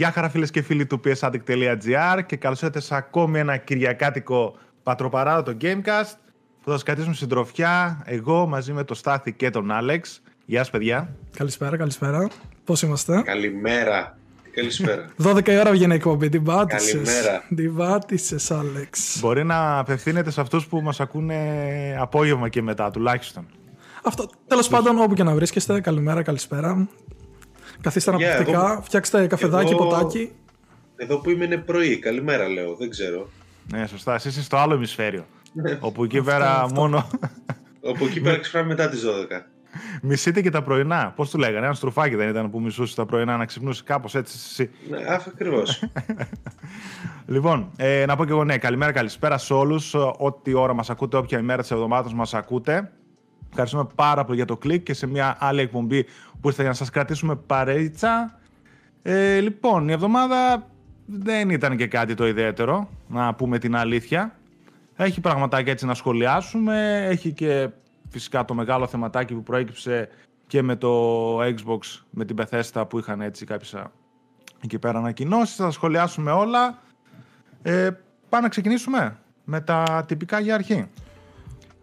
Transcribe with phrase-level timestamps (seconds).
[0.00, 5.56] Γεια χαρά φίλες και φίλοι του psaddict.gr και καλώς ήρθατε σε ακόμη ένα κυριακάτικο πατροπαράδοτο
[5.60, 6.14] Gamecast
[6.62, 10.22] που θα σας κρατήσουμε συντροφιά εγώ μαζί με τον Στάθη και τον Άλεξ.
[10.44, 11.14] Γεια σας παιδιά.
[11.36, 12.28] Καλησπέρα, καλησπέρα.
[12.64, 14.18] Πώς είμαστε; Καλημέρα.
[14.50, 15.06] Καλησπέρα.
[15.24, 16.28] 12 η ώρα βγαίνει η εκπομπή.
[16.28, 16.92] Την πάτησες.
[16.92, 17.44] Καλημέρα.
[17.54, 19.18] Την πάτησες, Άλεξ.
[19.20, 21.36] Μπορεί να απευθύνεται σε αυτούς που μας ακούνε
[21.98, 23.46] απόγευμα και μετά τουλάχιστον.
[24.02, 24.30] Αυτό.
[24.46, 26.88] Τέλος πάντων, όπου και να βρίσκεστε, καλημέρα, καλησπέρα.
[27.80, 30.30] Καθίστε Γεια, αναπαυτικά, εγώ- φτιάξτε καφεδάκι, εγώ- ποτάκι.
[30.96, 31.98] Εδώ που είμαι είναι πρωί.
[31.98, 32.74] Καλημέρα λέω.
[32.74, 33.28] Δεν ξέρω.
[33.72, 34.14] Ναι, σωστά.
[34.14, 35.26] Εσύ είσαι στο άλλο ημισφαίριο.
[35.52, 35.78] Ναι.
[35.80, 36.74] όπου εκεί πέρα αυτό.
[36.80, 37.06] μόνο
[37.80, 39.46] Όπου εκεί πέρα ξυπνάμε μετά τις 12.
[40.02, 41.12] μισείτε και τα πρωινά.
[41.16, 44.36] Πώς του λέγανε, ένα στρουφάκι δεν ήταν που μισούσε τα πρωινά να ξυπνούσε κάπως έτσι
[44.50, 44.70] εσύ.
[44.90, 45.82] Ναι, αφ, ακριβώς.
[47.26, 49.94] Λοιπόν, ε, να πω και εγώ ναι, καλημέρα, καλησπέρα σε όλους.
[50.18, 52.90] Ό,τι ώρα μας ακούτε, όποια ημέρα της εβδομάδας μας ακούτε.
[53.50, 56.04] Ευχαριστούμε πάρα πολύ για το κλικ και σε μια άλλη εκπομπή
[56.40, 58.38] που ήρθε για να σας κρατήσουμε παρέτσα.
[59.02, 60.66] Ε, λοιπόν, η εβδομάδα
[61.06, 64.34] δεν ήταν και κάτι το ιδιαίτερο, να πούμε την αλήθεια.
[64.96, 67.06] Έχει πραγματάκια έτσι να σχολιάσουμε.
[67.06, 67.68] Έχει και
[68.08, 70.08] φυσικά το μεγάλο θεματάκι που προέκυψε
[70.46, 73.90] και με το Xbox, με την Bethesda που είχαν έτσι κάποιες α,
[74.64, 75.56] εκεί πέρα ανακοινώσεις.
[75.56, 76.78] Θα τα σχολιάσουμε όλα.
[77.62, 77.90] Ε,
[78.28, 80.86] πάμε να ξεκινήσουμε με τα τυπικά για αρχή.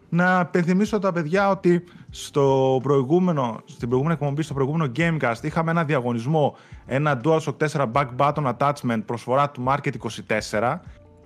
[0.08, 5.84] Να πενθυμίσω τα παιδιά ότι στο προηγούμενο, στην προηγούμενη εκπομπή, στο προηγούμενο Gamecast, είχαμε ένα
[5.84, 6.56] διαγωνισμό,
[6.86, 9.92] ένα DualShock 4 Back Button Attachment προσφορά του Market
[10.50, 10.76] 24.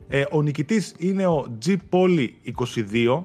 [0.09, 3.23] Ε, ο νικητής είναι ο G Poly 22.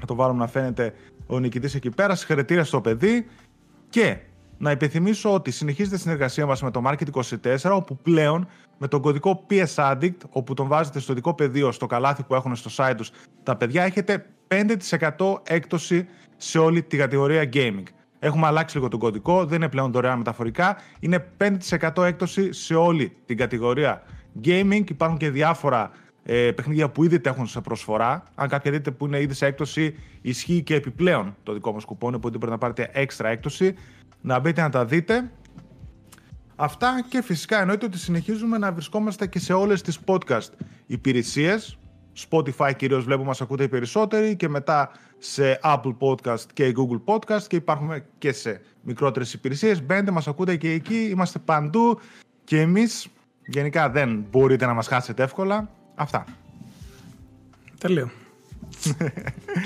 [0.00, 0.94] Θα το βάλουμε να φαίνεται
[1.26, 2.14] ο νικητής εκεί πέρα.
[2.14, 3.26] Συγχαρητήρια στο παιδί.
[3.88, 4.16] Και
[4.58, 7.22] να υπενθυμίσω ότι συνεχίζεται η συνεργασία μας με το Market
[7.62, 8.48] 24, όπου πλέον
[8.78, 12.56] με τον κωδικό PS Addict, όπου τον βάζετε στο δικό πεδίο, στο καλάθι που έχουν
[12.56, 13.10] στο site τους,
[13.42, 17.82] τα παιδιά έχετε 5% έκπτωση σε όλη τη κατηγορία gaming.
[18.18, 21.28] Έχουμε αλλάξει λίγο τον κωδικό, δεν είναι πλέον δωρεάν μεταφορικά, είναι
[21.94, 24.02] 5% έκπτωση σε όλη την κατηγορία
[24.44, 24.90] gaming.
[24.90, 25.90] Υπάρχουν και διάφορα
[26.22, 28.22] ε, παιχνίδια που ήδη τα έχουν σε προσφορά.
[28.34, 32.14] Αν κάποια δείτε που είναι ήδη σε έκπτωση, ισχύει και επιπλέον το δικό μας κουπόνι,
[32.14, 33.74] οπότε πρέπει να πάρετε έξτρα έκπτωση.
[34.20, 35.30] Να μπείτε να τα δείτε.
[36.56, 40.50] Αυτά και φυσικά εννοείται ότι συνεχίζουμε να βρισκόμαστε και σε όλες τις podcast
[40.86, 41.78] υπηρεσίες.
[42.30, 47.42] Spotify κυρίως βλέπω μας ακούτε οι περισσότεροι και μετά σε Apple Podcast και Google Podcast
[47.48, 49.82] και υπάρχουμε και σε μικρότερες υπηρεσίες.
[49.82, 52.00] Μπαίνετε, μας ακούτε και εκεί, είμαστε παντού
[52.44, 53.06] και εμείς
[53.46, 55.70] γενικά δεν μπορείτε να μας χάσετε εύκολα.
[55.94, 56.24] Αυτά.
[57.78, 58.10] Τέλειο.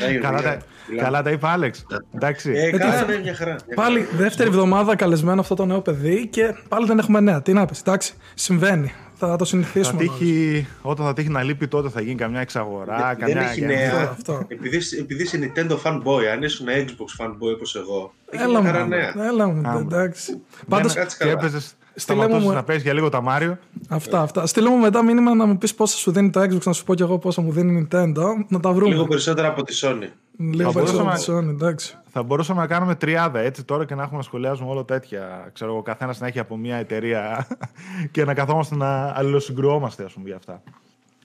[0.02, 1.02] Έγινε, Καλά τα, φιλιά.
[1.02, 1.86] καλά τα είπε Άλεξ.
[2.14, 2.50] Εντάξει.
[2.54, 3.56] Ε, τι καλά, θα- ναι, μια χαρά.
[3.66, 4.16] μια Πάλι χαρά.
[4.16, 7.42] δεύτερη εβδομάδα καλεσμένο αυτό το νέο παιδί και πάλι δεν έχουμε νέα.
[7.42, 8.92] Τι να πεις, εντάξει, συμβαίνει.
[9.26, 10.02] Θα το θα συνηθίσουμε.
[10.02, 10.18] όλος.
[10.18, 12.96] τύχει, όταν θα τύχει να λείπει τότε θα γίνει καμιά εξαγορά.
[12.96, 14.08] Δεν- καμιά δεν έχει καμιά- νέα.
[14.10, 14.44] αυτό.
[14.48, 18.66] Επειδή, επειδή είσαι Nintendo fanboy, αν ήσουν Xbox fanboy όπως εγώ, έχει Έλα μια μου,
[18.66, 19.14] χαρά νέα.
[19.26, 19.78] έλα μου, Άμα.
[19.80, 20.40] εντάξει.
[20.68, 21.36] Πάντως, κάτσε και καλά.
[21.38, 23.58] έπαιζες, Στείλε μου σταματούσες μου- να παίζεις για λίγο τα Μάριο.
[23.88, 24.46] αυτά, αυτά.
[24.46, 26.94] Στείλε μου μετά μήνυμα να μου πεις πόσα σου δίνει το Xbox, να σου πω
[26.94, 28.24] κι εγώ πόσα μου δίνει η Nintendo.
[28.48, 28.92] Να τα βρούμε.
[28.92, 30.08] Λίγο περισσότερα από τη Sony.
[30.36, 31.98] Λίγο Θα περισσότερο μπορούσαμε- από τη Sony, εντάξει.
[32.12, 35.50] Θα μπορούσαμε να κάνουμε τριάδα έτσι τώρα και να έχουμε να σχολιάζουμε όλα τέτοια.
[35.52, 37.46] Ξέρω εγώ, καθένας να έχει από μια εταιρεία
[38.12, 40.62] και να καθόμαστε να αλληλοσυγκρουόμαστε, ας πούμε, για αυτά.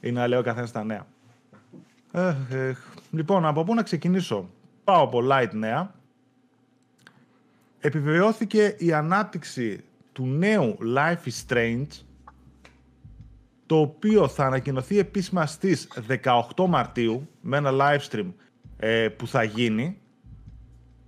[0.02, 1.06] Ή να λέω καθένας τα νέα.
[2.12, 2.80] Εχ, εχ.
[3.12, 4.50] Λοιπόν, από πού να ξεκινήσω;
[4.84, 5.94] Πάω από light νέα.
[7.80, 11.88] Επιβεβαιώθηκε η ανάπτυξη του νέου Life is Strange
[13.66, 15.88] το οποίο θα ανακοινωθεί επίσημα στις
[16.56, 18.32] 18 Μαρτίου με ένα live stream
[18.78, 19.98] ε, που θα γίνει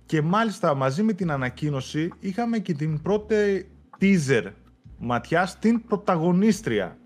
[0.08, 3.68] και μάλιστα μαζί με την ανακοίνωση είχαμε και την πρώτη
[4.00, 4.44] teaser
[4.98, 6.98] ματιά στην πρωταγωνίστρια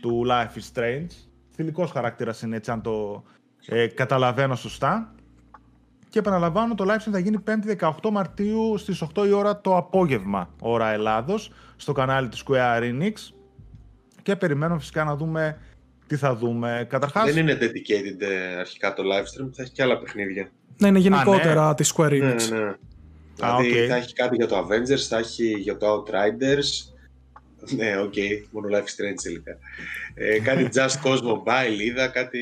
[0.00, 1.06] του Life is Strange.
[1.54, 3.24] Θηλυκός χαρακτήρας είναι έτσι αν το
[3.66, 5.14] ε, καταλαβαίνω σωστά.
[6.08, 9.76] Και επαναλαμβάνω το live stream θα γίνει 5η 18 Μαρτίου στις 8 η ώρα το
[9.76, 13.12] απόγευμα ώρα Ελλάδος στο κανάλι του Square Enix
[14.22, 15.58] και περιμένουμε φυσικά να δούμε
[16.06, 16.86] τι θα δούμε.
[16.88, 20.50] Καταρχάς, Δεν είναι dedicated ε, αρχικά το live stream, θα έχει και άλλα παιχνίδια.
[20.80, 22.48] Ναι, είναι γενικότερα τη Square Ναι, Enix.
[22.50, 22.74] ναι, ναι.
[23.34, 23.88] Δηλαδή οκ.
[23.88, 26.92] θα έχει κάτι για το Avengers, θα έχει για το Outriders.
[27.76, 28.14] Ναι, οκ,
[28.50, 29.56] μόνο Life is Strange τελικά.
[30.14, 32.38] Ε, κάτι Just Cause Mobile είδα, κάτι,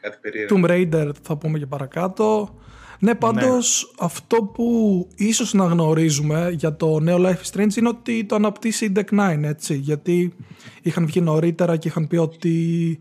[0.00, 0.60] κάτι περίεργο.
[0.60, 2.56] Tomb Raider θα πούμε και παρακάτω.
[2.98, 8.24] Ναι, πάντως αυτό που ίσως να γνωρίζουμε για το νέο Life is Strange είναι ότι
[8.24, 9.74] το αναπτύσσει η Deck 9, έτσι.
[9.74, 10.34] Γιατί
[10.82, 13.00] είχαν βγει νωρίτερα και είχαν πει ότι...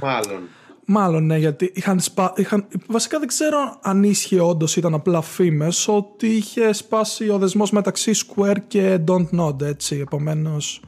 [0.00, 0.40] Μάλλον.
[0.86, 2.32] Μάλλον ναι, γιατί είχαν, σπα...
[2.36, 2.66] είχαν...
[2.86, 8.10] Βασικά δεν ξέρω αν ίσχυε όντως ήταν απλά φήμες ότι είχε σπάσει ο δεσμός μεταξύ
[8.14, 9.98] Square και Don't Nod, έτσι.
[9.98, 10.82] Επομένως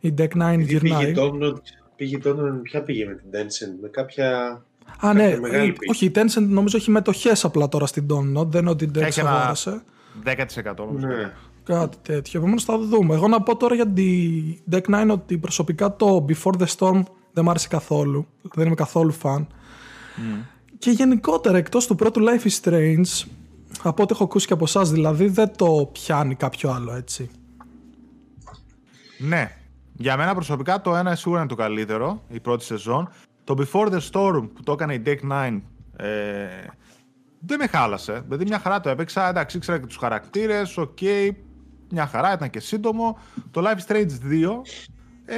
[0.00, 1.10] η Deck 9 Τι πήγε γυρνάει.
[1.10, 1.54] η Domnod,
[1.96, 4.60] πήγε η Domnod, ποια πήγε με την Tencent, με κάποια...
[5.00, 5.90] Α, ναι, κάποια μεγάλη ε, πήγε.
[5.90, 8.90] όχι, η Tencent νομίζω έχει μετοχές απλά τώρα στην Don't Nod, δεν είναι ότι η
[8.94, 9.82] Dex Έχει ένα- αγόρασε.
[10.24, 11.06] 10% νομίζω.
[11.06, 11.32] Ναι.
[11.64, 12.38] Κάτι τέτοιο.
[12.38, 13.14] Επομένως θα δούμε.
[13.14, 14.30] Εγώ να πω τώρα για τη
[14.70, 17.02] Deck 9 ότι προσωπικά το Before the Storm
[17.36, 18.26] δεν μου άρεσε καθόλου.
[18.54, 19.46] Δεν είμαι καθόλου φαν.
[20.78, 23.26] Και γενικότερα εκτός του πρώτου Life is Strange,
[23.82, 27.30] από ό,τι έχω ακούσει και από εσάς δηλαδή, δεν το πιάνει κάποιο άλλο έτσι.
[29.18, 29.56] Ναι.
[29.92, 33.08] Για μένα προσωπικά το ένα σίγουρα είναι το καλύτερο, η πρώτη σεζόν.
[33.44, 35.60] Το Before the Storm που το έκανε η Deck 9
[35.96, 36.06] ε,
[37.38, 38.22] δεν με χάλασε.
[38.24, 41.30] Δηλαδή μια χαρά το έπαιξα, εντάξει, ήξερα και τους χαρακτήρες, OK, okay,
[41.90, 43.18] μια χαρά, ήταν και σύντομο.
[43.50, 44.62] Το Life Strange 2
[45.26, 45.36] ε,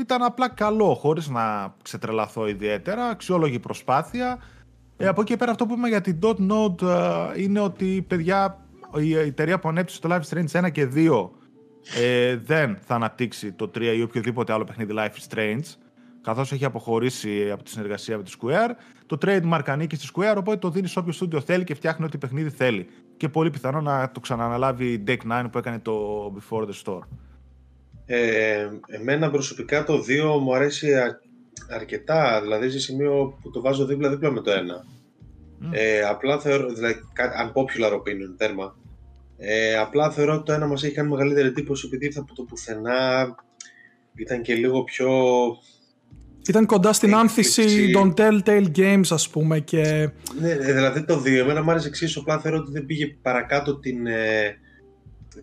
[0.00, 4.38] ήταν απλά καλό, χωρίς να ξετρελαθώ ιδιαίτερα, αξιόλογη προσπάθεια.
[4.96, 8.66] Ε, από εκεί πέρα αυτό που είπαμε για την Dontnod ε, είναι ότι παιδιά
[9.00, 11.28] η εταιρεία που ανέπτυξε το Life Strange 1 και 2
[12.00, 15.76] ε, δεν θα αναπτύξει το 3 ή οποιοδήποτε άλλο παιχνίδι Life is Strange
[16.22, 18.70] καθώς έχει αποχωρήσει από τη συνεργασία με τη Square.
[19.06, 22.18] Το trademark ανήκει στη Square, οπότε το δίνεις σε όποιο στούντιο θέλει και φτιάχνει ό,τι
[22.18, 22.86] παιχνίδι θέλει.
[23.16, 27.02] Και πολύ πιθανό να το ξαναναλάβει η Deck 9 που έκανε το Before the Store.
[28.06, 30.04] Ε, εμένα προσωπικά το
[30.36, 30.92] 2 μου αρέσει
[31.70, 34.54] αρκετά, δηλαδή σε σημείο που το βάζω δίπλα-δίπλα με το 1.
[34.54, 35.68] Mm.
[35.70, 38.76] Ε, απλά θεωρώ, δηλαδή, unpopular opinion, τέρμα.
[39.36, 42.42] Ε, απλά θεωρώ ότι το ένα μας έχει κάνει μεγαλύτερη εντύπωση επειδή ήρθε από το
[42.42, 43.34] πουθενά,
[44.14, 45.10] ήταν και λίγο πιο
[46.48, 49.60] ήταν κοντά στην άνθηση των Telltale Games, ας πούμε.
[49.60, 50.10] Και...
[50.40, 51.26] Ναι, ε, δηλαδή το 2.
[51.26, 52.20] Εμένα μου άρεσε εξίσου.
[52.20, 54.56] Απλά θεωρώ ότι δεν πήγε παρακάτω την, ε,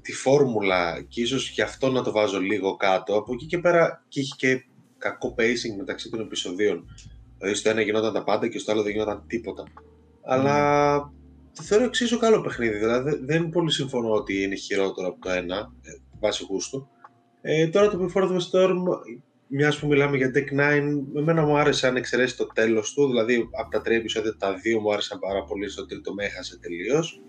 [0.01, 3.17] τη φόρμουλα και ίσως γι' αυτό να το βάζω λίγο κάτω.
[3.17, 4.63] Από εκεί και πέρα και είχε και
[4.97, 6.95] κακό pacing μεταξύ των επεισοδίων.
[7.37, 9.63] Δηλαδή στο ένα γινόταν τα πάντα και στο άλλο δεν γινόταν τίποτα.
[10.23, 10.97] Αλλά
[11.55, 12.77] το θεωρώ εξίσου καλό παιχνίδι.
[12.77, 16.87] Δηλαδή δεν πολύ συμφωνώ ότι είναι χειρότερο από το ένα, ε, βάσει γούστου.
[17.41, 18.75] Ε, τώρα το Before the Storm
[19.47, 23.07] μιας που μιλάμε για Deck 9, εμένα μου άρεσε αν εξαιρέσει το τέλος του.
[23.07, 25.69] Δηλαδή, από τα τρία επεισόδια, τα δύο μου άρεσαν πάρα πολύ.
[25.69, 27.21] Στο τρίτο με έχασε τελείως.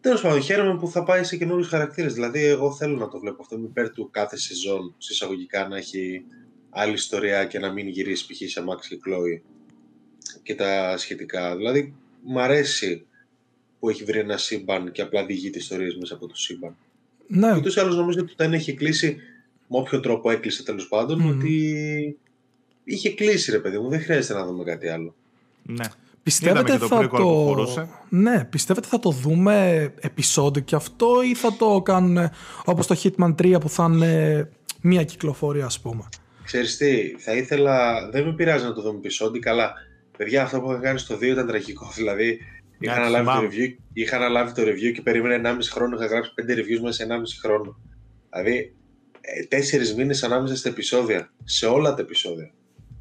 [0.00, 2.14] Τέλος πάντων, χαίρομαι που θα πάει σε καινούριους χαρακτήρες.
[2.14, 3.56] Δηλαδή, εγώ θέλω να το βλέπω αυτό.
[3.56, 6.24] Είμαι υπέρ του κάθε σεζόν συσσαγωγικά να έχει
[6.70, 8.50] άλλη ιστορία και να μην γυρίσει π.χ.
[8.50, 9.40] σε Max και Chloe
[10.42, 11.56] και τα σχετικά.
[11.56, 13.06] Δηλαδή, μου αρέσει
[13.80, 16.76] που έχει βρει ένα σύμπαν και απλά διηγείται ιστορίες μέσα από το σύμπαν.
[17.26, 17.56] Ναι.
[17.56, 19.16] Ούτως ή άλλως νομίζω ότι όταν έχει κλείσει
[19.66, 22.18] με όποιο τρόπο έκλεισε τέλος πάντων, ότι
[22.84, 25.14] είχε κλείσει ρε παιδί μου, δεν χρειάζεται να δούμε κάτι άλλο.
[25.62, 25.84] Ναι.
[26.22, 27.54] Πιστεύετε το θα το...
[28.08, 32.30] Ναι, πιστεύετε θα το δούμε επεισόδιο και αυτό ή θα το κάνουν
[32.64, 34.48] όπως το Hitman 3 που θα είναι
[34.80, 36.08] μία κυκλοφορία ας πούμε;
[36.44, 39.72] Ξέρεις τι, θα ήθελα, δεν με πειράζει να το δούμε επεισόδιο, καλά.
[40.16, 41.90] Παιδιά, αυτό που είχα κάνει στο 2 ήταν τραγικό.
[41.96, 42.38] Δηλαδή,
[42.78, 46.50] είχα αναλάβει, το review, είχα αναλάβει το review και περίμενα 1,5 χρόνο, είχα γράψει 5
[46.50, 47.80] reviews μέσα σε 1,5 χρόνο.
[48.30, 48.74] Δηλαδή,
[49.20, 51.32] ε, τέσσερις μήνες ανάμεσα στα επεισόδια.
[51.44, 52.52] Σε όλα τα επεισόδια.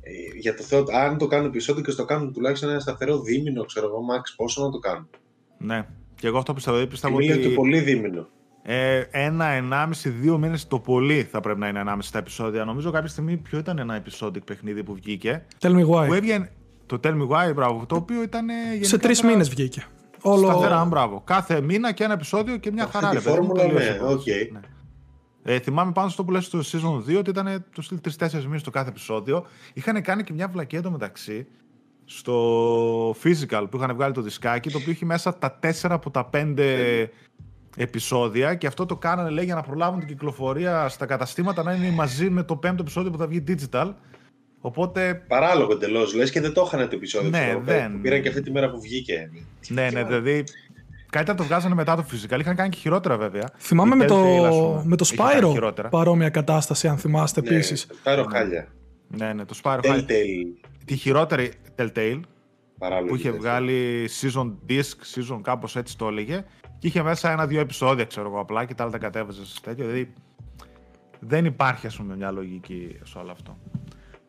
[0.09, 3.63] Ε, για το Θεό, αν το κάνουν επεισόδιο και στο κάνουν τουλάχιστον ένα σταθερό δίμηνο,
[3.63, 5.09] ξέρω εγώ, Max, πόσο να το κάνουν.
[5.57, 5.85] Ναι.
[6.15, 6.85] Και εγώ αυτό πιστεύω.
[6.85, 7.25] Πιστεύω ότι.
[7.25, 8.27] Είναι πολύ δίμηνο.
[8.61, 12.65] Ε, ένα, ενάμιση, δύο μήνες το πολύ θα πρέπει να είναι ανάμεσα στα επεισόδια.
[12.65, 15.45] Νομίζω κάποια στιγμή ποιο ήταν ένα επεισόδιο παιχνίδι που βγήκε.
[15.61, 16.07] Tell me why.
[16.07, 16.51] Που έβγαινε,
[16.85, 17.85] το Tell me why, μπράβο.
[17.85, 18.47] Το οποίο ήταν.
[18.81, 19.85] Σε τρεις μήνες βγήκε.
[20.21, 20.47] Όλο...
[20.47, 21.21] Σταθερά, μπράβο.
[21.25, 23.07] Κάθε μήνα και ένα επεισόδιο και μια χαρά.
[23.07, 24.25] Αυτή φόρμουλα, ναι, οκ.
[24.51, 24.60] Ναι.
[25.43, 28.63] Ε, θυμάμαι πάνω στο που λες στο season 2 ότι ήταν το στυλ 3-4 μήνες
[28.63, 29.46] το κάθε επεισόδιο.
[29.74, 31.48] Είχαν κάνει και μια βλακεία μεταξύ
[32.05, 36.29] στο physical που είχαν βγάλει το δισκάκι, το οποίο έχει μέσα τα 4 από τα
[36.34, 37.08] 5
[37.75, 41.91] επεισόδια και αυτό το κάνανε λέει για να προλάβουν την κυκλοφορία στα καταστήματα να είναι
[41.91, 43.93] μαζί με το πέμπτο επεισόδιο που θα βγει digital.
[44.62, 45.24] Οπότε...
[45.27, 47.29] Παράλογο εντελώς, λες και δεν το είχαν το επεισόδιο.
[47.29, 48.01] Ναι, δεν...
[48.01, 49.29] πήραν και αυτή τη μέρα που βγήκε.
[49.67, 50.43] Ναι, ναι, δηλαδή
[51.10, 52.38] Κάτι το βγάζανε μετά το φυσικά.
[52.38, 53.50] Είχαν κάνει και χειρότερα βέβαια.
[53.58, 54.18] Θυμάμαι με το,
[54.86, 57.86] με το Spyro παρόμοια κατάσταση, αν θυμάστε ναι, επίσης.
[57.86, 58.68] Το Spyro χάλια.
[59.08, 60.06] Ναι, ναι, το Spyro χάλια.
[60.86, 62.20] Τη χειρότερη Telltale
[63.08, 66.46] που είχε βγάλει season disc, season κάπως έτσι το έλεγε.
[66.80, 69.86] Και είχε μέσα ένα-δύο επεισόδια, ξέρω εγώ απλά και τα άλλα τα κατέβαζε σε τέτοιο.
[69.86, 70.13] Δηλαδή
[71.20, 73.58] δεν υπάρχει, ας πούμε, μια λογική σε όλο αυτό.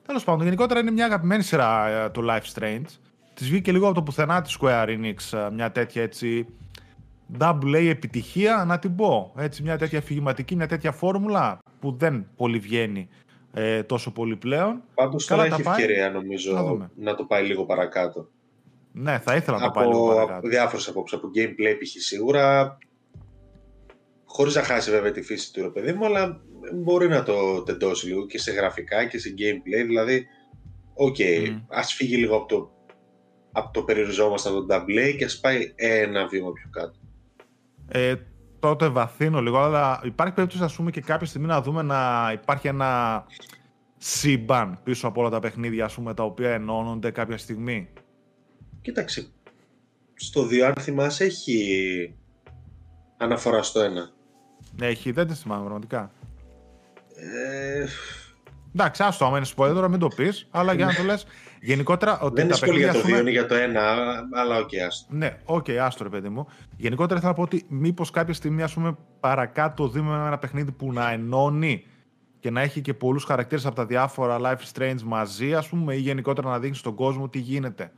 [0.07, 2.87] Τέλος πάντων, γενικότερα είναι μια αγαπημένη σειρά ε, του Life Strange.
[3.35, 6.47] Της βγήκε λίγο από το πουθενά της Square Enix ε, μια τέτοια έτσι
[7.39, 9.33] double A επιτυχία, να την πω.
[9.37, 13.09] Έτσι, μια τέτοια αφηγηματική, μια τέτοια φόρμουλα που δεν πολύ βγαίνει
[13.53, 14.83] ε, τόσο πολύ πλέον.
[14.95, 15.75] Πάντως τώρα έχει πάει.
[15.75, 18.29] ευκαιρία νομίζω να, να το πάει λίγο παρακάτω.
[18.93, 20.39] Ναι, θα ήθελα να το πάει λίγο παρακάτω.
[20.39, 22.03] Από διάφορες απόψεις, από gameplay π.χ.
[22.03, 22.79] σίγουρα,
[24.25, 26.41] χωρίς να χάσει βέβαια τη φύση του ρε παιδί μου, αλλά
[26.75, 30.27] μπορεί να το τεντώσει λίγο και σε γραφικά και σε gameplay, δηλαδή,
[30.95, 31.61] OK, okay, mm.
[31.69, 32.71] ας φύγει λίγο από το,
[33.53, 37.00] από το περιοριζόμαστε από το double A και ας πάει ένα βήμα πιο κάτω
[37.93, 38.15] ε,
[38.59, 42.69] τότε βαθύνω λίγο, αλλά υπάρχει περίπτωση ας πούμε και κάποια στιγμή να δούμε να υπάρχει
[42.69, 43.25] ένα
[43.97, 47.89] σύμπαν πίσω από όλα τα παιχνίδια ας πούμε, τα οποία ενώνονται κάποια στιγμή.
[48.83, 49.29] Κοίταξε,
[50.15, 52.15] στο 2 αν θυμάσαι έχει
[53.17, 54.11] αναφορά στο ένα.
[54.81, 56.13] Έχει, δεν τη θυμάμαι πραγματικά.
[57.15, 57.87] Ε,
[58.75, 61.27] Εντάξει, άστο, άμα είναι spoiler τώρα μην το πεις, αλλά για να το λες.
[61.61, 62.21] Γενικότερα.
[62.21, 64.27] Ότι δεν είναι τα σχόλιο για το παιχνίδια, 2, ας πούμε- είναι για το 1,
[64.33, 65.15] αλλά οκ, άστο.
[65.15, 66.47] Ναι, οκ, άστο ρε παιδί μου.
[66.77, 70.93] Γενικότερα θέλω να πω ότι μήπως κάποια στιγμή ας πούμε, παρακάτω δούμε ένα παιχνίδι που
[70.93, 71.87] να ενώνει
[72.41, 75.95] και να έχει και πολλούς χαρακτήρες από τα διάφορα Life is Strange μαζί, ας πούμε,
[75.95, 77.93] ή γενικότερα να δείχνει στον κόσμο τι γίνεται.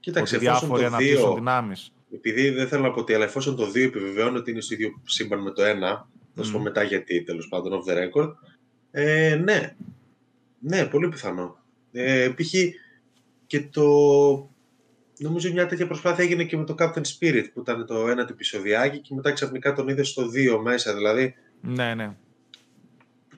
[0.00, 1.92] Κοίταξε, ότι εφόσον διάφοροι το αναπτύσσουν 2, δυνάμεις.
[2.14, 5.00] επειδή δεν θέλω να πω τι, αλλά εφόσον το 2 επιβεβαιώνει ότι είναι στο ίδιο
[5.04, 6.62] σύμπαν με το 1, θα σου πω Μμ.
[6.62, 8.32] μετά γιατί, τέλος πάντων, off the record.
[8.90, 9.74] Ε, ναι.
[10.58, 11.56] Ναι, πολύ πιθανό.
[11.92, 12.52] Ε, π.χ.
[13.52, 13.82] και το.
[15.18, 18.32] Νομίζω μια τέτοια προσπάθεια έγινε και με το Captain Spirit που ήταν το ένα του
[18.32, 20.22] επεισοδιάκι και μετά ξαφνικά τον είδες στο
[20.56, 20.94] 2 μέσα.
[20.94, 22.14] Δηλαδή Ναι, ναι.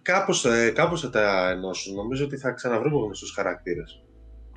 [0.02, 1.94] κάπως, ε, κάπως θα τα ενώσουν.
[1.94, 4.02] Νομίζω ότι θα ξαναβρούμε γνωστούς χαρακτήρες.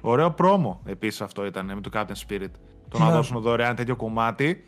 [0.02, 2.52] Ωραίο πρόμο επίσης αυτό ήταν με το Captain Spirit.
[2.90, 3.12] Το να Ναι.
[3.12, 4.64] δώσουν δωρεάν τέτοιο κομμάτι.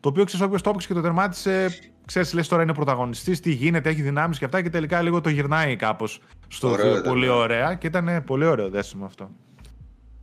[0.00, 1.68] Το οποίο ξέρεις, όποιο το έπαιξε και το τερμάτισε,
[2.06, 4.62] ξέρεις, λες τώρα είναι πρωταγωνιστής, τι γίνεται, έχει δυνάμεις και αυτά.
[4.62, 6.92] Και τελικά λίγο το γυρνάει κάπως στο Ωραίο δύο.
[6.98, 7.32] ήταν, Πολύ ναι.
[7.32, 9.30] ωραία και ήταν πολύ ωραίο δέσιμο αυτό.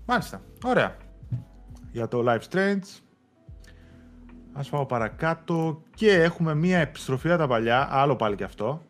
[0.05, 0.41] Μάλιστα.
[0.63, 0.95] Ωραία.
[1.91, 2.99] Για το Live Strange.
[4.53, 8.81] Ας πάω παρακάτω και έχουμε μία επιστροφή από τα παλιά, άλλο πάλι και αυτό.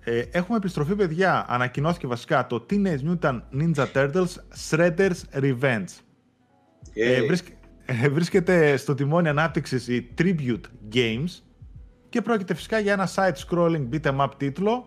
[0.00, 1.44] Ε, έχουμε επιστροφή, παιδιά.
[1.48, 4.26] Ανακοινώθηκε βασικά το Teenage Mutant Ninja Turtles
[4.70, 5.84] Shredder's Revenge.
[6.94, 7.52] Ε, Ε, βρίσκ-
[7.86, 10.60] ε, βρίσκεται στο τιμόνι ανάπτυξης η Tribute
[10.94, 11.42] Games
[12.08, 14.86] και πρόκειται φυσικά για ένα side-scrolling beat 'em up τίτλο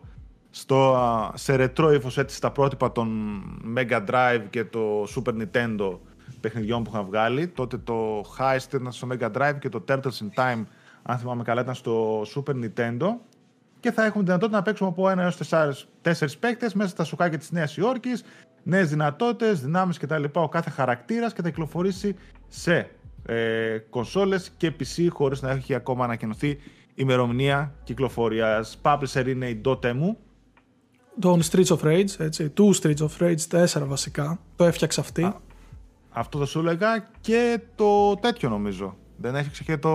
[0.59, 3.07] στο, α, σε ρετρό ύφος έτσι στα πρότυπα των
[3.77, 5.97] Mega Drive και το Super Nintendo
[6.39, 7.47] παιχνιδιών που είχαν βγάλει.
[7.47, 10.63] Τότε το Heist ήταν στο Mega Drive και το Turtles in Time,
[11.03, 13.07] αν θυμάμαι καλά, ήταν στο Super Nintendo.
[13.79, 17.37] Και θα έχουμε δυνατότητα να παίξουμε από ένα έως τεσσάρες, τέσσερις παίκτες μέσα στα σοκάκια
[17.37, 18.23] της Νέας Υόρκης,
[18.63, 20.23] νέες δυνατότητες, δυνάμεις κτλ.
[20.33, 22.15] Ο κάθε χαρακτήρας και θα κυκλοφορήσει
[22.47, 22.89] σε
[23.25, 26.59] ε, κονσόλες και PC χωρίς να έχει ακόμα ανακοινωθεί
[26.95, 28.79] ημερομηνία κυκλοφορίας.
[28.83, 30.15] Publisher είναι η Dotemu.
[31.19, 34.39] Τον Streets of Rage, έτσι, του Streets of Rage 4 βασικά.
[34.55, 35.33] Το έφτιαξε αυτή.
[36.09, 38.97] Αυτό θα σου έλεγα και το τέτοιο νομίζω.
[39.17, 39.91] Δεν έφτιαξε και το...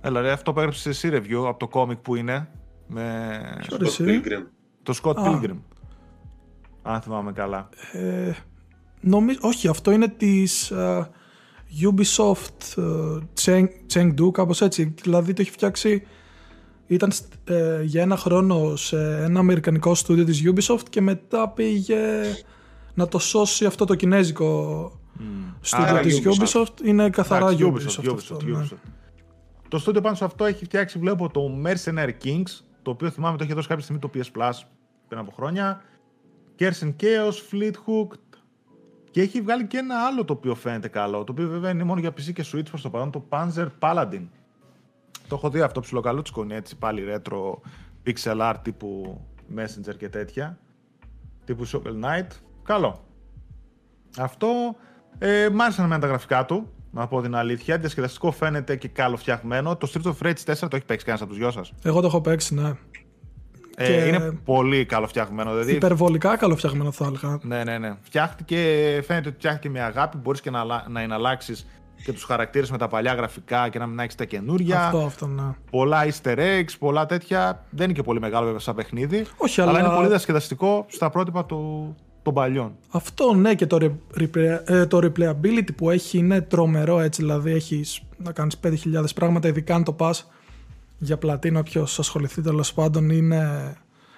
[0.00, 2.48] Έλα ρε, αυτό που έγραψε εσύ review από το κόμικ που είναι
[2.86, 4.46] με Ποιο Scott ρε εσύ; Pilgrim.
[4.82, 5.22] το Scott Α.
[5.24, 5.56] Pilgrim.
[6.82, 7.68] Αν θυμάμαι καλά.
[7.92, 8.32] Ε,
[9.00, 11.10] νομίζω, όχι, αυτό είναι της ε,
[11.82, 14.94] Ubisoft ε, Cheng, Chengdu, κάπως έτσι.
[15.02, 16.06] Δηλαδή το έχει φτιάξει,
[16.86, 21.98] ήταν στ- ε, για ένα χρόνο σε ένα αμερικανικό στούντιο της Ubisoft και μετά πήγε
[22.94, 24.92] να το σώσει αυτό το κινέζικο
[25.60, 26.46] στούντιο Άρα της Ubisoft.
[26.60, 26.82] Ubisoft.
[26.84, 28.66] Είναι καθαρά Εντάξει, Ubisoft, αυτό, ναι.
[29.68, 33.44] Το στούντιο πάνω σε αυτό έχει φτιάξει, βλέπω, το Mercenary Kings, το οποίο θυμάμαι το
[33.44, 34.52] είχε δώσει κάποια στιγμή το PS Plus
[35.08, 35.82] πριν από χρόνια.
[36.58, 38.38] Kersen Chaos, Fleet Hooked.
[39.10, 42.00] Και έχει βγάλει και ένα άλλο το οποίο φαίνεται καλό, το οποίο βέβαια είναι μόνο
[42.00, 44.26] για PC και Switch προς το παρόν, το Panzer Paladin.
[45.28, 47.54] Το έχω δει αυτό ψιλοκαλούτσικο, είναι έτσι πάλι retro
[48.06, 49.20] pixel art τύπου
[49.56, 50.58] Messenger και τέτοια.
[51.44, 52.26] Τύπου Shovel Knight.
[52.62, 53.04] Καλό.
[54.18, 54.48] Αυτό
[55.18, 57.78] ε, μ' άρεσαν εμένα τα γραφικά του, να πω την αλήθεια.
[57.78, 59.76] Διασκεδαστικό φαίνεται και καλοφτιαγμένο.
[59.76, 62.06] Το Street of Rage 4 το έχει παίξει κανένας από τους δυο σας; Εγώ το
[62.06, 62.72] έχω παίξει, ναι.
[63.78, 65.50] Ε, Και- Είναι πολύ καλοφτιαγμένο.
[65.50, 67.38] Δηλαδή, Υπερβολικά καλοφτιαγμένο θα έλεγα.
[67.42, 67.94] ναι, ναι, ναι.
[68.02, 68.56] Φτιάχτηκε,
[69.06, 70.16] φαίνεται ότι φτιάχτηκε με αγάπη.
[70.16, 71.54] Μπορείς και να, αλλα- να εναλλάξει
[72.04, 74.84] και τους χαρακτήρες με τα παλιά γραφικά και να μην έχεις τα καινούρια.
[74.84, 75.42] Αυτό, αυτό, ναι.
[75.70, 77.64] Πολλά easter eggs, πολλά τέτοια.
[77.70, 79.26] Δεν είναι και πολύ μεγάλο βέβαια σαν παιχνίδι.
[79.36, 82.72] Όχι, αλλά, αλλά- είναι πολύ διασκεδαστικό στα πρότυπα του, των παλιών.
[82.90, 87.52] Αυτό ναι και το, re- replay- ε, το replayability που έχει είναι τρομερό έτσι δηλαδή
[87.52, 90.30] έχεις να κάνεις 5.000 πράγματα ειδικά αν το πας
[90.98, 93.72] για πλατίνο όποιος ασχοληθεί τέλος πάντων είναι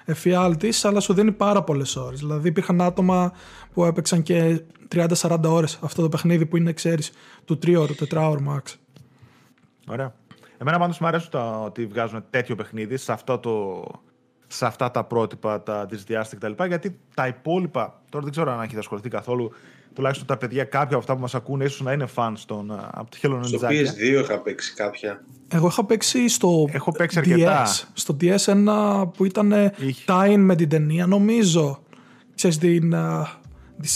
[0.09, 3.33] εφιάλτης αλλά σου δίνει πάρα πολλές ώρες δηλαδή υπήρχαν άτομα
[3.73, 4.63] που έπαιξαν και
[4.95, 7.13] 30-40 ώρες αυτό το παιχνίδι που είναι ξέρεις
[7.45, 8.75] του 3ωρου, 4ωρου max
[9.89, 10.15] Ωραία.
[10.59, 13.85] Εμένα πάντως μου αρέσουν τα, ότι βγάζουν τέτοιο παιχνίδι σε, αυτό το,
[14.47, 16.65] σε αυτά τα πρότυπα τα δυσδιάστητα κτλ.
[16.65, 19.53] Γιατί τα υπόλοιπα, τώρα δεν ξέρω αν έχετε ασχοληθεί καθόλου,
[19.99, 22.91] τουλάχιστον τα παιδιά, κάποια από αυτά που μας ακούνε, ίσως να είναι φαν στον, α,
[22.93, 23.71] από το Hello Στο Ninja.
[23.71, 25.25] PS2 είχα παίξει κάποια.
[25.49, 27.65] Εγώ είχα παίξει στο Έχω παίξει αρκετά.
[27.67, 27.83] DS.
[27.93, 30.05] Στο DS ένα που ήταν Είχε.
[30.07, 31.83] tie-in με την ταινία νομίζω.
[32.35, 32.95] Ξέρεις την...
[32.95, 33.29] α,
[33.81, 33.89] τη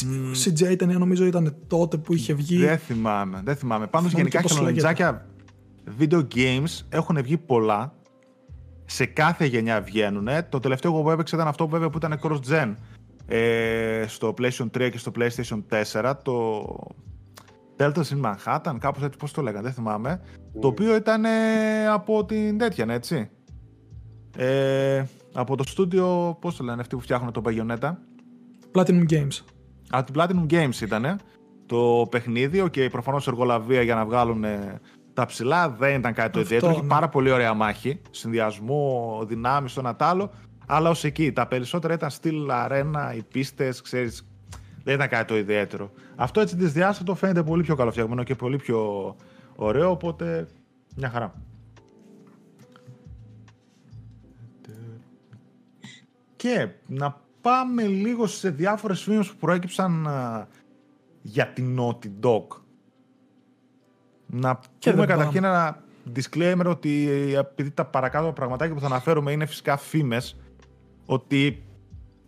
[0.44, 2.56] CJ ταινία νομίζω ήταν τότε που είχε βγει.
[2.56, 3.86] Δεν θυμάμαι, δεν θυμάμαι.
[3.86, 4.80] Πάντως Θυμάμαι γενικά και πώς λέγεται.
[4.80, 5.26] χελονιτζάκια
[6.00, 7.94] video games έχουν βγει πολλά.
[8.84, 10.28] Σε κάθε γενιά βγαίνουν.
[10.48, 12.74] Το τελευταίο που έπαιξε ήταν αυτό βέβαια που ήταν cross-gen.
[13.34, 15.62] Ε, στο PlayStation 3 και στο PlayStation
[15.92, 16.12] 4.
[16.22, 16.64] Το
[17.76, 20.20] Delta in Manhattan, κάπως έτσι πώς το λέγανε, δεν θυμάμαι.
[20.60, 23.30] Το οποίο ήταν ε, από την τέτοια, ναι, έτσι.
[24.36, 27.90] Ε, από το στούντιο, πώς το λένε αυτοί που φτιάχνουν το Bayonetta.
[28.72, 29.40] Platinum Games.
[29.90, 31.20] Από την Platinum Games ήταν
[31.66, 32.70] το παιχνίδι.
[32.70, 34.80] Και προφανώς εργολαβία για να βγάλουν ε,
[35.14, 36.72] τα ψηλά δεν ήταν κάτι το Αυτό, ιδιαίτερο.
[36.72, 36.88] Έχει ναι.
[36.88, 38.00] πάρα πολύ ωραία μάχη.
[38.10, 40.30] Συνδυασμό, δυνάμεις, το ένα τ' άλλο.
[40.66, 41.32] Αλλά ως εκεί.
[41.32, 44.26] Τα περισσότερα ήταν στυλ αρένα, οι πίστες, ξέρεις.
[44.84, 45.90] Δεν ήταν κάτι το ιδιαίτερο.
[46.16, 49.16] Αυτό έτσι δυσδιάστατο φαίνεται πολύ πιο καλοφτιαγμένο και πολύ πιο
[49.56, 49.90] ωραίο.
[49.90, 50.46] Οπότε
[50.96, 51.34] μια χαρά.
[56.36, 60.48] Και να πάμε λίγο σε διάφορες φήμες που προέκυψαν α,
[61.22, 62.46] για την Naughty Dog.
[64.26, 65.82] Να Και πούμε δεν καταρχήν ένα
[66.14, 70.36] disclaimer ότι ε, επειδή τα παρακάτω πραγματάκια που θα αναφέρουμε είναι φυσικά φήμες,
[71.06, 71.62] ότι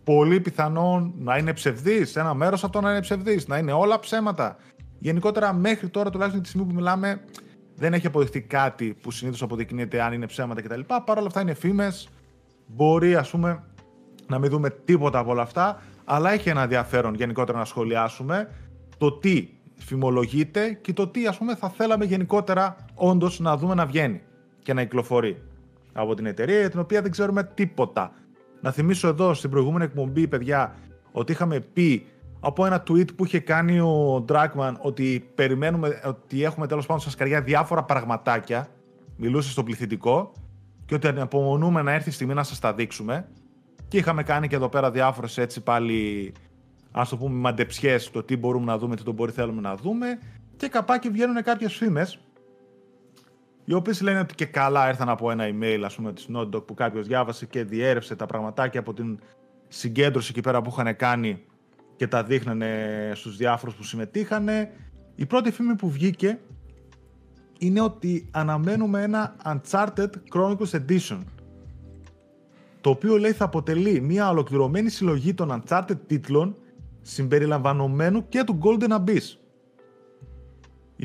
[0.03, 4.57] πολύ πιθανόν να είναι ψευδής, ένα μέρος αυτό να είναι ψευδής, να είναι όλα ψέματα.
[4.99, 7.21] Γενικότερα μέχρι τώρα, τουλάχιστον τη στιγμή που μιλάμε,
[7.75, 10.79] δεν έχει αποδειχτεί κάτι που συνήθως αποδεικνύεται αν είναι ψέματα κτλ.
[11.05, 12.09] Παρ' όλα αυτά είναι φήμες,
[12.67, 13.63] μπορεί ας πούμε
[14.27, 18.49] να μην δούμε τίποτα από όλα αυτά, αλλά έχει ένα ενδιαφέρον γενικότερα να σχολιάσουμε
[18.97, 23.85] το τι φημολογείται και το τι ας πούμε θα θέλαμε γενικότερα όντως να δούμε να
[23.85, 24.21] βγαίνει
[24.63, 25.43] και να κυκλοφορεί
[25.93, 28.13] από την εταιρεία για την οποία δεν ξέρουμε τίποτα.
[28.65, 30.75] Να θυμίσω εδώ στην προηγούμενη εκπομπή, παιδιά,
[31.11, 32.05] ότι είχαμε πει
[32.39, 37.09] από ένα tweet που είχε κάνει ο Dragman ότι περιμένουμε, ότι έχουμε τέλος πάντων στα
[37.09, 38.67] σκαριά διάφορα πραγματάκια,
[39.17, 40.31] μιλούσε στο πληθυντικό
[40.85, 43.27] και ότι αναπομονούμε να έρθει η στιγμή να σας τα δείξουμε.
[43.87, 46.33] Και είχαμε κάνει και εδώ πέρα διάφορες έτσι πάλι
[46.91, 50.19] ας το πούμε μαντεψιές το τι μπορούμε να δούμε, τι το μπορεί θέλουμε να δούμε.
[50.57, 52.19] Και καπάκι βγαίνουν κάποιες φήμες
[53.65, 56.73] οι οποίες λένε ότι και καλά ήρθαν από ένα email ας πούμε της Notdog που
[56.73, 59.19] κάποιος διάβασε και διέρευσε τα πραγματάκια από την
[59.67, 61.43] συγκέντρωση εκεί πέρα που είχαν κάνει
[61.95, 64.71] και τα δείχνανε στους διάφορους που συμμετείχανε.
[65.15, 66.39] Η πρώτη φήμη που βγήκε
[67.59, 71.19] είναι ότι αναμένουμε ένα Uncharted Chronicles Edition
[72.81, 76.55] το οποίο λέει θα αποτελεί μια ολοκληρωμένη συλλογή των Uncharted τίτλων
[77.01, 79.44] συμπεριλαμβανομένου και του Golden Abyss.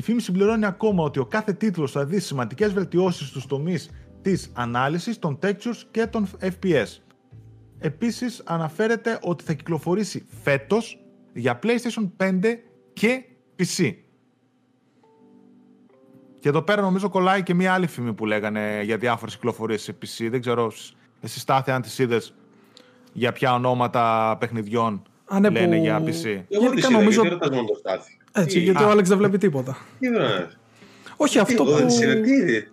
[0.01, 3.89] Η φήμη συμπληρώνει ακόμα ότι ο κάθε τίτλος θα δει σημαντικές βελτιώσεις στους τομείς
[4.21, 6.85] της ανάλυσης, των textures και των FPS.
[7.79, 10.99] Επίσης αναφέρεται ότι θα κυκλοφορήσει φέτος
[11.33, 13.23] για PlayStation 5 και
[13.59, 13.93] PC.
[16.39, 19.91] Και εδώ πέρα νομίζω κολλάει και μια άλλη φήμη που λέγανε για διάφορες κυκλοφορίες σε
[20.01, 20.27] PC.
[20.29, 20.71] Δεν ξέρω
[21.21, 22.35] εσύ Στάθη αν τις είδες
[23.13, 26.03] για ποια ονόματα παιχνιδιών Α, ναι, λένε που- για PC.
[26.03, 28.15] Εγώ τις Γενικά είδα, νομίζω- γιατί ρωτάς μόνο το στάθι.
[28.31, 28.87] Έτσι, Τι- γιατί α.
[28.87, 29.77] ο Άλεξ δεν βλέπει τίποτα.
[29.99, 30.47] Τι είναι,
[31.15, 31.77] Όχι αυτό εγώ που.
[31.77, 32.67] δεν τις είδα, τι είδε.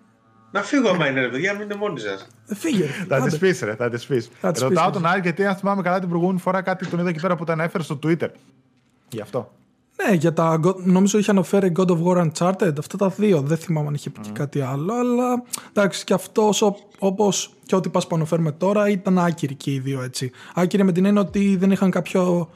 [0.53, 2.27] Να φύγω άμα είναι ρε παιδιά, μην είναι μόνοι σας.
[2.47, 2.85] Φύγε.
[3.09, 3.29] Θα άντε.
[3.29, 4.29] τις πεις, ρε, θα τις πεις.
[4.41, 6.99] Θα τις Ρωτάω πεις, τον Άρη γιατί αν θυμάμαι καλά την προηγούμενη φορά κάτι τον
[6.99, 8.29] είδα εκεί πέρα που τα ανέφερε στο Twitter.
[9.09, 9.53] Γι' αυτό.
[10.07, 13.41] Ναι, για τα, God- νομίζω είχε αναφέρει God of War Uncharted, αυτά τα δύο.
[13.41, 15.43] Δεν θυμάμαι αν είχε πει και κάτι άλλο, αλλά
[15.73, 16.51] εντάξει, και αυτό
[16.99, 20.31] όπως και ό,τι πας που αναφέρουμε τώρα ήταν άκυροι και οι δύο έτσι.
[20.55, 22.51] Άκυροι με την έννοια ότι δεν είχαν κάποιο,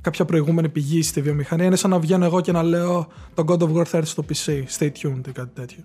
[0.00, 1.64] κάποια προηγούμενη πηγή στη βιομηχανία.
[1.66, 4.24] Είναι σαν να βγαίνω εγώ και να λέω το God of War θα έρθει στο
[4.28, 4.62] PC.
[4.78, 5.82] Stay tuned ή κάτι τέτοιο.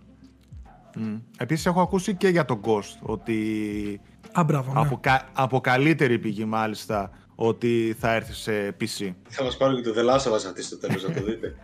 [1.38, 4.01] Επίσης έχω ακούσει και για τον Ghost ότι
[4.32, 4.73] Α, μπράβο.
[4.73, 4.80] Ναι.
[4.80, 9.13] από, κα- από καλύτερη πηγή μάλιστα ότι θα έρθει σε PC.
[9.30, 11.56] Θα μας πάρουν και το The Last of Us αυτή στο τέλος, να το δείτε.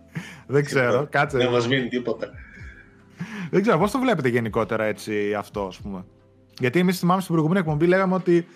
[0.46, 1.36] Δεν ξέρω, κάτσε.
[1.36, 2.30] Δεν μας μείνει τίποτα.
[3.50, 6.04] Δεν ξέρω, πώς το βλέπετε γενικότερα έτσι αυτό, ας πούμε;
[6.58, 8.46] Γιατί εμείς θυμάμαι στην προηγούμενη εκπομπή λέγαμε ότι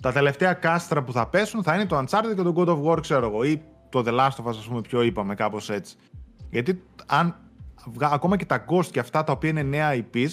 [0.00, 3.00] τα τελευταία κάστρα που θα πέσουν θα είναι το Uncharted και το God of War,
[3.00, 5.96] ξέρω εγώ, ή το The Last of Us, ας πούμε, πιο είπαμε, κάπως έτσι.
[6.50, 7.36] Γιατί αν
[7.92, 10.28] βγα- ακόμα και τα Ghost και αυτά τα οποία είναι νέα IPs,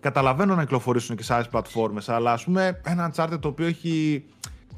[0.00, 4.24] καταλαβαίνω να κυκλοφορήσουν και σε άλλες πλατφόρμες, αλλά ας πούμε ένα Uncharted το οποίο έχει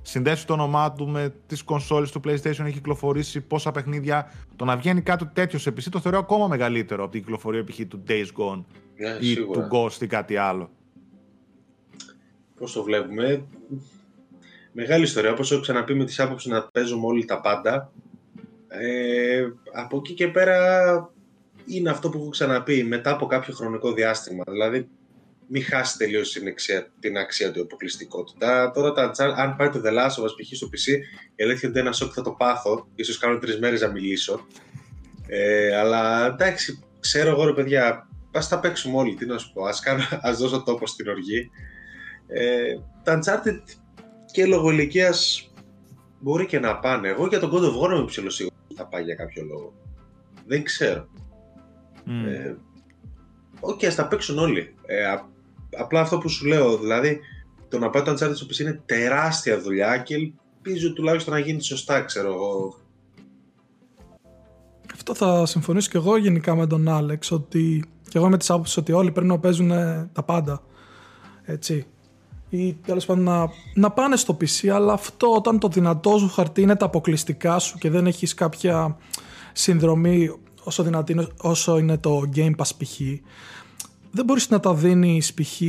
[0.02, 4.33] συνδέσει το όνομά του με τις κονσόλες του PlayStation, έχει κυκλοφορήσει πόσα παιχνίδια.
[4.57, 7.80] Το να βγαίνει κάτι τέτοιο σε PC το θεωρώ ακόμα μεγαλύτερο από την κυκλοφορία π.χ.
[7.88, 8.64] του Days Gone
[8.96, 9.68] Ναι, ή σίγουρα.
[9.68, 10.70] του Ghost ή κάτι άλλο.
[12.59, 13.45] Πώς το βλέπουμε.
[14.73, 17.93] Μεγάλη ιστορία, όπως έχω ξαναπεί με τις άποψεις να παίζουμε όλοι τα πάντα.
[18.69, 20.59] Ε, από εκεί και πέρα
[21.67, 24.45] είναι αυτό που έχω ξαναπεί μετά από κάποιο χρονικό διάστημα.
[24.47, 24.88] Δηλαδή
[25.47, 28.71] μην χάσει τελείως την αξία, την αξία του αποκλειστικότητα.
[28.71, 30.57] Τώρα τα Uncharted- αν πάει το The Last of Us π.χ.
[30.57, 30.99] στο PC,
[31.37, 32.88] η αλήθεια είναι ότι ένα σοκ θα το πάθω.
[32.95, 34.47] Ίσως κάνω τρεις μέρες να μιλήσω.
[35.27, 39.14] Ε, αλλά εντάξει, ξέρω εγώ ρε παιδιά, πας τα παίξουμε όλοι.
[39.14, 41.51] Τι να σου πω, ας, κάνω, ας δώσω τόπο στην οργή.
[42.26, 43.60] Ε, τα Uncharted
[44.32, 45.50] και λόγω ηλικίας
[46.20, 47.08] μπορεί και να πάνε.
[47.08, 49.72] Εγώ για τον God of War είμαι ψιλοσίγουρος ότι θα πάει για κάποιο λόγο.
[50.46, 51.08] Δεν ξέρω.
[52.06, 52.26] Mm.
[52.28, 52.54] Ε,
[53.60, 54.74] Οκ, ας τα παίξουν όλοι.
[54.87, 55.28] Ε, α-
[55.76, 57.20] απλά αυτό που σου λέω, δηλαδή
[57.68, 61.62] το να πάει το Uncharted στο PC είναι τεράστια δουλειά και ελπίζω τουλάχιστον να γίνει
[61.62, 62.78] σωστά, ξέρω εγώ.
[64.92, 68.78] Αυτό θα συμφωνήσω και εγώ γενικά με τον Άλεξ ότι και εγώ είμαι τη άποψη
[68.78, 70.62] ότι όλοι πρέπει να παίζουν ε, τα πάντα.
[71.42, 71.87] Έτσι.
[72.57, 76.62] Ή τέλος πάντων να, να πάνε στο PC, αλλά αυτό όταν το δυνατό σου χαρτί
[76.62, 78.97] είναι τα αποκλειστικά σου και δεν έχεις κάποια
[79.53, 80.31] συνδρομή
[80.62, 83.01] όσο δυνατή όσο είναι το Game Pass π.χ.
[84.11, 85.61] δεν μπορείς να τα δίνεις π.χ.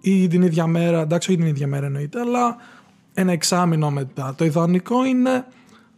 [0.00, 2.56] ή την ίδια μέρα, εντάξει όχι την ίδια μέρα εννοείται, αλλά
[3.14, 4.34] ένα εξάμεινο μετά.
[4.36, 5.46] Το ιδανικό είναι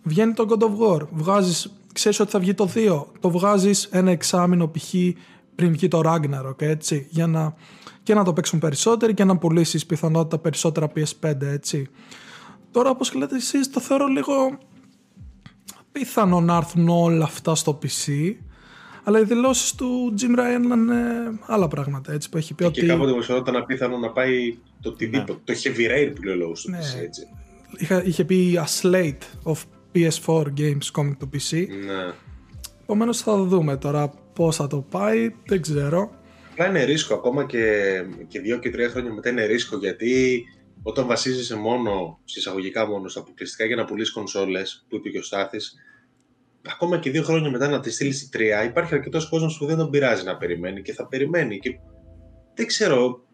[0.02, 4.10] βγαίνει το God of War, βγάζεις, ξέρεις ότι θα βγει το 2, το βγάζεις ένα
[4.10, 4.94] εξάμεινο π.χ.
[5.54, 7.54] πριν βγει το Ragnarok, έτσι, για να,
[8.02, 11.88] και να το παίξουν περισσότεροι και να πουλήσει πιθανότητα περισσότερα PS5, έτσι.
[12.70, 14.58] Τώρα, όπως λέτε εσείς, το θεωρώ λίγο
[15.92, 18.34] πιθανό να έρθουν όλα αυτά στο PC.
[19.04, 21.04] Αλλά οι δηλώσεις του Jim Ryan είναι
[21.46, 22.12] άλλα πράγματα.
[22.12, 22.80] Έτσι, που έχει πει και ότι...
[22.80, 25.32] Και κάποτε μου ήταν απίθανο να πάει το οτιδήποτε.
[25.32, 25.54] Ναι.
[25.54, 26.78] Το heavy rain που λέει ο λόγος του ναι.
[26.78, 27.02] PC.
[27.02, 27.22] Έτσι.
[27.76, 29.56] Είχε, είχε πει a slate of
[29.94, 31.66] PS4 games coming to PC.
[31.86, 32.12] Ναι.
[32.82, 35.34] Επομένως θα δούμε τώρα πώς θα το πάει.
[35.46, 36.10] Δεν ξέρω.
[36.62, 37.94] Απλά είναι ρίσκο ακόμα και,
[38.28, 40.42] και δύο και τρία χρόνια μετά είναι ρίσκο γιατί
[40.82, 45.22] όταν βασίζεσαι μόνο, συσσαγωγικά μόνο, στα αποκλειστικά για να πουλήσει κονσόλες, που είπε και ο
[45.22, 45.74] Στάθης,
[46.68, 49.76] ακόμα και δύο χρόνια μετά να τη στείλεις τη τρία, υπάρχει αρκετός κόσμος που δεν
[49.76, 51.58] τον πειράζει να περιμένει και θα περιμένει.
[51.58, 51.78] Και
[52.54, 53.24] δεν ξέρω.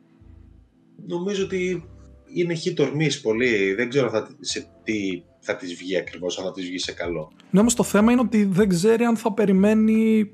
[1.06, 1.88] Νομίζω ότι
[2.34, 2.74] είναι χι
[3.22, 3.74] πολύ.
[3.74, 7.32] Δεν ξέρω θα, σε τι θα τη βγει ακριβώς, αν θα τη βγει σε καλό.
[7.50, 10.30] Ναι, όμως το θέμα είναι ότι δεν ξέρει αν θα περιμένει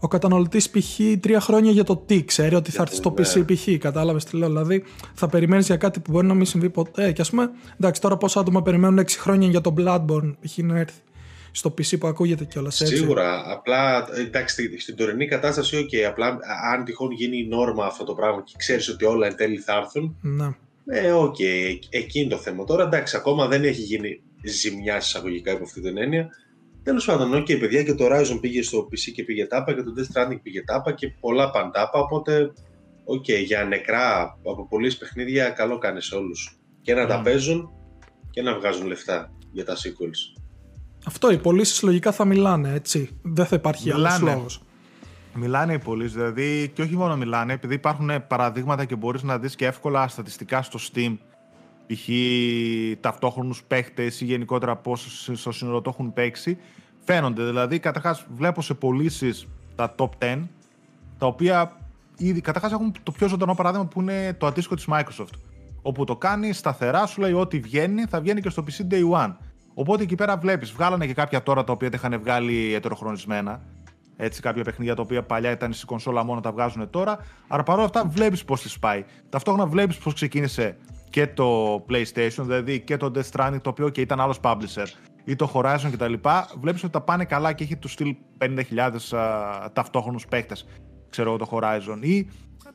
[0.00, 1.00] ο καταναλωτής π.χ.
[1.20, 3.54] τρία χρόνια για το τι ξέρει ότι θα έρθει στο PC ναι.
[3.54, 3.68] π.χ.
[3.78, 4.48] Κατάλαβες τι λέω.
[4.48, 4.84] Δηλαδή
[5.14, 7.12] θα περιμένεις για κάτι που μπορεί να μην συμβεί ποτέ.
[7.12, 10.58] Και ας πούμε, εντάξει, τώρα πόσα άτομα περιμένουν 6 χρόνια για το Bloodborne π.χ.
[10.58, 11.00] να έρθει
[11.52, 12.96] στο PC που ακούγεται κιόλας έτσι.
[12.96, 13.52] Σίγουρα.
[13.52, 16.38] Απλά εντάξει, στην τωρινή κατάσταση, OK, απλά
[16.72, 19.76] αν τυχόν γίνει η νόρμα αυτό το πράγμα και ξέρεις ότι όλα εν τέλει θα
[19.76, 20.16] έρθουν.
[20.20, 20.54] Ναι.
[20.86, 22.64] Ε, OK, okay, εκεί είναι το θέμα.
[22.64, 26.28] Τώρα εντάξει, ακόμα δεν έχει γίνει ζημιά εισαγωγικά από αυτή την έννοια.
[26.90, 29.92] Τέλος πάντων, OK, παιδιά, και το Horizon πήγε στο PC και πήγε τάπα και το
[29.96, 31.98] Death Stranding πήγε τάπα και πολλά παντάπα.
[31.98, 32.52] Οπότε,
[33.04, 36.58] OK, για νεκρά από πολλές παιχνίδια, καλό κάνεις σε όλους.
[36.82, 37.70] Και να τα παίζουν
[38.30, 40.40] και να βγάζουν λεφτά για τα sequels.
[41.06, 43.18] Αυτό οι πωλήσεις λογικά θα μιλάνε, έτσι.
[43.22, 44.62] Δεν θα υπάρχει άλλος λόγος.
[45.34, 49.56] Μιλάνε οι πωλήσεις, δηλαδή, και όχι μόνο μιλάνε, επειδή υπάρχουν παραδείγματα και μπορείς να δεις
[49.56, 51.16] και εύκολα στατιστικά στο Steam
[51.86, 52.08] π.χ.
[53.00, 56.58] ταυτόχρονους παίχτες ή γενικότερα πόσο στο σύνολο το έχουν παίξει.
[57.12, 60.42] Φαίνονται δηλαδή, καταρχάς βλέπω σε πωλήσεις τα top 10,
[61.18, 61.76] τα οποία
[62.16, 65.34] ήδη καταρχάς έχουν το πιο ζωντανό παράδειγμα που είναι το αντίστοιχο της Microsoft.
[65.82, 69.34] Όπου το κάνει σταθερά, σου λέει ότι βγαίνει, θα βγαίνει και στο PC Day One.
[69.74, 73.62] Οπότε εκεί πέρα βλέπεις, βγάλανε και κάποια τώρα τα οποία τα είχαν βγάλει ετεροχρονισμένα.
[74.16, 77.18] Έτσι, κάποια παιχνίδια τα οποία παλιά ήταν στη κονσόλα μόνο τα βγάζουν τώρα.
[77.48, 79.04] Αλλά παρόλα αυτά βλέπεις πώς τη πάει.
[79.28, 80.76] Ταυτόχρονα βλέπεις πώς ξεκίνησε
[81.10, 84.86] και το PlayStation, δηλαδή και το Death Stranding, το οποίο και ήταν άλλος publisher,
[85.30, 86.12] ή το Horizon κτλ.
[86.60, 90.66] Βλέπεις ότι τα πάνε καλά και έχει τους στυλ 50.000 ταυτόχρονους παίκτες.
[91.10, 91.98] Ξέρω εγώ το Horizon.
[92.00, 92.28] Ή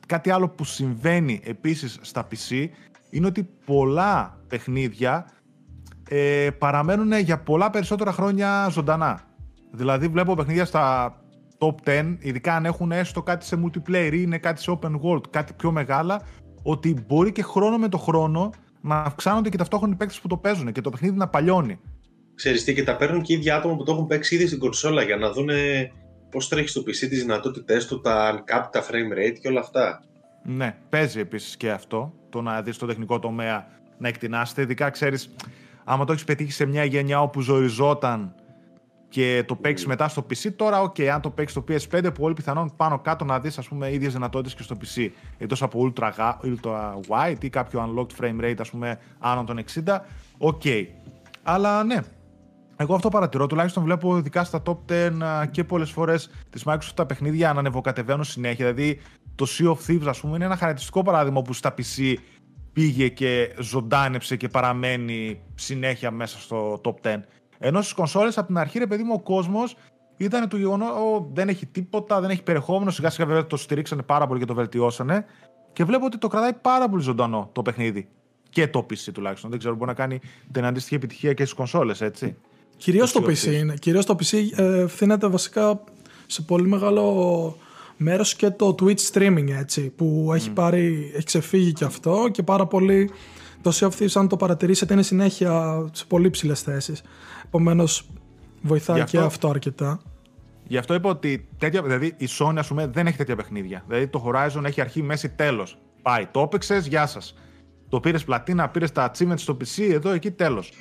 [0.06, 2.66] κάτι άλλο που συμβαίνει επίσης στα PC
[3.10, 5.26] είναι ότι πολλά παιχνίδια
[6.08, 9.20] ε, παραμένουν για πολλά περισσότερα χρόνια ζωντανά.
[9.72, 11.16] Δηλαδή βλέπω παιχνίδια στα
[11.58, 15.30] top 10, ειδικά αν έχουν έστω κάτι σε multiplayer ή είναι κάτι σε open world,
[15.30, 16.22] κάτι πιο μεγάλα,
[16.62, 20.36] ότι μπορεί και χρόνο με το χρόνο να αυξάνονται και ταυτόχρονα οι παίκτες που το
[20.36, 21.78] παίζουν και το παιχνίδι να παλιώνει.
[22.36, 24.58] Ξέρεις τι, και τα παίρνουν και οι ίδιοι άτομα που το έχουν παίξει ήδη στην
[24.58, 25.48] κονσόλα για να δουν
[26.30, 30.02] πώς τρέχει στο PC, τις δυνατότητές του, τα uncapped, τα frame rate και όλα αυτά.
[30.42, 33.66] Ναι, παίζει επίσης και αυτό, το να δεις το τεχνικό τομέα
[33.98, 34.62] να εκτινάσετε.
[34.62, 35.34] Ειδικά ξέρεις,
[35.84, 38.34] άμα το έχεις πετύχει σε μια γενιά όπου ζοριζόταν
[39.08, 42.72] και το παίξεις μετά στο PC, τώρα, OK, αν το παίξεις στο PS5, πολύ πιθανόν
[42.76, 45.08] πάνω κάτω να δεις ας πούμε ίδιες δυνατότητες και στο PC.
[45.38, 46.12] Εκτό από ultra,
[46.44, 49.98] ultra wide ή κάποιο unlocked frame rate, ας πούμε, άνω των 60,
[50.38, 50.86] OK.
[51.42, 51.98] Αλλά ναι,
[52.76, 53.46] εγώ αυτό παρατηρώ.
[53.46, 58.24] Τουλάχιστον βλέπω ειδικά στα top 10 και πολλές φορές τη Microsoft τα παιχνίδια να ανεβοκατεβαίνουν
[58.24, 58.72] συνέχεια.
[58.72, 59.00] Δηλαδή,
[59.34, 62.14] το Sea of Thieves, ας πούμε, είναι ένα χαρακτηριστικό παράδειγμα που στα PC
[62.72, 67.16] πήγε και ζωντάνεψε και παραμένει συνέχεια μέσα στο top 10.
[67.58, 69.76] Ενώ στις κονσόλες από την αρχή, ρε παιδί μου, ο κόσμος
[70.16, 70.86] ήταν το γεγονό
[71.32, 72.90] δεν έχει τίποτα, δεν έχει περιεχόμενο.
[72.90, 75.24] Σιγά σιγά βέβαια το στηρίξανε πάρα πολύ και το βελτιώσανε.
[75.72, 78.08] Και βλέπω ότι το κρατάει πάρα πολύ ζωντανό το παιχνίδι.
[78.50, 79.50] Και το PC τουλάχιστον.
[79.50, 80.20] Δεν ξέρω, μπορεί να κάνει
[80.52, 82.36] την αντίστοιχη επιτυχία και στις κονσόλες, έτσι.
[82.76, 83.74] Κυρίως το, PC είναι.
[83.74, 85.80] Κυρίως το PC ε, ευθύνεται βασικά
[86.26, 87.56] σε πολύ μεγάλο
[87.96, 89.90] μέρος και το Twitch streaming, έτσι.
[89.96, 93.10] Που έχει, πάρει, έχει ξεφύγει και αυτό και πάρα πολύ.
[93.62, 97.02] Το Sea of Thieves, αν το παρατηρήσετε, είναι συνέχεια σε πολύ ψηλές θέσεις.
[97.44, 98.08] Επομένως,
[98.62, 100.00] βοηθάει αυτό, και αυτό αρκετά.
[100.68, 103.84] Γι' αυτό είπα ότι τέτοια, δηλαδή η Sony ας πούμε, δεν έχει τέτοια παιχνίδια.
[103.86, 105.78] Δηλαδή το Horizon έχει αρχή, μέση, τέλος.
[106.02, 106.26] Πάει.
[106.30, 107.34] Το έπαιξες, γεια σας.
[107.88, 110.72] Το πήρες πλατίνα, πήρες τα achievements στο PC, εδώ, εκεί, τέλος.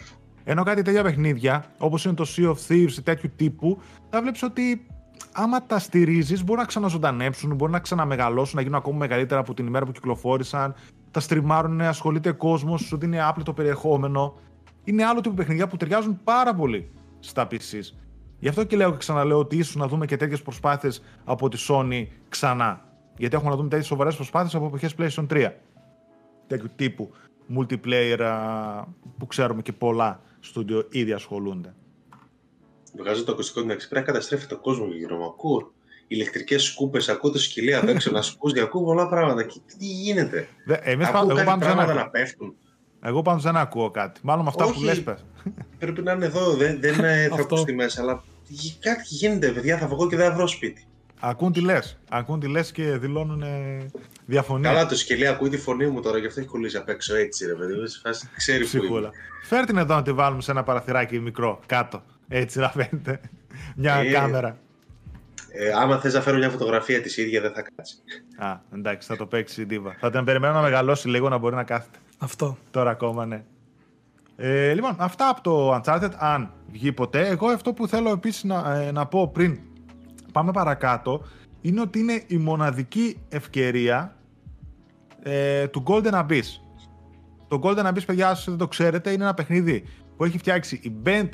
[0.47, 4.43] Ενώ κάτι τέτοια παιχνίδια, όπως είναι το Sea of Thieves ή τέτοιου τύπου, θα βλέπεις
[4.43, 4.87] ότι
[5.31, 9.67] άμα τα στηρίζεις, μπορεί να ξαναζωντανέψουν, μπορεί να ξαναμεγαλώσουν, να γίνουν ακόμα μεγαλύτερα από την
[9.67, 10.75] ημέρα που κυκλοφόρησαν.
[11.11, 14.33] Τα στριμάρουν, ασχολείται κόσμος, σου δίνει άπλετο περιεχόμενο
[14.85, 17.95] είναι άλλο τύπο παιχνιδιά που ταιριάζουν πάρα πολύ στα PCs.
[18.39, 21.65] Γι' αυτό και λέω και ξαναλέω ότι ίσως να δούμε και τέτοιες προσπάθειες από τη
[21.69, 22.81] Sony ξανά.
[23.17, 25.51] Γιατί έχουμε να δούμε τέτοιες σοβαρές προσπάθειες από εποχές PlayStation 3.
[26.47, 27.11] Τέτοιου τύπου
[27.57, 28.19] multiplayer
[29.17, 31.73] που ξέρουμε και πολλά στούντιο ήδη ασχολούνται.
[32.97, 35.25] Βγάζω το ακουστικό την πρέπει να καταστρέφει το κόσμο γύρω μου.
[35.25, 35.73] Ακούω
[36.07, 39.43] ηλεκτρικές σκούπες, ακούω το σκυλί απ' έξω να σκούζει, ακούω πολλά πράγματα.
[39.43, 40.47] Και τι γίνεται;
[40.81, 42.55] Εμείς ακούω εγώ κάτι πράγματα να πέφτουν.
[43.01, 44.19] Εγώ πάντως δεν ακούω κάτι.
[44.23, 45.25] Μάλλον με αυτά Όχι, που λες, πες.
[45.79, 46.53] Πρέπει να είναι εδώ.
[46.53, 46.93] Δεν, δεν
[47.29, 48.01] θα ακουστεί μέσα.
[48.01, 48.23] Αλλά
[48.79, 49.77] κάτι γίνεται, παιδιά.
[49.77, 50.87] Θα βγω και δεν θα βρω σπίτι.
[51.27, 51.97] Ακούν τι λες.
[52.09, 53.43] Ακούν τι λες και δηλώνουν
[54.25, 54.69] διαφωνία.
[54.69, 57.45] Καλά, το σκελί ακούει τη φωνή μου τώρα, γι' αυτό έχει κολλήσει απ' έξω έτσι,
[57.45, 57.73] ρε παιδί.
[58.35, 59.09] Ξέρει που είναι.
[59.43, 62.03] Φέρ την εδώ να τη βάλουμε σε ένα παραθυράκι μικρό κάτω.
[62.27, 63.19] Έτσι να φαίνεται.
[63.75, 64.57] Μια ε, κάμερα.
[65.51, 67.95] Ε, άμα θες να φέρω μια φωτογραφία της ίδια, δεν θα κάτσει.
[68.37, 69.95] Α, εντάξει, θα το παίξει η Ντίβα.
[69.99, 71.97] Θα την περιμένω να μεγαλώσει λίγο να μπορεί να κάθεται.
[72.17, 72.57] Αυτό.
[72.71, 73.43] Τώρα ακόμα, ναι.
[74.35, 77.27] Ε, λοιπόν, αυτά από το Uncharted, αν βγει ποτέ.
[77.27, 79.59] Εγώ αυτό που θέλω επίσης να, ε, να πω πριν
[80.35, 81.21] πάμε παρακάτω,
[81.61, 84.15] είναι ότι είναι η μοναδική ευκαιρία
[85.23, 86.43] ε, του Golden Abyss.
[87.47, 89.83] Το Golden Abyss, παιδιά, όσοι δεν το ξέρετε, είναι ένα παιχνίδι
[90.17, 91.29] που έχει φτιάξει η Band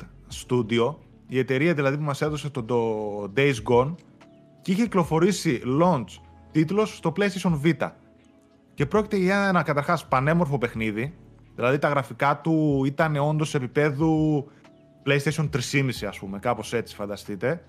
[0.46, 0.94] Studio,
[1.26, 3.94] η εταιρεία δηλαδή που μας έδωσε το, το Days Gone
[4.62, 6.20] και είχε κυκλοφορήσει launch
[6.52, 7.90] τίτλος στο PlayStation Vita.
[8.74, 11.14] Και πρόκειται για ένα καταρχάς πανέμορφο παιχνίδι,
[11.54, 14.44] δηλαδή τα γραφικά του ήταν όντως επίπεδου
[15.06, 17.62] PlayStation 3,5 ας πούμε, κάπως έτσι φανταστείτε.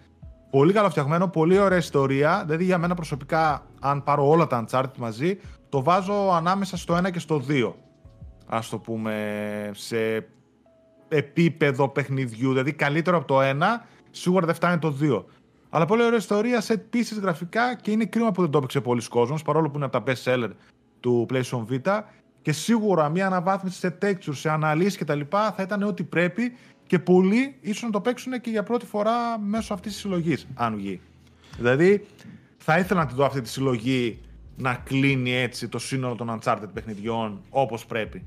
[0.54, 2.44] Πολύ καλοφτιαγμένο, πολύ ωραία ιστορία.
[2.46, 5.40] Δηλαδή για μένα προσωπικά, αν πάρω όλα τα Uncharted μαζί,
[5.70, 7.74] το βάζω ανάμεσα στο 1 και στο 2.
[8.48, 10.28] Ας το πούμε, σε
[11.08, 12.50] επίπεδο παιχνιδιού.
[12.50, 13.54] Δηλαδή καλύτερο από το 1,
[14.12, 15.24] σίγουρα δεν φτάνει το 2.
[15.70, 19.08] Αλλά πολύ ωραία ιστορία, σε πίσει γραφικά και είναι κρίμα που δεν το έπαιξε πολλοί
[19.08, 20.50] κόσμος, παρόλο που είναι από τα best seller
[21.00, 22.02] του PlayStation Vita.
[22.42, 25.20] Και σίγουρα μια αναβάθμιση σε texture, σε αναλύσεις κτλ.
[25.30, 26.56] θα ήταν ό,τι πρέπει
[26.94, 30.76] και πολλοί ίσως να το παίξουν και για πρώτη φορά μέσω αυτής της συλλογής, αν
[30.76, 31.02] βγει.
[31.58, 32.06] Δηλαδή,
[32.58, 34.20] θα ήθελα να τη δω αυτή τη συλλογή
[34.58, 38.26] να κλείνει έτσι το σύνολο των Uncharted παιχνιδιών όπως πρέπει.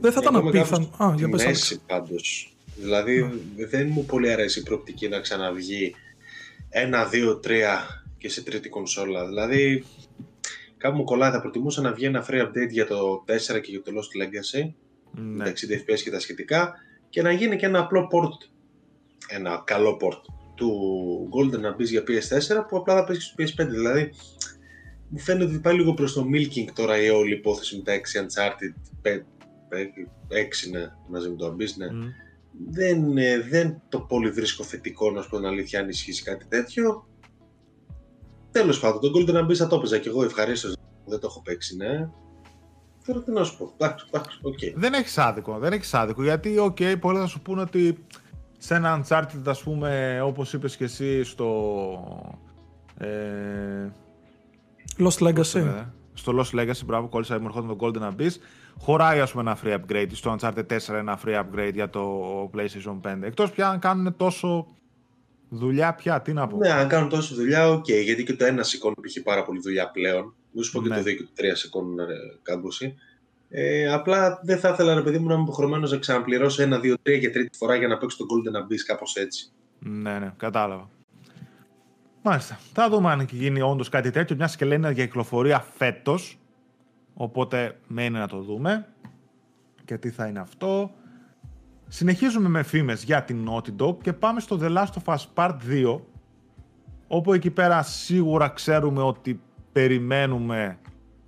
[0.00, 0.90] Δεν θα ήταν απίθανο.
[0.96, 2.54] Α, για πες μέση πάντως.
[2.76, 5.94] Δηλαδή δεν μου πολύ αρέσει η προοπτική να ξαναβγεί
[6.68, 9.26] ένα, δύο, τρία και σε τρίτη κονσόλα.
[9.26, 9.84] Δηλαδή
[10.76, 11.30] κάπου μου κολλάει.
[11.30, 14.72] Θα προτιμούσα να βγει ένα free update για το 4 και για το Lost Legacy.
[15.16, 15.44] Ναι.
[15.44, 16.74] 60 FPS και τα σχετικά.
[17.08, 18.50] Και να γίνει και ένα απλό port.
[19.28, 20.20] Ένα καλό port
[20.54, 20.70] του
[21.32, 23.68] Golden Abyss για PS4 που απλά θα παίξει στο PS5.
[23.68, 24.10] Δηλαδή
[25.08, 27.96] μου φαίνεται ότι πάει λίγο προς το milking τώρα η όλη υπόθεση με τα 6
[27.96, 28.74] Uncharted
[30.28, 31.86] έξι ναι, μαζί με το Abyss, ναι.
[32.70, 36.46] Δεν, ε, δεν το πολύ βρίσκω θετικό, να σου πω την αλήθεια, αν ισχύσει κάτι
[36.48, 37.08] τέτοιο.
[38.50, 40.76] Τέλος πάντων, το Golden Abyss θα το έπαιζα και εγώ ευχαρίστως.
[41.06, 42.08] Δεν το έχω παίξει, ναι.
[43.06, 43.72] Τώρα τι να σου πω.
[43.76, 44.06] Εντάξει,
[44.42, 44.72] okay.
[44.74, 46.22] Δεν έχεις άδικο, δεν έχεις άδικο.
[46.22, 48.04] Γιατί, οκ, okay, πολλοί θα σου πούνε ότι
[48.58, 52.38] σε ένα Uncharted, ας πούμε, όπως είπες και εσύ στο.
[52.98, 53.88] Ε,
[54.98, 55.84] Lost Legacy.
[56.14, 58.36] Στο Lost Legacy, μπράβο, κόλλησα, μου ερχόταν το Golden Abyss
[58.78, 62.20] χωράει ας πούμε ένα free upgrade, στο Uncharted 4 ένα free upgrade για το
[62.54, 63.22] PlayStation 5.
[63.22, 64.66] Εκτός πια αν κάνουν τόσο
[65.48, 66.56] δουλειά πια, τι να πω.
[66.56, 69.22] Ναι, αν κάνουν τόσο δουλειά, οκ, okay, γιατί και το ένα σηκώνει π.χ.
[69.22, 70.34] πάρα πολύ δουλειά πλέον.
[70.54, 70.96] Μην σου πω και ναι.
[70.96, 72.04] το 2 και το 3 σηκώνουν ε,
[72.42, 72.94] κάμποση.
[73.48, 76.96] Ε, απλά δεν θα ήθελα, ρε παιδί μου, να είμαι υποχρεωμένος να ξαναπληρώσω ένα, δύο,
[77.02, 79.50] τρία και τρίτη φορά για να παίξω το Golden Abyss, κάπως έτσι.
[79.78, 80.90] Ναι, ναι, κατάλαβα.
[82.22, 82.58] Μάλιστα.
[82.72, 86.38] Θα δούμε αν γίνει όντως κάτι τέτοιο, μιας και λένε για κυκλοφορία φέτος.
[87.14, 88.86] Οπότε μένει να το δούμε
[89.84, 90.90] και τι θα είναι αυτό.
[91.88, 95.56] Συνεχίζουμε με φήμες για την Naughty Dog και πάμε στο The Last of Us Part
[95.70, 96.00] 2
[97.06, 99.40] όπου εκεί πέρα σίγουρα ξέρουμε ότι
[99.74, 100.78] περιμένουμε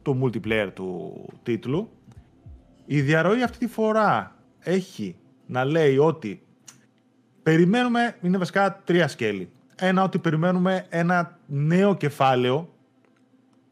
[0.03, 1.91] το multiplayer του τίτλου.
[2.87, 6.43] Η διαρροή αυτή τη φορά έχει να λέει ότι
[7.43, 9.51] περιμένουμε, είναι βασικά τρία σκέλη.
[9.77, 12.75] Ένα ότι περιμένουμε ένα νέο κεφάλαιο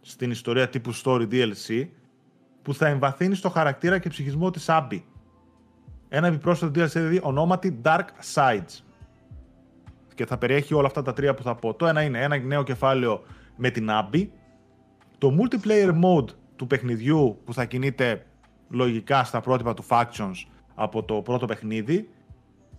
[0.00, 1.87] στην ιστορία τύπου Story DLC
[2.62, 5.04] που θα εμβαθύνει στο χαρακτήρα και ψυχισμό της Άμπη.
[6.08, 8.82] Ένα επιπρόσθετο DLC δηλαδή ονόματι Dark Sides.
[10.14, 11.74] Και θα περιέχει όλα αυτά τα τρία που θα πω.
[11.74, 13.22] Το ένα είναι ένα νέο κεφάλαιο
[13.56, 14.32] με την Άμπη,
[15.24, 18.26] το multiplayer mode του παιχνιδιού που θα κινείται
[18.70, 20.34] λογικά στα πρότυπα του Factions
[20.74, 22.08] από το πρώτο παιχνίδι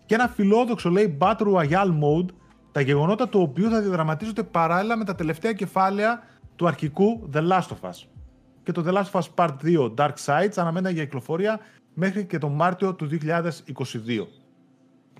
[0.05, 2.25] και ένα φιλόδοξο λέει Battle Royale mode
[2.71, 6.23] τα γεγονότα του οποίου θα διαδραματίζονται παράλληλα με τα τελευταία κεφάλαια
[6.55, 8.07] του αρχικού The Last of Us
[8.63, 11.59] και το The Last of Us Part 2 Dark Sides αναμένεται για κυκλοφορία
[11.93, 13.51] μέχρι και τον Μάρτιο του 2022.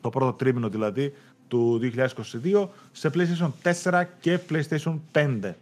[0.01, 1.13] Το πρώτο τρίμηνο δηλαδή
[1.47, 5.53] του 2022 σε PlayStation 4 και PlayStation 5.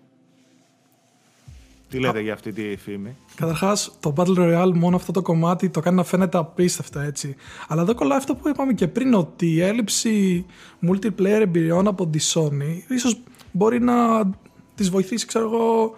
[1.94, 5.80] Τι λέτε για αυτή τη φήμη; Καταρχάς, το Battle Royale μόνο αυτό το κομμάτι το
[5.80, 7.36] κάνει να φαίνεται απίστευτα έτσι.
[7.68, 10.46] Αλλά εδώ κολλάει αυτό που είπαμε και πριν, ότι η έλλειψη
[10.88, 14.30] multiplayer εμπειριών από τη Sony ίσως μπορεί να
[14.76, 15.96] της βοηθήσει, ξέρω εγώ,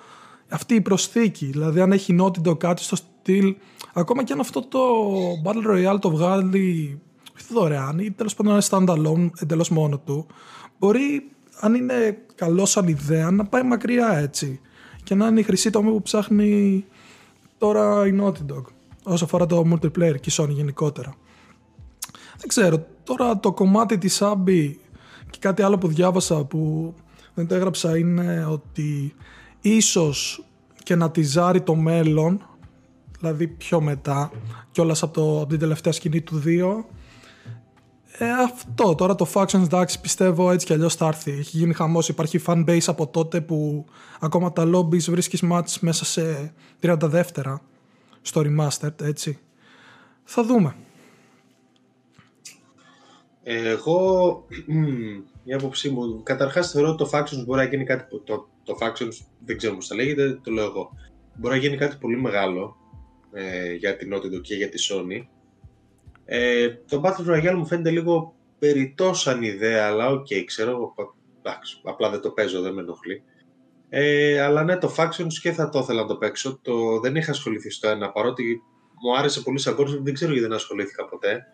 [0.49, 1.45] αυτή η προσθήκη.
[1.45, 3.55] Δηλαδή, αν έχει Naughty κάτι στο στυλ,
[3.93, 4.79] ακόμα και αν αυτό το
[5.45, 6.99] Battle Royale το βγάλει
[7.49, 10.27] δωρεάν ή τέλος πάντων είναι standalone εντελώς μόνο του,
[10.79, 11.29] μπορεί,
[11.59, 14.59] αν είναι καλό σαν ιδέα, να πάει μακριά έτσι
[15.05, 16.85] και να είναι η χρυσή τομή που ψάχνει
[17.57, 18.63] τώρα η Naughty Dog
[19.03, 21.13] όσο αφορά το multiplayer και η Sony γενικότερα.
[22.37, 24.71] Δεν ξέρω, τώρα το κομμάτι της Abby
[25.29, 26.93] και κάτι άλλο που διάβασα που
[27.33, 29.15] δεν το έγραψα είναι ότι
[29.61, 30.45] ίσως
[30.83, 32.47] και να τη ζάρει το μέλλον
[33.19, 34.31] δηλαδή πιο μετά
[34.71, 36.83] κιόλας από, το, από την τελευταία σκηνή του 2
[38.17, 41.31] ε, αυτό τώρα το Factions εντάξει πιστεύω έτσι κι αλλιώς θα έρθει.
[41.31, 42.09] Έχει γίνει χαμός.
[42.09, 43.85] Υπάρχει fan base από τότε που
[44.19, 47.61] ακόμα τα lobbies βρίσκεις match μέσα σε 32 δεύτερα
[48.21, 49.39] στο remastered έτσι.
[50.23, 50.75] Θα δούμε.
[53.43, 54.43] Εγώ,
[55.43, 58.21] η άποψή μου, καταρχάς θεωρώ ότι το Factions μπορεί να γίνει κάτι.
[58.23, 60.91] Το, το Factions δεν ξέρω πώς θα λέγεται, το λέω εγώ.
[61.33, 62.75] Μπορεί να γίνει κάτι πολύ μεγάλο
[63.33, 65.34] ε, για την Naughty και για τη Sony
[66.25, 70.93] ε, το Battle Royale μου φαίνεται λίγο περιττός σαν ιδέα, αλλά οκ, okay, ξέρω,
[71.39, 73.23] εντάξει, απλά δεν το παίζω, δεν με ενοχλεί.
[73.89, 76.59] Ε, αλλά ναι, το Factions και θα το ήθελα να το παίξω.
[76.61, 78.61] Το, δεν είχα ασχοληθεί στο ένα, παρότι
[79.03, 81.45] μου άρεσε πολύ σαν κόσμο, δεν ξέρω γιατί δεν ασχολήθηκα ποτέ.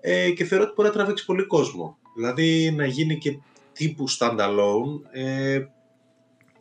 [0.00, 1.98] Ε, και θεωρώ ότι μπορεί να τραβήξει πολύ κόσμο.
[2.16, 3.38] Δηλαδή να γίνει και
[3.72, 5.60] τύπου standalone, ε,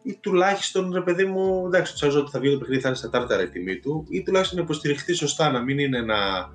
[0.04, 3.10] ή τουλάχιστον ρε παιδί μου, εντάξει, ξέρω ότι θα βγει το παιχνίδι, θα είναι στα
[3.10, 6.52] τάρταρα η τιμή του, ή τουλάχιστον να υποστηριχθεί σωστά, να μην είναι ένα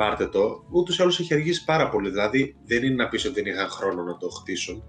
[0.00, 3.34] πάρτε το, ούτως ή άλλως έχει αργήσει πάρα πολύ, δηλαδή δεν είναι να πεις ότι
[3.42, 4.82] δεν είχαν χρόνο να το χτίσουν.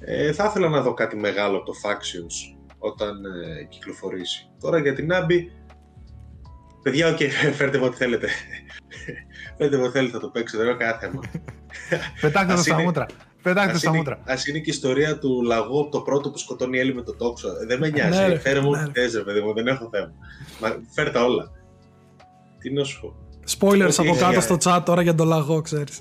[0.00, 4.50] Ε, θα ήθελα να δω κάτι μεγάλο από το Factions όταν ε, κυκλοφορήσει.
[4.60, 5.52] Τώρα για την Abby,
[6.82, 8.28] παιδιά, οκ, okay, φέρτε μου ό,τι θέλετε.
[9.58, 11.20] φέρτε μου ό,τι θέλετε, θα το παίξω, δεν έχω κανένα θέμα.
[12.20, 13.06] Πετάξτε το στα μούτρα.
[13.42, 14.14] Πετάξτε στα μούτρα.
[14.14, 17.16] Α είναι και η ιστορία του λαγού το πρώτο που σκοτώνει η Έλλη με το
[17.16, 17.48] τόξο.
[17.48, 18.26] Ε, δεν με νοιάζει.
[18.26, 19.22] Ναι, Φέρε μου ό,τι ναι.
[19.22, 20.12] παιδί μου, δεν έχω θέμα.
[20.60, 21.50] Μα, φέρτε όλα.
[22.58, 23.27] Τι να σου πω.
[23.48, 26.00] Spoilers από κάτω στο chat τώρα για τον λαγό, ξέρεις.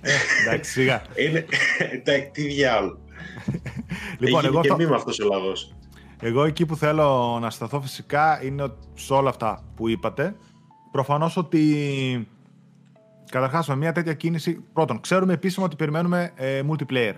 [0.00, 0.12] Ε,
[0.46, 1.02] εντάξει, σιγά.
[1.94, 2.98] Εντάξει, τι διάλογο.
[4.18, 5.74] Λοιπόν, εγώ και μήμα αυτός ο λαγός.
[6.20, 10.36] Εγώ εκεί που θέλω να σταθώ φυσικά είναι σε όλα αυτά που είπατε.
[10.90, 12.28] Προφανώς ότι
[13.30, 17.14] καταρχάς με μια τέτοια κίνηση, πρώτον, ξέρουμε επίσημα ότι περιμένουμε ε, multiplayer.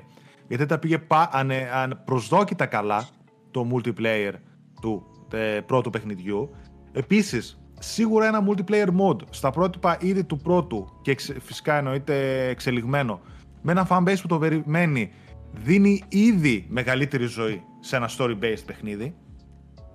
[0.49, 3.09] Γιατί τα πήγε πα, ανε, αν προσδόκητα καλά
[3.51, 4.33] το multiplayer
[4.81, 6.51] του ε, πρώτου παιχνιδιού.
[6.93, 13.21] Επίσης, σίγουρα ένα multiplayer mode στα πρότυπα ήδη του πρώτου και φυσικά εννοείται εξελιγμένο
[13.63, 15.13] με ένα fanbase που το περιμένει
[15.53, 19.15] δίνει ήδη μεγαλύτερη ζωή σε ένα story-based παιχνίδι.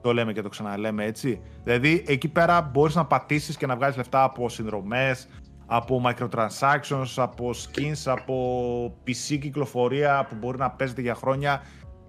[0.02, 1.42] Το λέμε και το ξαναλέμε έτσι.
[1.64, 5.28] Δηλαδή εκεί πέρα μπορείς να πατήσεις και να βγάλεις λεφτά από συνδρομές,
[5.66, 11.62] από microtransactions, από skins, από PC κυκλοφορία που μπορεί να παίζεται για χρόνια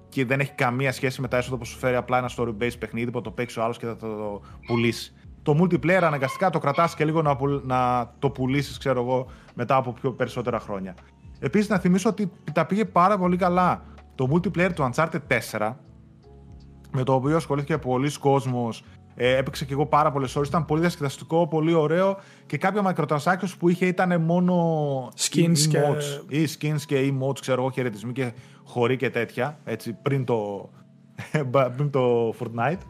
[0.09, 3.11] και δεν έχει καμία σχέση με τα έσοδα που σου φέρει απλά ένα story-based παιχνίδι
[3.11, 5.15] που το παίξεις ο άλλος και θα το πουλήσεις
[5.47, 9.93] το multiplayer αναγκαστικά το κρατάς και λίγο να, να το πουλήσεις, ξέρω εγώ, μετά από
[9.93, 10.95] πιο περισσότερα χρόνια.
[11.39, 13.83] Επίσης να θυμίσω ότι τα πήγε πάρα πολύ καλά
[14.15, 15.21] το multiplayer του Uncharted
[15.59, 15.73] 4,
[16.93, 20.49] με το οποίο ασχολήθηκε πολλοί κόσμος, ε, έπαιξε και εγώ πάρα πολλές ώρες.
[20.49, 24.55] Ήταν πολύ διασκεδαστικό, πολύ ωραίο και κάποια microtransactions που είχε ήταν μόνο
[25.17, 25.79] skins και...
[26.29, 28.33] ή skins και emotes, ξέρω εγώ, χαιρετισμοί και
[28.65, 30.71] χωρί και τέτοια, έτσι, πριν το,
[31.77, 32.81] πριν το Fortnite.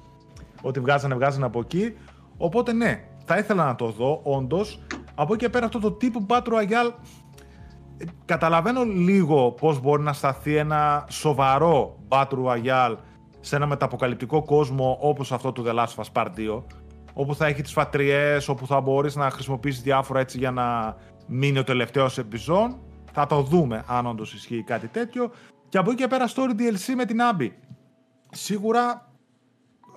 [0.62, 1.94] Ό,τι βγάζανε, βγάζανε από εκεί.
[2.37, 4.81] Οπότε ναι, θα ήθελα να το δω, όντως.
[5.14, 6.92] Από εκεί και πέρα αυτό το τύπου Battle Royale
[7.99, 12.96] ε, καταλαβαίνω λίγο πώς μπορεί να σταθεί ένα σοβαρό Battle Royale
[13.40, 16.62] σε ένα μεταποκαλυπτικό κόσμο όπως αυτό του The Last of Us Part 2
[17.18, 20.96] όπου θα έχει τις φατριές, όπου θα μπορείς να χρησιμοποιήσεις διάφορα έτσι για να
[21.27, 22.76] μείνει ο τελευταίος επιζών.
[23.12, 25.30] Θα το δούμε αν όντως ισχύει κάτι τέτοιο.
[25.68, 27.49] Και από εκεί και πέρα story DLC με την Abby.
[28.30, 29.05] Σίγουρα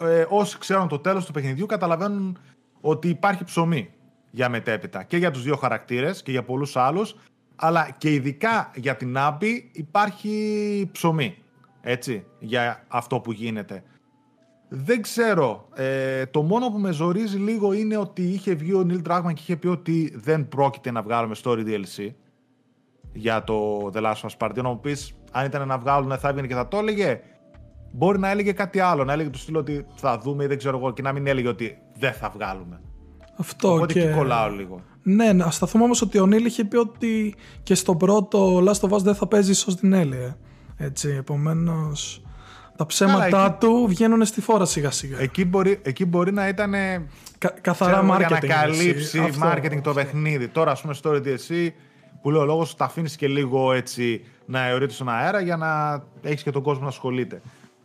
[0.01, 2.37] ε, όσοι ξέρουν το τέλος του παιχνιδιού καταλαβαίνουν
[2.81, 3.89] ότι υπάρχει ψωμί
[4.31, 7.15] για μετέπειτα και για τους δύο χαρακτήρες και για πολλούς άλλους
[7.55, 11.37] αλλά και ειδικά για την Άμπη υπάρχει ψωμί
[11.81, 13.83] έτσι για αυτό που γίνεται
[14.69, 15.67] δεν ξέρω.
[15.75, 19.41] Ε, το μόνο που με ζορίζει λίγο είναι ότι είχε βγει ο Neil Druckmann και
[19.41, 22.09] είχε πει ότι δεν πρόκειται να βγάλουμε story DLC
[23.13, 24.63] για το The Last of Us Part 2.
[24.63, 27.21] Να μου πεις, αν ήταν να βγάλουν, θα έβγαινε και θα το έλεγε;
[27.91, 30.77] Μπορεί να έλεγε κάτι άλλο, να έλεγε το στυλ ότι θα δούμε ή δεν ξέρω
[30.77, 32.81] εγώ και να μην έλεγε ότι δεν θα βγάλουμε.
[33.37, 34.01] Αυτό Οπότε και...
[34.03, 34.81] εκεί κολλάω λίγο.
[35.03, 38.89] Ναι, να σταθούμε όμως ότι ο Νίλ είχε πει ότι και στο πρώτο Last of
[38.89, 40.33] Us δεν θα παίζει ίσως την Έλλη.
[40.77, 42.21] Έτσι, επομένως.
[42.75, 45.19] Τα ψέματά εκεί- του βγαίνουν στη φόρα σιγά σιγά.
[45.19, 46.71] Εκεί μπορεί, εκεί μπορεί να ήταν
[47.37, 48.17] Κα- καθαρά ξέρω, marketing.
[48.17, 49.19] για να καλύψει έτσι.
[49.19, 49.93] Αυτό, marketing το αυτό.
[49.93, 50.47] παιχνίδι.
[50.47, 51.69] Τώρα, ας πούμε, στο DLC
[52.21, 56.03] που λέει ο λόγος, τα αφήνεις και λίγο έτσι να αιωρείται στον αέρα για να
[56.21, 57.41] έχεις και τον κόσμο να ασχολείται.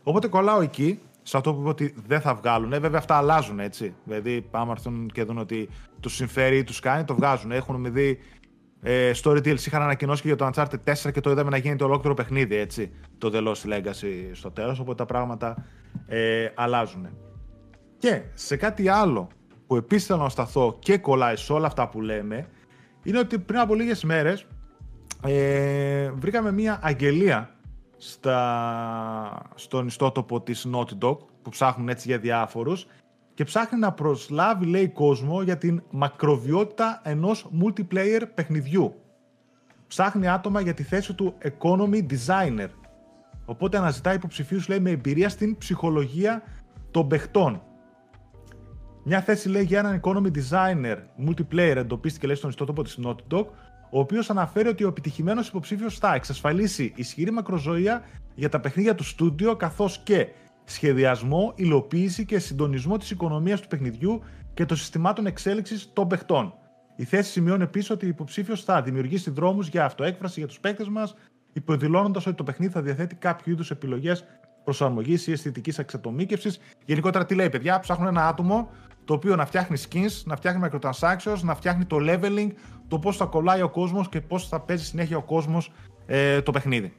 [0.07, 2.73] Οπότε κολλάω εκεί, σε αυτό που είπε ότι δεν θα βγάλουν.
[2.73, 3.95] Ε, βέβαια, αυτά αλλάζουν έτσι.
[4.03, 7.51] Δηλαδή, άμα έρθουν και δουν ότι τους συμφέρει ή τους κάνει, το βγάζουν.
[7.51, 8.19] Έχουν δει
[8.81, 11.83] ε, story DLC είχαν ανακοινώσει και για το Uncharted 4 και το είδαμε να γίνεται
[11.83, 12.91] ολόκληρο παιχνίδι, έτσι.
[13.17, 14.79] Το The Lost Legacy στο τέλος.
[14.79, 15.65] Οπότε τα πράγματα
[16.07, 17.07] ε, αλλάζουν.
[17.97, 19.27] Και σε κάτι άλλο
[19.67, 22.47] που επίσης θέλω να σταθώ και κολλάει σε όλα αυτά που λέμε
[23.03, 24.45] είναι ότι πριν από λίγες μέρες
[25.23, 27.54] ε, βρήκαμε μία αγγελία
[28.11, 32.87] στα, στον ιστότοπο της Naughty Dog που ψάχνουν έτσι για διάφορους
[33.33, 38.95] και ψάχνει να προσλάβει λέει κόσμο για την μακροβιότητα ενός multiplayer παιχνιδιού.
[39.87, 42.69] Ψάχνει άτομα για τη θέση του economy designer.
[43.45, 46.43] Οπότε αναζητάει υποψηφίους λέει με εμπειρία στην ψυχολογία
[46.91, 47.61] των παιχτών.
[49.03, 50.97] Μια θέση λέει για έναν economy designer
[51.27, 53.45] multiplayer εντοπίστηκε λέει στον ιστότοπο της Naughty Dog,
[53.89, 58.03] ο οποίος αναφέρει ότι ο επιτυχημένος υποψήφιος θα εξασφαλίσει ισχυρή μακροζωία
[58.35, 60.27] για τα παιχνίδια του στούντιο, καθώς και
[60.63, 64.21] σχεδιασμό, υλοποίηση και συντονισμό της οικονομίας του παιχνιδιού
[64.53, 66.53] και των συστημάτων εξέλιξης των παιχτών.
[66.95, 70.87] Η θέση σημειώνει επίσης ότι ο υποψήφιος θα δημιουργήσει δρόμους για αυτοέκφραση για τους παίκτες
[70.87, 71.15] μας,
[71.53, 74.25] υποδηλώνοντας ότι το παιχνίδι θα διαθέτει κάποιο είδους επιλογές
[74.63, 76.59] προσαρμογής ή αισθητικής εξατομίκευσης.
[76.85, 78.69] Γενικότερα, τι λέει, παιδιά, ψάχνουν ένα άτομο
[79.05, 82.49] το οποίο να φτιάχνει skins, να φτιάχνει microtransactions, να φτιάχνει το leveling,
[82.87, 85.71] το πώς θα κολλάει ο κόσμος και πώς θα παίζει συνέχεια ο κόσμος
[86.05, 86.93] ε, το παιχνίδι.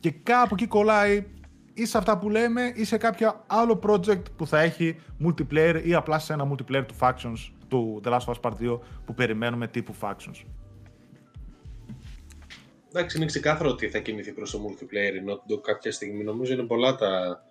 [0.00, 1.26] Και κάπου εκεί κολλάει
[1.74, 5.94] ή σε αυτά που λέμε ή σε κάποιο άλλο project που θα έχει multiplayer ή
[5.94, 9.68] απλά σε ένα multiplayer του Factions του The Last of Us Part 2 που περιμένουμε
[9.68, 10.44] τύπου Factions.
[12.92, 16.24] Εντάξει, είναι ξεκάθαρο ότι θα κινηθεί προς το multiplayer η Naughty Dog κάποια στιγμή.
[16.24, 17.44] Νομίζω είναι πολλά τα,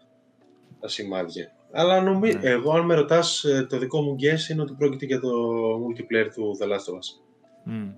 [0.79, 1.51] τα σημάδια.
[1.71, 2.33] Αλλά νομι...
[2.33, 2.49] Ναι.
[2.49, 5.29] εγώ, αν με ρωτάς, το δικό μου guess είναι ότι πρόκειται για το
[5.73, 7.07] multiplayer του The Last of Us.
[7.71, 7.93] Mm.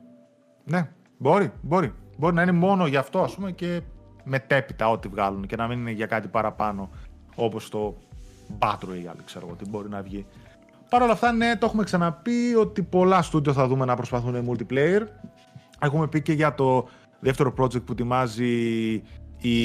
[0.64, 1.94] Ναι, μπορεί, μπορεί.
[2.18, 3.82] Μπορεί να είναι μόνο γι' αυτό, ας πούμε, και
[4.24, 6.90] μετέπειτα ό,τι βγάλουν και να μην είναι για κάτι παραπάνω,
[7.36, 7.98] όπως το
[8.60, 10.26] Battle Royale, ξέρω εγώ, τι μπορεί να βγει.
[10.90, 15.02] Παρ' όλα αυτά, ναι, το έχουμε ξαναπεί ότι πολλά στούντιο θα δούμε να προσπαθούν multiplayer.
[15.80, 16.88] Έχουμε πει και για το
[17.20, 18.92] δεύτερο project που ετοιμάζει
[19.42, 19.58] η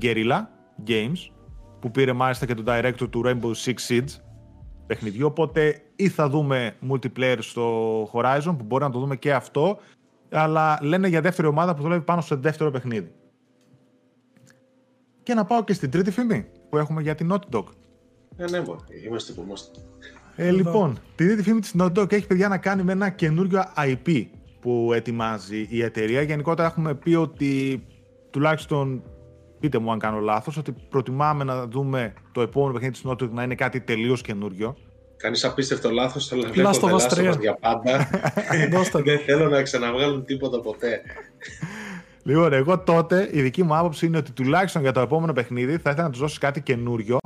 [0.00, 0.40] Guerrilla
[0.86, 1.30] Games,
[1.86, 4.20] που πήρε μάλιστα και τον director του Rainbow Six Siege
[4.86, 9.78] παιχνιδιού, οπότε ή θα δούμε multiplayer στο Horizon, που μπορεί να το δούμε και αυτό,
[10.30, 13.12] αλλά λένε για δεύτερη ομάδα που δουλεύει πάνω στο δεύτερο παιχνίδι.
[15.22, 17.64] Και να πάω και στην τρίτη φήμη που έχουμε για την Naughty Dog.
[18.36, 18.80] Ναι, ναι, μπορεί.
[19.06, 19.80] είμαστε που είμαστε.
[20.36, 23.64] Ε, λοιπόν, τη τρίτη φήμη της Naughty Dog έχει παιδιά να κάνει με ένα καινούριο
[23.76, 24.24] IP
[24.60, 26.22] που ετοιμάζει η εταιρεία.
[26.22, 27.84] Γενικότερα έχουμε πει ότι
[28.30, 29.02] τουλάχιστον
[29.60, 33.30] πείτε μου αν κάνω λάθος, ότι προτιμάμε να δούμε το επόμενο παιχνίδι της Naughty Dog
[33.30, 34.76] να είναι κάτι τελείως καινούριο.
[35.16, 37.32] Κάνεις απίστευτο λάθος, αλλά βλέπω Last of The Us Last of 3.
[37.32, 38.08] Us για πάντα.
[38.72, 39.04] Δώστε το.
[39.04, 41.00] Δεν θέλω να ξαναβγάλουν τίποτα ποτέ.
[42.22, 45.90] Λοιπόν, εγώ τότε η δική μου άποψη είναι ότι τουλάχιστον για το επόμενο παιχνίδι θα
[45.90, 47.18] ήθελα να τους δώσεις κάτι καινούριο,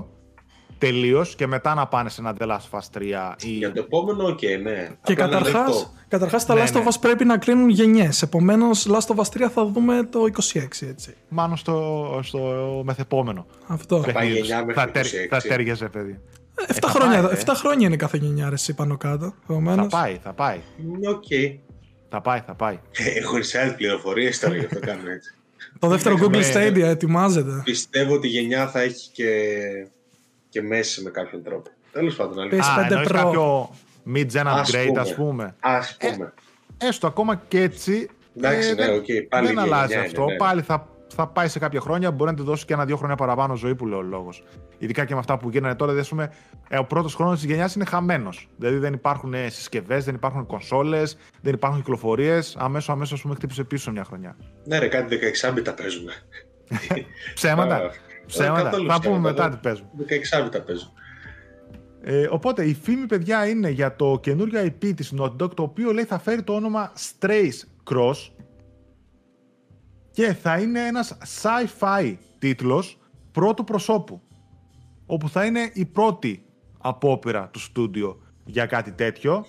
[0.80, 3.48] τελείως και μετά να πάνε σε ένα The Last of Us 3 ή.
[3.50, 4.88] Για το επόμενο, οκ, ναι.
[5.02, 5.92] Και Απλά να καταρχάς, λεπτό.
[6.08, 6.86] καταρχάς τα Ναι, Last of ναι.
[6.88, 8.22] Us πρέπει να κλείνουν γενιές.
[8.22, 11.14] Επομένως, Last of Us 3 θα δούμε το 26, έτσι.
[11.28, 12.38] Μάλλον στο, στο
[12.84, 13.46] μεθεπόμενο.
[13.66, 13.96] Αυτό.
[14.00, 14.46] πάει παιχνίδι τους.
[14.48, 15.08] γενιά μέχρι θα, τέρ- 26.
[15.28, 16.20] θα τέριαζε, παιδί.
[16.68, 17.42] 7 θα χρόνια, πάει, ε.
[17.46, 19.24] 7 χρόνια είναι κάθε γενιά, ρε, εσύ πάνω κάτω.
[19.26, 20.60] Θα Επομένως, πάει, θα πάει.
[21.00, 21.24] Ναι, Οκ.
[22.08, 22.78] Θα πάει, θα πάει.
[23.18, 25.34] Έχω inside πληροφορίες τώρα γι' αυτό κάνω έτσι.
[25.78, 26.52] το δεύτερο Google Ναι.
[26.54, 27.60] Stadia ετοιμάζεται.
[27.64, 29.26] Πιστεύω ότι η γενιά θα έχει και,
[30.50, 31.70] και μέση με κάποιον τρόπο.
[31.92, 32.58] Τέλος πάντων, αλήθεια.
[32.58, 33.12] Πες- Α, PS5 εννοείς Pro.
[33.14, 33.70] κάποιο
[34.14, 35.00] mid-gen Ας upgrade, πούμε.
[35.00, 35.54] ας πούμε.
[35.60, 36.32] Α πούμε.
[36.78, 38.08] Έστω ακόμα και έτσι.
[38.36, 40.22] Εντάξει, ναι, δεν- οκ, πάλι δεν η αλλάζει γενιά αυτό.
[40.22, 40.36] είναι, ναι.
[40.38, 42.10] Πάλι θα, θα πάει σε κάποια χρόνια.
[42.10, 44.44] Μπορεί να του δώσει και ένα-δύο χρόνια παραπάνω ζωή που λέει ο λόγος.
[44.78, 45.92] Ειδικά και με αυτά που γίνανε τώρα.
[45.92, 46.32] Δηλαδή, ας πούμε,
[46.68, 48.48] ε, ο πρώτος χρόνος της γενιάς είναι χαμένος.
[48.56, 52.56] Δηλαδή δεν υπάρχουν συσκευές, δεν υπάρχουν κονσόλες, δεν υπάρχουν κυκλοφορίες.
[52.58, 54.36] Αμέσως, αμέσως, ας πούμε, χτύπησε πίσω μια χρονιά.
[54.64, 56.12] Ναι, ρε, κάτι 16 bit-α παίζουμε.
[57.34, 57.90] Ψέματα.
[58.30, 58.62] Α, Ψέματα.
[58.62, 59.54] καθόλου Θα πούμε ψέματα, μετά ναι.
[59.54, 59.86] τι παίζουν.
[60.40, 60.90] 16 μπιτα παίζουν.
[62.02, 65.92] Ε, οπότε η φήμη, παιδιά, είναι για το καινούριο IP της Naughty Dog, το οποίο
[65.92, 68.30] λέει θα φέρει το όνομα Strays Cross
[70.10, 72.98] και θα είναι ένας sci-fi τίτλος
[73.32, 74.20] πρώτου προσώπου,
[75.06, 76.44] όπου θα είναι η πρώτη
[76.78, 79.44] απόπειρα του στούντιο για κάτι τέτοιο.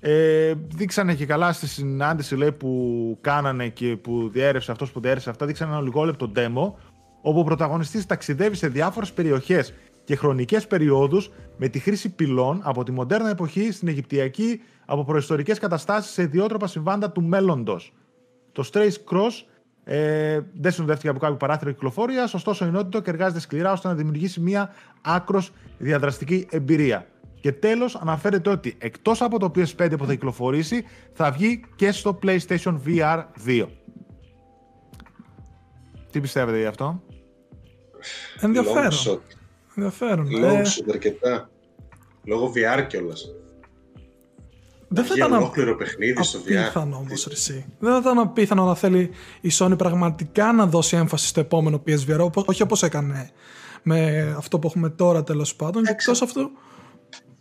[0.00, 5.30] Ε, δείξανε και καλά στη συνάντηση λέει, που κάνανε και που διέρευσε αυτός που διέρευσε
[5.30, 6.72] αυτά, δείξανε ένα λιγόλεπτο demo,
[7.26, 9.74] όπου ο πρωταγωνιστής ταξιδεύει σε διάφορες περιοχές
[10.04, 15.58] και χρονικές περιόδους με τη χρήση πυλών από τη μοντέρνα εποχή στην Αιγυπτιακή από προϊστορικές
[15.58, 17.92] καταστάσεις σε ιδιότροπα συμβάντα του μέλλοντος.
[18.52, 19.44] Το Strays Cross
[19.88, 23.94] Ε, δεν συνοδεύτηκε από κάποιο παράθυρο κυκλοφορίας, ωστόσο η Naughty Dog εργάζεται σκληρά ώστε να
[23.94, 24.70] δημιουργήσει μια
[25.02, 27.06] άκρος διαδραστική εμπειρία.
[27.40, 32.18] Και τέλος, αναφέρεται ότι εκτός από το PS5 που θα κυκλοφορήσει, θα βγει και στο
[32.22, 33.66] PlayStation VR 2.
[36.10, 37.02] Τι πιστεύετε γι' αυτό;
[38.40, 38.90] Ενδιαφέρον.
[38.90, 39.18] Long shot.
[39.74, 40.26] Ενδιαφέρον.
[40.30, 41.50] Long Ε, shot αρκετά.
[42.24, 43.30] Λόγω VR κιόλας.
[44.88, 46.52] δεν θα Για ήταν ολόκληρο παιχνίδι στο VR.
[46.56, 47.66] απίθανο όμως, εσύ.
[47.78, 52.18] Δεν θα ήταν απίθανο να θέλει η Sony πραγματικά να δώσει έμφαση στο επόμενο PSVR,
[52.20, 53.30] όπως- όχι όπως έκανε
[53.82, 55.82] με αυτό που έχουμε τώρα τέλος πάντων.
[55.82, 56.50] Και εκτός αυτού,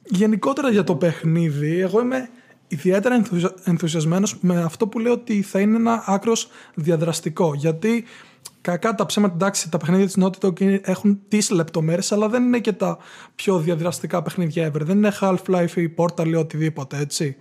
[0.03, 2.29] γενικότερα για το παιχνίδι, εγώ είμαι
[2.67, 3.53] ιδιαίτερα ενθουσια...
[3.63, 7.53] ενθουσιασμένος με αυτό που λέω ότι θα είναι ένα άκρος διαδραστικό.
[7.55, 8.05] Γιατί
[8.61, 12.43] κακά τα ψέματα, εντάξει, τα παιχνίδια της Naughty Dog είναι- έχουν τις λεπτομέρειες, αλλά δεν
[12.43, 12.97] είναι και τα
[13.35, 14.81] πιο διαδραστικά παιχνίδια ever.
[14.81, 17.35] Δεν είναι Half-Life ή Portal ή οτιδήποτε, έτσι.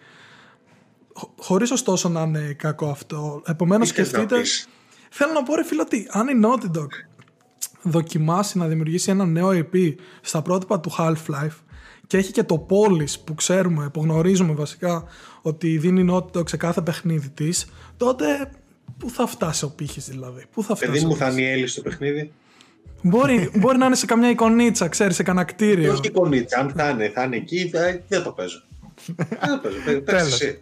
[1.13, 3.43] Χω- Χωρίς ωστόσο να είναι κακό αυτό.
[3.47, 4.41] Επομένως Τι θες να σκεφτείτε...
[4.41, 4.69] πεις;
[5.11, 6.87] Θέλω να πω ρε φίλε ότι αν η Naughty Dog
[7.83, 11.57] δοκιμάσει να δημιουργήσει ένα νέο IP στα πρότυπα του Half-Life
[12.07, 15.05] και έχει και το Polis που ξέρουμε, που γνωρίζουμε βασικά
[15.43, 18.51] ότι δίνει η Naughty Dog σε κάθε παιχνίδι της, τότε
[18.99, 21.49] πού θα φτάσει ο πύχης δηλαδή; Πού θα φτάσει Παιδί ο μου θα πύχης; είναι
[21.49, 22.33] η Έλλη στο παιχνίδι.
[23.03, 25.93] Μπορεί, μπορεί να είναι σε καμιά εικονίτσα, ξέρεις, σε κανένα κτίριο.
[25.93, 26.59] Όχι εικονίτσα.
[26.59, 28.63] Αν θα είναι, θα είναι εκεί, θα- δεν το παίζω.
[29.17, 29.77] Δεν το παίζω.
[29.85, 30.33] Παι- Παίξε Τέλος.
[30.41, 30.59] εσύ.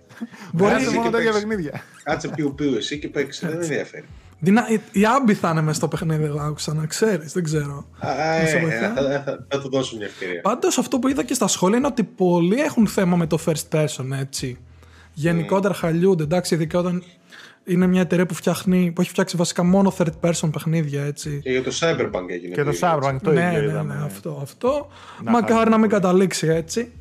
[0.53, 1.47] Μπορεί- Κάτσε Κάτσε μόνο και τέτοια παίξε.
[1.47, 1.83] παιχνίδια.
[2.03, 3.47] Κάτσε πιου πιου εσύ και παίξει.
[3.47, 4.05] Δεν με ενδιαφέρει.
[4.39, 4.67] Δυνα...
[4.93, 7.87] Η Άμπη θα είναι μέσα στο παιχνίδι, εγώ άκουσα να ξέρεις, δεν ξέρω.
[7.99, 8.93] Α, Να σε ε, βοηθά.
[8.95, 10.41] θα- θα- Θα του δώσω μια ευκαιρία.
[10.41, 13.69] Πάντως αυτό που είδα και στα σχόλια είναι ότι πολλοί έχουν θέμα με το first
[13.79, 14.59] person, έτσι.
[15.15, 17.03] Γενικότερα χαλιούνται, εντάξει, ειδικά όταν
[17.65, 21.41] είναι μια εταιρεία που, φτιάχνει, που έχει φτιάξει βασικά μόνο third person παιχνίδια, έτσι.
[21.43, 22.55] Και για το Cyberpunk έγινε.
[22.55, 23.95] Και το το ίδιο, Cyberpunk το ναι, ίδιο ναι, είδαμε.
[23.95, 24.89] ναι, αυτό, αυτό.
[25.23, 26.03] Να Μακάρι χαλιούνται να μην πολύ.
[26.03, 26.93] καταλήξει έτσι.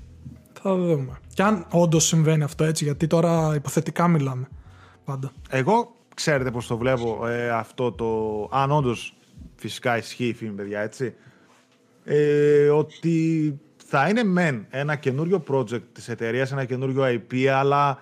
[0.62, 1.20] Θα δούμε.
[1.34, 4.48] Και αν όντως συμβαίνει αυτό έτσι, γιατί τώρα υποθετικά μιλάμε.
[5.06, 5.32] Πάντα.
[5.50, 8.50] Εγώ ξέρετε πώς το βλέπω ε, αυτό το...
[8.52, 9.16] Αν όντως
[9.56, 11.14] φυσικά ισχύει η φήμη, παιδιά, έτσι.
[12.04, 18.00] Ε, ότι θα είναι μεν ένα καινούριο project της εταιρείας, ένα καινούριο IP, αλλά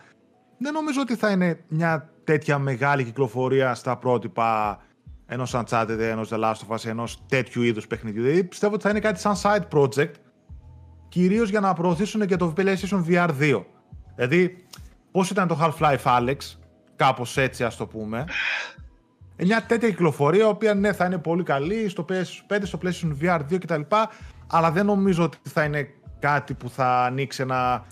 [0.58, 4.80] δεν νομίζω ότι θα είναι μια τέτοια μεγάλη κυκλοφορία στα πρότυπα
[5.26, 8.24] ενός Uncharted, ενός The Last of Us, ενός τέτοιου είδους παιχνιδιού.
[8.24, 10.12] Δηλαδή πιστεύω ότι θα είναι κάτι σαν side project,
[11.10, 13.64] κυρίως για να προωθήσουν και το PlayStation VR 2.
[14.16, 14.66] Δηλαδή,
[15.12, 16.38] πώς ήταν το Half-Life Alex,
[16.96, 18.26] κάπως έτσι ας το πούμε.
[19.36, 23.16] Ε, Μια τέτοια κυκλοφορία, η οποία ναι, θα είναι πολύ καλή στο PS5, στο PlayStation
[23.22, 23.82] VR 2 κτλ.
[24.48, 25.88] Αλλά δεν νομίζω ότι θα είναι
[26.20, 27.86] κάτι που θα ανοίξει ένα.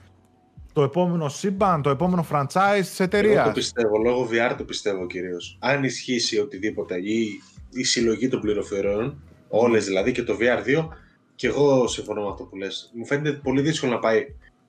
[0.77, 3.43] Το επόμενο σύμπαν, το επόμενο franchise τη Εγώ εταιρεία.
[3.43, 5.57] το πιστεύω, λόγω VR το πιστεύω κυρίως.
[5.61, 10.87] Αν ισχύσει οτιδήποτε ή η συλλογή των πληροφοριών, όλες δηλαδή και το VR2,
[11.35, 12.91] και εγώ συμφωνώ με αυτό που λες.
[12.95, 14.25] Μου φαίνεται πολύ δύσκολο να πάει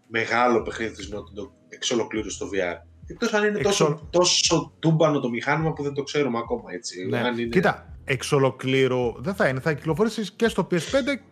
[0.06, 2.82] μεγάλο παιχνίδι τη Naughty Dog εξ ολοκλήρου στο VR.
[3.06, 6.62] Εκτός αν είναι Εξ τόσο, ολο- τόσο τούμπανο το μηχάνημα που δεν το ξέρουμε ακόμα
[6.72, 7.06] έτσι.
[7.06, 7.18] Ναι.
[7.18, 7.48] Αν είναι...
[7.48, 9.61] Κοίτα, εξ ολοκλήρου δεν θα είναι.
[9.61, 10.78] Θα κυκλοφορήσει και στο PS5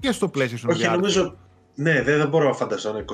[0.00, 0.90] και στο PlayStation Όχι, VR.
[0.94, 1.38] νομίζω.
[1.78, 3.04] Ναι, δεν, δεν μπορώ να φανταστώ ένα 25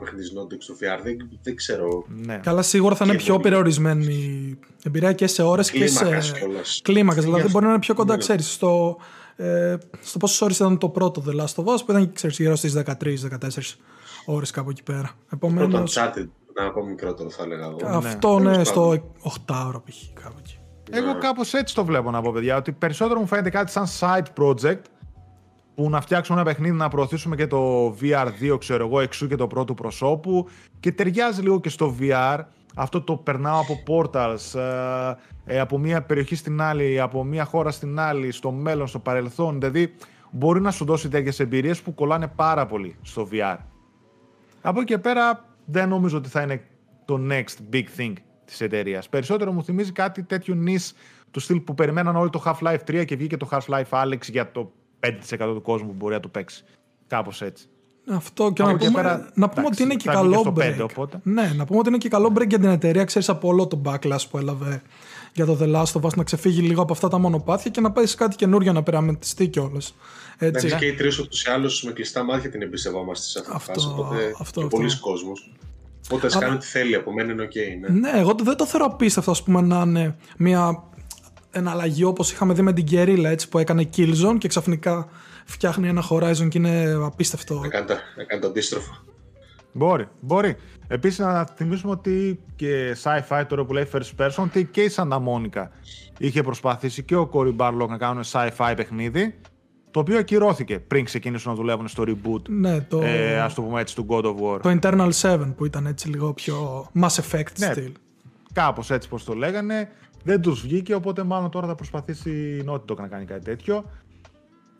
[0.00, 1.00] παιχνίδι της Naughty Dog στο VR.
[1.02, 2.04] Δεν, δεν ξέρω.
[2.08, 2.36] Ναι.
[2.42, 3.42] Καλά, σίγουρα θα είναι Και πιο πολύ.
[3.48, 5.98] περιορισμένη η εμπειρία και σε ώρες και σε.
[6.04, 6.80] Κλίμακας κιόλας.
[6.84, 7.24] Κλίμακας.
[7.24, 8.18] Δηλαδή μπορεί να είναι πιο κοντά, Ναι.
[8.18, 8.96] ξέρεις, στο.
[9.36, 12.56] Ε, στο πόσες ώρες ήταν το πρώτο The Last of Us που ήταν ξέρεις, γύρω
[12.56, 13.78] στις 13-14
[14.24, 15.10] ώρες κάπου εκεί πέρα.
[15.28, 15.82] Πρώτο Επομένω.
[15.82, 17.96] Uncharted ήταν ακόμα μικρότερο, θα έλεγα εγώ.
[17.96, 18.64] Αυτό Τέλος ναι, πάντων.
[18.64, 19.12] στο
[19.46, 20.22] 8 ώρα π.χ.
[20.22, 20.56] κάπου εκεί.
[20.90, 22.56] Εγώ κάπως έτσι το βλέπω να πω, παιδιά.
[22.56, 24.80] Ότι περισσότερο μου φαίνεται κάτι σαν side project
[25.74, 29.46] που να φτιάξουμε ένα παιχνίδι να προωθήσουμε και το VR2, ξέρω εγώ, εξού και το
[29.46, 30.48] πρώτο προσώπου
[30.80, 32.38] και ταιριάζει λίγο και στο VR.
[32.74, 37.70] Αυτό το περνάω από portals, ε, ε, από μία περιοχή στην άλλη, από μία χώρα
[37.70, 39.60] στην άλλη, στο μέλλον, στο παρελθόν.
[39.60, 39.94] Δηλαδή,
[40.30, 43.56] μπορεί να σου δώσει τέτοιες εμπειρίες που κολλάνε πάρα πολύ στο VR.
[44.60, 46.62] Από εκεί και πέρα, δεν νομίζω ότι θα είναι
[47.04, 48.12] το next big thing
[48.44, 49.08] της εταιρείας.
[49.08, 50.94] Περισσότερο μου θυμίζει κάτι τέτοιο νης
[51.30, 54.72] του στυλ που περιμέναν όλοι το Half-Life 3 και βγήκε το Half-Life Alex για το
[55.06, 56.64] 5% του κόσμου που μπορεί να το παίξει.
[57.06, 57.66] Κάπως έτσι.
[58.10, 60.20] Αυτό και Από να εκεί πούμε, πέρα, να πούμε εντάξει, ότι είναι και θα βγει
[60.28, 60.54] και καλό στο break.
[60.54, 61.20] πέντε, οπότε.
[61.22, 63.80] Ναι, να πούμε ότι είναι και καλό break για την εταιρεία, ξέρεις από όλο το
[63.84, 64.82] backlash που έλαβε
[65.32, 67.92] για το The Last of Us να ξεφύγει λίγο από αυτά τα μονοπάτια και να
[67.92, 69.94] πάει σε κάτι καινούριο να πειραματιστεί κιόλας.
[70.38, 70.66] Έτσι.
[70.66, 73.56] Εντάξει, και οι τρεις ούτως ή άλλως με κλειστά μάτια την εμπιστευόμαστε σε αυτή τη
[73.56, 73.86] Αυτό, φάση.
[74.00, 74.66] Οπότε αυτό, και αυτό.
[74.76, 75.52] πολλοί κόσμος.
[76.06, 76.94] Οπότε ας Αλλά- κάνει ό,τι θέλει.
[76.94, 77.52] Από μένα είναι οκ.
[77.90, 77.98] ναι.
[78.10, 80.82] Ναι, εγώ δεν το θεωρώ απίστευτο ας πούμε, να είναι μια
[81.52, 85.08] εναλλαγή όπως είχαμε δει με την Guerrilla έτσι, που έκανε Killzone και ξαφνικά
[85.44, 87.54] φτιάχνει ένα Horizon και είναι απίστευτο.
[87.60, 88.96] Να κάνει, τα- να κάνει το αντίστροφο.
[89.72, 90.56] Μπορεί, μπορεί.
[90.88, 95.18] Επίσης, να θυμίσουμε ότι και sci-fi τώρα που λέει first person, ότι και η Santa
[95.18, 95.66] Monica
[96.18, 99.34] είχε προσπαθήσει και ο Cory Barlog να κάνουν sci-fi παιχνίδι,
[99.90, 103.80] το οποίο ακυρώθηκε πριν ξεκινήσουν να δουλεύουν στο reboot, Ναι, το, ε, ας το πούμε
[103.80, 104.60] έτσι, του God of War.
[104.62, 107.70] το Internal 7 που ήταν έτσι λίγο πιο Mass Effect Ναι.
[107.72, 107.92] στυλ.
[108.52, 109.88] Κάπως έτσι πως το λέγανε.
[110.24, 113.84] Δεν τους βγήκε, οπότε μάλλον τώρα θα προσπαθήσει η Naughty Dog να κάνει κάτι τέτοιο.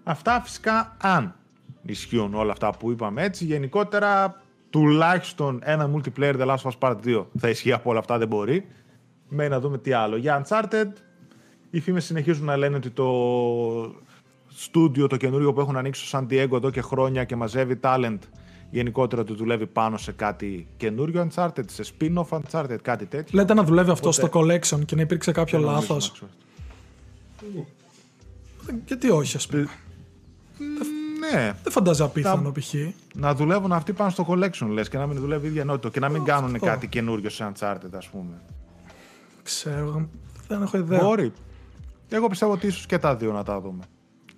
[0.04, 1.34] Αυτά φυσικά αν
[1.82, 3.44] ισχύουν όλα αυτά που είπαμε έτσι.
[3.44, 8.18] Γενικότερα τουλάχιστον ένα multiplayer The Last of Us Part 2 θα ισχύει από όλα αυτά,
[8.18, 8.66] δεν μπορεί.
[9.28, 10.16] Μένει να δούμε τι άλλο.
[10.16, 10.92] Για Uncharted,
[11.70, 13.12] οι φήμες συνεχίζουν να λένε ότι το
[14.48, 18.18] στούντιο το καινούριο που έχουν ανοίξει στο San Diego εδώ και χρόνια και μαζεύει talent
[18.72, 23.38] γενικότερα ότι δουλεύει πάνω σε κάτι καινούριο Uncharted, σε spin-off Uncharted, κάτι τέτοιο.
[23.38, 26.22] Λέτε να δουλεύει αυτό στο collection και να υπήρξε κάποιο λάθος.
[28.86, 29.68] Γιατί όχι, ας πούμε.
[31.18, 31.54] Ναι.
[31.62, 32.74] Δεν φαντάζει απίθανο π.χ.
[33.14, 36.00] Να δουλεύουν αυτοί πάνω στο collection, λες, και να μην δουλεύει η ίδια ενότητα και
[36.00, 38.40] να μην κάνουν κάτι καινούριο σε Uncharted, ας πούμε.
[39.42, 40.08] Ξέρω,
[40.48, 41.00] δεν έχω ιδέα.
[41.00, 41.32] Μπορεί.
[42.08, 43.84] Εγώ πιστεύω ότι ίσως και τα δύο να τα δούμε.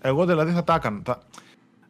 [0.01, 1.01] Εγώ δηλαδή θα τα έκανα.
[1.05, 1.23] Θα...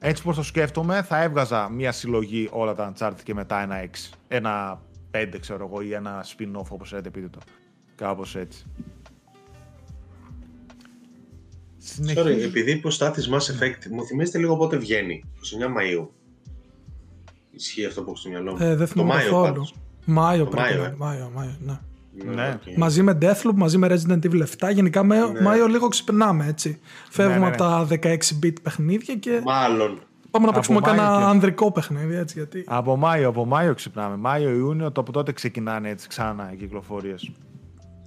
[0.07, 4.15] Έτσι πως το σκέφτομαι, θα έβγαζα μια συλλογή όλα τα Uncharted και μετά ένα 6.
[4.29, 7.39] Ένα 5 ξέρω εγώ ή ένα spin-off όπως λέτε πείτε το.
[7.95, 8.65] Κάπως έτσι.
[11.77, 12.35] Συνεχίζει...
[12.37, 15.25] Sorry, επειδή υποστάθεις Mass Effect, μου θυμίζετε λίγο πότε βγαίνει,
[15.61, 16.09] 29 Μαΐου.
[17.51, 18.65] Ισχύει αυτό που έχω στο μυαλό μου.
[18.65, 19.67] Ε, δεν θυμάμαι το Μάιο, καθόλου.
[20.05, 20.87] Μάιο πρέπει Μάιο, να ε.
[20.87, 20.97] είναι.
[20.99, 21.79] Μάιο, Μάιο, ναι.
[22.35, 22.59] Ναι.
[22.65, 22.75] okay.
[22.77, 24.73] Μαζί με Deathloop, μαζί με Resident Evil 7.
[24.73, 25.41] Γενικά με Ναι.
[25.41, 26.81] Μάιο λίγο ξυπνάμε έτσι.
[27.11, 29.89] Φεύγουμε ναι, από τα 16-bit παιχνίδια και Μάλλον.
[30.31, 32.35] πάμε να Από παίξουμε Μάιο κανένα και- ανδρικό παιχνίδι έτσι.
[32.39, 32.65] Γιατί...
[32.67, 34.17] Από Μάιο, από Μάιο ξυπνάμε.
[34.17, 37.31] Μάιο-Ιούνιο, το από τότε ξεκινάνε έτσι ξανά οι κυκλοφορίες.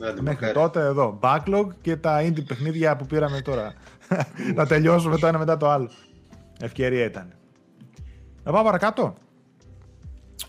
[0.01, 0.53] Άντε, Μέχρι μακάρι.
[0.53, 1.20] τότε εδώ.
[1.22, 3.74] Backlog και τα indie παιχνίδια που πήραμε τώρα.
[4.55, 5.89] να τελειώσουμε το ένα μετά το άλλο.
[6.60, 7.28] Ευκαιρία ήταν.
[8.43, 9.14] Να πάω παρακάτω.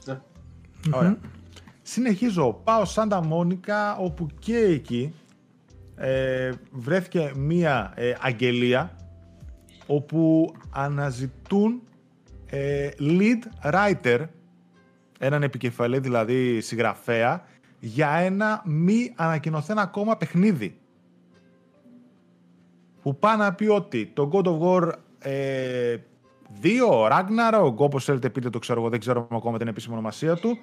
[0.05, 0.19] Ναι.
[0.91, 1.17] Ωραία.
[1.91, 2.61] Συνεχίζω.
[2.65, 5.15] Πάω Σάντα Μόνικα, όπου και εκεί
[5.97, 8.97] ε, βρέθηκε μία ε, αγγελία
[9.87, 11.83] όπου αναζητούν
[12.47, 14.25] ε, lead writer,
[15.19, 17.45] έναν επικεφαλή δηλαδή συγγραφέα,
[17.81, 20.79] για ένα μη ανακοινωθέν ακόμα παιχνίδι.
[23.03, 25.97] Που πάει να πει ότι το God of War ε,
[26.63, 26.69] 2,
[27.11, 30.59] Ragnarok, όπως θέλετε πείτε το ξέρω εγώ, δεν ξέρω ακόμα την επίσημη ονομασία του,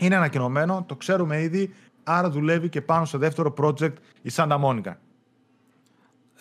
[0.00, 1.74] είναι ανακοινωμένο, το ξέρουμε ήδη,
[2.04, 3.92] άρα δουλεύει και πάνω στο δεύτερο project
[4.22, 4.92] η Santa Monica.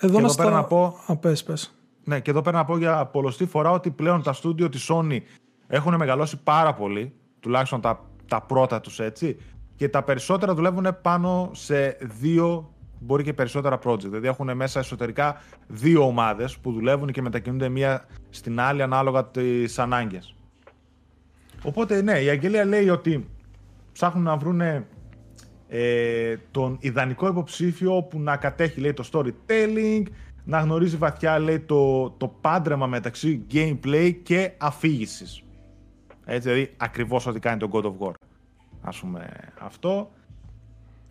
[0.01, 1.73] Εδώ Και να εδώ πέρα να πω- Α, πες, πες.
[2.03, 5.17] Ναι, και εδώ πρέπει να πω για πολλωστή φορά ότι πλέον τα στούντιο της Sony
[5.67, 9.37] έχουν μεγαλώσει πάρα πολύ, τουλάχιστον τα, τα πρώτα τους έτσι,
[9.75, 13.99] και τα περισσότερα δουλεύουν πάνω σε δύο, μπορεί και περισσότερα project.
[13.99, 19.79] Δηλαδή έχουν μέσα εσωτερικά δύο ομάδες που δουλεύουν και μετακινούνται μία στην άλλη ανάλογα τις
[19.79, 20.35] ανάγκες.
[21.63, 23.29] Οπότε ναι, η Αγγελία λέει ότι
[23.99, 24.87] ψάχνουν να βρούνε
[25.67, 30.03] ε, τον ιδανικό υποψήφιο που να κατέχει λέει, το storytelling,
[30.43, 35.43] να γνωρίζει βαθιά λέει, το, το πάντρεμα μεταξύ gameplay και αφήγησης.
[36.25, 38.13] Έτσι, δηλαδή ακριβώς ό,τι κάνει το God of War.
[38.81, 39.29] Ας πούμε
[39.59, 40.11] αυτό.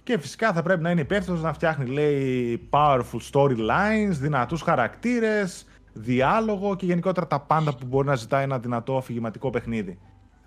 [0.02, 6.76] Και φυσικά θα πρέπει να είναι υπεύθυνο να φτιάχνει λέει powerful storylines, δυνατούς χαρακτήρες, διάλογο
[6.76, 9.98] και γενικότερα τα πάντα που μπορεί να ζητάει ένα δυνατό αφηγηματικό παιχνίδι.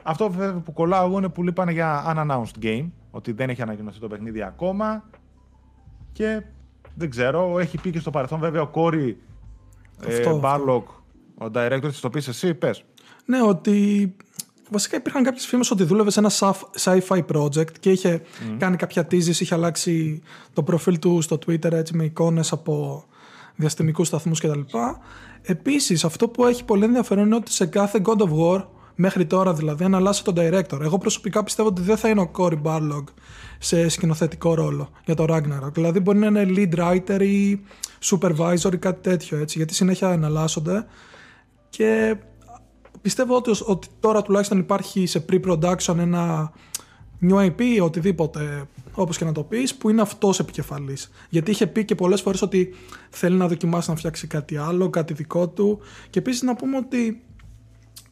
[0.04, 4.00] Αυτό βέβαια που κολλάω εγώ είναι που λείπανε για unannounced game, ότι δεν έχει ανακοινωθεί
[4.00, 5.04] το παιχνίδι ακόμα
[6.12, 6.44] και
[6.96, 9.18] δεν ξέρω, έχει πει και στο παρελθόν βέβαια ο Κόρη
[10.00, 10.42] Αυτό, ε, αυτό.
[10.44, 10.84] Barlock,
[11.46, 12.84] ο director της το πεις εσύ, πες.
[13.26, 14.16] Ναι, ότι
[14.70, 18.22] βασικά υπήρχαν κάποιες φήμες ότι δούλευε σε ένα sci- sci-fi project και είχε
[18.58, 20.22] κάνει κάποια teases, είχε αλλάξει
[20.54, 23.06] το προφίλ του στο Twitter έτσι με εικόνες από
[23.56, 24.60] διαστημικούς σταθμούς κτλ.
[25.42, 28.66] Επίσης, αυτό που έχει πολύ ενδιαφέρον είναι ότι σε κάθε God of War,
[28.96, 30.80] μέχρι τώρα δηλαδή, αναλάσσει τον director.
[30.82, 33.04] Εγώ προσωπικά πιστεύω ότι δεν θα είναι ο Cory Barlog
[33.60, 35.74] σε σκηνοθετικό ρόλο για το Ragnarok.
[35.74, 37.60] Δηλαδή μπορεί να είναι lead writer ή
[38.04, 40.86] supervisor ή κάτι τέτοιο έτσι, γιατί συνέχεια εναλλάσσονται
[41.70, 42.18] και
[43.02, 46.52] πιστεύω ότι, ότι τώρα τουλάχιστον υπάρχει σε pre-production ένα
[47.30, 48.64] new IP ή οτιδήποτε
[48.94, 52.42] όπως και να το πεις που είναι αυτός επικεφαλής γιατί είχε πει και πολλές φορές
[52.42, 52.74] ότι
[53.10, 55.80] θέλει να δοκιμάσει να φτιάξει κάτι άλλο, κάτι δικό του
[56.10, 57.22] και επίσης να πούμε ότι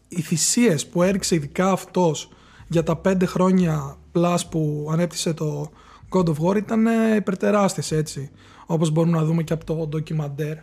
[0.09, 2.29] οι θυσίες που έριξε ειδικά αυτός
[2.67, 5.71] για τα πέντε χρόνια plus που ανέπτυσε το
[6.09, 8.31] God of War ήταν ε, υπερτεράστιες έτσι
[8.65, 10.55] όπως μπορούμε να δούμε και από το ντοκιμαντέρ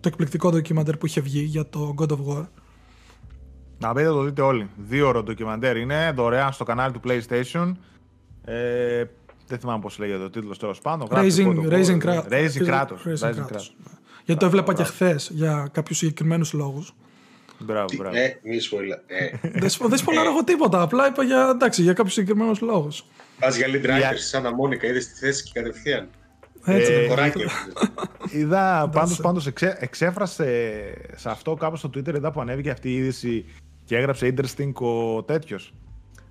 [0.00, 2.46] το εκπληκτικό ντοκιμαντέρ που είχε βγει για το God of War
[3.78, 4.70] Να μπείτε το δείτε όλοι.
[4.76, 7.72] Δύο ώρο ντοκιμαντέρ είναι δωρεάν στο κανάλι του PlayStation.
[8.44, 9.04] Ε,
[9.46, 11.08] δεν θυμάμαι πώς λέγεται ο τίτλος τέλος πάντων.
[11.10, 11.84] Γράφει Raising, God of War.
[11.84, 12.88] raising, Kra- Raising Kratos.
[13.04, 13.52] Raising Raising Kratos.
[13.52, 13.70] Kratos.
[14.24, 14.90] Γιατί το έβλεπα και μπράβο.
[14.92, 16.94] χθες για κάποιους συγκεκριμένους λόγους.
[17.58, 18.16] Μπράβο, Τι- μπράβο.
[18.16, 19.02] Ε, μη σπολα.
[19.06, 20.82] Ε, δεν σπο- δεν σπολάρω εγώ τίποτα.
[20.82, 23.04] Απλά είπα για, εντάξει, για κάποιους συγκεκριμένους λόγους.
[23.38, 26.08] πας για lead Για- writer σαν να Μόνικα, είδες τη θέση και κατευθείαν.
[26.64, 26.92] Έτσι.
[26.92, 27.44] Ε, Κοράκι.
[28.38, 29.20] Είδα πάντως, Εντάξει.
[29.20, 30.72] πάντως εξέ, εξέφρασε
[31.16, 33.44] σε αυτό κάπως στο Twitter είδα που ανέβηκε αυτή η είδηση
[33.84, 35.74] και έγραψε interesting ο τέτοιος.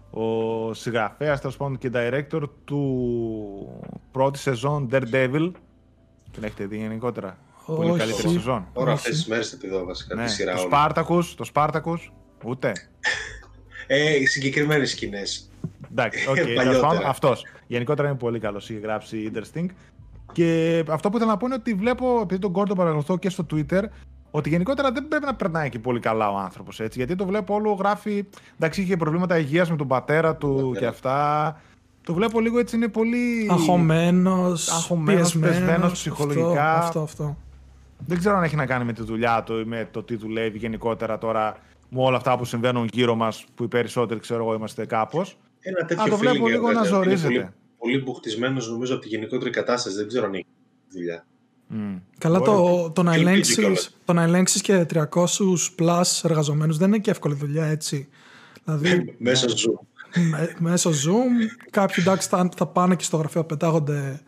[0.09, 5.51] ο συγγραφέας τέλος πάντων και director του πρώτη σεζόν Daredevil.
[6.31, 7.37] Την έχετε δει γενικότερα;
[7.75, 7.99] Πολύ Όχι.
[7.99, 8.67] καλύτερη σεζόν.
[8.73, 8.97] Τώρα Όχι.
[8.97, 10.25] αυτές τις μέρες θα τη δω βασικά Ναι.
[10.25, 10.69] τη σειρά Το όλη.
[10.73, 12.11] Spartacus, το Spartacus,
[12.45, 12.71] ούτε.
[13.89, 15.49] Ε, συγκεκριμένες σκηνές.
[15.91, 16.63] Εντάξει, οκ, Παλιότερα.
[16.63, 17.45] τέλος πάντων, αυτός.
[17.67, 19.65] Γενικότερα είναι πολύ καλός, έχει γράψει interesting.
[20.31, 23.45] Και αυτό που ήθελα να πω είναι ότι βλέπω, επειδή τον Gordon παρακολουθώ και στο
[23.53, 23.83] Twitter,
[24.31, 26.97] ότι γενικότερα δεν πρέπει να περνάει και πολύ καλά ο άνθρωπος έτσι.
[26.97, 28.25] Γιατί το βλέπω όλο γράφει.
[28.59, 30.79] Εντάξει, είχε προβλήματα υγείας με τον πατέρα του Πατέρα.
[30.79, 31.59] και αυτά.
[32.03, 33.47] Το βλέπω λίγο έτσι είναι πολύ.
[33.49, 36.73] Αγχωμένος, Αγχωμένος, πιεσμένος, πεσμένος ψυχολογικά.
[36.73, 37.37] Αυτό, αυτό, αυτό.
[38.05, 40.57] Δεν ξέρω αν έχει να κάνει με τη δουλειά του ή με το τι δουλεύει
[40.57, 41.57] γενικότερα τώρα
[41.89, 45.37] με όλα αυτά που συμβαίνουν γύρω μας, που οι περισσότεροι ξέρω εγώ είμαστε κάπως.
[45.59, 46.89] Ένα τέτοιο Α, το βλέπω feeling λίγο έβγαζε.
[46.91, 47.33] να Είναι ζορίζεται.
[47.33, 49.95] Πολύ, πολύ μπουχτισμένος νομίζω από τη γενικότερη κατάσταση.
[49.95, 50.45] Δεν ξέρω αν έχει
[50.91, 51.25] δουλειά.
[52.17, 53.97] Καλά, το, το, να Ελπίζει ελέγξεις, κιόλας.
[54.05, 55.03] το να ελέγξεις και 300
[55.79, 58.07] plus εργαζομένους δεν είναι και εύκολη δουλειά, έτσι.
[58.63, 59.87] Δηλαδή, Μέσα σου.
[60.31, 64.21] με- μέσω Zoom, κάποιοι εντάξει θα, θα πάνε και στο γραφείο, πετάγονται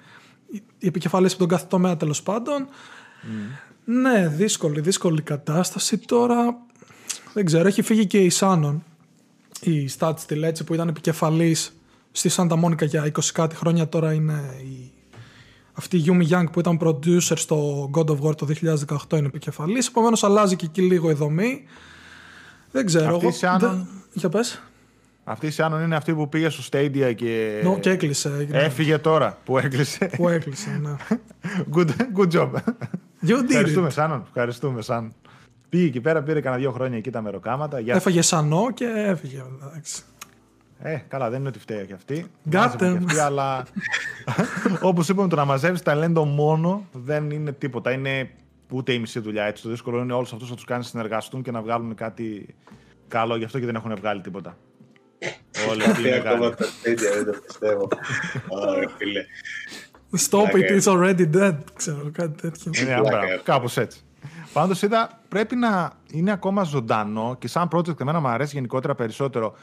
[0.51, 2.67] οι- οι επικεφαλής από τον κάθε τομέα τέλος πάντων.
[3.86, 5.97] Ναι, δύσκολη, δύσκολη κατάσταση.
[5.97, 6.57] Τώρα,
[7.34, 8.84] δεν ξέρω, έχει φύγει και η Σάνον,
[9.61, 11.74] η Stats τη έτσι που ήταν επικεφαλής
[12.11, 14.91] στη Σάντα Μόνικα για 20 κάτι χρόνια, τώρα είναι η...
[15.74, 18.47] Αυτή η Yumi Young που ήταν producer στο God of War το
[19.09, 21.63] 2018 είναι επικεφαλής, επομένως αλλάζει και εκεί λίγο η δομή.
[22.72, 23.15] Δεν ξέρω.
[23.15, 24.61] Αυτή η εγώ- Shannon- δεν- Για πες.
[25.24, 28.32] Αυτή η Σιάνον είναι αυτή που πήγε στο Stadia και, No, και έκλεισε.
[28.39, 28.57] έγινε.
[28.57, 30.09] έφυγε τώρα που έκλεισε.
[30.15, 30.95] Που έκλεισε, ναι.
[31.76, 32.49] good, good job.
[33.28, 33.91] You did Ευχαριστούμε, it.
[33.91, 34.24] Σάνον.
[34.28, 35.13] Ευχαριστούμε, Σάνον.
[35.70, 37.80] Πήγε εκεί πέρα, πήρε κανένα δύο χρόνια εκεί τα μεροκάματα.
[37.80, 37.95] Για...
[37.95, 39.43] Έφαγε σανό και έφυγε.
[39.67, 40.01] εντάξει.
[40.82, 42.26] Ε, καλά, δεν είναι ότι φταίει και αυτή.
[42.51, 43.03] Got Μάζεψε και him.
[43.05, 43.63] αυτή, αλλά
[44.82, 47.91] όπως είπαμε, το να μαζεύεις ταλέντο μόνο δεν είναι τίποτα.
[47.91, 48.30] Είναι
[48.72, 49.63] ούτε η μισή δουλειά έτσι.
[49.63, 52.55] Το δύσκολο είναι όλους αυτούς να τους κάνεις συνεργαστούν και να βγάλουν κάτι
[53.07, 53.36] καλό.
[53.36, 54.57] Γι' αυτό και δεν έχουν βγάλει τίποτα.
[55.70, 56.55] Όλοι αυτοί είναι Ακόμα καλοί.
[56.55, 57.88] τα τέτοια, δεν το πιστεύω.
[58.67, 59.26] Ωραία, φίλε.
[60.18, 60.76] Stop it, Πλάκα.
[60.76, 61.55] it's already dead.
[61.76, 62.72] Ξέρω, κάτι τέτοιο.
[62.82, 63.18] Είναι Πλάκα.
[63.18, 63.99] άμπρα, κάπως έτσι.
[64.53, 69.53] Πάντως είδα πρέπει να είναι ακόμα ζωντανό και σαν project εμένα μου αρέσει γενικότερα περισσότερο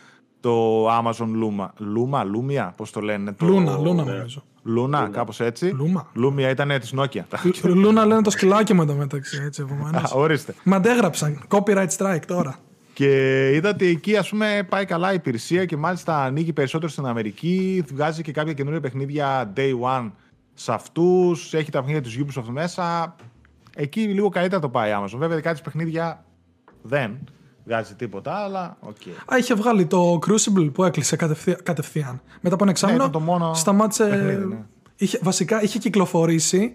[0.40, 1.66] το Amazon Luma.
[1.66, 3.32] Luma, Lumia, πώς το λένε.
[3.32, 3.46] Το...
[3.46, 4.42] Λούνα, Λούνα νομίζω.
[4.62, 5.66] Λούνα, κάπως έτσι.
[5.66, 6.12] Λούμα.
[6.16, 7.38] Lumia ήταν της Nokia.
[7.62, 10.12] Λούνα λένε το σκυλάκι μου εντωμεταξύ, έτσι Α, επομένως.
[10.22, 10.54] Ορίστε.
[10.64, 11.42] Μ' αντέγραψαν.
[11.48, 12.58] Copyright strike τώρα.
[12.92, 17.06] Και είδα ότι εκεί ας πούμε πάει καλά η υπηρεσία και μάλιστα ανοίγει περισσότερο στην
[17.06, 17.84] Αμερική.
[17.92, 20.10] Βγάζει και κάποια καινούργια παιχνίδια day one
[20.58, 21.54] σε αυτούς.
[21.54, 23.14] Έχει τα παιχνίδια του Ubisoft μέσα.
[23.76, 25.18] Εκεί λίγο καλύτερα το πάει η Amazon.
[25.18, 26.24] Βέβαια, δικά της παιχνίδια
[26.82, 27.18] δεν
[27.64, 28.96] βγάζει τίποτα, αλλά οκ.
[29.32, 32.20] Α, είχε βγάλει το Crucible που έκλεισε κατευθεία- κατευθείαν.
[32.40, 34.04] Μετά από ένα εξάμεινο ήταν το μόνο σταμάτησε.
[34.06, 34.58] παιχνίδι, ναι.
[34.96, 36.72] είχε, βασικά είχε κυκλοφορήσει,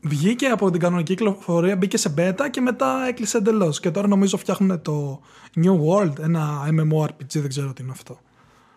[0.00, 3.80] βγήκε από την κανονική κυκλοφορία, μπήκε σε beta και μετά έκλεισε εντελώς.
[3.80, 5.20] Και τώρα νομίζω φτιάχνουν το
[5.56, 8.18] New World, ένα MMORPG, δεν ξέρω τι είναι αυτό.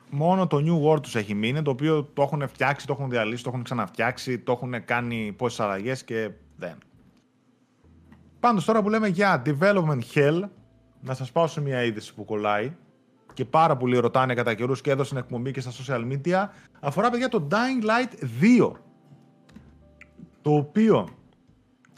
[0.09, 3.43] Μόνο το New World τους έχει μείνει, το οποίο το έχουν φτιάξει, το έχουν διαλύσει,
[3.43, 6.77] το έχουν ξαναφτιάξει, το έχουν κάνει πόσες αλλαγές και δεν.
[8.39, 10.41] Πάντως τώρα που λέμε για development hell,
[11.01, 12.71] να σας πάω σε μια είδηση που κολλάει
[13.33, 16.47] και πάρα πολλοί ρωτάνε κατά καιρούς και έδωσαν εκπομπή και στα social media.
[16.79, 18.23] Αφορά παιδιά το Dying Light
[18.69, 18.71] 2.
[20.41, 21.07] Το οποίο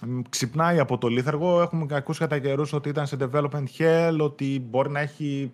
[0.06, 1.62] μ, ξυπνάει από το λίθαργο.
[1.62, 5.52] Έχουμε ακούσει κατά καιρούς ότι ήταν σε development hell, ότι μπορεί να έχει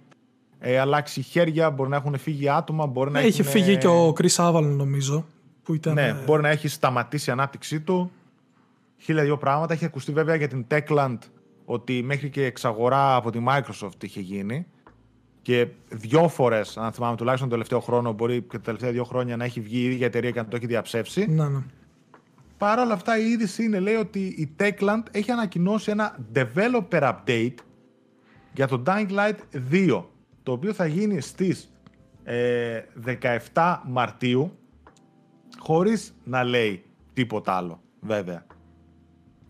[0.66, 4.14] ε, αλλάξει χέρια, μπορεί να έχουν φύγει άτομα, μπορεί να Είχε έχουν, φύγει και ο
[4.18, 5.26] Chris Avalon νομίζω.
[5.64, 8.12] Που ήταν, Ναι, ε, μπορεί να έχει σταματήσει η ανάπτυξή του.
[8.98, 9.74] Χίλια δυο πράγματα.
[9.74, 11.18] Έχει ακουστεί βέβαια για την Techland
[11.66, 14.66] ότι μέχρι και εξαγορά από τη Microsoft είχε γίνει.
[15.42, 19.38] Και δυο φορές, αν θυμάμαι τουλάχιστον τον τελευταίο χρόνο, μπορεί και τα τελευταία δύο χρόνια
[19.38, 21.26] να έχει βγει η ίδια εταιρεία και να το έχει διαψεύσει.
[21.30, 21.60] Ναι, ναι.
[22.58, 27.56] Παρ' όλα αυτά η είδηση είναι λέει ότι η Techland έχει ανακοινώσει ένα developer update
[28.54, 30.04] για το Dying Light 2
[30.44, 31.72] το οποίο θα γίνει στις
[32.24, 32.80] ε,
[33.54, 34.58] 17 Μαρτίου
[35.60, 36.84] χωρίς να λέει
[37.14, 38.46] τίποτα άλλο βέβαια.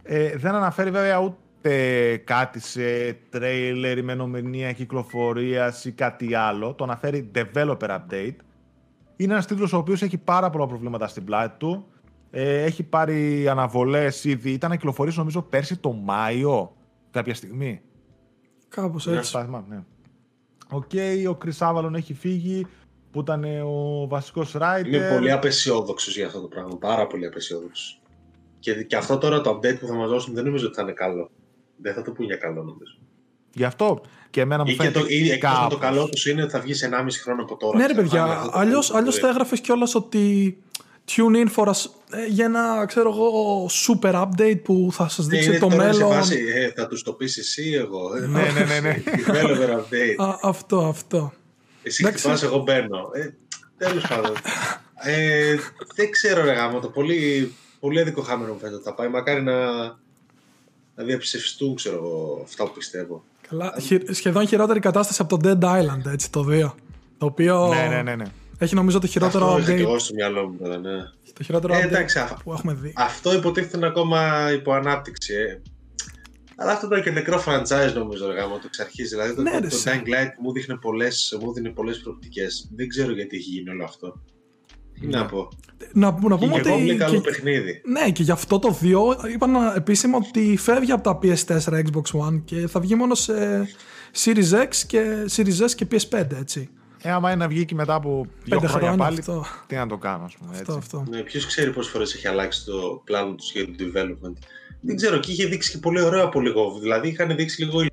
[0.04, 6.74] Ε, δεν αναφέρει βέβαια ούτε κάτι σε τρέιλερ, ημερομηνία κυκλοφορίας ή κάτι άλλο.
[6.74, 8.36] Το αναφέρει developer update.
[9.16, 11.86] Είναι ένας τίτλος ο οποίος έχει πάρα πολλά προβλήματα στην πλάτη του.
[12.32, 14.52] Ε, έχει πάρει αναβολές ήδη.
[14.52, 16.76] Ήταν να κυκλοφορήσει νομίζω πέρσι το Μάιο
[17.12, 17.82] κάποια στιγμή.
[18.68, 19.18] Κάπως Ναι.
[19.18, 19.32] έτσι.
[19.32, 19.84] Θα θυμάμαι, ναι.
[20.70, 20.92] Οκ,
[21.30, 22.66] ο Chris Avellone έχει φύγει
[23.12, 24.86] που ήταν ε, ο βασικός writer.
[24.86, 26.78] Είμαι πολύ απαισιόδοξος για αυτό το πράγμα.
[26.78, 28.02] Πάρα πολύ απαισιόδοξος.
[28.60, 30.92] Και, και αυτό τώρα το update που θα μας δώσουν δεν νομίζω ότι θα είναι
[30.92, 31.30] καλό.
[31.78, 32.98] Δεν θα το πούν για καλό νομίζω.
[33.54, 35.80] Γι' αυτό και εμένα μου Ή, και φαίνεται το, ή εκτός αν το κάπως.
[35.80, 37.78] καλό τους είναι ότι θα βγει σε 1,5 χρόνο από τώρα.
[37.78, 40.58] Ναι, ρε Θα παιδιά, φάνε αυτό το αλλιώς, που- αλλιώς θα έγραφες κιόλας ότι
[41.08, 45.36] tune in for us, ε, για ένα, ξέρω εγώ, super update που θα σας Ναι,
[45.36, 46.14] δείξει είναι το τώρα σε μέλλον.
[46.14, 48.16] φάση, ε, θα τους το πεις εσύ, εγώ.
[48.16, 49.04] Ε, Ναι, ναι, ναι, ναι.
[49.28, 50.16] Developer update.
[50.26, 51.34] Α, αυτό, αυτό.
[51.84, 53.10] Εσύ χτυπάς, εγώ μπαίνω.
[53.14, 53.30] Ε,
[53.78, 54.32] τέλος πάντων.
[54.96, 55.56] ε,
[55.96, 59.08] δεν ξέρω ρε γάμο, το πολύ, πολύ αδικό χάμενο μου φαίνεται θα πάει.
[59.08, 59.56] Μακάρι να,
[60.96, 63.24] να διαψευστούν, ξέρω εγώ, αυτά που πιστεύω.
[63.50, 63.74] Καλά,
[64.12, 66.72] σχεδόν χειρότερη κατάσταση από το Dead Island, έτσι, το 2.
[67.18, 68.26] Το οποίο ναι, ναι, ναι, ναι.
[68.64, 69.84] Έχει νομίζω το χειρότερο αυτό update.
[69.84, 70.98] Αυτό στο μυαλό μου, ναι.
[71.34, 72.94] Το χειρότερο ε, εντάξει, που έχουμε δει.
[72.96, 75.34] Αυτό υποτίθεται ακόμα υπό ανάπτυξη.
[75.34, 75.62] Ε.
[76.56, 79.10] Αλλά αυτό ήταν και νεκρό franchise νομίζω ρε γάμο το εξ αρχής.
[79.10, 82.70] Δηλαδή ναι, το, το, Dying Light μου, δείχνε πολλές, μου δίνει πολλές προοπτικές.
[82.76, 84.22] Δεν ξέρω γιατί έχει γίνει όλο αυτό.
[85.00, 85.48] Τι να πω.
[85.94, 86.70] Να, να πούμε ότι.
[86.70, 87.82] Είναι καλό παιχνίδι.
[87.86, 92.42] Ναι, και γι' αυτό το 2 είπαν επίσημα ότι φεύγει από τα PS4, Xbox One
[92.46, 93.68] και θα βγει μόνο σε
[94.24, 96.70] Series X και Series S και PS5, έτσι.
[97.06, 99.46] Ε, άμα είναι να βγει και μετά από δύο χρόνια, χρόνια πάλι, αυτό.
[99.68, 100.52] τι να το κάνω, ας πούμε.
[100.52, 100.78] Αυτό, έτσι.
[100.78, 101.06] αυτό.
[101.10, 104.34] Ναι, ποιος ξέρει πόσες φορές έχει αλλάξει το πλάνο του για το development.
[104.82, 106.78] Δεν ξέρω, και είχε δείξει και πολύ ωραίο από λίγο.
[106.82, 107.86] Δηλαδή, είχαν δείξει λίγο.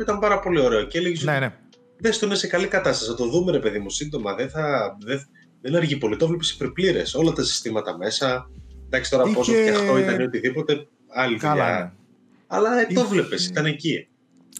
[0.00, 0.84] Ήταν πάρα πολύ ωραίο.
[0.84, 1.24] Και έλεγε.
[1.24, 1.54] Ναι, ναι.
[2.00, 3.10] Δεν είναι σε καλή κατάσταση.
[3.10, 4.34] Θα το δούμε, ρε παιδί μου, σύντομα.
[4.34, 5.20] Δεν, θα, δεν,
[5.60, 6.16] δεν αργεί πολύ.
[6.16, 7.14] Το βλέπεις υπερπλήρες.
[7.14, 8.50] Όλα τα συστήματα μέσα.
[8.86, 9.34] Εντάξει, τώρα είχε...
[9.34, 10.86] πόσο φτιαχτό ήταν ή οτιδήποτε.
[11.14, 11.78] Άλλη Καλά, δουλειά.
[11.78, 11.90] Ναι.
[12.46, 14.08] Αλλά ε, το βλέπεις, ήταν εκεί.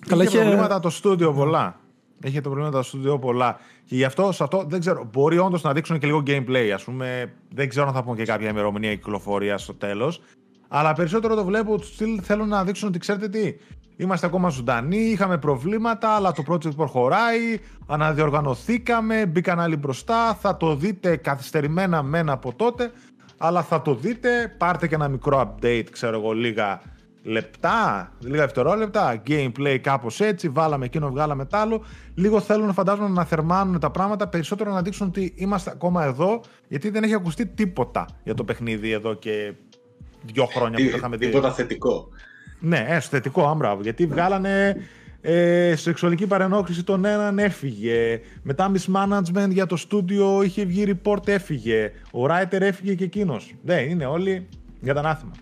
[0.09, 1.81] Καλά, είχε προβλήματα το στούντιο πολλά.
[2.23, 3.59] Έχει το προβλήματα το στούντιο πολλά.
[3.85, 5.09] Και γι' αυτό, σε αυτό δεν ξέρω.
[5.13, 6.69] Μπορεί όντως να δείξουν και λίγο gameplay.
[6.81, 10.21] Α πούμε, δεν ξέρω αν θα πούμε και κάποια ημερομηνία κυκλοφορία στο τέλος.
[10.69, 13.55] Αλλά περισσότερο το βλέπω ότι στυλ θέλουν να δείξουν ότι ξέρετε τι.
[13.97, 20.75] Είμαστε ακόμα ζωντανοί, είχαμε προβλήματα, αλλά το project προχωράει, αναδιοργανωθήκαμε, μπήκαν άλλοι μπροστά, θα το
[20.75, 22.93] δείτε καθυστερημένα μένα από τότε,
[23.37, 26.81] αλλά θα το δείτε, πάρτε και ένα μικρό update, ξέρω εγώ, λίγα
[27.23, 31.85] λεπτά, λίγα δευτερόλεπτα, gameplay κάπως έτσι, βάλαμε εκείνο, βγάλαμε τ' άλλο.
[32.15, 36.41] Λίγο θέλουν να φαντάζομαι να θερμάνουν τα πράγματα, περισσότερο να δείξουν ότι είμαστε ακόμα εδώ,
[36.69, 39.53] γιατί δεν έχει ακουστεί τίποτα για το παιχνίδι εδώ και
[40.25, 41.27] δύο χρόνια που το είχαμε δει.
[41.27, 42.09] Τίποτα θετικό.
[42.61, 44.77] Ναι, έστω θετικό, άμπραβο, γιατί βγάλανε
[45.21, 48.21] ε, σεξουαλική παρενόχληση τον έναν έφυγε.
[48.43, 51.93] Μετά mismanagement για το στούντιο είχε βγει report έφυγε.
[52.13, 53.55] Ο writer έφυγε και εκείνος.
[53.63, 54.49] Δεν είναι όλοι
[54.81, 55.33] για τα ανάθημα.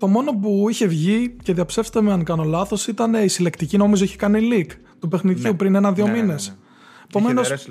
[0.00, 4.04] Το μόνο που είχε βγει και διαψεύστε με αν κάνω λάθος ήταν η συλλεκτική, νομίζω
[4.04, 4.70] είχε κάνει leak
[5.00, 5.56] του παιχνιδιού ναι.
[5.56, 6.48] πριν ένα-δύο ναι, μήνες.
[6.48, 6.58] Ναι, ναι.
[7.08, 7.66] Επομένως,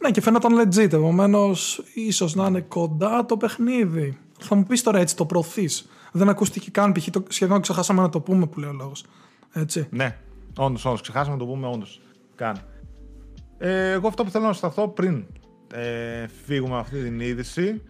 [0.00, 0.92] ναι, και φαίνονταν legit.
[0.92, 4.18] Επομένως, ίσως να είναι κοντά το παιχνίδι.
[4.38, 5.88] Θα μου πεις τώρα έτσι, το προωθείς.
[6.12, 7.08] Δεν ακούστηκε καν, π.χ.
[7.28, 9.04] σχεδόν ξεχάσαμε να το πούμε που λέει ο λόγος.
[9.52, 9.86] Έτσι.
[9.90, 10.18] Ναι,
[10.56, 11.00] όντως, όντως.
[11.00, 12.00] Ξεχάσαμε να το πούμε, όντως.
[12.34, 12.56] Καν.
[13.58, 15.24] Ε, εγώ αυτό που θέλω να σταθώ πριν
[15.74, 17.82] ε, φύγουμε αυτή την είδηση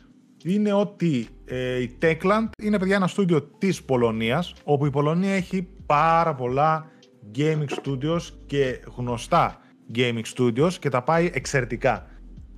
[0.45, 5.68] είναι ότι ε, η Techland είναι παιδιά ένα στούντιο της Πολωνίας όπου η Πολωνία έχει
[5.86, 6.90] πάρα πολλά
[7.36, 9.61] gaming studios και γνωστά
[9.95, 12.07] gaming studios και τα πάει εξαιρετικά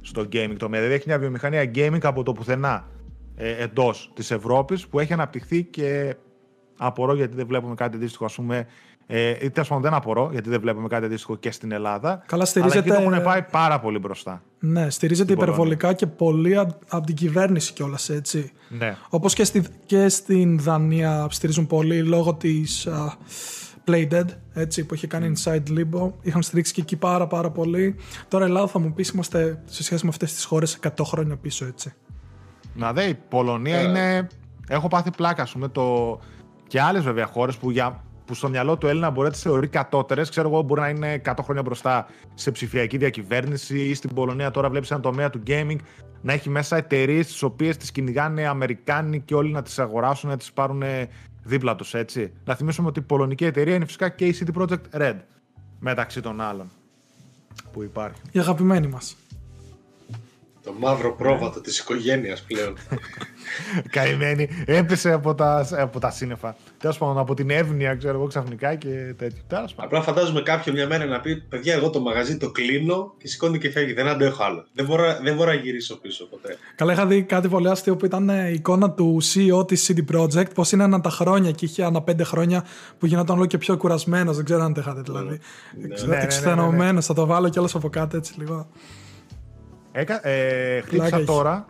[0.00, 0.80] στο gaming τομέα.
[0.80, 2.88] Δηλαδή έχει μια βιομηχανία gaming από το πουθενά
[3.36, 6.16] ε, εντός της Ευρώπης που έχει αναπτυχθεί και
[6.76, 8.66] απορώ γιατί δεν βλέπουμε κάτι αντίστοιχο ας πούμε
[9.06, 12.22] ε, ή τέλος δεν απορώ, γιατί δεν βλέπουμε κάτι αντίστοιχο και στην Ελλάδα.
[12.26, 12.96] Καλά, στηρίζεται.
[12.96, 14.42] Αλλά έχουν πάει πάρα πολύ μπροστά.
[14.66, 16.58] Ναι, στηρίζεται υπερβολικά και πολύ
[16.88, 18.52] από την κυβέρνηση κιόλας, έτσι.
[18.68, 18.96] Ναι.
[19.08, 23.12] Όπως και, στη, και στην Δανία στηρίζουν πολύ λόγω της uh,
[23.86, 26.12] Playdead, έτσι, που είχε κάνει Inside Limbo.
[26.22, 27.96] Είχαν στηρίξει και εκεί πάρα, πάρα πολύ.
[28.28, 31.64] Τώρα, Ελλάδα θα μου πεις, είμαστε σε σχέση με αυτές τις χώρες 100 χρόνια πίσω,
[31.64, 31.92] έτσι.
[32.74, 33.82] Να δε, η Πολωνία ε.
[33.82, 34.26] είναι.
[34.68, 36.18] Έχω πάθει πλάκα, ας πούμε, το.
[36.66, 39.68] Και άλλες βέβαια χώρες που για που στο μυαλό του Έλληνα μπορεί να τις θεωρεί
[39.68, 40.28] κατώτερες.
[40.30, 44.70] Ξέρω εγώ, μπορεί να είναι 100 χρόνια μπροστά σε ψηφιακή διακυβέρνηση ή στην Πολωνία τώρα
[44.70, 45.76] βλέπεις ένα τομέα του gaming
[46.22, 50.36] να έχει μέσα εταιρείες τις οποίες τις κυνηγάνε Αμερικάνοι και όλοι να τις αγοράσουν, να
[50.36, 50.82] τις πάρουν
[51.42, 52.32] δίπλα τους, έτσι.
[52.44, 55.16] Να θυμίσουμε ότι η πολωνική εταιρεία είναι φυσικά και η City Project Red
[55.78, 56.70] μεταξύ των άλλων
[57.72, 58.20] που υπάρχει.
[58.32, 59.16] Η αγαπημένη μας.
[60.64, 62.76] Το μαύρο πρόβατο της οικογένειας πλέον.
[63.90, 64.48] Καημένη.
[64.66, 66.56] Έπεσε από τα, από τα σύννεφα.
[66.78, 69.42] Τέλος πάντων, από την εύνοια, ξέρω εγώ, ξαφνικά και τέτοιο.
[69.46, 73.28] Τέλος Απλά φαντάζομαι κάποιον μια μέρα να πει: Παιδιά, εγώ το μαγαζί το κλείνω και
[73.28, 73.92] σηκώνει και φεύγει.
[73.92, 74.66] Δεν αντέχω άλλο.
[74.72, 76.56] Δεν μπορώ, δεν μπορώ να γυρίσω πίσω ποτέ.
[76.74, 80.54] Καλά, είχα δει κάτι πολύ αστείο που ήταν η εικόνα του CEO της CD Projekt.
[80.54, 82.64] Πώ είναι ανά τα χρόνια και είχε ανά πέντε χρόνια
[82.98, 84.36] που γινόταν όλο και πιο κουρασμένος.
[84.36, 85.40] Δεν ξέρω αν αντέχατε δηλαδή.
[85.78, 88.68] Ναι, ναι, ναι, ναι, Θα το βάλω κιόλας από κάτω έτσι λίγο.
[89.96, 91.66] Έκα, ε, χτύπησα τώρα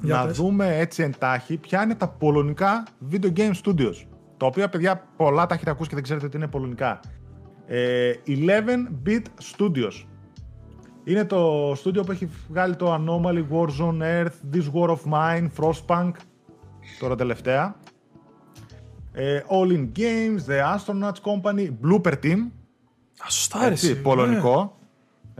[0.00, 3.94] να δούμε έτσι εντάχει ποια είναι τα πολωνικά video game studios.
[4.36, 7.00] Τα οποία, παιδιά, πολλά τα έχετε ακούσει και δεν ξέρετε τι είναι πολωνικά.
[7.66, 9.22] Ε, 11-bit
[9.56, 10.06] studios.
[11.04, 16.12] Είναι το studio που έχει βγάλει το Anomaly, Warzone, Earth, This War of Mine, Frostpunk,
[17.00, 17.76] τώρα τελευταία.
[19.12, 22.38] Ε, All in Games, The Astronauts Company, Blooper Team.
[23.18, 24.79] Α, σωστά, πολωνικό.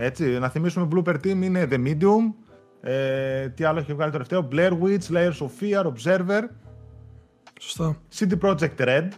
[0.02, 2.32] Έτσι, να θυμίσουμε Blooper Team είναι The Medium.
[2.80, 6.42] Ε, τι άλλο έχει βγάλει το τελευταίο; Blair Witch, Layers of Fear, Observer.
[7.60, 7.96] Σωστά.
[8.14, 9.08] City Project Red,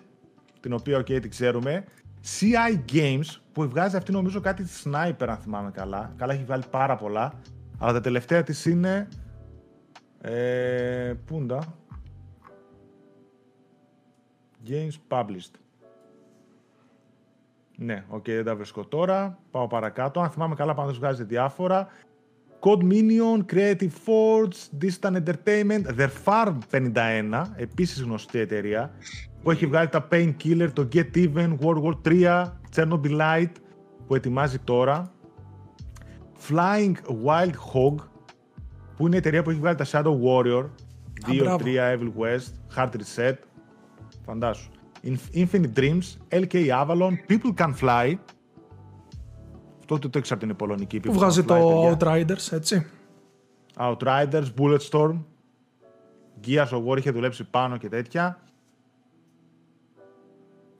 [0.61, 1.85] την οποία okay, την ξέρουμε.
[2.25, 6.13] CI Games που βγάζει αυτή νομίζω κάτι sniper αν θυμάμαι καλά.
[6.17, 7.33] Καλά έχει βγάλει πάρα πολλά.
[7.79, 9.09] Αλλά τα τελευταία της είναι...
[10.21, 11.77] Ε, πούντα.
[14.69, 15.62] Games Published.
[17.77, 19.39] Ναι, οκ, okay, δεν τα βρίσκω τώρα.
[19.51, 20.21] Πάω παρακάτω.
[20.21, 21.89] Αν θυμάμαι καλά, πάνω βγάζει διάφορα.
[22.65, 28.91] Code Minion, Creative Forge, Distant Entertainment, The Farm 51, επίσης γνωστή εταιρεία,
[29.43, 33.47] που έχει βγάλει τα Painkiller, το Get Even, World War 3, Chernobyl
[34.07, 35.13] που ετοιμάζει τώρα.
[36.49, 36.95] Flying
[37.27, 37.95] Wild Hog,
[38.97, 40.65] που είναι η εταιρεία που έχει βγάλει τα Shadow Warrior,
[41.27, 43.35] 2, 3, Evil West, Hard Reset,
[44.25, 44.71] φαντάσου.
[45.35, 48.15] Infinite Dreams, LK Avalon, People Can Fly,
[49.81, 51.01] αυτό το έξω από την Πολωνική.
[51.01, 52.87] Που βγάζει το Outriders, έτσι.
[53.77, 55.23] Outriders, Bulletstorm,
[56.47, 58.41] Gears of War είχε δουλέψει πάνω και τέτοια.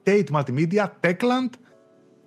[0.05, 1.51] Tate Multimedia, Techland,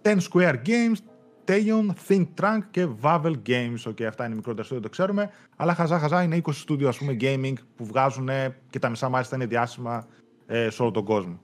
[0.01, 0.97] Ten Square Games,
[1.45, 3.89] Teyon, Think Trunk και Vavel Games.
[3.89, 5.29] Okay, αυτά είναι μικρότερα στούντιο, το ξέρουμε.
[5.55, 8.29] Αλλά χαζά χαζά είναι 20 στούντιο, ας πούμε, gaming που βγάζουν
[8.69, 10.07] και τα μισά μάλιστα είναι διάσημα
[10.45, 11.39] ε, σε όλο τον κόσμο.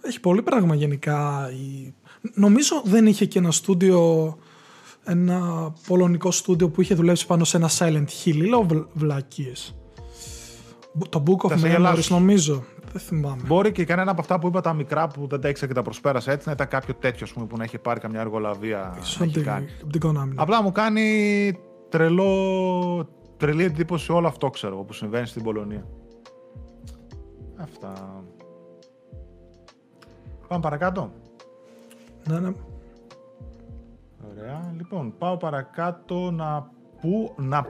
[0.00, 1.50] Έχει πολύ πράγμα γενικά.
[1.50, 1.94] Η...
[2.34, 4.36] Νομίζω δεν είχε και ένα στούντιο,
[5.04, 8.46] ένα πολωνικό στούντιο που είχε δουλέψει πάνω σε ένα Silent Hill.
[8.48, 9.74] Λέω βλακίες.
[11.08, 12.64] Το Book of Memories νομίζω.
[12.92, 13.42] Δεν θυμάμαι.
[13.46, 15.82] Μπορεί και κανένα από αυτά που είπα τα μικρά που δεν τα έξα και τα
[15.82, 18.98] προσπέρασα έτσι να ήταν κάποιο τέτοιο πούμε, που να έχει πάρει καμιά εργολαβία.
[20.34, 25.86] Απλά μου κάνει τρελό, τρελή εντύπωση όλο αυτό ξέρω που συμβαίνει στην Πολωνία.
[27.56, 28.19] Αυτά.
[30.50, 31.12] Πάμε παρακάτω.
[32.28, 32.52] Ναι, ναι.
[34.30, 34.74] Ωραία.
[34.76, 36.70] Λοιπόν, πάω παρακάτω να
[37.00, 37.66] πού να...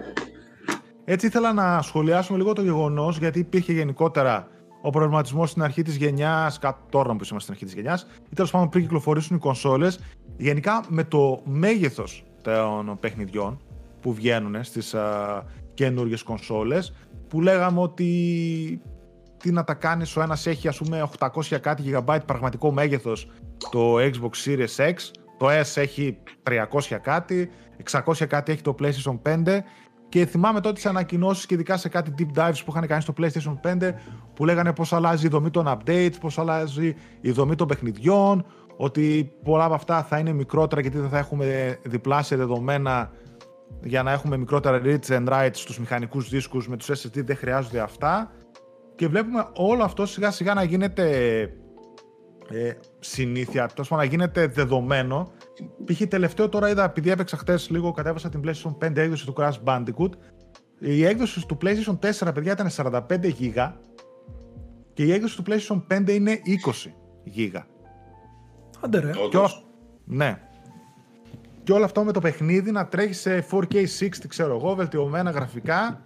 [1.05, 4.49] Έτσι ήθελα να σχολιάσουμε λίγο το γεγονός, γιατί υπήρχε γενικότερα
[4.83, 6.59] ο προβληματισμός στην αρχή της γενιάς,
[6.89, 10.01] τώρα που είμαστε στην αρχή της γενιάς, ή τέλος πάντων πριν κυκλοφορήσουν οι κονσόλες,
[10.37, 13.61] γενικά με το μέγεθος των παιχνιδιών
[14.01, 14.95] που βγαίνουν στις
[15.75, 16.95] καινούργιες κονσόλες,
[17.29, 18.83] που λέγαμε ότι
[19.43, 23.31] τι να τα κάνεις, ο ένας έχει ας πούμε 800 κάτι GB πραγματικό μέγεθος
[23.71, 24.95] το Xbox Series X,
[25.39, 27.51] το S έχει 300 κάτι,
[27.91, 29.59] 600 κάτι έχει το PlayStation 5
[30.09, 33.15] και θυμάμαι τότε τις ανακοινώσεις και ειδικά σε κάτι deep dives που είχαν κάνει στο
[33.19, 33.93] PlayStation 5
[34.35, 38.45] που λέγανε πώς αλλάζει η δομή των updates, πώς αλλάζει η δομή των παιχνιδιών,
[38.77, 43.11] ότι πολλά από αυτά θα είναι μικρότερα γιατί δεν θα έχουμε διπλάσια δεδομένα
[43.83, 47.81] για να έχουμε μικρότερα reads and writes στους μηχανικούς δίσκους με τους SSD δεν χρειάζονται
[47.81, 48.31] αυτά
[49.01, 51.41] και βλέπουμε όλο αυτό σιγά σιγά να γίνεται
[52.51, 55.33] ε, συνήθεια, τόσο να γίνεται δεδομένο.
[55.85, 56.03] Π.χ.
[56.09, 60.11] τελευταίο τώρα είδα, επειδή έπαιξα χθες λίγο, κατέβασα την PlayStation 5 έκδοση του Crash Bandicoot.
[60.79, 63.73] Η έκδοση του PlayStation 4, παιδιά, ήταν 45 GB
[64.93, 66.91] και η έκδοση του PlayStation 5 είναι 20
[67.37, 67.63] GB.
[68.81, 69.11] Άντε ρε.
[69.31, 69.51] Και όλα...
[70.05, 70.41] Ναι.
[71.63, 76.05] Και όλο αυτό με το παιχνίδι να τρέχει σε 4K 60, ξέρω εγώ, βελτιωμένα γραφικά.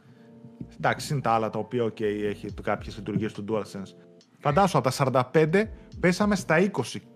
[0.84, 3.94] Εντάξει, είναι τα άλλα τα οποία okay, έχει κάποιες λειτουργίες του DualSense.
[4.38, 5.64] Φαντάσου, από τα 45
[6.00, 6.66] πέσαμε στα 20,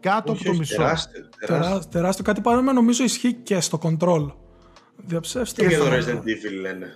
[0.01, 0.77] κάτω από το μισό.
[0.77, 1.91] Τεράστιο, τεράστιο.
[1.91, 2.25] τεράστιο.
[2.25, 4.33] Κάτι παρόμοιο νομίζω ισχύει και στο Control.
[4.97, 5.63] Διαψεύστε.
[5.63, 6.87] Και, και στο Resident Evil λένε.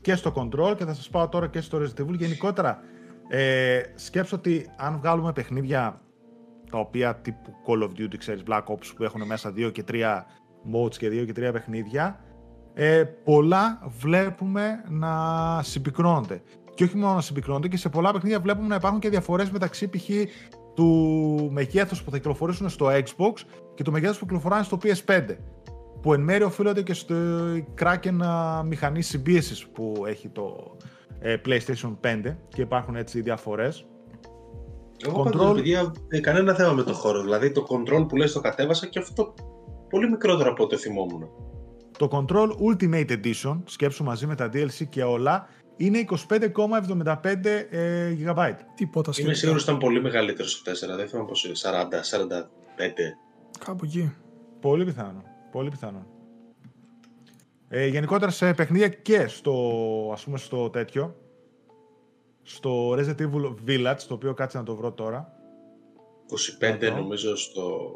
[0.00, 2.16] Και στο Control και θα σας πάω τώρα και στο Resident Evil.
[2.16, 2.82] Γενικότερα,
[3.28, 6.00] ε, σκέψω ότι αν βγάλουμε παιχνίδια
[6.70, 10.26] τα οποία τύπου Call of Duty, ξέρεις, Black Ops που έχουν μέσα 2 και 3
[10.74, 12.20] modes και 2 και 3 παιχνίδια,
[12.82, 15.12] ε, πολλά βλέπουμε να
[15.62, 16.42] συμπυκνώνονται.
[16.74, 19.88] Και όχι μόνο να συμπυκνώνονται, και σε πολλά παιχνίδια βλέπουμε να υπάρχουν και διαφορές μεταξύ
[19.88, 20.08] π.χ.
[20.74, 23.32] του μεγέθους που θα κυκλοφορήσουν στο Xbox
[23.74, 25.36] και του μεγέθους που κυκλοφοράνε στο PS5.
[26.02, 27.14] Που εν μέρει οφείλονται και στο
[27.80, 28.18] Kraken
[28.64, 30.76] μηχανή συμπίεσης που έχει το
[31.18, 33.86] ε, PlayStation 5 και υπάρχουν έτσι διαφορές.
[35.06, 35.32] Εγώ control...
[35.32, 37.22] πάντως, παιδιά, ε, κανένα θέμα με το χώρο.
[37.22, 39.34] Δηλαδή το control που λες το κατέβασα και αυτό
[39.88, 41.49] πολύ μικρότερο από ό,τι θυμόμουν.
[42.00, 47.36] Το Control Ultimate Edition, σκέψου μαζί με τα DLC και όλα, είναι 25,75
[47.70, 48.54] ε, GB.
[48.74, 49.20] Τίποτα σχετικά.
[49.20, 52.42] Είμαι σίγουρος ήταν πολύ μεγαλύτερο στο 4, δεν θυμάμαι πώς είναι, 40, 45.
[53.64, 54.12] Κάπου εκεί.
[54.60, 55.22] Πολύ πιθανό.
[55.52, 56.06] Πολύ πιθανό.
[57.68, 59.54] Ε, γενικότερα σε παιχνίδια και στο,
[60.12, 61.16] ας πούμε, στο τέτοιο,
[62.42, 65.32] στο Resident Evil Village, το οποίο κάτσε να το βρω τώρα.
[66.60, 67.90] 25 νομίζω στο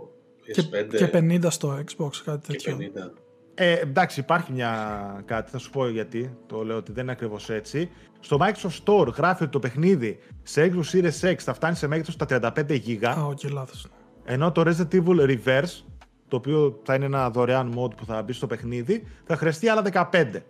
[0.46, 0.86] PS5.
[0.90, 2.76] Και, και 50 στο Xbox, κάτι τέτοιο.
[2.76, 3.23] Και 50.
[3.54, 6.36] Ε, εντάξει, υπάρχει μια κάτι, θα σου πω γιατί.
[6.46, 7.90] Το λέω ότι δεν είναι ακριβώς έτσι.
[8.20, 12.14] Στο Microsoft Store γράφει ότι το παιχνίδι σε Xbox Series X θα φτάνει σε μέγεθος
[12.14, 13.04] στα 35 GB.
[13.04, 13.88] Α, όχι, λάθο.
[14.24, 15.82] Ενώ το Resident Evil Reverse,
[16.28, 19.82] το οποίο θα είναι ένα δωρεάν mod που θα μπει στο παιχνίδι, θα χρειαστεί άλλα
[20.12, 20.42] 15.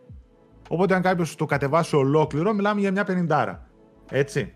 [0.69, 3.59] Οπότε, αν κάποιος το κατεβάσει ολόκληρο, μιλάμε για μια 50.
[4.11, 4.55] Έτσι.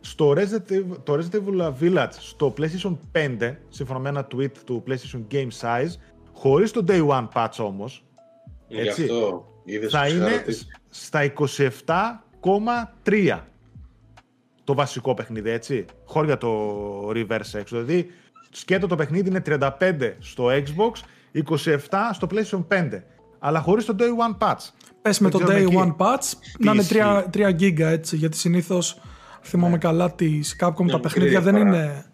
[0.00, 4.84] Στο Resident, Evil, το Resident Evil Village στο PlayStation 5, σύμφωνα με ένα tweet του
[4.86, 5.90] PlayStation Game Size,
[6.40, 8.04] χωρίς το Day One patch όμως,
[8.68, 13.40] Γι' αυτό είδες θα που είναι ξεχαρωτή- στα 27,3
[14.64, 15.84] το βασικό παιχνίδι, έτσι.
[16.04, 17.82] Χώρια το reverse έξω.
[17.82, 18.10] Δηλαδή,
[18.50, 20.92] σκέτο το παιχνίδι είναι 35 στο Xbox,
[21.32, 23.04] 27 στο PlayStation 5.
[23.38, 24.68] Αλλά χωρίς το Day One patch.
[25.02, 26.94] Πες με Δεν το ξέρω Day εκεί One patch να είναι ισχύει.
[26.98, 29.00] 3, 3 γίγκα έτσι, γιατί συνήθως
[29.42, 31.76] θυμάμαι καλά τις Capcom τα μικρή παιχνίδια δεν διαφορά.
[31.84, 32.04] είναι,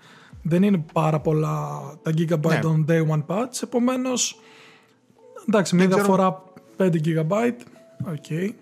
[0.49, 2.59] δεν είναι πάρα πολλά τα gigabyte Ναι.
[2.59, 4.41] των Day One patch, επομένως
[5.49, 6.43] εντάξει μια ξέρω- διαφορά
[6.77, 7.61] 5 gigabyte,
[8.07, 8.55] οκ.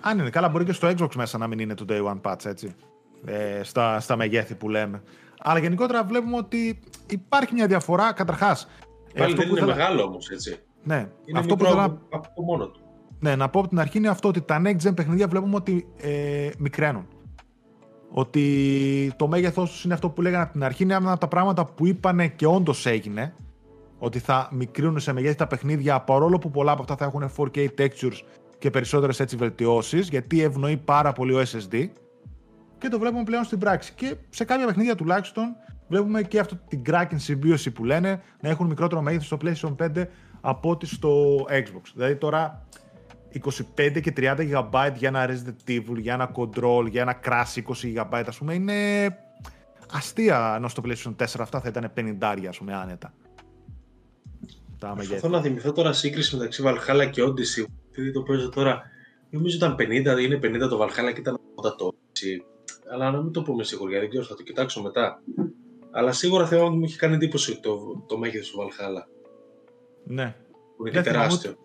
[0.00, 2.44] Αν είναι καλά, μπορεί και στο Xbox μέσα να μην είναι το Day One patch,
[2.46, 2.74] έτσι.
[3.24, 5.02] Ε, στα, στα μεγέθη που λέμε.
[5.38, 6.78] Αλλά γενικότερα βλέπουμε ότι
[7.10, 8.12] υπάρχει μια διαφορά.
[8.12, 8.68] Καταρχάς.
[9.14, 10.58] Πάλι δεν είναι μεγάλο όμως, έτσι.
[10.82, 11.98] Ναι, Είναι αυτό που μικρό ήθελα από,
[12.28, 12.80] από μόνο του.
[13.20, 15.86] ναι, να πω από την αρχή είναι αυτό ότι τα next gen παιχνίδια βλέπουμε ότι
[16.00, 17.06] ε, μικραίνουν.
[18.16, 20.82] Ότι το μέγεθό του είναι αυτό που λέγανε από την αρχή.
[20.82, 23.34] Είναι ένα από τα πράγματα που είπανε και όντως έγινε.
[23.98, 27.68] Ότι θα μικρύνουν σε μεγέθη τα παιχνίδια παρόλο που πολλά από αυτά θα έχουν 4K
[27.78, 28.20] textures
[28.58, 30.08] και περισσότερες έτσι βελτιώσεις.
[30.08, 31.88] Γιατί ευνοεί πάρα πολύ ο SSD.
[32.78, 33.92] Και το βλέπουμε πλέον στην πράξη.
[33.94, 35.44] Και σε κάποια παιχνίδια τουλάχιστον
[35.88, 40.04] βλέπουμε και αυτή την cracking συμπίωση που λένε να έχουν μικρότερο μέγεθος στο PlayStation 5
[40.40, 41.82] από ότι στο Xbox.
[41.94, 42.66] Δηλαδή τώρα
[43.76, 47.62] 25 και 30 GB για ένα Resident Evil, για ένα Control, για ένα Crash
[47.94, 48.74] 20 GB ας πούμε είναι
[49.92, 53.12] αστεία ενώ στο PlayStation 4 αυτά θα ήταν 50 ας πούμε άνετα.
[54.78, 55.08] Τα μεγέθη.
[55.08, 57.64] Προσπαθώ να θυμηθώ τώρα σύγκριση μεταξύ Valhalla και Odyssey.
[57.90, 58.82] επειδή το παίζω τώρα,
[59.30, 59.80] νομίζω ήταν 50,
[60.20, 62.44] είναι 50 το Valhalla και ήταν 80 το Odyssey.
[62.92, 65.20] Αλλά να μην το πούμε σίγουρα, δεν ξέρω, θα το κοιτάξω μετά.
[65.90, 69.06] Αλλά σίγουρα θυμάμαι ότι μου είχε κάνει εντύπωση το, το μέγεθος του Valhalla,
[70.04, 70.34] Ναι.
[70.76, 71.56] που είναι Δεν και θυμάμαι τεράστιο.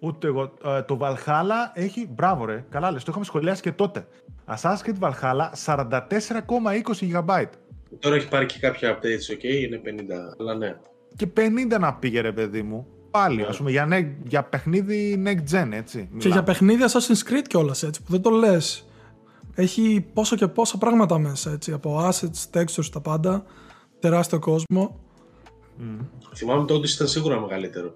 [0.00, 0.52] Ούτε εγώ.
[0.64, 2.08] Ε, το Valhalla έχει.
[2.14, 2.64] Μπράβο, ρε.
[2.70, 3.02] Καλά, λες.
[3.04, 4.06] Το είχαμε σχολιάσει και τότε.
[4.46, 7.44] Assassin's Creed Valhalla 44,20 GB.
[7.98, 9.90] Τώρα έχει πάρει και κάποια updates, ok, είναι 50,
[10.40, 10.76] αλλά ναι.
[11.16, 12.86] Και 50 να πήγε, ρε παιδί μου.
[13.10, 13.42] Πάλι, Ναι.
[13.46, 15.98] α πούμε, για, ne- για παιχνίδι next gen, έτσι.
[15.98, 16.32] Και μιλάμε.
[16.32, 18.84] για παιχνίδια Assassin's Creed κιόλας έτσι, που δεν το λες.
[19.54, 21.72] Έχει πόσο και πόσα πράγματα μέσα έτσι.
[21.72, 23.44] Από assets, textures, τα πάντα.
[23.98, 25.00] Τεράστιο κόσμο.
[26.36, 27.94] Θυμάμαι το Odyssey ήταν σίγουρα μεγαλύτερο.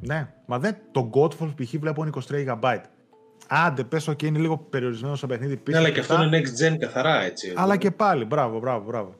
[0.00, 0.76] Ναι, μα δεν.
[0.92, 1.74] Το Godfall π.χ.
[1.80, 2.76] βλέπω είναι 23 GB.
[3.48, 5.78] Άντε, πες, OK, είναι λίγο περιορισμένο στο παιχνίδι Ναι, πίσω.
[5.78, 7.52] αλλά και αυτό είναι next gen καθαρά, έτσι.
[7.56, 9.14] Αλλά και πάλι, μπράβο, μπράβο, μπράβο.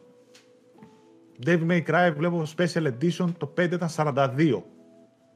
[1.47, 4.63] Devil May Cry βλέπω Special Edition, το 5 ήταν 42.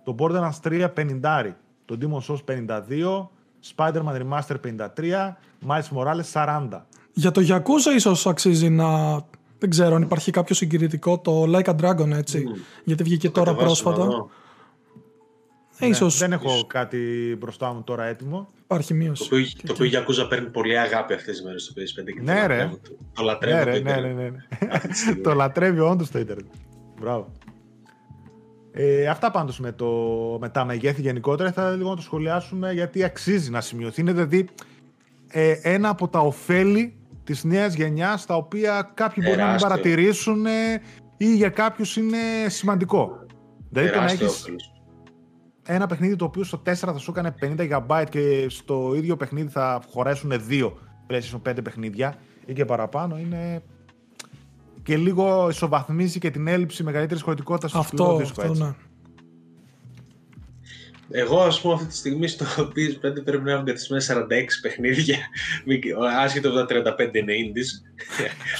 [0.04, 1.52] Το Borderlands 3 50.
[1.84, 3.28] Το Demon's Souls 52.
[3.76, 4.56] Spider-Man Remaster
[4.96, 5.36] 53.
[5.68, 6.68] Miles Morales 40.
[7.12, 9.14] Για το Yakuza ίσως αξίζει να...
[9.58, 12.44] Δεν ξέρω αν υπάρχει κάποιο συγκριτικό, το Like a Dragon έτσι.
[12.84, 14.16] Γιατί βγήκε τώρα Κατεβάσω να πρόσφατα.
[14.18, 14.30] δω.
[15.78, 16.98] Ε, ίσως Ναι, δεν έχω κάτι
[17.38, 18.48] μπροστά μου τώρα έτοιμο.
[18.64, 19.24] υπάρχει Το μείωση.
[19.24, 22.40] οποίο, το οποίο η Yakuza παίρνει πολύ αγάπη αυτές τις μέρες στο PS5 και Ναι,
[22.40, 22.56] το ρε.
[22.56, 22.78] λατρεύω.
[23.14, 23.56] Το λατρεύω.
[23.56, 24.16] Ναι, το ρε, ναι, ίντερνετ.
[24.16, 24.28] ναι, ναι.
[24.30, 24.68] ναι.
[24.76, 25.20] Αυτή τη στιγμή.
[25.20, 26.46] το λατρεύει όντως το Ιντερνετ.
[27.00, 27.32] Μπράβο.
[28.72, 29.86] Ε, αυτά πάντως με, το,
[30.40, 34.00] με τα μεγέθη γενικότερα θα λίγο να το σχολιάσουμε γιατί αξίζει να σημειωθεί.
[34.00, 34.48] Είναι δηλαδή
[35.28, 39.68] ε, ένα από τα ωφέλη της νέας γενιάς τα οποία κάποιοι μπορεί να μην Τεράστιο.
[39.68, 40.50] παρατηρήσουν ε,
[41.16, 42.16] ή για κάποιους είναι
[42.46, 43.26] σημαντικό.
[43.70, 44.72] Δηλαδή το να Τεράστιο έχεις όφελος.
[45.66, 49.48] Ένα παιχνίδι το οποίο στο 4 θα σου έκανε 50 GB και στο ίδιο παιχνίδι
[49.48, 50.78] θα χωρέσουν δύο
[51.10, 52.14] PlayStation 5 παιχνίδια
[52.46, 53.62] ή και παραπάνω είναι
[54.82, 58.62] και λίγο ισοβαθμίζει και την έλλειψη μεγαλύτερης χωρητικότητας στο Αυτό, σκληρό δίσκο, αυτό έτσι.
[58.62, 58.74] ναι.
[61.10, 65.16] Εγώ, ας πούμε, αυτή τη στιγμή στο PS5 πρέπει να έχω εγκαταστημένα 46 παιχνίδια.
[65.64, 65.80] Μην-
[66.20, 67.68] Άσχετο από τα 35 είναι indies.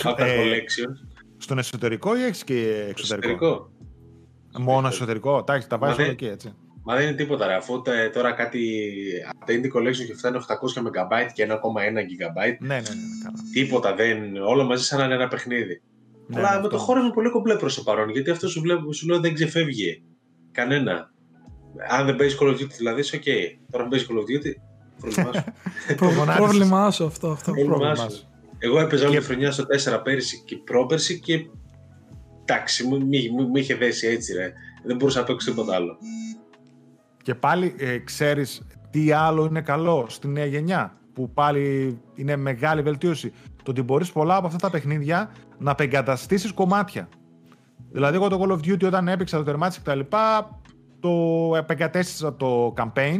[0.02, 0.90] από τα Ε, collection.
[1.39, 3.70] Στον εσωτερικό ή έχεις και εξωτερικό; Εξωτερικό.
[4.59, 5.39] Μόνο εσωτερικό.
[5.39, 6.55] Εντάξει, τα βάζεις Μα δεν- όλα εκεί έτσι.
[6.85, 7.55] Μα δεν είναι τίποτα, ρε.
[7.55, 8.61] Αφού τα- τώρα κάτι.
[9.31, 12.56] Από τα indie collection και φτάνει 800 MB και 1,1 GB.
[12.59, 12.81] Ναι, ναι, ναι.
[12.81, 12.81] ναι,
[13.24, 13.36] καλά.
[13.52, 14.36] Τίποτα, δεν.
[14.36, 15.82] Όλο μαζί σαν να είναι ένα παιχνίδι.
[16.27, 16.69] Ναι, Αλλά ναι, με αυτό.
[16.69, 18.09] το χώρο είναι πολύ κομπλέ προς το παρόν.
[18.11, 20.02] Γιατί αυτό σου, βλέπω, σου λέω δεν ξεφεύγει
[20.52, 21.12] κανένα.
[21.89, 23.23] Αν δεν παίζεις Call of Duty, δηλαδή, είσαι οκ.
[23.70, 24.52] Τώρα αν παίζεις Call of Duty,
[25.01, 25.44] πρόβλημά σου.
[25.97, 26.40] Προ- φωνάζεις.
[26.43, 27.28] Πρόβλημά σου αυτό.
[27.31, 27.52] αυτό.
[27.52, 28.16] Πρόβλημά πρόβλημά σου.
[28.16, 28.28] σου.
[28.59, 29.65] Εγώ έπαιζα όλη Και- τη χρονιά στο
[29.97, 31.47] 4 πέρυσι και πρόπερσι και.
[32.44, 34.52] Εντάξει, μου, μη- μου- μου είχε δέσει έτσι, ρε.
[34.86, 35.98] Δεν μπορούσα να παίξω τίποτα άλλο.
[37.24, 42.82] Και πάλι ε, ξέρεις τι άλλο είναι καλό στη νέα γενιά, που πάλι είναι μεγάλη
[42.82, 43.32] βελτίωση.
[43.62, 47.09] Το ότι μπορείς πολλά από αυτά τα παιχνίδια να απεγκαταστήσεις κομμάτια.
[47.90, 50.01] Δηλαδή, εγώ το Call of Duty όταν έπαιξα το τερμάτισε κτλ.
[51.01, 51.10] Το
[51.56, 53.18] επεγκατέστησα το campaign,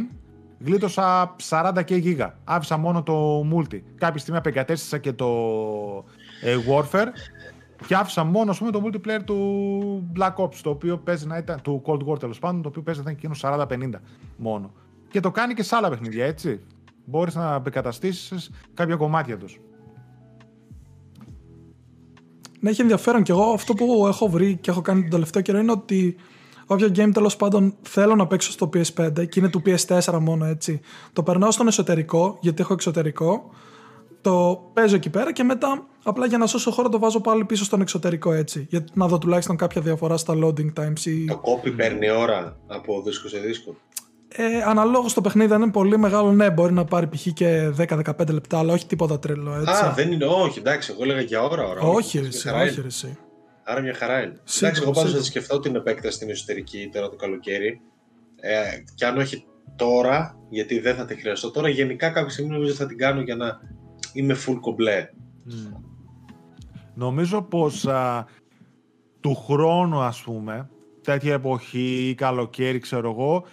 [0.59, 2.37] γλίτωσα 40 και γίγα.
[2.43, 3.81] Άφησα μόνο το multi.
[3.95, 5.27] Κάποια στιγμή απεγκατέστησα και το
[6.43, 7.07] ε, Warfare
[7.87, 11.61] και άφησα μόνο ας πούμε, το multiplayer του Black Ops, το οποίο παίζει να ήταν,
[11.61, 14.01] του Cold War τέλος πάντων, το οποίο παίζει να ήταν εκείνος 40-50
[14.37, 14.71] μόνο.
[15.09, 16.59] Και το κάνει και σε άλλα παιχνίδια, έτσι.
[17.05, 18.35] Μπορείς να επεκαταστήσει
[18.73, 19.59] κάποια κομμάτια τους.
[22.59, 25.57] Ναι, έχει ενδιαφέρον και εγώ αυτό που έχω βρει και έχω κάνει τον τελευταίο καιρό
[25.57, 26.15] είναι ότι
[26.65, 30.79] όποιο game τέλος πάντων θέλω να παίξω στο PS5 και είναι του PS4 μόνο έτσι,
[31.13, 33.49] το περνάω στον εσωτερικό γιατί έχω εξωτερικό,
[34.25, 37.63] το παίζω εκεί πέρα και μετά απλά για να σώσω χώρο το βάζω πάλι πίσω
[37.63, 38.67] στον εξωτερικό έτσι.
[38.69, 41.05] Για να δω τουλάχιστον κάποια διαφορά στα loading times.
[41.05, 41.25] Ή...
[41.25, 43.75] Το copy παίρνει ώρα από δίσκο σε δίσκο;
[44.27, 47.27] Ε, αναλόγως το παιχνίδι αν είναι πολύ μεγάλο, ναι, μπορεί να πάρει π.χ.
[47.33, 49.53] και 10-15 λεπτά, αλλά όχι τίποτα τρελό.
[49.53, 49.85] Έτσι.
[49.85, 51.81] Α, δεν είναι, όχι, εντάξει, εγώ έλεγα για ώρα, ώρα.
[51.81, 53.17] Όχι, ρε, εσύ, όχι, ρε, εσύ.
[53.63, 54.39] Άρα μια χαρά είναι.
[54.43, 55.17] Σίγουρα, εντάξει, εγώ πάντως σίγουρα.
[55.17, 57.81] θα σκεφτώ την επέκταση στην εσωτερική τώρα το καλοκαίρι.
[58.39, 58.61] Ε,
[58.95, 59.45] και αν όχι
[59.75, 63.35] τώρα, γιατί δεν θα τη χρειαστώ τώρα, γενικά κάποια στιγμή νομίζω θα την κάνω για
[63.35, 63.59] να
[64.15, 65.09] είμαι full κομπλέ.
[65.43, 65.83] Μμ.
[66.93, 68.25] Νομίζω πως α,
[69.19, 70.69] του χρόνου ας πούμε,
[71.01, 73.45] τέτοια εποχή ή καλοκαίρι ξέρω εγώ,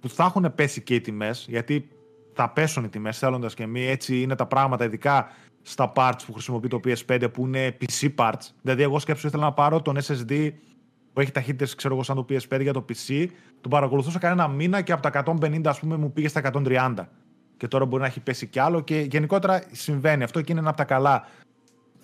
[0.00, 1.88] που θα έχουν πέσει και οι τιμές, γιατί
[2.32, 5.28] θα πέσουν οι τιμές θέλοντας και μη, έτσι είναι τα πράγματα ειδικά
[5.62, 8.48] στα parts που χρησιμοποιεί το PS5 που είναι PC parts.
[8.62, 10.50] Δηλαδή εγώ σκέψω ήθελα να πάρω τον SSD
[11.12, 13.26] που έχει ταχύτητες ξέρω εγώ σαν το PS5 για το PC,
[13.60, 16.94] τον παρακολουθούσα κανένα μήνα και από τα 150 ας πούμε μου πήγε στα 130.
[17.60, 20.68] Και τώρα μπορεί να έχει πέσει κι άλλο και γενικότερα συμβαίνει αυτό και είναι ένα
[20.68, 21.26] από τα καλά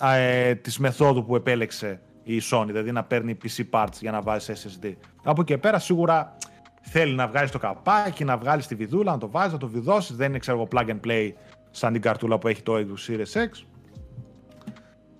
[0.01, 4.53] ε, της μεθόδου που επέλεξε η Sony, δηλαδή να παίρνει PC parts για να βάζει
[4.55, 4.93] SSD.
[5.23, 6.37] Από εκεί και πέρα σίγουρα
[6.81, 10.15] θέλει να βγάλει το καπάκι, να βγάλει τη βιδούλα, να το βάζει, να το βιδώσει.
[10.15, 11.31] Δεν είναι ξέρω εγώ plug and play
[11.71, 13.65] σαν την καρτούλα που έχει το Xbox Series X.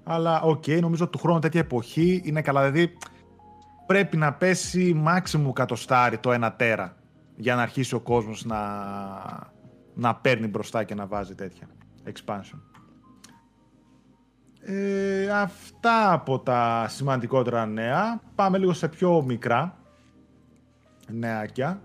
[0.05, 2.71] Αλλά οκ, νομίζω του χρόνου τέτοια εποχή είναι καλά.
[2.71, 2.97] Δηλαδή
[3.87, 6.97] πρέπει να πέσει maximum κατοστάρι το 1 tera
[7.37, 8.57] για να αρχίσει ο κόσμος να,
[9.97, 11.69] να παίρνει μπροστά και να βάζει τέτοια
[12.05, 12.59] expansion.
[14.61, 18.21] Ε, αυτά από τα σημαντικότερα νέα.
[18.35, 19.79] Πάμε λίγο σε πιο μικρά
[21.09, 21.81] νεάκια.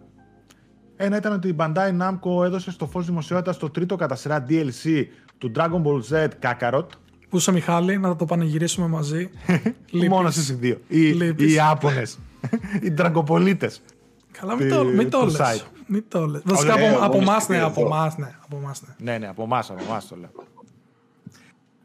[0.95, 5.05] Ένα ήταν ότι η Bandai Namco έδωσε στο φως δημοσιότητας το τρίτο κατά σειρά DLC
[5.37, 6.85] του Dragon Ball Z Kakarot.
[7.29, 9.29] Πού είσαι Μιχάλη, να το πανηγυρίσουμε μαζί.
[9.91, 10.09] Λείπεις.
[10.09, 10.81] Μόνος εσείς οι δύο.
[10.87, 11.51] Οι, Λείπεις.
[11.51, 12.19] οι Ιάπωνες.
[12.81, 13.81] οι Τραγκοπολίτες.
[14.31, 15.65] Καλά, μην το, μην το του λες.
[15.91, 15.93] Site.
[15.93, 16.41] Μην το λες.
[16.45, 17.67] Βασικά ναι, από, από μόλις εμάς, και ναι, εδώ.
[17.67, 18.35] από εμάς, ναι.
[18.43, 19.11] Από εμάς, ναι.
[19.11, 20.29] Ναι, ναι, από εμάς, από εμάς το λέω.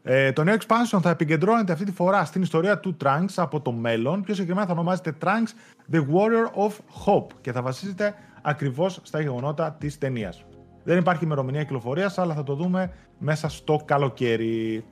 [0.09, 3.71] Ε, το νέο expansion θα επικεντρώνεται αυτή τη φορά στην ιστορία του Trunks από το
[3.71, 4.23] μέλλον.
[4.23, 5.49] Πιο συγκεκριμένα θα ονομάζεται Trunks
[5.91, 6.71] The Warrior of
[7.05, 10.45] Hope και θα βασίζεται ακριβώς στα γεγονότα της ταινίας.
[10.83, 14.85] Δεν υπάρχει ημερομηνία κυκλοφορίας, αλλά θα το δούμε μέσα στο καλοκαίρι.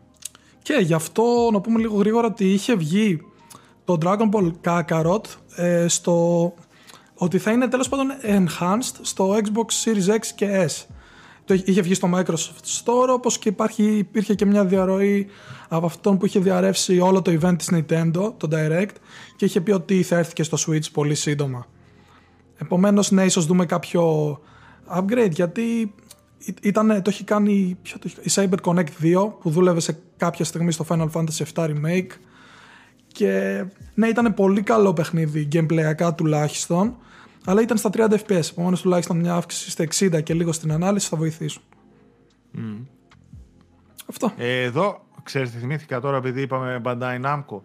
[0.62, 3.22] Και γι' αυτό να πούμε λίγο γρήγορα ότι είχε βγει
[3.84, 5.26] το Dragon Ball Kakarot
[5.56, 6.54] ε, στο
[7.16, 10.86] ότι θα είναι τέλος πάντων enhanced στο Xbox Series X και S.
[11.46, 15.28] Το είχε βγει στο Microsoft Store όπως και υπάρχει, υπήρχε και μια διαρροή
[15.68, 18.90] από αυτόν που είχε διαρρεύσει όλο το event της Nintendo, το Direct
[19.36, 21.66] και είχε πει ότι θα έρθει και στο Switch πολύ σύντομα.
[22.58, 24.40] Επομένως ναι, ίσως δούμε κάποιο
[24.98, 25.94] upgrade γιατί
[26.38, 30.00] ή- ήταν, το έχει κάνει ποιο το έχει, η Cyber Connect 2 που δούλευε σε
[30.18, 32.08] κάποια στιγμή στο Final Fantasy VII Remake
[33.16, 33.64] και
[33.94, 36.96] ναι ήταν πολύ καλό παιχνίδι gameplayακά τουλάχιστον
[37.46, 39.86] αλλά ήταν στα 30 fps επομένως τουλάχιστον μια αύξηση στα
[40.18, 41.62] 60 και λίγο στην ανάλυση θα βοηθήσουν
[44.10, 47.62] αυτό Ε, εδώ, ξέρεις, τι θυμήθηκα τώρα επειδή είπαμε Bandai Namco,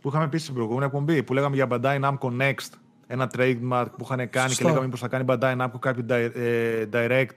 [0.00, 2.68] που είχαμε πει στην προηγούμενη εκπομπή, που λέγαμε για Bandai Namco Next,
[3.06, 4.54] ένα trademark που είχαν κάνει Σωστά.
[4.62, 7.36] και λέγαμε μήπως θα κάνει Bandai Namco κάποιο di- ε, direct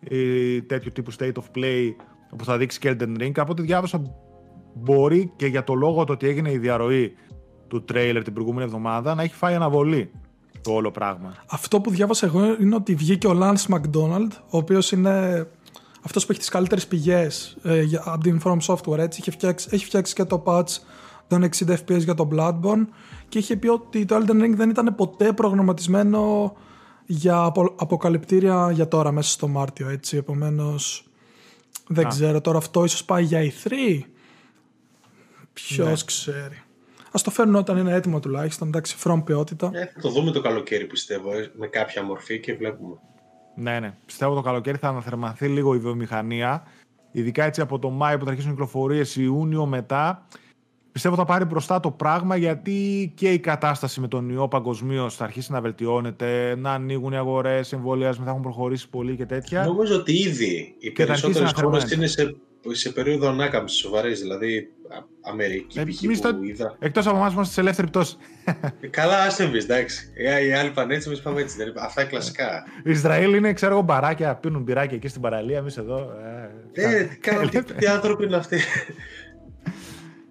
[0.00, 1.94] ή τέτοιο τύπου state of play
[2.36, 3.32] που θα δείξει και Elden Ring.
[3.36, 4.02] Από ό,τι διάβασα
[4.82, 7.14] μπορεί και για το λόγο το ότι έγινε η διαρροή
[7.68, 10.10] του trailer την προηγούμενη εβδομάδα να έχει φάει αναβολή
[10.62, 11.34] το όλο πράγμα.
[11.50, 15.46] Αυτό που διάβασα εγώ είναι ότι βγήκε ο Lance McDonald, ο οποίος είναι
[16.02, 18.98] αυτός που έχει τις καλύτερες πηγές ε, για- από την From Software.
[18.98, 19.18] Έτσι.
[19.20, 20.64] Έχει, φτιάξει, έχει φτιάξει και το patch
[21.28, 22.86] των 60 FPS για το Bloodborne
[23.28, 26.52] και είχε πει ότι το Elden Ring δεν ήταν ποτέ προγραμματισμένο
[27.06, 29.88] για απο, αποκαλυπτήρια για τώρα, μέσα στο Μάρτιο.
[29.88, 30.16] Έτσι.
[30.16, 31.04] Επομένως,
[31.88, 32.08] δεν Α.
[32.08, 33.70] ξέρω τώρα αυτό ίσως πάει για E3.
[35.64, 36.04] Ποιος Ναι.
[36.06, 36.54] ξέρει.
[37.06, 38.68] Α το φέρουν όταν είναι έτοιμο τουλάχιστον.
[38.68, 39.70] Εντάξει, from ποιότητα.
[39.74, 42.96] Ε, θα το δούμε το καλοκαίρι πιστεύω, ε, με κάποια μορφή και βλέπουμε.
[43.56, 43.94] Ναι, ναι.
[44.06, 46.62] Πιστεύω το καλοκαίρι θα αναθερμανθεί λίγο η βιομηχανία.
[47.12, 50.26] Ειδικά έτσι από το Μάιο που θα αρχίσουν οι κυκλοφορίες, Ιούνιο μετά.
[50.92, 55.24] Πιστεύω θα πάρει μπροστά το πράγμα γιατί και η κατάσταση με τον ιό παγκοσμίως θα
[55.24, 59.64] αρχίσει να βελτιώνεται, να ανοίγουν οι αγορές, εμβολιασμοί θα έχουν προχωρήσει πολύ και τέτοια.
[59.64, 62.22] Νομίζω ότι ήδη οι Και θα αρχίσει περισσότερες να χώρες θερμαίνεται.
[62.22, 62.34] είναι
[62.74, 64.12] σε, σε περίοδο ανάκαμψης σοβαρή.
[64.14, 64.66] Δηλαδή, Α-
[65.20, 66.02] Αμερική, Ε, π.χ.
[66.02, 66.76] εμείς που το- είδα.
[66.78, 68.16] Εκτός από εμάς που είμαστε σε ελεύθερη πτώση.
[68.80, 70.12] Ε, Καλά, άσε εμεί, εντάξει.
[70.16, 71.56] Ε, Οι άλλοι πάνε έτσι, εμεί πάμε έτσι.
[71.56, 72.64] δεν είναι- Αυτά είναι κλασικά.
[72.84, 75.58] Ισραήλ είναι, ξέρω εγώ, μπαράκια, πίνουν μπυράκια εκεί στην παραλία.
[75.58, 75.98] Εμείς εδώ.
[76.72, 78.58] Ε, Ε, κα- καλά, τι, τι άνθρωποι είναι αυτοί.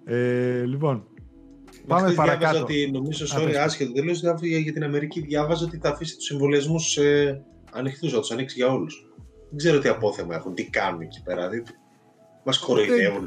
[0.04, 1.06] ε, λοιπόν.
[1.86, 2.62] Πάμε Χθες διάβαζα παρακάτω.
[2.64, 3.56] ότι νομίζω, Α, sorry, πες.
[3.56, 7.34] άσχετο τελείω για, για την Αμερική, διάβαζα ότι θα αφήσει τους συμβολιασμού ε,
[7.72, 9.06] ανοιχτούς, θα τους ανοίξει για όλους.
[9.48, 11.48] Δεν ξέρω τι απόθεμα έχουν, τι κάνουν εκεί πέρα.
[11.48, 11.62] Δηλαδή,
[12.46, 13.26] Μας κοροϊδεύουν.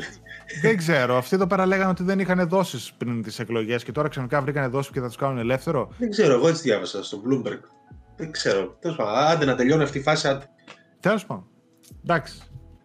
[0.61, 1.17] Δεν ξέρω.
[1.17, 4.71] Αυτοί εδώ πέρα λέγανε ότι δεν είχαν δόσεις πριν τις εκλογές και τώρα ξαφνικά βρήκαν
[4.71, 5.89] δόσεις και θα τους κάνουν ελεύθερο.
[5.97, 7.59] Δεν ξέρω, εγώ έτσι διάβασα στο Bloomberg.
[8.17, 8.77] Δεν ξέρω.
[8.79, 10.37] Τέλος πάντων, άντε να τελειώνει αυτή η φάση.
[10.99, 11.47] Τέλος πάντων.
[12.03, 12.35] Εντάξει.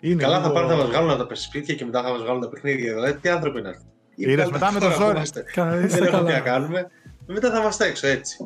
[0.00, 0.48] Είναι Καλά, λίγο...
[0.48, 2.94] θα πάρουν, θα μας βγάλουν από τα σπίτια και μετά θα μας βγάλουν τα παιχνίδια.
[2.94, 3.84] Δηλαδή, τι άνθρωποι είναι αυτοί.
[4.14, 5.20] Είδες, μετά με το ζόρι.
[5.86, 6.86] Δεν έχουμε τι να κάνουμε.
[7.26, 8.36] Μετά θα είμαστε έξω έτσι.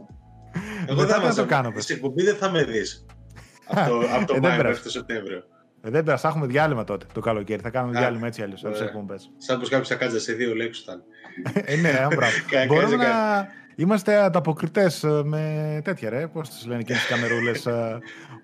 [0.89, 1.83] Εγώ Μετά δεν τι να θα το κάνω, πες.
[1.83, 3.07] Στην εκπομπή δεν θα με δεις.
[3.67, 4.63] Από, από το Ε, δεν Μάιο πειράζει.
[4.63, 5.43] μέχρι το Σεπτέμβριο.
[5.81, 7.63] Ε, δεν πειράζει, θα έχουμε διάλειμμα τότε το καλοκαίρι.
[7.63, 8.63] Θα κάνουμε Α, διάλειμμα έτσι αλλιώς.
[8.65, 8.77] ωραία.
[8.77, 9.19] από τι εκπομπέ.
[9.37, 11.65] Σαν πω κάποιος θα κάτσε σε δύο λέξεις θα είναι.
[11.67, 12.33] ε, ναι, ε, μπράβο.
[12.51, 16.27] Κα- Μπορούμε κάνει να είμαστε ανταποκριτές με τέτοια ρε.
[16.27, 17.67] Πώς τις λένε και τις καμερούλες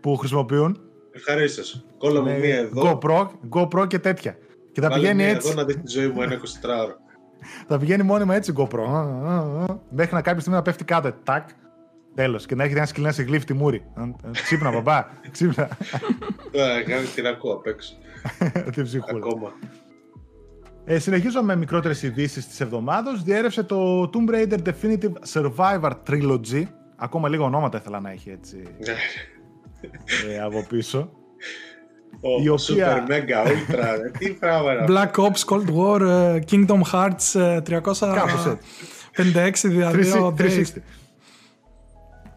[0.01, 0.81] που χρησιμοποιούν.
[1.13, 1.85] Ευχαρίστως.
[1.99, 2.99] Κόλλα μου με μία εδώ.
[3.03, 4.37] GoPro, GoPro και τέτοια.
[4.73, 5.49] Και θα βάλε πηγαίνει μία έτσι.
[5.49, 6.93] Εδώ να δεις τη ζωή μου ένα 24ωρο.
[7.69, 8.85] Θα πηγαίνει μόνιμα έτσι GoPro.
[8.89, 11.13] Α, α, α, Μέχρι να κάποια στιγμή να πέφτει κάτω.
[11.25, 11.49] Τάκ.
[12.15, 12.47] Τέλος.
[12.47, 13.83] Και να έχετε ένας σκυλί να σε γλύφει τη μούρη.
[13.95, 15.05] Α, α, Ξύπνα, μπαμπά.
[15.31, 15.69] Ξύπνα.
[16.53, 17.95] Τώρα κάνει την ακούω απ' έξω.
[18.75, 19.19] Την ψυχούλα.
[19.27, 19.53] Ακόμα.
[20.85, 23.23] Ε, συνεχίζω με μικρότερες ειδήσεις της εβδομάδος.
[23.23, 26.63] Διέρευσε το Tomb Raider Definitive Survivor Trilogy.
[26.97, 28.63] Ακόμα λίγα ονόματα ήθελα να έχει έτσι
[30.31, 31.11] ε, από πίσω.
[32.43, 33.79] Η Ο οποία- Super Mega Ultra.
[34.05, 34.95] ε, Τι πράγμα είναι αυτό.
[34.95, 38.59] Black Ops, Cold War, ε, Kingdom Hearts ε, 356 Κάπως δηλαδή.
[39.93, 40.83] 360.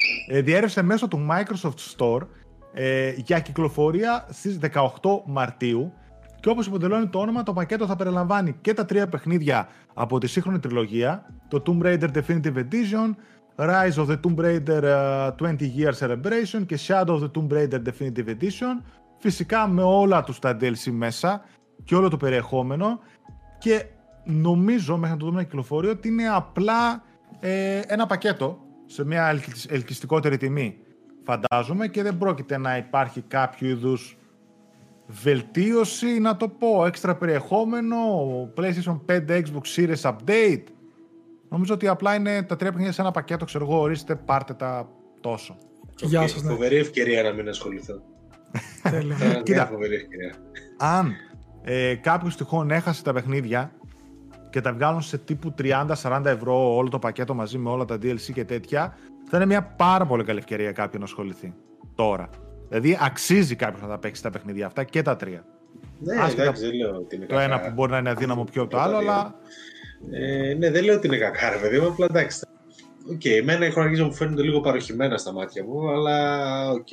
[0.08, 0.36] Ο Drake.
[0.36, 2.28] Ε, διέρευσε μέσω του Microsoft Store
[2.74, 4.92] ε, για κυκλοφορία στις 18
[5.26, 5.94] Μαρτίου.
[6.40, 10.28] Και όπως υποτελώνει το όνομα, το πακέτο θα περιλαμβάνει και τα τρία παιχνίδια από τη
[10.28, 13.16] σύγχρονη τριλογία, το Tomb Raider Definitive Edition,
[13.56, 17.82] Rise of the Tomb Raider ε, 20 Year Celebration και Shadow of the Tomb Raider
[17.88, 18.82] Definitive Edition,
[19.18, 21.42] φυσικά με όλα τους τα DLC μέσα
[21.84, 23.00] και όλο το περιεχόμενο.
[23.58, 23.86] Και
[24.24, 27.04] νομίζω μέχρι να το δούμε να κυκλοφορεί ότι είναι απλά
[27.40, 30.78] ε, ένα πακέτο σε μια ελκυ- ελκυστικότερη τιμή
[31.24, 34.18] φαντάζομαι και δεν πρόκειται να υπάρχει κάποιο είδους
[35.08, 37.98] βελτίωση, να το πω, έξτρα περιεχόμενο,
[38.58, 40.64] PlayStation 5, Xbox Series update.
[41.50, 44.90] Νομίζω ότι απλά είναι τα τρία παιχνίδια σε ένα πακέτο, ξέρω εγώ, ορίστε, πάρτε τα
[45.22, 45.58] τόσο.
[46.02, 46.52] Γεια Οκ, σας, ναι.
[46.52, 48.02] Φοβερή ευκαιρία να μην ασχοληθώ.
[48.84, 49.16] Τέλεια.
[49.16, 49.66] Ήταν μια Κοίτα.
[49.66, 50.34] φοβερή ευκαιρία.
[50.78, 51.14] Αν
[51.64, 53.72] ε, κάποιος τυχόν έχασε τα παιχνίδια
[54.58, 55.54] και τα βγάλουν σε τύπου
[56.04, 58.98] 30-40 ευρώ όλο το πακέτο μαζί με όλα τα DLC και τέτοια,
[59.30, 61.54] θα είναι μια πάρα πολύ καλή ευκαιρία κάποιον να ασχοληθεί
[61.96, 62.30] τώρα.
[62.70, 65.46] Δηλαδή αξίζει κάποιος να τα παίξει τα παιχνίδια αυτά και τα τρία.
[66.00, 67.46] Ναι, Άσχετα εντάξει, δεν λέω ότι είναι Το κακά.
[67.46, 69.36] ένα που μπορεί να είναι αδύναμο πιο από το άλλο, αλλά
[70.12, 72.40] Ε, ναι, δεν λέω ότι είναι κακά, ρε παιδί μου, απλά εντάξει.
[73.14, 76.88] Οκ, εμένα οι χρονικέ μου φαίνονται λίγο παροχημένα στα μάτια μου, αλλά οκ.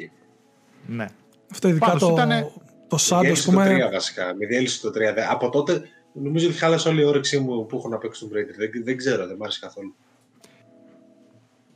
[0.86, 1.06] ναι.
[1.52, 2.46] Αυτό ειδικά Πάντως το, ήτανε-
[2.88, 4.24] το Shadow, ας Διέλυσε το 3 πούμε, βασικά.
[4.38, 4.92] Με διέλυσε το 3.
[5.14, 5.82] Δε- Από τότε
[6.22, 8.54] νομίζω ότι χάλασε όλη η όρεξή μου που έχω να παίξω τον Raider.
[8.58, 9.94] Δεν, δεν ξέρω, δεν μ' άρεσε καθόλου.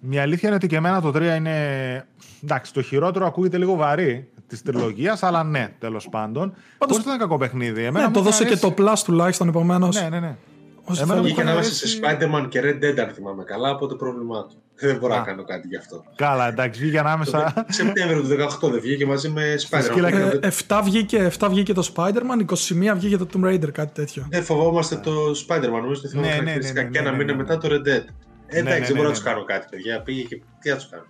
[0.00, 2.06] Μια αλήθεια είναι ότι και εμένα το 3 είναι.
[2.44, 6.54] Εντάξει, το χειρότερο ακούγεται λίγο βαρύ της τριλογίας, αλλά ναι, τέλος πάντων.
[6.78, 7.80] Πάντως- Πώς ήταν κακό παιχνίδι.
[7.84, 8.74] Εμένα ναι, μου το είχε δώσε και αρέσει.
[8.74, 10.00] το Plus τουλάχιστον, επομένως.
[10.02, 10.36] Ναι, ναι, ναι.
[10.84, 11.34] Όσο Εμένα μου θέλει.
[11.34, 14.46] Βγήκε είχε ανάμεσα αρέσει- σε Spider-Man και Red Dead, αν θυμάμαι καλά, από το πρόβλημά
[14.46, 14.56] του.
[14.80, 15.18] Δεν μπορώ Α.
[15.18, 16.04] να κάνω κάτι γι' αυτό.
[16.16, 17.52] Καλά, εντάξει, βγήκε ανάμεσα.
[17.54, 18.28] Το Σεπτέμβριο του
[18.66, 20.10] 18 δεν βγήκε μαζί με σκύλα Spider-Man.
[20.10, 23.92] και- Ε, Ε, 7, βγήκε, 7 βγήκε το Spider-Man, 21 βγήκε το Tomb Raider, κάτι
[23.94, 24.26] τέτοιο.
[24.30, 25.12] Δεν φοβόμαστε το
[25.46, 27.42] Spider-Man, νομίζω ότι θυμάμαι Ναι, ναι, χαρακτηριστικά ναι, ναι, και ένα ναι, μήνα ναι, ναι.
[27.42, 28.04] μετά το Red Dead.
[28.46, 29.30] Ε, ναι, Εντάξει, ναι, δεν μπορώ ναι, να τους ναι.
[29.30, 30.00] κάνω κάτι, παιδιά.
[30.02, 31.04] Πήγε και τι να τους κάνω.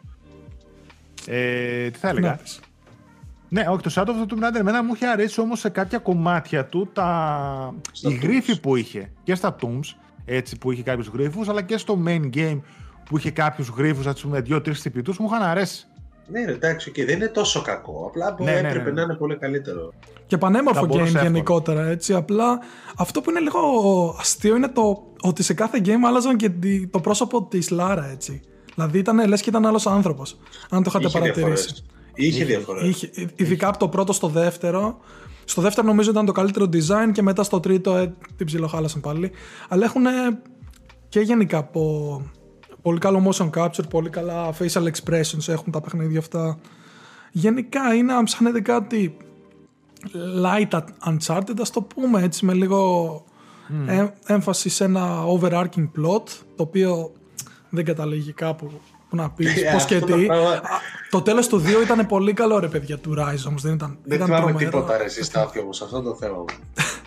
[1.27, 2.35] Ε, τι θα Να έλεγα.
[2.43, 2.61] πεις.
[3.49, 5.99] Ναι, όχι, το Shadow of the Tomb Raider εμένα μου είχε αρέσει όμως σε κάποια
[5.99, 7.75] κομμάτια του τα...
[7.93, 8.61] Στα η γρίφη Tombs.
[8.63, 12.61] που είχε και στα Tombs, έτσι που είχε κάποιους γρίφους, αλλά και στο main game
[13.09, 15.87] που είχε κάποιους γρίφου, ας πούμε, δύο-τρεις χτυπητού, μου είχαν αρέσει.
[16.31, 18.05] Ναι, ρε, εντάξει, okay, δεν είναι τόσο κακό.
[18.09, 18.91] Απλά Ναι, ναι, έπρεπε ναι.
[18.91, 19.93] να είναι πολύ καλύτερο.
[20.27, 21.25] Και πανέμορφο Θα game μπορούσε εύκολα.
[21.31, 22.15] γενικότερα, έτσι.
[22.15, 22.59] Απλά
[22.97, 23.59] αυτό που είναι λίγο
[24.21, 28.41] αστείο είναι το ότι σε κάθε game άλλαζαν και τη- το πρόσωπο της Λάρα, έτσι.
[28.75, 30.39] Δηλαδή ήταν λες και ήταν άλλος άνθρωπος.
[30.71, 31.43] Αν το είχατε Είχε παρατηρήσει.
[31.67, 31.85] διαφορές.
[32.15, 32.89] Είχε διαφορές.
[32.89, 34.99] Είχε, ειδικά από το πρώτο στο δεύτερο.
[35.45, 39.31] Στο δεύτερο νομίζω ήταν το καλύτερο design και μετά στο τρίτο ε, την ψιλοχάλασαν πάλι.
[39.69, 40.11] Αλλά έχουν ε,
[41.09, 42.23] και γενικά από
[42.89, 46.59] πολύ καλό motion capture, πολύ καλά facial expressions έχουν τα παιχνίδια αυτά.
[47.33, 49.17] Γενικά είναι αν ψάχνετε κάτι
[50.45, 50.79] light
[51.09, 53.25] uncharted, ας το πούμε έτσι με λίγο
[53.87, 56.23] ε, έμφαση σε ένα overarching plot
[56.57, 57.13] το οποίο
[57.69, 58.71] δεν καταλήγει κάπου
[59.09, 60.27] που να πεις Ε, πώς και αυτό το τι.
[60.27, 60.61] πράγμα- Α,
[61.11, 64.17] Το τέλος του 2 ήταν πολύ καλό ρε παιδιά του Rise όμως δεν ήταν, Δεν
[64.17, 64.71] ήταν θυμάμαι τρομερό.
[64.71, 66.45] τίποτα ρε εσύ Στάθη όμως, αυτό το θέμα μου.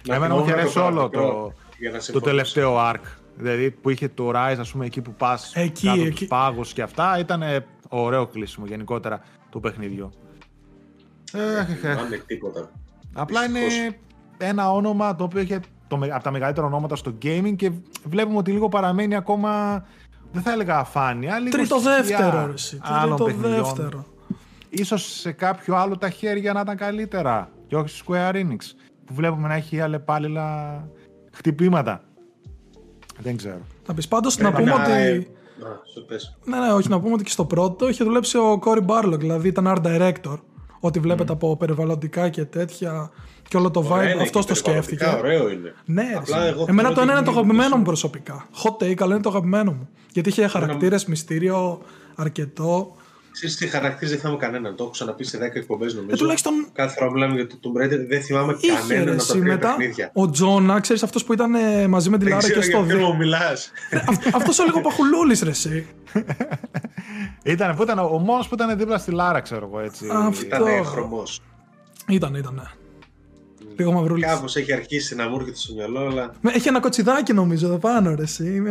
[0.07, 2.29] Να Εμένα μου είχε θυμόμουν αρέσει το όλο παραπικρό το, για να το συμφωνήσω.
[2.31, 3.20] τελευταίο arc.
[3.35, 6.09] Δηλαδή που είχε το Rise, ας πούμε, εκεί που πας Εκεί, κάτω εκεί.
[6.11, 7.43] τους πάγους και αυτά, ήταν
[7.89, 10.11] ωραίο κλείσιμο γενικότερα το παιχνίδιό.
[11.33, 12.71] Ε, Δεν θυμάμαι τίποτα.
[13.13, 13.93] Απλά είναι Δυστυχώς.
[14.37, 17.71] ένα όνομα το οποίο είχε το, με- από τα μεγαλύτερα ονόματα στο gaming και
[18.03, 19.83] βλέπουμε ότι λίγο παραμένει ακόμα,
[20.31, 23.63] δεν θα έλεγα αφάνεια, λίγο Τρίτο σκιά δεύτερο ρε εσύ, άλλων Τρίτο παιχνιδιών.
[23.63, 24.05] δεύτερο.
[24.69, 28.57] Ίσως σε κάποιο άλλο τα χέρια να ήταν καλύτερα και όχι στη Square Enix
[29.05, 30.77] που βλέπουμε να έχει αλλεπάλληλα
[31.31, 32.01] χτυπήματα.
[33.23, 33.61] Δεν ξέρω.
[33.87, 35.27] Να πεις πάντως να πούμε ότι.
[35.59, 36.37] Να, σου πες.
[36.43, 39.47] Ναι, ναι, όχι, να πούμε ότι και στο πρώτο είχε δουλέψει ο Κόρι Μπάρλοκ, δηλαδή
[39.47, 40.39] ήταν art director.
[40.79, 43.11] Ό,τι βλέπετε από περιβαλλοντικά και τέτοια
[43.47, 45.03] και όλο το vibe, Ωραία είναι αυτό και το σκέφτηκε.
[45.05, 45.73] περιβαλλοντικά, Ωραίο είναι.
[45.85, 46.47] Ναι, ρε, Απλά εσύ.
[46.47, 48.47] εγώ Εμένα θεωρώ το ότι ένα είναι το είναι αγαπημένο μου λίγο προσωπικά.
[48.63, 49.89] Hot take, αλλά είναι το αγαπημένο μου.
[50.13, 51.81] Γιατί είχε χαρακτήρες, μυστήριο
[52.15, 52.95] αρκετό.
[53.31, 54.75] Ξέρεις τι χαρακτήριζε δεν θυμάμαι κανέναν.
[54.75, 56.13] Το έχω ξαναπεί σε 10 εκπομπές νομίζω.
[56.13, 59.07] Ε, τουλάχιστον Κάθε φορά που μιλάμε για το Tomb Raider δεν θυμάμαι είχε ρε, κανέναν
[59.07, 59.67] από τα εσύ τρία μετά.
[59.67, 60.11] παιχνίδια.
[60.13, 62.77] Ο Τζόνα, ξέρεις αυτός που ήταν ε, μαζί με τη Δεν Λάρα ξέρω και για
[62.77, 63.11] στο ποιον 2.
[63.11, 63.71] μου μιλάς.
[64.33, 65.87] Αυτός ο λίγο παχουλούλης, ρε, εσύ.
[67.43, 70.07] Ήταν, που ήταν ο μόνος που ήταν δίπλα στη Λάρα, ξέρω εγώ έτσι.
[70.13, 70.45] Αυτό.
[70.45, 71.41] Ήταν χρωμός.
[72.07, 72.63] Ήταν, ήταν, ναι.
[73.77, 74.25] Λίγο μαυρούλης.
[74.25, 76.33] Κάπως έχει αρχίσει να μου έρχεται στο μυαλό, αλλά.
[76.53, 78.63] Έχει ένα κοτσιδάκι νομίζω εδώ πάνω, ρε, εσύ.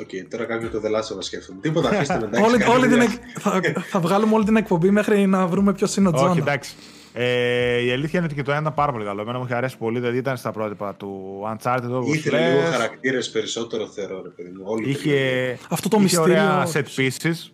[0.00, 1.58] Οκ, τώρα κάποιοι το δελάσσο σκέφτονται.
[1.60, 2.42] Τίποτα, αφήστε με εντάξει.
[2.50, 5.72] όλη, κάντε όλη την μια- εκ- θα, θα βγάλουμε όλη την εκπομπή μέχρι να βρούμε
[5.72, 6.30] ποιος είναι ο Τζόνα.
[6.30, 6.74] Όχι, εντάξει.
[7.12, 9.20] Ε, η αλήθεια είναι ότι και το ένα ήταν πάρα πολύ καλό.
[9.20, 12.54] Εμένα μου είχε αρέσει πολύ, δηλαδή ήταν στα πρότυπα του Uncharted όπως Ήθελε λες.
[12.54, 14.62] λίγο χαρακτήρες περισσότερο, θεωρώ, ρε παιδί μου.
[14.64, 15.58] Όλη την Είχε, ταινία.
[15.70, 17.50] Αυτό το είχε μυστήριο- ωραία set pieces.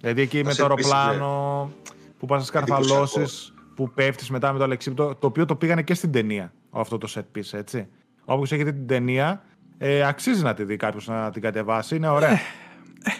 [0.00, 1.72] Δηλαδή εκεί με set το pieces, αεροπλάνο
[2.18, 5.14] που πας να σκαρφαλώσεις, που πέφτεις μετά με το αλεξίπτο.
[5.18, 7.88] Το οποίο το πήγανε και στην ταινία αυτό το set piece, έτσι.
[8.24, 9.44] Όποιο έχει δει την ταινία,
[9.78, 11.96] ε, αξίζει να τη δει κάποιος να την κατεβάσει.
[11.96, 12.38] Είναι ωραία.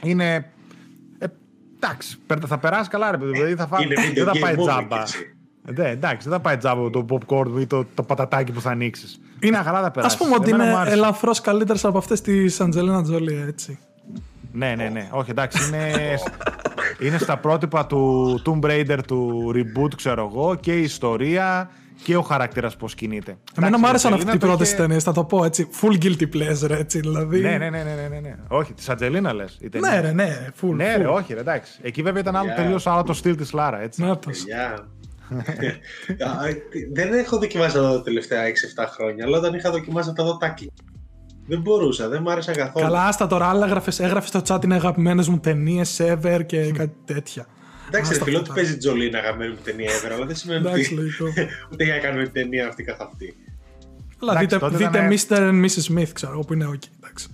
[0.03, 0.35] είναι.
[1.19, 1.27] Ε,
[1.77, 3.31] εντάξει, περ- θα περάσει καλά, ρε παιδί.
[3.33, 3.83] Δηλαδή θα φά...
[3.83, 4.97] Είναι video δεν θα game πάει movie τζάμπα.
[4.97, 5.33] κι έτσι.
[5.67, 8.71] Ε, ναι, εντάξει, δεν θα πάει τζάμπα το popcorn ή το, το πατατάκι που θα
[8.71, 9.21] ανοίξεις.
[9.41, 10.21] Είναι καλά θα περάσεις.
[10.21, 10.95] Α πούμε ότι Εμένα μου είναι άρεσε.
[10.97, 13.79] ελαφρώς καλύτερες από αυτές της Αντζελίνα Τζολί, έτσι.
[14.53, 15.09] Ναι, ναι, ναι.
[15.11, 15.93] Όχι, εντάξει, είναι,
[17.01, 21.71] είναι στα πρότυπα του Tomb Raider του reboot, ξέρω εγώ, και η ιστορία
[22.05, 23.31] και ο χαρακτήρας πώς κινείται.
[23.31, 25.45] Εμένα Εντάξει, μου η άρεσαν Αντζελίνα αυτοί οι το πρώτες είχε- ταινίες, θα το πω
[25.45, 25.69] έτσι.
[25.81, 27.01] Full guilty pleasure, έτσι.
[27.01, 27.41] Δηλαδή.
[27.41, 28.35] Ναι, ναι, ναι, ναι, ναι, ναι, ναι.
[28.49, 29.59] Όχι, της Αντζελίνα λες.
[29.81, 30.75] Ναι, ρε, ναι, full.
[30.75, 30.99] Ναι, full.
[30.99, 31.79] ρε, όχι, ρε, εντάξει.
[31.83, 32.57] Εκεί βέβαια ήταν άλλο Yeah.
[32.57, 34.03] τελείως άλλο το στυλ της Λάρα, έτσι.
[34.03, 34.43] Να τους.
[34.45, 34.89] Παιδιά.
[36.27, 36.31] Α,
[36.95, 40.15] Δεν έχω δοκιμάσει να το δω τα τελευταία 6-7 χρόνια, αλλά όταν είχα δοκιμάσει να
[40.15, 40.73] τα δω τάκι.
[41.47, 42.85] Δεν μπορούσα, δεν μ' άρεσαν καθόλου.
[42.87, 46.97] Καλά, άστα τώρα, άλλα έγραφες έγραφες στο chat είναι αγαπημένες μου ταινίες ever και κάτι
[47.05, 47.47] τέτοια.
[47.89, 48.53] Εντάξει, ρε Άστα φίλο, αυτά.
[48.53, 51.25] ότι παίζει Τζολί είναι αγαπημένη μου ταινία ever, αλλά δεν σημαίνει Εντάξει, ότι λογικό.
[51.73, 53.37] ούτε για να κάνουμε την ταινία αυτή καθ' αυτή.
[54.23, 55.51] Αλλά Εντάξει, δείτε, τότε δείτε ήταν- Mr.
[55.51, 55.93] and Mrs.
[56.03, 56.83] Smith, ξέρω εγώ που είναι ok.
[57.01, 57.29] Εντάξει.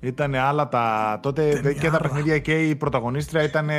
[0.00, 1.18] Ήταν άλλα τα.
[1.22, 1.90] Τότε και Ταινιάρα.
[1.90, 3.70] τα παιχνίδια και η πρωταγωνίστρια ήταν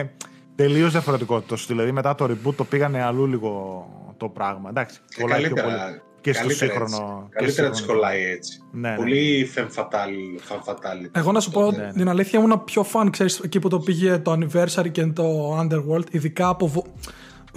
[0.56, 1.76] τελείως διαφορετικός το στυλ.
[1.76, 3.86] Δηλαδή μετά το reboot το πήγανε αλλού λίγο
[4.18, 4.70] το πράγμα.
[4.70, 6.02] Εντάξει, Και κολλάει πιο καλύτερα, πολύ.
[6.22, 7.14] Και στο καλύτερα σύγχρονο.
[7.26, 7.30] έτσι.
[7.30, 8.00] και Καλύτερα στο τη σύγχρονο.
[8.02, 8.62] κολλάει έτσι.
[8.72, 8.96] Ναι, ναι.
[8.96, 10.52] Πολύ femme fatale.
[10.54, 11.10] femme fatale.
[11.12, 11.92] Εγώ να σου πω Ναι, ναι.
[11.94, 16.04] την αλήθεια ήμουν πιο φαν, ξέρεις, εκεί που το πήγε το Anniversary και το Underworld,
[16.12, 16.68] ειδικά από...
[16.68, 16.86] βο-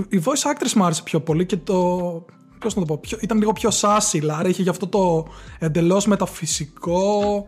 [0.08, 1.76] Η voice actress μου άρεσε πιο πολύ και το...
[2.58, 5.26] Πώς να το πω, πιο, ήταν λίγο πιο sassy, Λάρα, είχε γι' αυτό το
[5.58, 7.46] εντελώς μεταφυσικό...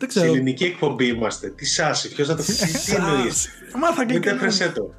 [0.00, 0.32] Δεν Σε ξέρω.
[0.34, 1.48] ελληνική εκπομπή είμαστε.
[1.50, 3.78] Τι σάση, ποιος θα το πει, τι εννοείς; Sassy.
[3.80, 4.30] Μάθα αγγλικά.
[4.30, 4.94] Μετέφρασέ το.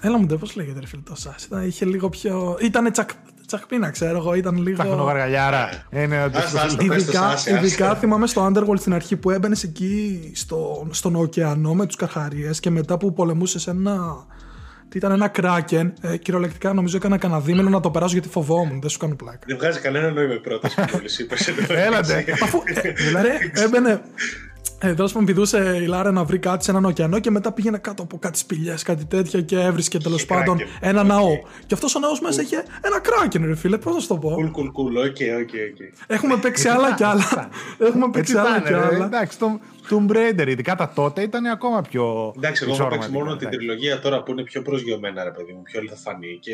[0.00, 1.44] Έλα μου, πώς λέγεται ρε φίλε το sassy.
[1.46, 2.58] Ήταν, είχε λίγο πιο...
[2.62, 3.10] Ήταν τσακ,
[3.56, 4.76] τσακπίνα, ξέρω εγώ, ήταν λίγο...
[4.76, 5.68] Ταχνογαργαλιάρα.
[5.90, 6.84] Είναι ότι- Άστα, άστα.
[6.84, 7.66] πες το, Ειδικά, άσε, άσε.
[7.66, 12.60] ειδικά θυμάμαι στο Underworld στην αρχή που έμπαινες εκεί στο, στον ωκεανό με τους καρχαρίες
[12.60, 13.98] και μετά που πολεμούσες ένα.
[14.88, 15.92] Τι ήταν ένα kraken.
[16.00, 18.80] Ε, κυριολεκτικά νομίζω έκανα κανένα δίμηνο να το περάσω γιατί φοβόμουν.
[18.80, 19.38] Δεν σου κάνω πλάκα.
[19.46, 21.48] Δεν βγάζει κανένα νόημα η πρόταση που μόλις είπες.
[21.68, 22.24] Έλατε.
[22.42, 22.62] Αφού.
[22.82, 23.28] Ε, δηλαδή
[23.64, 24.00] έμπαινε.
[24.82, 27.78] Ε, Τέλος πάντων, πηδούσε η Λάρα να βρει κάτι σε έναν ωκεανό και μετά πήγαινε
[27.78, 30.74] κάτω από κάτι σπηλιές, κάτι τέτοια και έβρισκε τέλος Είχε πάντων kraken.
[30.80, 31.06] ένα Οκ.
[31.06, 31.28] ναό.
[31.66, 33.78] Και αυτός ο ναός μέσα είχε ένα kraken, ρε φίλε.
[33.78, 34.30] Πώς να σου το πω.
[34.30, 34.96] Κουλ, κουλ, κουλ.
[34.96, 36.06] Οκ, οκ, οκ.
[36.06, 37.48] Έχουμε παίξει άλλα κι άλλα.
[37.78, 38.96] Έχουμε Έτσι παίξει άλλα ήταν, κι ρε.
[38.96, 39.04] άλλα.
[39.04, 39.60] Εντάξει, το
[39.90, 42.32] Tomb Raider, ειδικά τα τότε ήταν ακόμα πιο.
[42.36, 43.58] Εντάξει, εγώ έχω παίξει εξόρματα, μόνο την εντάξει.
[43.66, 46.52] τριλογία τώρα που είναι πιο προσγειωμένα, ρε παιδί μου, πιο αληθοφανή και.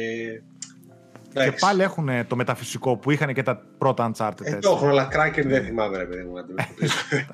[1.33, 1.65] Και Εντάξει.
[1.67, 4.41] πάλι έχουν το μεταφυσικό που είχαν και τα πρώτα Uncharted.
[4.43, 4.61] Ε, έτσι.
[4.61, 6.97] το έχουν, αλλά Kraken δεν θυμάμαι, ρε παιδί μου, να αντιμετωπίσω.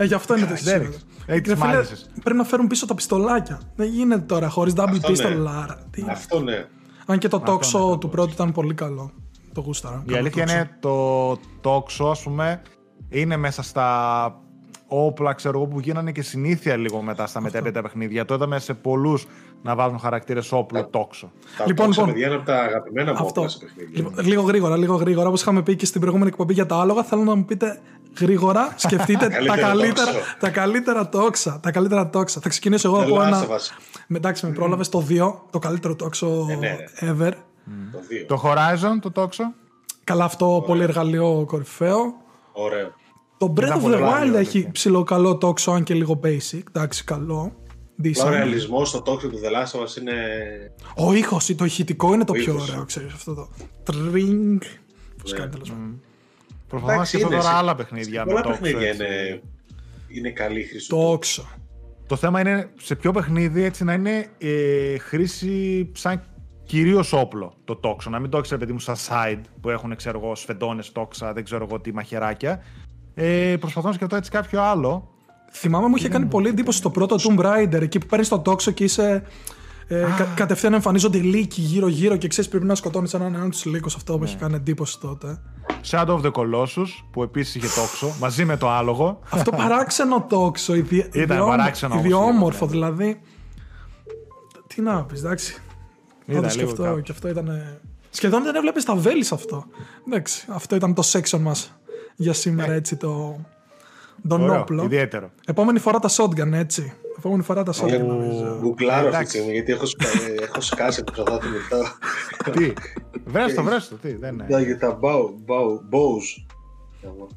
[0.00, 0.82] Ε, γι' αυτό είναι το δεν ισχυρό.
[0.82, 0.98] έχει.
[1.26, 2.10] Έχει Ρε τις φίλε, μάλισσες.
[2.22, 3.60] Πρέπει να φέρουν πίσω τα πιστολάκια.
[3.76, 5.44] Δεν γίνεται τώρα χωρίς double Αυτό pistol ναι.
[5.50, 5.76] Lara.
[5.90, 6.66] Τι- Αυτό ναι.
[7.06, 9.10] Αν και το Αυτό τόξο ναι, του πρώτου ήταν πολύ καλό.
[9.52, 10.02] Το γούσταρα.
[10.08, 12.62] Η αλήθεια είναι το τόξο, ας πούμε,
[13.08, 14.40] είναι μέσα στα
[14.86, 18.24] όπλα, ξέρω εγώ, που γίνανε και συνήθεια λίγο μετά στα μετέπειτα παιχνίδια.
[18.24, 19.26] Το είδαμε σε πολλούς
[19.62, 21.30] να βάζουν χαρακτήρες όπλο τόξο.
[21.58, 22.06] Τα Λοιπόν, λοιπόν, λοιπόν.
[22.06, 23.26] παιδιά είναι από τα αγαπημένα μου Αυτό.
[23.40, 23.90] όπλα σε παιχνίδια.
[24.02, 25.28] Λοιπόν, λίγο γρήγορα, λίγο γρήγορα.
[25.28, 27.80] Όπως είχαμε πει και στην προηγούμενη εκπομπή για τα άλογα, θέλω να μου πείτε
[28.20, 30.36] γρήγορα, σκεφτείτε τα, Καλύτερο καλύτερα, τόξο.
[30.40, 31.60] τα καλύτερα τόξα.
[31.62, 32.40] Τα καλύτερα τόξα.
[32.40, 33.46] Θα ξεκινήσω εγώ The από Last ένα.
[33.46, 33.60] of Us.
[34.06, 37.32] Με- Εντάξει, με πρόλαβες το 2, το καλύτερο τόξο Ε, ναι, ever.
[37.92, 38.24] Το δύο.
[38.26, 39.42] Το Horizon, το τόξο;
[40.04, 42.14] Καλά, αυτό πολύ εργαλείο κορυφαίο.
[42.52, 42.92] Ωραίο.
[43.38, 44.38] Το Breath Ήταν of πολύ the ωραίο, Wild ναι.
[44.38, 46.60] έχει ψηλό καλό τόξο, αν και λίγο basic.
[46.68, 47.52] Εντάξει, καλό.
[48.00, 48.28] Ο Decent.
[48.30, 50.12] ρεαλισμός στο τόξο του The Last of Us είναι.
[50.96, 52.68] Ο ήχος, το ηχητικό είναι το Ο πιο ήχος.
[52.70, 53.48] ωραίο, ξέρεις αυτό το.
[53.82, 54.60] Τρινγκ.
[55.22, 55.38] Πώ Ναι.
[55.38, 56.00] κάνει τέλο πάντων.
[56.68, 58.60] Προσπαθώ να Εντάξει, σκεφτώ είναι τώρα σε- άλλα παιχνίδια με Πολλά τόξο.
[58.60, 59.04] παιχνίδια έτσι.
[59.04, 59.40] είναι,
[60.08, 60.88] είναι καλή χρήση.
[60.88, 61.48] του Τόξο.
[62.06, 66.22] Το θέμα είναι σε ποιο παιχνίδι έτσι να είναι ε, χρήση σαν
[66.64, 68.10] κυρίως όπλο το τόξο.
[68.10, 71.44] Να μην το έχει παιδί μου στα side που έχουν ξέρω εγώ σφεντώνες, τόξα, δεν
[71.44, 72.62] ξέρω εγώ τι μαχαιράκια.
[73.14, 75.10] Ε, προσπαθώ να σκεφτώ έτσι κάποιο άλλο.
[75.52, 78.70] Θυμάμαι μου είχε κάνει πολύ εντύπωση στο πρώτο Tomb Raider εκεί που παίρνεις το τόξο
[78.70, 79.22] και είσαι.
[79.90, 83.86] Ε, κα, κατευθείαν εμφανίζονται λύκοι γύρω-γύρω και ξέρεις πρέπει να σκοτώνεις έναν έναν τους λύκου.
[83.96, 84.24] Αυτό που Ναι.
[84.24, 85.40] έχει κάνει εντύπωση τότε.
[85.90, 89.20] Shadow of the Colossus που επίσης είχε τόξο μαζί με το άλογο.
[89.30, 90.74] Αυτό παράξενο τόξο.
[90.74, 90.96] Ιδι...
[90.96, 92.70] Ήταν ιδιόμορφο- παράξενο όμως, Ιδιόμορφο, ναι.
[92.70, 93.20] δηλαδή.
[94.66, 95.62] Τι να πεις, εντάξει.
[96.26, 97.00] Ήταν Όντως και λίγο αυτό, κάπου.
[97.00, 97.50] και αυτό ήταν.
[98.10, 99.64] Σχεδόν δεν έβλεπες τα βέλης σε αυτό.
[100.06, 101.72] Εντάξει, αυτό ήταν το section μας
[102.16, 103.36] για σήμερα έτσι το.
[104.28, 104.82] Τον Ωραίο, όπλο.
[104.84, 105.30] ιδιαίτερο.
[105.46, 106.92] Επόμενη φορά τα shotgun, έτσι.
[107.18, 108.58] Επόμενη φορά τα shotgun, νομίζω.
[108.60, 109.36] Γκουγκλάρω αυτή τη εντάξει.
[109.36, 111.82] στιγμή γιατί έχω, σκα- ε, έχω σκάσει από το κινητό.
[112.52, 112.72] τι,
[113.24, 114.46] βρέστο, βρέστο, τι, δεν είναι.
[114.48, 116.46] Ναι, για τα bow- bow- bows.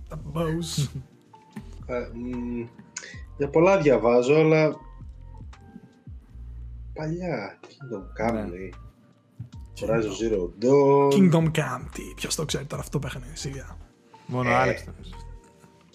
[0.10, 0.90] Τα bows.
[1.86, 2.64] Ε, μ,
[3.38, 4.76] Για πολλά διαβάζω, αλλά
[6.94, 7.60] παλιά.
[7.68, 8.45] Kingdom Come Ναι.
[8.48, 8.74] λέει.
[9.82, 11.14] Horizon Zero Dawn.
[11.14, 13.78] Kingdom Come, τι, ποιος το ξέρει τώρα αυτό το παιχνίδι, σιγά.
[14.26, 15.10] Μόνο ο Άλεξ το θες.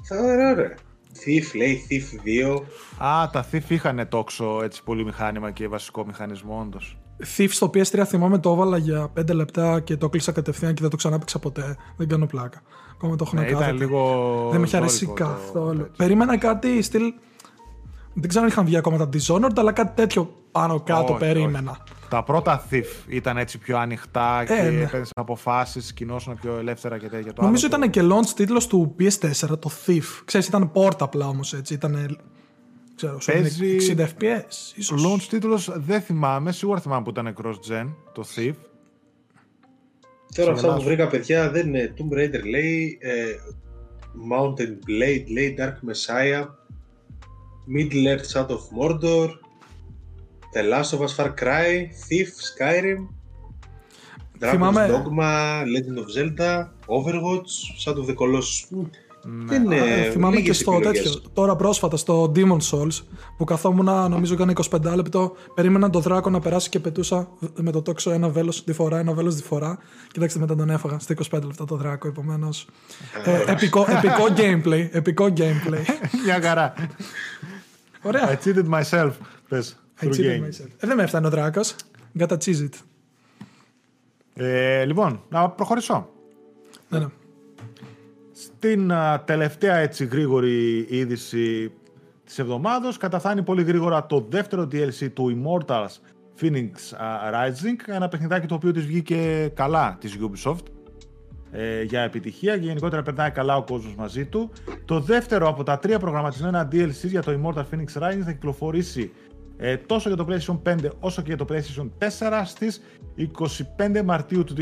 [0.03, 0.75] Θα ωραία, ωραία.
[1.25, 2.29] Thief λέει, Thief
[3.01, 3.07] 2.
[3.07, 6.99] Α, τα Thief είχαν τόξο έτσι πολύ μηχάνημα και βασικό μηχανισμό, όντως.
[7.37, 10.91] Thief στο PS3 θυμάμαι το έβαλα για 5 λεπτά και το κλείσα κατευθείαν και δεν
[10.91, 11.77] το ξανά παίξα ποτέ.
[11.97, 12.63] Δεν κάνω πλάκα.
[12.95, 13.79] Ακόμα το έχω να Ναι, ήταν κάθεται.
[13.79, 14.49] λίγο.
[14.51, 15.77] Δεν με είχε αρέσει ζώρικο το καθόλου.
[15.79, 15.95] τέτοιο.
[15.97, 17.13] Περίμενα κάτι στυλ.
[18.15, 21.71] Δεν ξέρω αν είχαν βγει ακόμα τα Dishonored, αλλά κάτι τέτοιο πάνω κάτω Όχι, περίμενα.
[21.71, 21.81] όχι.
[22.09, 24.83] Τα πρώτα Thief ήταν έτσι πιο ανοιχτά και Ε, ναι.
[24.83, 27.33] έπαιρνε αποφάσεις, κινώσουν πιο ελεύθερα και τέτοια.
[27.33, 30.23] Το Νομίζω άλλο ήταν και launch τίτλος του PS4, το Thief.
[30.25, 31.75] Ξέρεις, ήταν port απλά όμως έτσι.
[31.75, 32.19] Ήταν.
[32.97, 34.45] Ξέρω, σου έδινε Παίζει- 60 FPS.
[34.49, 35.05] Το Ίσως.
[35.07, 38.53] launch τίτλος δεν θυμάμαι, σίγουρα θυμάμαι που ήταν cross-gen, το Thief.
[40.35, 40.85] Τώρα αυτά που γελάσου.
[40.85, 43.25] βρήκα παιδιά δεν είναι Tomb Raider λέει, ε,
[44.33, 46.45] Mountain Blade λέει, Dark Messiah,
[47.77, 49.29] Middle Earth Shadow of Mordor,
[50.55, 53.09] The Last of Us Far Cry, Thief, Skyrim,
[54.41, 57.53] Dragon's Θυμάμαι- Dogma, Legend of Zelda, Overwatch,
[57.85, 58.69] Shadow of the Colossus.
[58.71, 59.45] Μ, Ναι.
[59.47, 61.03] Δεν είναι Ε, θυμάμαι και λίγες στο επιλογές.
[61.03, 61.21] τέτοιο.
[61.33, 63.03] Τώρα πρόσφατα στο Demon Souls
[63.37, 65.33] που καθόμουν νομίζω έκανε 25 λεπτό.
[65.55, 69.13] Περίμενα τον δράκο να περάσει και πετούσα με το τόξο ένα βέλος τη φορά, ένα
[69.13, 69.79] βέλος τη φορά.
[70.13, 72.09] Κοιτάξτε μετά τον έφαγα στα 25 λεπτά το δράκο.
[72.09, 72.67] Επομένως.
[73.25, 74.89] Ε, επικό, επικό gameplay.
[74.91, 75.83] Επικό gameplay.
[76.25, 76.75] Μια χαρά.
[78.03, 78.39] Ωραία.
[78.43, 79.11] I cheated myself.
[79.49, 80.45] Πες, I through cheated game.
[80.45, 80.71] myself.
[80.79, 81.75] Ε, δεν με έφτανε ο δράκος.
[82.19, 82.75] Got a cheese it.
[84.35, 86.09] Ε, λοιπόν, να προχωρήσω.
[86.89, 87.07] Ναι, ναι.
[88.33, 91.73] Στην α, τελευταία έτσι γρήγορη είδηση
[92.25, 95.97] της εβδομάδος καταφθάνει πολύ γρήγορα το δεύτερο DLC του Immortals
[96.41, 100.65] Phoenix α, Rising, ένα παιχνιδάκι το οποίο της βγήκε καλά της Ubisoft
[101.51, 104.51] ε, για επιτυχία και γενικότερα περνάει καλά ο κόσμος μαζί του.
[104.85, 109.13] Το δεύτερο από τα τρία προγραμματισμένα DLC για το Immortal Phoenix Rising θα κυκλοφορήσει
[109.57, 112.83] ε, τόσο για το PlayStation 5 όσο και για το PlayStation 4 στις
[113.17, 114.55] 25 Μαρτίου του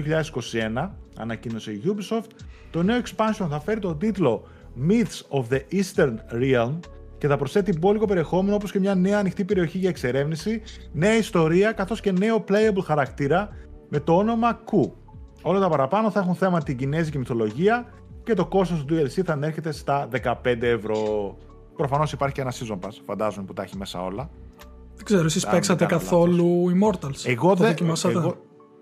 [0.74, 2.28] 2021, ανακοίνωσε η Ubisoft.
[2.70, 4.48] Το νέο expansion θα φέρει τον τίτλο
[4.88, 6.78] Myths of the Eastern Realm
[7.18, 10.62] και θα προσθέτει μπόλικο περιεχόμενο όπως και μια νέα ανοιχτή περιοχή για εξερεύνηση,
[10.92, 13.48] νέα ιστορία καθώς και νέο playable χαρακτήρα
[13.88, 14.90] με το όνομα Ku.
[15.42, 17.86] Όλα τα παραπάνω θα έχουν θέμα την κινέζικη μυθολογία
[18.24, 20.98] και το κόστος του DLC θα ανέρχεται στα 15 ευρώ.
[21.76, 24.30] Προφανώς υπάρχει και ένα season pass, φαντάζομαι που τα έχει μέσα όλα.
[24.96, 28.36] Δεν ξέρω, εσείς Αν παίξατε δεν κάνω καθόλου Immortals; Εγώ Το δεν, δοκιμάσατε; εγώ,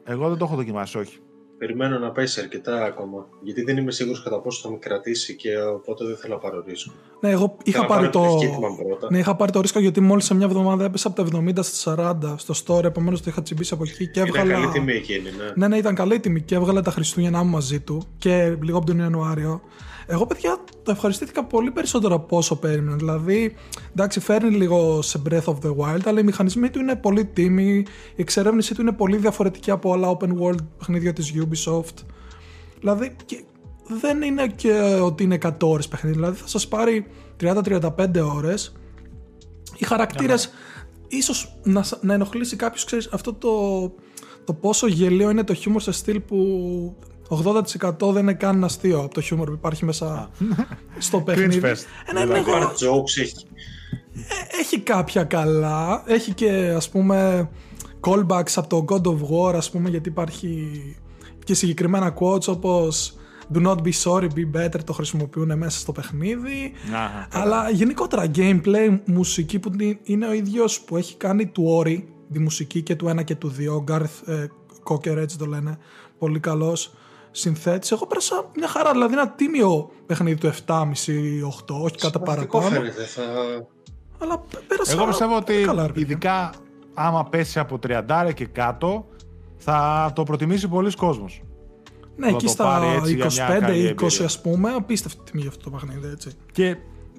[0.05, 1.17] εγώ δεν το έχω δοκιμάσει, όχι.
[1.59, 3.27] Περιμένω να πέσει αρκετά ακόμα.
[3.43, 6.65] Γιατί δεν είμαι σίγουρος κατά πόσο θα με κρατήσει και οπότε δεν θέλω να πάρω
[6.67, 6.93] ρίσκο.
[7.21, 8.35] Ναι, εγώ είχα Θέλω να πάρει, πάρω το...
[8.35, 9.09] το Hitman πρώτα.
[9.11, 12.17] ναι, είχα πάρει το ρίσκο γιατί μόλις σε μια εβδομάδα έπεσα από τα 70 στα
[12.23, 12.85] 40 στο store.
[12.85, 14.53] Επομένως το είχα τσιμπήσει από εκεί και Ήταν έβγαλα.
[14.53, 15.53] καλή τιμή εκείνη, ναι.
[15.55, 18.87] Ναι, ναι, ήταν καλή τιμή και έβγαλα τα Χριστούγεννά μου μαζί του και λίγο από
[18.87, 19.61] τον Ιανουάριο.
[20.07, 22.97] Εγώ, παιδιά, το ευχαριστήθηκα πολύ περισσότερο από όσο περίμενα.
[22.97, 23.55] Δηλαδή,
[23.91, 27.73] εντάξει, φέρνει λίγο σε Breath of the Wild, αλλά οι μηχανισμοί του είναι πολύ τίμοι,
[27.75, 32.05] η εξερεύνησή του είναι πολύ διαφορετική από όλα open world παιχνίδια της Ubisoft.
[32.81, 33.45] Δηλαδή, και
[34.01, 34.73] δεν είναι και
[35.03, 37.07] ότι είναι 100 ώρες παιχνίδι, δηλαδή θα σας πάρει
[37.41, 37.89] 30-35
[38.35, 38.73] ώρες.
[39.77, 40.53] Οι χαρακτήρες
[41.09, 43.81] ίσως να, σ- να ενοχλήσει κάποιος, ξέρεις, αυτό το,
[44.45, 46.37] το πόσο γελίο είναι το χιούμορ σε στυλ που
[47.37, 50.31] 80% δεν είναι καν αστείο από το χιούμορ που υπάρχει μέσα
[50.99, 51.61] στο παιχνίδι.
[51.65, 51.67] fest.
[52.07, 53.35] Ε, ναι, ναι, Δηλαδή, εγώ- hard jokes έχει.
[54.61, 56.03] έχει κάποια καλά.
[56.07, 57.49] Έχει και ας πούμε
[58.01, 60.69] callbacks από το God of War ας πούμε γιατί υπάρχει
[61.45, 63.17] και συγκεκριμένα quotes όπως
[63.55, 66.73] Do not be sorry, be better το χρησιμοποιούν μέσα στο παιχνίδι.
[66.95, 69.71] Αχα, Αλλά γενικότερα gameplay, μουσική που
[70.03, 72.03] είναι ο ίδιος που έχει κάνει του Ori,
[72.33, 74.47] τη μουσική και του 1 και του 2, ο Garth ε,
[74.85, 75.79] Cocker έτσι το λένε,
[76.19, 76.95] πολύ καλός
[77.33, 77.91] συνθέτης.
[77.93, 80.55] Εγώ πέρασα μια χαρά, δηλαδή ένα τίμιο παιχνίδι του 7,5-8,
[81.83, 82.69] όχι κατά Σημαντικό παραπάνω.
[82.69, 83.03] φαίνεται.
[83.03, 83.23] Θα...
[84.19, 86.03] Αλλά π- πέρασα Εγώ πιστεύω πολύ ότι καλά, ρε παιδιά.
[86.03, 86.53] ειδικά
[86.95, 89.07] άμα πέσει από 30 και κάτω
[89.57, 91.43] θα το προτιμήσει πολλοί κόσμος.
[92.17, 94.25] Ναι, Θα εκεί το στα πάρει έτσι για μια καλή 25-20 εμπειρία.
[94.25, 96.31] ας πούμε, απίστευτη τιμή για αυτό το παιχνίδι, έτσι.
[96.53, 96.77] Και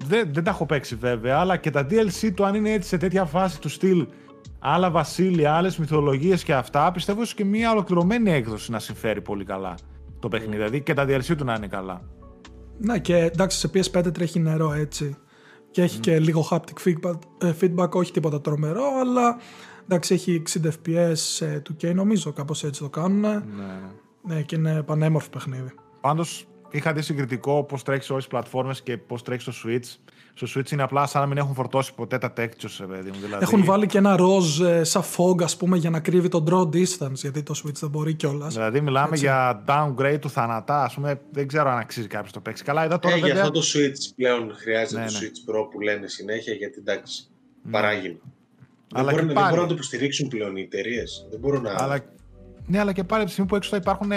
[0.07, 2.97] δεν, δεν τα έχω παίξει βέβαια, αλλά και τα DLC του αν είναι έτσι σε
[2.97, 4.07] τέτοια φάση του στυλ
[4.59, 9.45] άλλα βασίλεια, άλλες μυθολογίες και αυτά, πιστεύω ίσως και μια ολοκληρωμένη έκδοση να συμφέρει πολύ
[9.45, 9.75] καλά
[10.23, 10.55] το παιχνίδι.
[10.55, 12.01] Δηλαδή και τα DLC του να είναι καλά.
[12.77, 15.17] Ναι, και εντάξει, σε PS5 τρέχει νερό έτσι.
[15.71, 19.37] Και έχει και λίγο haptic feedback, ε, feedback, όχι τίποτα τρομερό, αλλά
[19.83, 23.19] εντάξει, έχει 60 FPS σε 2K, νομίζω, κάπως έτσι το κάνουν.
[23.19, 23.41] Ναι.
[24.21, 25.71] Ναι, και είναι πανέμορφο παιχνίδι.
[26.01, 30.11] Πάντως είχα δει συγκριτικό πώς τρέχεις σε όλες τις πλατφόρμες και πώς τρέχεις στο Switch.
[30.35, 33.17] Στο Switch είναι απλά σαν να μην έχουν φορτώσει ποτέ τα textures, ε, παιδί μου.
[33.23, 36.43] Δηλαδή, Έχουν βάλει και ένα ροζ ε, σαν fog, ας πούμε, για να κρύβει το
[36.49, 38.53] draw distance, γιατί το Switch δεν μπορεί κιόλας.
[38.53, 40.83] Δηλαδή, μιλάμε για downgrade του θανατά.
[40.83, 42.63] Α πούμε, δεν ξέρω αν αξίζει κάποιος το παίξει.
[42.63, 43.41] Καλά, είδα τώρα Ε, γι' βέβαια.
[43.41, 45.19] αυτό το Switch πλέον χρειάζεται Ναι, το ναι.
[45.19, 47.27] Switch Pro που λένε συνέχεια, γιατί εντάξει,
[47.71, 48.19] παράγει.
[48.93, 49.47] Αλλά δεν, και μπορούν, δεν πάλι.
[49.47, 51.27] μπορούν να το υποστηρίξουν πλέον οι εταιρείες.
[51.29, 51.75] Δεν μπορούν να.
[51.77, 51.99] Αλλά,
[52.67, 54.11] ναι, αλλά και πάλι από τη στιγμή που έξω θα υπάρχουν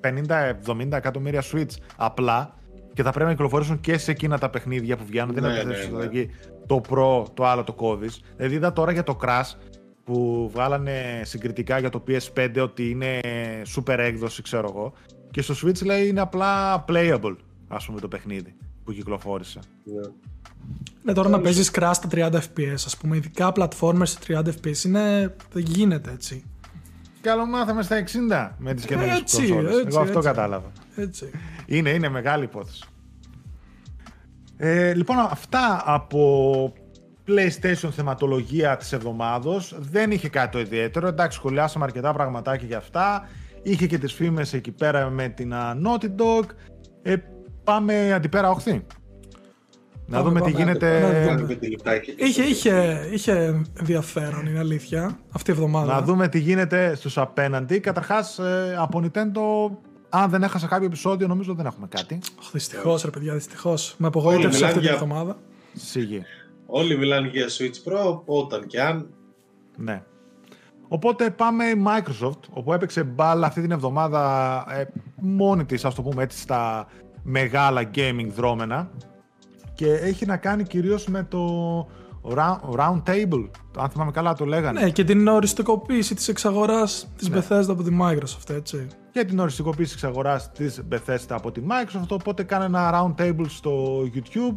[0.00, 2.54] 50-70 εκατομμύρια Switch απλά
[2.94, 5.34] και θα πρέπει να κυκλοφορήσουν και σε εκείνα τα παιχνίδια που βγαίνουν.
[5.34, 6.04] δεν Ναι, είναι ναι, αντίθεση ναι.
[6.04, 6.30] εκεί
[6.66, 8.08] το Pro, το άλλο το κόβει.
[8.36, 9.50] Δηλαδή είδα τώρα για το Crash
[10.04, 13.20] που βγάλανε συγκριτικά για το PS5 ότι είναι
[13.76, 14.92] super έκδοση, ξέρω εγώ.
[15.30, 17.36] Και στο Switch λέει είναι απλά playable,
[17.68, 18.54] ας πούμε, το παιχνίδι
[18.84, 19.58] που κυκλοφόρησε.
[19.84, 20.00] Ναι.
[21.04, 24.84] Ναι, τώρα να παίζεις crash στα 30 FPS, ας πούμε, ειδικά platformers σε 30 FPS
[24.84, 25.34] είναι.
[25.52, 26.44] δεν γίνεται έτσι.
[27.22, 29.72] Καλό μάθαμε στα 60 με τις καινούριες Έτσι, κονσόλες.
[29.74, 30.28] έτσι, Εγώ αυτό έτσι.
[30.28, 30.72] κατάλαβα.
[30.96, 31.30] έτσι.
[31.66, 32.84] Είναι, είναι μεγάλη υπόθεση.
[34.56, 36.72] Ε, λοιπόν, αυτά από
[37.28, 39.74] PlayStation θεματολογία της εβδομάδος.
[39.78, 41.06] Δεν είχε κάτι το ιδιαίτερο.
[41.08, 43.28] Εντάξει, σχολιάσαμε αρκετά πραγματάκια για αυτά.
[43.62, 46.44] Είχε και τις φήμες εκεί πέρα με την α, Naughty Dog.
[47.02, 47.16] Ε,
[47.64, 48.86] πάμε αντιπέρα οχθή.
[50.12, 51.00] Να Πάμε, δούμε τι πάμε, γίνεται.
[51.00, 51.24] να δούμε.
[51.26, 55.94] Κάνουμε πέντε λεπτάκια και Είχε, στο- είχε, είχε ενδιαφέρον, είναι αλήθεια, αυτή η εβδομάδα.
[55.94, 57.80] Να δούμε τι γίνεται στους απέναντι.
[57.80, 59.76] Καταρχάς, ε, από Nintendo,
[60.08, 62.18] αν δεν έχασα κάποιο επεισόδιο, νομίζω δεν έχουμε κάτι.
[62.52, 63.94] Δυστυχώς, ρε παιδιά, δυστυχώς.
[63.98, 65.36] Με απογοήτευσε Όλοι αυτή την μιλάνε εβδομάδα.
[65.72, 66.22] Σίγη.
[66.66, 69.08] Όλοι μιλάνε για Switch Pro, όταν και αν.
[69.76, 70.02] Ναι.
[70.88, 74.84] Οπότε πάμε Microsoft, όπου έπαιξε μπάλα αυτή την εβδομάδα ε,
[75.20, 76.86] μόνη της, ας το πούμε έτσι, στα
[77.22, 78.90] μεγάλα gaming δρόμενα
[79.82, 81.42] και έχει να κάνει κυρίως με το
[82.34, 83.48] round, round table,
[83.78, 87.38] αν θυμάμαι καλά το λέγανε, Ναι, και την οριστικοποίηση της εξαγοράς της Ναι.
[87.38, 88.86] Bethesda από τη Microsoft, έτσι.
[89.10, 93.46] και την οριστικοποίηση της αγοράς της Bethesda από τη Microsoft, οπότε κάνει ένα round table
[93.48, 94.54] στο YouTube,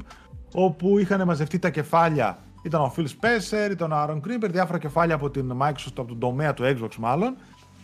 [0.53, 5.15] όπου είχαν μαζευτεί τα κεφάλια, ήταν ο Phil Spencer, ήταν ο Aaron Greenberg, διάφορα κεφάλια
[5.15, 7.35] από την Microsoft, από τον τομέα του Xbox μάλλον,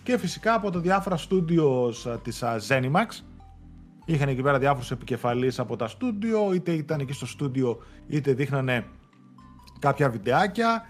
[0.04, 3.24] και φυσικά από τα διάφορα studios α, της α, ZeniMax.
[4.06, 8.86] Είχαν εκεί πέρα διάφορους επικεφαλείς από τα studio, είτε ήταν εκεί στο studio, είτε δείχνανε
[9.80, 10.84] κάποια βιντεάκια.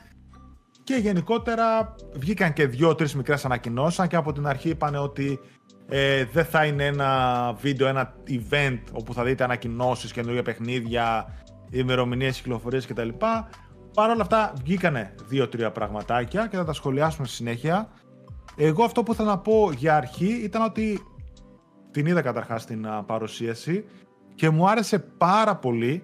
[0.83, 3.99] Και γενικότερα βγήκαν και δύο-τρεις μικρές ανακοινώσεις.
[3.99, 5.39] Αν και από την αρχή είπαν ότι
[5.87, 11.33] ε, δεν θα είναι ένα βίντεο, ένα event όπου θα δείτε ανακοινώσεις, καινούργια παιχνίδια,
[11.69, 13.09] ημερομηνίες κυκλοφορίες κτλ.
[13.93, 17.89] Παρ' όλα αυτά βγήκανε δύο-τρία πραγματάκια και θα τα σχολιάσουμε στη συνέχεια.
[18.55, 21.01] Εγώ αυτό που ήθελα να πω για αρχή ήταν ότι
[21.91, 23.85] την είδα καταρχάς την α, παρουσίαση
[24.35, 26.03] και μου άρεσε πάρα πολύ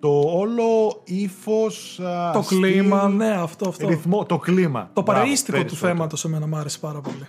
[0.00, 3.88] το όλο ύφος, α, Το στυλ, κλίμα, ναι, αυτό, αυτό.
[3.88, 4.90] ρυθμό, το κλίμα.
[4.92, 5.92] Το Μπράβο, παραίστικο του περισσότερο.
[5.92, 7.26] θέματος εμένα μου άρεσε πάρα πολύ.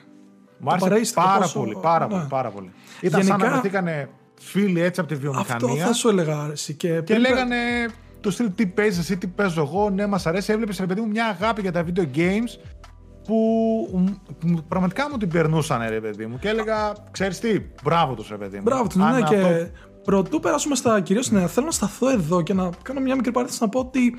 [0.59, 2.11] Μου άρεσε παραίστικο, πάρα πόσο- πολύ, πάρα ναι.
[2.13, 2.71] πολύ, πάρα πολύ.
[3.01, 4.09] Ήταν σαν να Γενικά- βρεθήκανε
[4.39, 6.73] φίλοι έτσι από τη Αυτό βιομηχανία θα σου έλεγα άρεσε.
[6.73, 7.55] Και, και πριν- λέγανε
[8.21, 10.51] το στυλ τι παίζεις εσύ, τι παίζω εγώ, ναι μας αρέσει.
[10.51, 12.59] Έβλεπες ρε παιδί μου μια αγάπη για τα video games
[13.31, 13.89] που
[14.43, 18.29] μ, μ, πραγματικά μου την περνούσαν ρε παιδί μου και έλεγα ξέρεις τι, μπράβο τους
[18.29, 18.61] ρε παιδί μου.
[18.63, 19.67] Μπράβο τους, Αν ναι, αυτό- και
[20.03, 23.61] πρωτού περάσουμε στα κυρίως νέα, θέλω να σταθώ εδώ και να κάνω μια μικρή παρένθεση
[23.63, 24.15] να πω ότι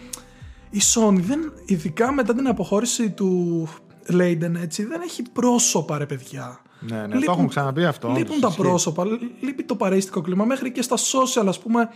[0.71, 3.69] η Sony, δεν, ειδικά μετά την αποχώρηση του
[4.13, 6.61] Leiden, έτσι, δεν έχει πρόσωπα, ρε παιδιά.
[6.81, 8.09] Ναι, ναι, το έχουμε ξαναπεί αυτό.
[8.09, 8.61] Λείπουν όντως, τα ισχύει.
[8.61, 9.05] πρόσωπα,
[9.41, 10.45] λείπει το παρέστικο κλίμα.
[10.45, 11.89] Μέχρι και στα social, ας πούμε,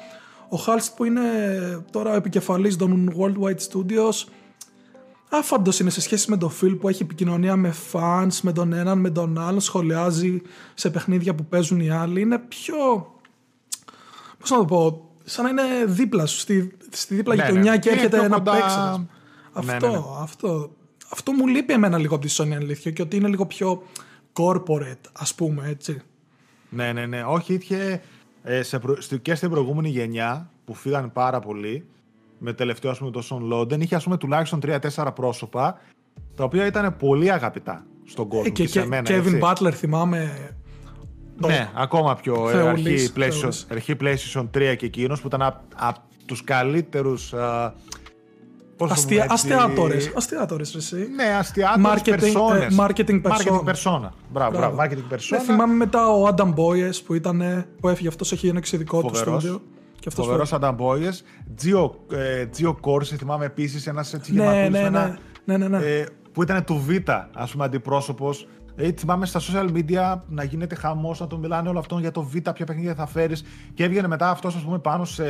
[0.48, 1.20] ο Halst που είναι
[1.90, 4.28] τώρα ο επικεφαλής των Worldwide Studios,
[5.28, 8.98] άφαντος είναι σε σχέση με τον Phil που έχει επικοινωνία με fans, με τον έναν,
[8.98, 10.43] με τον άλλον, σχολιάζει
[10.74, 12.20] σε παιχνίδια που παίζουν οι άλλοι.
[12.20, 12.77] Είναι πιο,
[14.39, 17.78] πώς να το πω, σαν να είναι δίπλα σου, στη, στη δίπλα Ναι, γειτονιά ναι.
[17.78, 18.77] και Είναι έρχεται πιο να κοντά- παίξει.
[18.78, 19.07] Ναι,
[19.53, 20.03] Αυτό, ναι, ναι.
[20.20, 20.70] αυτό.
[21.11, 23.82] Αυτό μου λείπει εμένα λίγο από τη Sony αλήθεια και ότι είναι λίγο πιο
[24.32, 26.01] corporate, ας πούμε, έτσι.
[26.69, 27.23] Ναι, ναι, ναι.
[27.24, 28.03] Όχι, είχε
[28.43, 29.01] ε, σε προ...
[29.01, 31.85] στη- και στην προηγούμενη γενιά που φύγαν πάρα πολύ
[32.38, 35.78] με τελευταίο ας πούμε το Son Loden είχε ας πούμε τουλάχιστον 3-4 πρόσωπα
[36.36, 39.38] τα οποία ήταν πολύ αγαπητά στον κόσμο Ε, και, και, σε και μένα, Kevin έτσι.
[39.42, 40.50] Butler θυμάμαι
[41.40, 43.66] το- Ναι, ακόμα πιο ε, Θεούλης, αρχή, PlayStation, θεούλης.
[43.70, 45.42] αρχή PlayStation 3 και εκείνος που ήταν
[45.76, 47.74] από τους καλύτερους α,
[48.76, 50.12] πώς το Αστεία, πούμε έτσι, αστιάτορες.
[50.16, 51.08] Αστιάτορες, εσύ.
[51.16, 52.74] Ναι, αστιάτορες, Marketing, περσόνες.
[52.74, 53.30] ε, marketing persona.
[53.30, 54.08] Marketing persona.
[54.32, 55.28] Μπράβο, μπράβο, marketing persona.
[55.30, 59.08] Δεν θυμάμαι μετά ο Adam Boyes που, ήταν, που έφυγε αυτός, έχει ένα εξειδικό του
[59.14, 59.42] Φοβερός.
[59.42, 59.62] στούντιο.
[59.98, 61.24] Και αυτός Φοβερός Ανταμπόιες.
[61.56, 64.98] Τζιο, ε, Τζιο Κόρση, θυμάμαι επίσης ένας έτσι Ναι, γεματούλης ναι, με ναι.
[64.98, 65.86] ένα, ναι, ναι, ναι.
[65.86, 66.90] ε, που ήταν του Β,
[67.35, 68.48] ας πούμε, αντιπρόσωπος.
[68.77, 72.23] Ε, θυμάμαι στα social media να γίνεται χαμός, να τον μιλάνε όλο αυτό για το
[72.23, 73.44] Β, ποια παιχνίδια θα φέρεις.
[73.74, 75.24] Και έβγαινε μετά αυτός, ας πούμε, πάνω σε,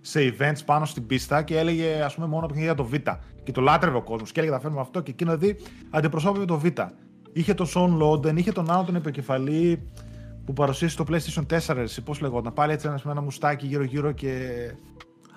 [0.00, 2.94] σε events, πάνω στην πίστα και έλεγε, ας πούμε, μόνο παιχνίδια για το Β.
[3.42, 4.32] Και το λάτρευε ο κόσμος.
[4.32, 5.00] Και έλεγε, θα φέρουμε αυτό.
[5.00, 6.66] Και εκείνο δηλαδή αντιπροσώπευε το Β.
[7.32, 9.88] Είχε τον Σον Λόντεν, είχε τον άλλο τον επικεφαλή
[10.46, 12.52] που παρουσίασε το PlayStation 4, εσύ, πώς λεγόταν.
[12.52, 14.30] Πάλι έτσι ένας, με ένα μουστάκι γύρω-γύρω και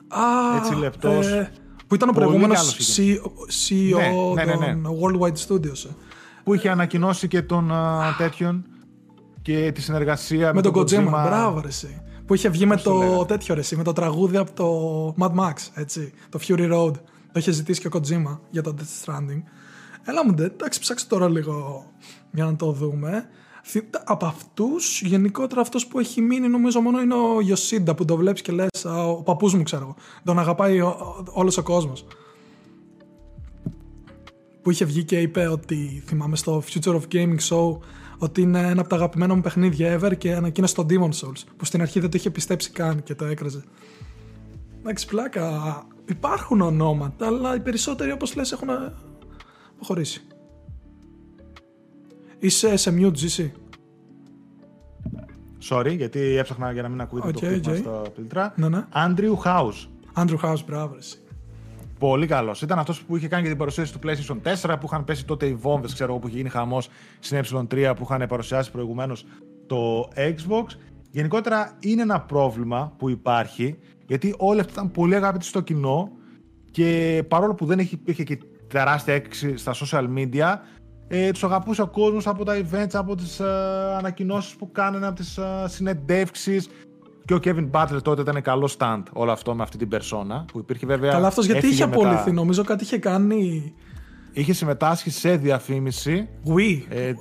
[0.08, 1.28] Α, έτσι λεπτός.
[1.28, 1.52] ε,
[1.88, 3.24] που ήταν ο Πολύ προηγούμενος καλός CEO,
[3.70, 4.82] CEO Ναι, ναι, ναι, ναι.
[4.82, 5.86] των Worldwide Studios.
[5.86, 5.94] ε.
[6.44, 8.66] που είχε ανακοινώσει και τον α, τέτοιον
[9.42, 12.02] και τη συνεργασία με, Με τον Kojima, μπράβο ρε εσύ.
[12.26, 15.16] Που είχε βγει με το το λέγανε; τέτοιο ρε εσύ, με το τραγούδι από το
[15.20, 16.94] Mad Max, έτσι, το Fury Road.
[17.32, 19.42] Το είχε ζητήσει και ο Kojima για το Death Stranding.
[20.06, 21.86] Έλα μου ντε, εντάξει, ψάξε τώρα λίγο
[22.32, 23.30] για να το δούμε.
[23.72, 28.16] Θυ- Από αυτούς, γενικότερα αυτός που έχει μείνει νομίζω μόνο είναι ο Yoshida που το
[28.16, 29.96] βλέπεις και λες, ο παππούς μου ξέρω εγώ.
[30.24, 30.80] Τον αγαπάει
[31.32, 32.06] όλος ο κόσμος.
[34.62, 37.78] Που είχε βγει και είπε ότι θυμάμαι στο Future of Gaming show
[38.18, 41.66] ότι είναι ένα από τα αγαπημένα μου παιχνίδια ever και ανακοίνωσε το Demon's Souls που
[41.66, 43.64] στην αρχή δεν το είχε πιστέψει καν και το έκραζε.
[44.80, 45.88] Εντάξει, πλάκα.
[46.06, 48.68] Υπάρχουν ονόματα, αλλά οι περισσότεροι όπως λες έχουν
[49.76, 50.22] αποχωρήσει.
[52.42, 53.52] Είσαι σε mute, GC.
[55.70, 57.78] Sorry, γιατί έψαχνα για να μην ακούτε το Οκ, χτύπημα οκ.
[57.80, 58.54] στα φίλτρα.
[58.56, 58.86] Ναι, ναι.
[58.94, 59.88] Andrew House.
[60.16, 61.18] Andrew House, μπράβο, ρε εσύ.
[62.00, 62.62] Πολύ καλός.
[62.62, 64.38] Ήταν αυτός που είχε κάνει και την παρουσίαση του PlayStation
[64.72, 67.94] 4 που είχαν πέσει τότε οι βόμβες, ξέρω εγώ, που είχε γίνει χαμός στην Ε3
[67.96, 69.26] που είχαν παρουσιάσει προηγουμένως
[69.68, 70.66] το Xbox.
[71.12, 73.78] Γενικότερα είναι ένα πρόβλημα που υπάρχει
[74.08, 76.12] γιατί όλοι αυτοί ήταν πολύ αγαπητοί στο κοινό
[76.72, 78.38] και παρόλο που δεν είχε- υπήρχε και
[78.68, 80.56] τεράστια έκρηξη στα social media,
[81.12, 83.46] ε, τους αγαπούσε ο κόσμος από τα events, από τις ε,
[83.98, 86.70] ανακοινώσεις που κάνανε, από τις ε, συνεντεύξεις
[87.26, 90.60] και ο Kevin Butler τότε ήταν καλό stand όλο αυτό με αυτή την περσόνα που
[90.60, 91.12] υπήρχε βέβαια.
[91.12, 92.02] Καλά, αυτός γιατί έφυγε είχε μετά.
[92.10, 93.74] απολυθεί, νομίζω κάτι είχε κάνει.
[94.32, 96.30] Είχε συμμετάσχει σε διαφήμιση.
[96.48, 96.82] Wii.
[96.90, 97.14] Ε, Ε,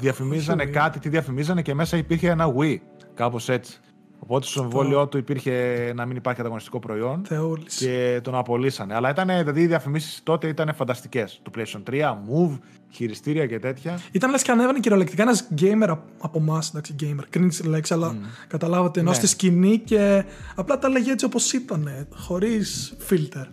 [0.00, 0.74] διαφημίζανε όχι Wii.
[0.74, 2.76] κάτι, τι διαφημίζανε και μέσα υπήρχε ένα Wii.
[3.14, 3.80] Κάπως έτσι.
[4.24, 7.76] Οπότε στο εμβόλιο του υπήρχε να μην υπάρχει ανταγωνιστικό προϊόν Θεούλης.
[7.76, 8.94] και τον απολύσανε.
[8.94, 11.40] Αλλά ήταν, δηλαδή, οι διαφημίσεις τότε ήταν φανταστικές.
[11.42, 12.58] Του PlayStation 3, Move,
[12.90, 13.98] χειριστήρια και τέτοια.
[14.12, 16.68] Ήταν λες και ανέβαινε κυριολεκτικά ένας gamer απ- από εμάς.
[16.68, 17.36] Εντάξει, gamer.
[17.38, 18.16] Cringe λέξη, αλλά
[18.48, 19.00] καταλάβατε.
[19.00, 19.14] Ενώ Ναι.
[19.16, 20.24] στη σκηνή και
[20.54, 22.06] απλά τα λέγε έτσι όπως ήταν.
[22.14, 23.46] Χωρίς filter.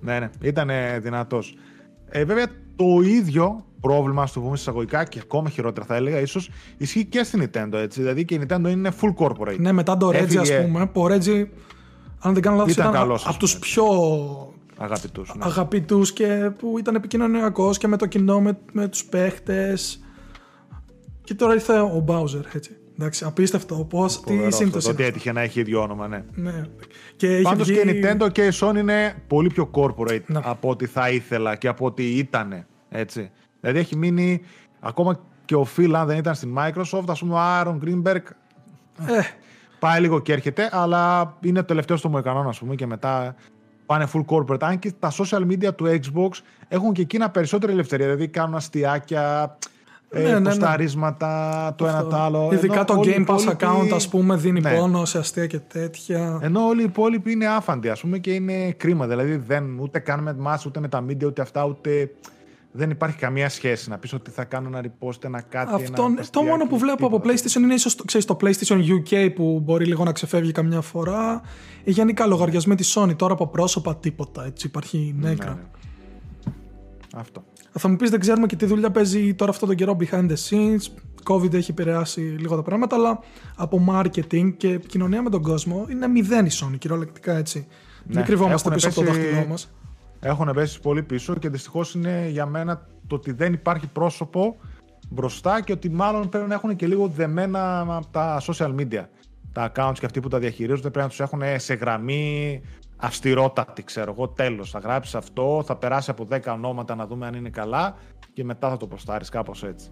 [0.00, 1.54] Ναι, ναι, ήταν δυνατός.
[2.08, 2.46] Ε, βέβαια
[2.76, 7.22] το ίδιο πρόβλημα, ας το πούμε εισαγωγικά και ακόμα χειρότερα θα έλεγα, ίσως ισχύει και
[7.22, 7.72] στην Nintendo.
[7.72, 8.00] Έτσι.
[8.00, 9.58] Δηλαδή και η Nintendo είναι full corporate.
[9.58, 10.86] Ναι, μετά το Reggie, Έφυγε- ας πούμε.
[10.86, 11.44] Που ο Reggie,
[12.18, 13.66] αν δεν κάνω λάθος, Ήταν ήταν, καλός, ας από τους πούμε.
[13.66, 13.84] πιο
[14.78, 15.44] Αγαπητούς, ναι.
[15.44, 20.00] αγαπητούς και που ήταν επικοινωνιακός και με το κοινό, με, με τους παίχτες.
[21.24, 22.75] Και τώρα ήρθε ο Bowser, έτσι.
[22.98, 23.74] Εντάξει, απίστευτο.
[23.74, 25.02] Πώ, τι Φοβερό αυτό, σύμπτωση το είναι.
[25.02, 26.24] ότι έτυχε να έχει ίδιο όνομα, ναι.
[26.34, 26.62] Ναι.
[27.16, 27.80] Και είχε Πάντως βγει...
[27.80, 30.40] και η Nintendo και η Sony είναι πολύ πιο corporate Ναι.
[30.42, 32.66] από ό,τι θα ήθελα και από ό,τι ήταν.
[32.88, 33.30] Έτσι.
[33.60, 34.40] Δηλαδή έχει μείνει
[34.80, 38.22] ακόμα και ο Phil, αν δεν ήταν στην Microsoft, ας πούμε ο Aaron Greenberg.
[39.06, 39.20] Ε,
[39.78, 43.34] Πάει λίγο και έρχεται, αλλά είναι το τελευταίο στο Μοϊκανόν, ας πούμε, και μετά
[43.86, 44.60] πάνε full corporate.
[44.62, 46.28] Αν και τα social media του Xbox
[46.68, 48.06] έχουν και εκείνα περισσότερη ελευθερία.
[48.06, 49.56] Δηλαδή κάνουν αστιάκια,
[50.10, 50.48] Ναι, ε, ναι, ναι.
[50.48, 52.08] ποσταρίσματα, το ένα αυτό.
[52.10, 52.50] το άλλο.
[52.52, 54.76] Ειδικά Ενώ το όλοι οι Game Pass υπόλοιποι- account, ας πούμε, δίνει Ναι.
[54.76, 56.38] πόνο σε αστεία και τέτοια.
[56.42, 59.06] Ενώ όλοι οι υπόλοιποι είναι άφαντοι, ας πούμε, και είναι κρίμα.
[59.06, 62.10] Δηλαδή δεν ούτε καν με εμάς, ούτε με τα media, ούτε αυτά, ούτε.
[62.78, 65.74] Δεν υπάρχει καμία σχέση να πεις ότι θα κάνω ένα repost, ένα κάτι.
[65.74, 67.34] Αυτό, ένα το αστιάκι, μόνο που βλέπω από τίποτα.
[67.42, 71.40] PlayStation είναι ίσως ξέρεις, το PlayStation UK που μπορεί λίγο να ξεφεύγει καμιά φορά.
[71.84, 73.16] Ή γενικά λογαριασμοί της Sony.
[73.16, 74.44] Τώρα από πρόσωπα τίποτα.
[74.44, 75.48] Έτσι υπάρχει νέκρα.
[75.50, 75.54] Ναι,
[76.44, 76.52] ναι.
[77.16, 77.44] Αυτό.
[77.78, 80.34] Θα μου πεις δεν ξέρουμε και τι δουλειά παίζει τώρα αυτό τον καιρό behind the
[80.48, 80.80] scenes.
[81.30, 83.18] COVID έχει επηρεάσει λίγο τα πράγματα, αλλά
[83.56, 87.66] από marketing και επικοινωνία με τον κόσμο είναι μηδέν η Sony κυριολεκτικά έτσι.
[88.06, 89.70] Ναι, Μην κρυβόμαστε έχουν πίσω από το πέσει- δάχτυλό μας.
[90.20, 94.56] Έχουν πέσει πολύ πίσω και δυστυχώς είναι για μένα το ότι δεν υπάρχει πρόσωπο
[95.10, 99.04] μπροστά και ότι μάλλον πρέπει να έχουν και λίγο δεμένα από τα social media.
[99.52, 102.60] Τα accounts και αυτοί που τα διαχειρίζονται πρέπει να τους έχουν σε γραμμή
[102.96, 104.28] αυστηρότατη, ξέρω εγώ.
[104.28, 104.70] Τέλος.
[104.70, 107.94] Θα γράψεις αυτό, θα περάσει από 10 ονόματα να δούμε αν είναι καλά
[108.32, 109.90] και μετά θα το ποστάρεις κάπως έτσι.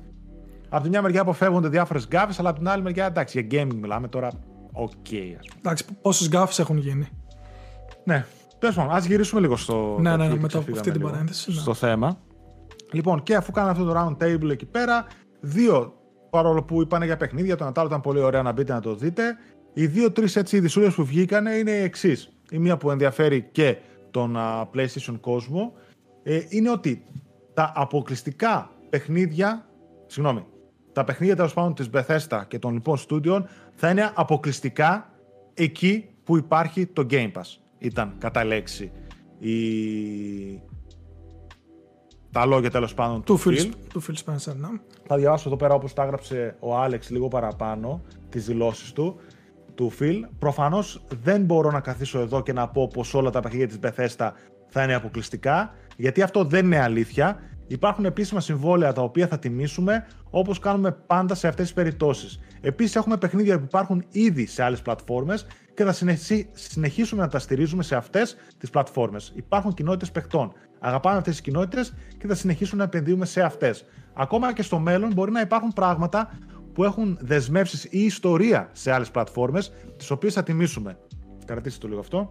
[0.69, 3.75] Από τη μια μεριά αποφεύγονται διάφορες γκάφες, αλλά από την άλλη μεριά εντάξει, για gaming
[3.75, 4.29] μιλάμε τώρα.
[4.73, 5.59] Οκ, ας πούμε.
[5.59, 7.09] Εντάξει, πόσες γκάφες έχουν γίνει;
[8.05, 8.25] Ναι.
[8.59, 9.97] Τέλος πάντων, ας γυρίσουμε λίγο στο.
[10.01, 11.57] Ναι, το ναι, ναι, κλικ, μετά από ξεφύγαμε αυτή την λίγο παρένθεση, ναι.
[11.61, 12.19] Στο θέμα.
[12.93, 15.07] Λοιπόν, και αφού κάναμε αυτό το round table εκεί πέρα,
[15.41, 15.95] δύο
[16.31, 19.37] παρόλο που είπαν για παιχνίδια, το Natal ήταν πολύ ωραία να μπείτε να το δείτε.
[19.73, 22.34] Οι δύο-τρει έτσι ειδισούλε που βγήκανε είναι οι εξής.
[22.51, 23.77] Η μία που ενδιαφέρει και
[24.11, 24.37] τον
[24.75, 25.73] PlayStation κόσμο
[26.23, 27.05] ε, είναι ότι
[27.55, 29.67] τα αποκλειστικά παιχνίδια,
[30.07, 30.47] συγγνώμη,
[30.93, 35.11] τα παιχνίδια τέλος πάντων της Bethesda και των λοιπόν στούντιων θα είναι αποκλειστικά
[35.55, 37.59] εκεί που υπάρχει το Game Pass.
[37.79, 38.93] Ήταν κατά λέξη
[39.39, 40.61] η...
[42.31, 43.71] τα λόγια τέλος πάντων του, Phil.
[43.89, 44.69] Του Phil Spencer, ναι.
[45.07, 49.17] Θα διαβάσω εδώ πέρα όπως τα έγραψε ο Άλεξ λίγο παραπάνω τις δηλώσεις του
[49.75, 50.21] του Phil.
[50.39, 54.31] Προφανώς δεν μπορώ να καθίσω εδώ και να πω πως όλα τα παιχνίδια της Bethesda
[54.69, 57.41] θα είναι αποκλειστικά, γιατί αυτό δεν είναι αλήθεια.
[57.67, 62.41] Υπάρχουν επίσημα συμβόλαια τα οποία θα τιμήσουμε όπως κάνουμε πάντα σε αυτές τις περιπτώσεις.
[62.61, 65.95] Επίσης, έχουμε παιχνίδια που υπάρχουν ήδη σε άλλες πλατφόρμες και θα
[66.53, 69.33] συνεχίσουμε να τα στηρίζουμε σε αυτές τις πλατφόρμες.
[69.35, 70.53] Υπάρχουν κοινότητες παιχτών.
[70.79, 73.85] Αγαπάμε αυτές τις κοινότητες και θα συνεχίσουμε να επενδύουμε σε αυτές.
[74.15, 76.31] Ακόμα και στο μέλλον μπορεί να υπάρχουν πράγματα
[76.75, 80.99] που έχουν δεσμεύσεις ή ιστορία σε άλλες πλατφόρμες, τις οποίες θα τιμήσουμε.
[81.45, 82.29] Κρατήστε το λίγο αυτό.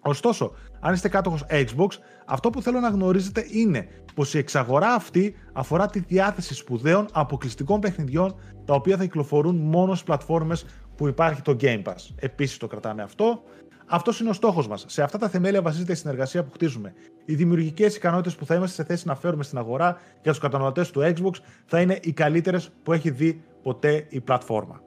[0.00, 1.88] Ωστόσο, αν είστε κάτοχος Xbox,
[2.26, 7.80] αυτό που θέλω να γνωρίζετε είναι πως η εξαγορά αυτή αφορά τη διάθεση σπουδαίων αποκλειστικών
[7.80, 8.34] παιχνιδιών
[8.64, 10.64] τα οποία θα κυκλοφορούν μόνο στις πλατφόρμες
[10.96, 12.10] που υπάρχει το Game Pass.
[12.16, 13.42] Επίσης το κρατάμε αυτό.
[13.86, 14.84] Αυτός είναι ο στόχος μας.
[14.88, 16.92] Σε αυτά τα θεμέλια βασίζεται η συνεργασία που χτίζουμε.
[17.24, 20.90] Οι δημιουργικές ικανότητες που θα είμαστε σε θέση να φέρουμε στην αγορά για τους καταναλωτές
[20.90, 21.32] του Xbox
[21.66, 24.82] θα είναι οι καλύτερες που έχει δει ποτέ η πλατφόρμα.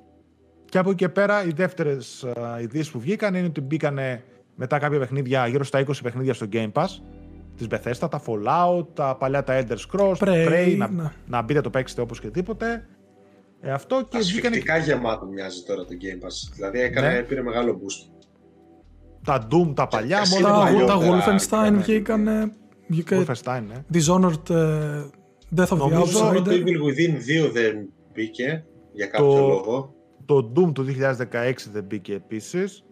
[0.66, 2.26] Και από εκεί και πέρα, οι δεύτερες
[2.62, 4.24] ειδήσεις που βγήκαν είναι ότι μπήκανε
[4.56, 6.88] μετά κάποια παιχνίδια, γύρω στα 20 παιχνίδια στο Game Pass
[7.58, 11.12] της Bethesda, τα Fallout, τα παλιά τα Elder Scrolls, Prey, Prey να, ναι.
[11.28, 12.88] να μπείτε το παίξετε όπως και τίποτε.
[13.62, 16.52] Ε, αυτό και Ασφυκτικά γεμάτο μοιάζει τώρα το Game Pass.
[16.54, 17.22] Δηλαδή έκανε, ναι.
[17.22, 18.10] πήρε μεγάλο boost.
[19.24, 22.52] Τα Doom, τα παλιά, μόνο τα, τα Wolfenstein βγήκανε.
[23.10, 23.84] Wolfenstein, ναι.
[23.94, 25.10] Dishonored uh,
[25.56, 26.44] Death of Νομίζω the Outsider.
[26.44, 29.94] το Evil Within 2 δεν μπήκε για κάποιο το, λόγο.
[30.26, 32.84] Το Doom του 2016 δεν μπήκε επίσης.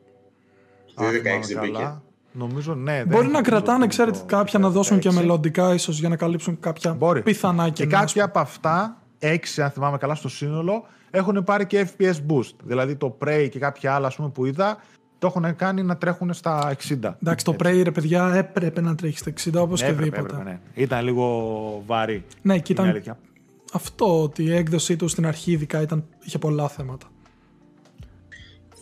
[0.95, 1.09] Το 2016
[1.47, 2.01] δεν μπήκε.
[2.31, 3.03] Νομίζω ναι.
[3.05, 7.21] Μπορεί να κρατάνε, ξέρετε, κάποια να δώσουν και μελλοντικά ίσως για να καλύψουν κάποια Μπορεί.
[7.21, 12.15] πιθανά και κάποια από αυτά, έξι αν θυμάμαι καλά στο σύνολο, έχουν πάρει και FPS
[12.27, 12.55] boost.
[12.63, 14.77] Δηλαδή το Prey και κάποια άλλα ας πούμε, που είδα,
[15.19, 17.15] το έχουν κάνει να τρέχουν στα 60.
[17.21, 20.33] Εντάξει, το Prey ρε παιδιά έπρεπε να τρέχεις στα 60 όπως και έπρεπε, δίποτε.
[20.33, 20.59] έπρεπε, ναι.
[20.73, 22.23] Ήταν λίγο βαρύ.
[22.41, 23.15] Ναι, και είναι ήταν
[23.73, 27.07] αυτό ότι η έκδοσή του στην αρχή ειδικά ήταν, είχε πολλά θέματα.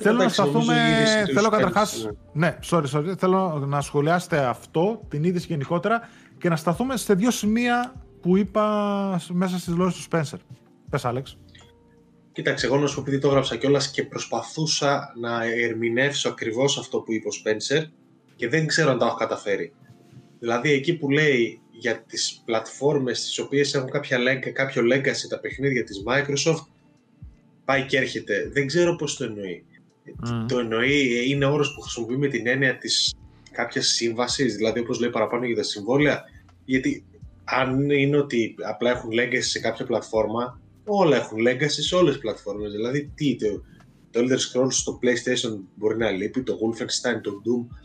[0.03, 0.88] Θέλω να Εντάξει, νομίζω σταθούμε.
[0.89, 1.72] η είδηση τους Θέλω καταρχά.
[1.73, 3.18] κάλυψε, Ναι, sorry, sorry.
[3.18, 8.65] Θέλω να σχολιάσετε αυτό, την είδηση γενικότερα και να σταθούμε σε δύο σημεία που είπα
[9.31, 10.38] μέσα στις δηλώσει του Spencer.
[10.89, 11.38] Πες, Άλεξ.
[12.31, 16.99] Κοίταξε, εγώ να σου πω επειδή το έγραψα κιόλας και προσπαθούσα να ερμηνεύσω ακριβώς αυτό
[16.99, 17.84] που είπε ο Spencer
[18.35, 19.73] και δεν ξέρω αν τα έχω καταφέρει.
[20.39, 25.40] Δηλαδή εκεί που λέει για τις πλατφόρμες τις οποίες έχουν κάποια, leg- κάποιο legacy τα
[25.40, 26.66] παιχνίδια της Microsoft
[27.66, 28.49] πάει και έρχεται.
[28.53, 29.64] Δεν ξέρω πώς το εννοεί.
[30.06, 30.45] Mm.
[30.48, 33.14] Το εννοεί, είναι όρος που χρησιμοποιεί με την έννοια της
[33.52, 36.24] κάποιας σύμβασης, δηλαδή όπως λέει παραπάνω για τα συμβόλαια,
[36.66, 37.06] γιατί
[37.44, 42.22] αν είναι ότι απλά έχουν legacy σε κάποια πλατφόρμα, όλα έχουν legacy σε όλες τις
[42.22, 42.72] πλατφόρμες.
[42.72, 43.64] Δηλαδή τι, το,
[44.12, 47.76] το Elder Scrolls στο PlayStation μπορεί να λείπει, το Wolfenstein, το Doom,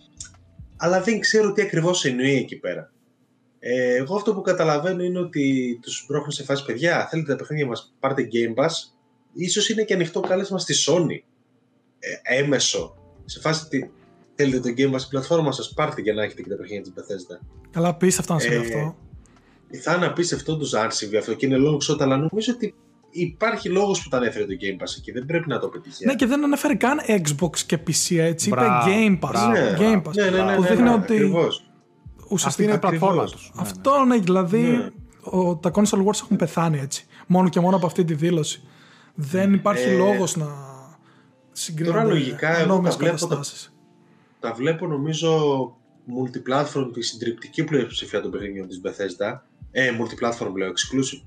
[0.76, 2.90] αλλά δεν ξέρω τι ακριβώς εννοεί εκεί πέρα.
[3.68, 7.66] Ε, εγώ αυτό που καταλαβαίνω είναι ότι τους μπρόχνουν σε φάση παιδιά, θέλετε τα παιχνίδια
[7.66, 8.70] μας, πάρτε Game Pass,
[9.32, 11.18] ίσως είναι και ανοιχτό κάλεσμα στη Sony,
[11.98, 13.90] ε, έμεσο, σε φάση ότι
[14.34, 16.92] θέλετε το Game Pass στην πλατφόρμα σας, πάρτε για να έχετε και τα παιχνίδια της
[16.96, 17.46] Bethesda.
[17.70, 18.96] Καλά, απίστευτο να συμβεί Ε, αυτό.
[19.82, 22.74] Θα είναι απίστευτο του αν συμβεί αυτό και είναι long shot, αλλά νομίζω ότι
[23.10, 26.04] υπάρχει λόγος που τα ανέφερε το Game Pass εκεί, δεν πρέπει να το πετύχει.
[26.04, 28.48] Ναι, και δεν ανέφερε καν Xbox και PC έτσι.
[28.48, 29.30] Μπράβο, είπε Game Pass.
[29.30, 30.14] μπράβο, ναι, Game Pass.
[30.14, 31.65] ναι, ναι, ναι, που ναι, δείχνει ναι, ότι ακριβώς.
[32.28, 33.32] Αυτή ουσιαστικά είναι η πλατφόρμα ακριβώς.
[33.32, 33.52] τους.
[33.56, 34.88] Αυτό ναι, δηλαδή Ναι.
[35.20, 37.06] ο, τα console wars έχουν πεθάνει έτσι.
[37.26, 38.62] Μόνο και μόνο από αυτή τη δήλωση.
[39.14, 40.46] Δεν υπάρχει Ε, λόγος να
[41.52, 43.74] συγκρίνονται τώρα λογικά εγώ ανώμοιες τα βλέπω τα- καταστάσεις.
[44.40, 45.40] τα βλέπω νομίζω
[46.08, 49.38] multiplatform τη συντριπτική πλειοψηφία των παιχνιδιών της Bethesda
[49.70, 51.22] ε, multiplatform λέω, exclusive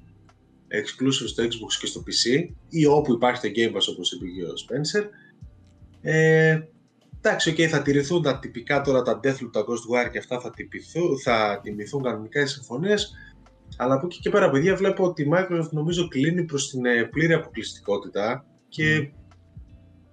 [0.72, 4.44] exclusive στο Xbox και στο PC ή όπου υπάρχει το Game Pass όπως είπε και
[4.44, 5.04] ο Spencer
[6.02, 6.60] ε,
[7.22, 11.20] εντάξει, okay, θα τηρηθούν τα τυπικά τώρα τα Deathloop, τα Ghostwire και αυτά θα, τυπηθούν,
[11.20, 13.14] θα τιμηθούν κανονικά οι συμφωνίες
[13.78, 17.04] αλλά από εκεί και πέρα παιδιά βλέπω ότι η Microsoft νομίζω κλείνει προς την ε,
[17.04, 19.12] πλήρη αποκλειστικότητα και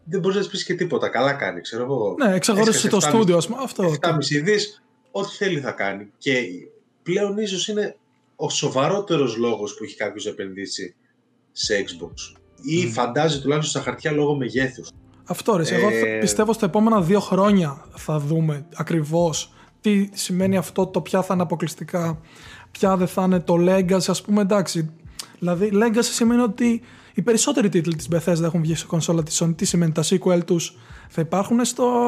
[0.05, 1.09] δεν μπορείς να της πεις και τίποτα.
[1.09, 2.15] Καλά κάνει, ξέρω εγώ.
[2.19, 3.59] Ναι, εξαγόρισε Έσκασε το 7,5 στούντιο, ας πούμε.
[3.63, 3.95] Αυτό.
[4.01, 6.11] 7,5 δις, ό,τι θέλει θα κάνει.
[6.19, 6.43] Και
[7.03, 7.97] πλέον ίσως είναι
[8.37, 10.95] ο σοβαρότερος λόγος που έχει κάποιος επενδύσει
[11.53, 12.37] σε Xbox.
[12.63, 14.91] Ή φαντάζει τουλάχιστον στα χαρτιά λόγω μεγέθους.
[15.29, 20.57] Αυτό ρε, εγώ θα- Ε, πιστεύω στα επόμενα δύο χρόνια θα δούμε ακριβώς τι σημαίνει
[20.57, 22.21] αυτό, το ποια θα είναι αποκλειστικά,
[22.71, 24.91] ποια δεν θα είναι το legacy, ας πούμε, εντάξει.
[25.39, 26.81] Δηλαδή, legacy σημαίνει ότι
[27.15, 29.57] οι περισσότεροι τίτλοι της Bethesda έχουν βγει σε κονσόλα της Sony.
[29.57, 30.77] Τι σημαίνει, τα sequel τους
[31.09, 32.01] θα υπάρχουν στο,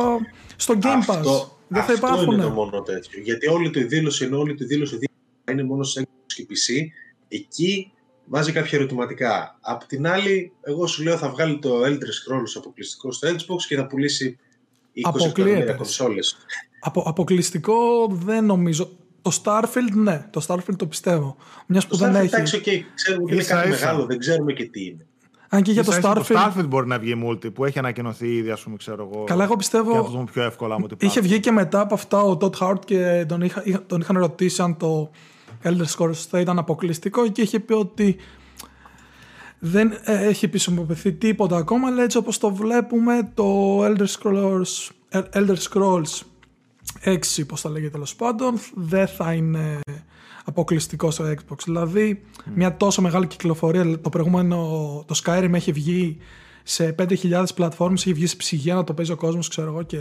[0.57, 2.32] στο Game Pass; Αυτό, Δεν θα Αυτό υπάρχουν.
[2.32, 3.20] είναι το μόνο τέτοιο.
[3.23, 4.99] Γιατί όλη τη δήλωση είναι όλη τη δήλωση
[5.51, 6.86] είναι μόνο σε Xbox και PC.
[7.28, 7.93] Εκεί
[8.28, 9.59] βάζει κάποια ερωτηματικά.
[9.60, 13.76] Απ' την άλλη, εγώ σου λέω θα βγάλει το Elder Scrolls αποκλειστικό στο Xbox και
[13.76, 14.38] θα πουλήσει
[14.94, 15.40] 20 Αποκλείεται.
[15.40, 16.36] εκατομμύρια κονσόλες.
[16.80, 17.74] Απο, αποκλειστικό
[18.12, 18.90] δεν νομίζω.
[19.22, 21.36] Το Starfield, ναι, το Starfield το πιστεύω.
[21.66, 22.34] Μιας που Το δεν Starfield, έχει.
[22.34, 22.62] εντάξει, οκ,
[22.94, 23.78] ξέρουμε ότι είναι Ίσα κάτι ίσα.
[23.86, 25.06] μεγάλο, δεν ξέρουμε και τι είναι.
[25.48, 26.59] Αν και για το Ίσα ίσα Starfield.
[26.62, 29.24] Starfield μπορεί να βγει multi που έχει ανακοινωθεί ήδη, ας πούμε, ξέρω εγώ.
[29.24, 30.02] Καλά, εγώ Και να το πιστεύω.
[30.02, 31.02] δούμε πιο εύκολα multiplayer.
[31.02, 34.18] Είχε βγει και μετά από αυτά ο Todd Howard και τον, είχα, είχα- τον είχαν
[34.18, 35.10] ρωτήσει αν το
[35.62, 38.16] Elder Scrolls θα ήταν αποκλειστικό και είχε πει ότι
[39.59, 45.20] δεν ε, έχει επισημοποιηθεί τίποτα ακόμα, αλλά έτσι όπως το βλέπουμε το Elder Scrolls, ε,
[45.32, 46.20] Elder Scrolls
[47.05, 49.80] 6, πώς θα λέγεται τέλος πάντων, δεν θα είναι
[50.44, 51.59] αποκλειστικό στο Xbox.
[51.64, 52.22] Δηλαδή,
[52.55, 54.56] μια τόσο μεγάλη κυκλοφορία, το προηγούμενο,
[55.06, 56.16] το Skyrim έχει βγει
[56.62, 59.98] σε 5.000 πλατφόρμες, έχει βγει σε ψυγεία να το παίζει ο κόσμος, ξέρω εγώ, και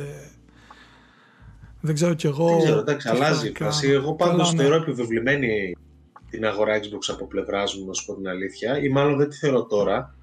[1.82, 2.48] δεν ξέρω κι εγώ.
[2.48, 3.72] Δεν ξέρω, εντάξει, τι θα αλλάζει η κάνω.
[3.72, 3.90] φάση.
[3.90, 4.62] Εγώ πάντως Καλά, ναι.
[4.62, 5.78] θεωρώ επιβεβλημένη
[6.30, 9.36] την αγορά Xbox από πλευράς μου, να σου πω την αλήθεια, ή μάλλον δεν τη
[9.36, 10.16] θεωρώ τώρα,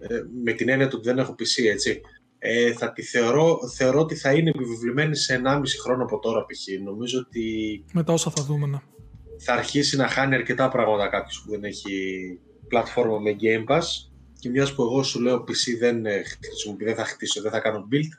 [0.00, 0.14] ε,
[0.44, 2.00] με την έννοια του ότι δεν έχω PC, έτσι.
[2.38, 6.82] Ε, θα τη θεωρώ, θεωρώ ότι θα είναι επιβεβλημένη σε 1,5 χρόνο από τώρα π.χ.
[6.84, 7.44] Νομίζω ότι
[7.92, 8.78] Μετά όσα θα δούμε, ναι.
[9.38, 11.92] θα αρχίσει να χάνει αρκετά πράγματα κάποιος που δεν έχει
[12.68, 13.84] πλατφόρμα με Game Pass.
[14.38, 17.60] Και μιας που εγώ σου λέω PC δεν, ε, χρησιμοποιώ, δεν θα χτίσω, δεν θα
[17.60, 18.12] κάνω build,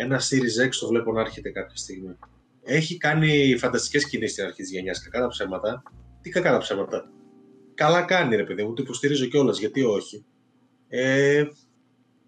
[0.00, 2.16] ένα Series X το βλέπω να έρχεται κάποια στιγμή.
[2.62, 5.82] Έχει κάνει φανταστικές κινήσεις στην αρχής της γενιάς, κακά τα ψέματα.
[6.22, 7.10] Τι κακά τα ψέματα.
[7.74, 10.24] Καλά κάνει ρε παιδί μου, το υποστηρίζω κιόλας, γιατί όχι.
[10.88, 11.44] Ε,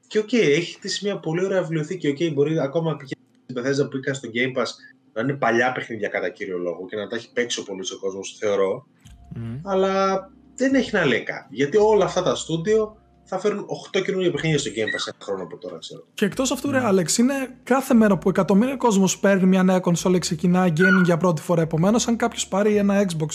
[0.06, 2.09] και οκ, έχει χτίσει μια πολύ ωραία βιβλιοθήκη.
[2.09, 3.10] Οκ, μπορεί ακόμα π.χ.
[3.44, 4.68] στην Bethesda που είχα στο Game Pass
[5.12, 7.98] να είναι παλιά παιχνίδια κατά κύριο λόγο και να τα έχει παίξει ο πολύς ο
[7.98, 8.86] κόσμος, θεωρώ.
[9.34, 9.60] Μμ.
[9.64, 10.24] Αλλά
[10.55, 11.55] δεν έχει να λέει κάτι.
[11.55, 12.97] Γιατί όλα αυτά τα στούντιο
[13.31, 16.05] θα φέρουν 8 καινούργια παιχνίδια στο Game Pass ένα χρόνο από τώρα, ξέρω.
[16.15, 20.15] Και εκτός αυτού, ρε Άλεξ, είναι κάθε μέρα που εκατομμύρια κόσμος παίρνει μια νέα κονσόλα
[20.15, 21.62] και ξεκινάει gaming για πρώτη φορά.
[21.62, 23.28] Επομένως, αν κάποιος πάρει ένα Xbox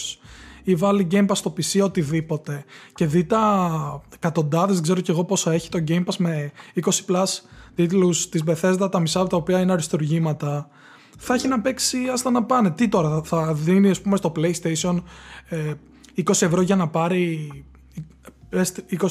[0.64, 2.64] ή βάλει Game Pass στο PC, οτιδήποτε,
[2.96, 6.52] και δει τα εκατοντάδες, δεν ξέρω κι εγώ πόσα έχει το Game Pass με
[6.84, 7.24] 20 plus
[7.76, 10.70] τίτλους της Bethesda, τα μισά από τα οποία είναι αριστουργήματα,
[11.18, 12.72] θα έχει να παίξει άστα να πάνε.
[12.72, 15.04] Τι τώρα, θα- θα δίνει, ας πούμε, στο PlayStation
[15.50, 15.74] ε,
[16.16, 17.50] 20 ευρώ για να πάρει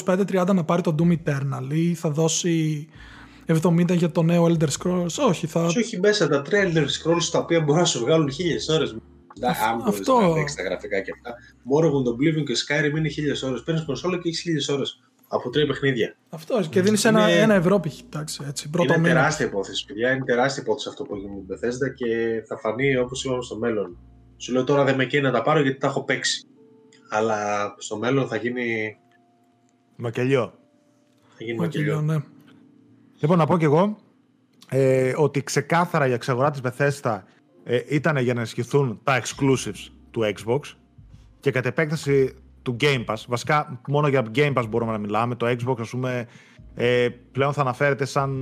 [0.04, 2.88] 25-30 να πάρει το Doom Eternal ή θα δώσει
[3.46, 5.26] 70 για το νέο Elder Scrolls.
[5.28, 5.68] Όχι, θα...
[5.68, 8.90] Σου έχει μέσα τα trailer scrolls τα οποία μπορούν να σου βγάλουν χίλιες ώρες.
[8.90, 11.34] Αν μπορείς αυτό- να αντέξεις τα γραφικά και αυτά.
[11.70, 13.62] Morrowind, Oblivion και Skyrim είναι χίλιες ώρες.
[13.62, 16.16] Παίρνεις κονσόλα και έχεις χίλιες ώρες από τρία παιχνίδια.
[16.28, 18.00] Αυτό και δίνεις ένα, Είναι- ένα ευρώ π.χ.
[18.00, 19.14] Εντάξει, έτσι, πρώτο είναι μήνα.
[19.14, 20.10] τεράστια υπόθεση, παιδιά.
[20.10, 23.56] Είναι τεράστια υπόθεση αυτό που έγινε με την Bethesda και θα φανεί όπως είπαμε στο
[23.58, 23.96] μέλλον.
[24.36, 26.46] Σου λέω τώρα δεν με καίει να τα πάρω γιατί τα έχω παίξει.
[27.10, 27.36] Αλλά
[27.78, 28.96] στο μέλλον θα γίνει.
[29.96, 30.52] Μακελιό.
[31.36, 32.14] Θα γίνει Μακελιό, μακελιό.
[32.14, 32.24] ναι.
[33.20, 33.96] Λοιπόν, να πω κι εγώ
[34.68, 37.20] ε, ότι ξεκάθαρα η εξαγορά της Bethesda
[37.64, 40.60] ε, ήταν για να ενισχυθούν τα exclusives του Xbox
[41.40, 43.16] και κατ' επέκταση του Game Pass.
[43.28, 45.34] Βασικά, μόνο για Game Pass μπορούμε να μιλάμε.
[45.34, 46.26] Το Xbox, ας πούμε,
[46.74, 48.32] ε, πλέον θα αναφέρεται σαν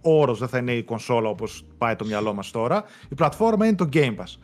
[0.00, 2.84] όρος, δεν θα είναι η κονσόλα όπως πάει το μυαλό μας τώρα.
[3.08, 4.36] Η πλατφόρμα είναι το Game Pass.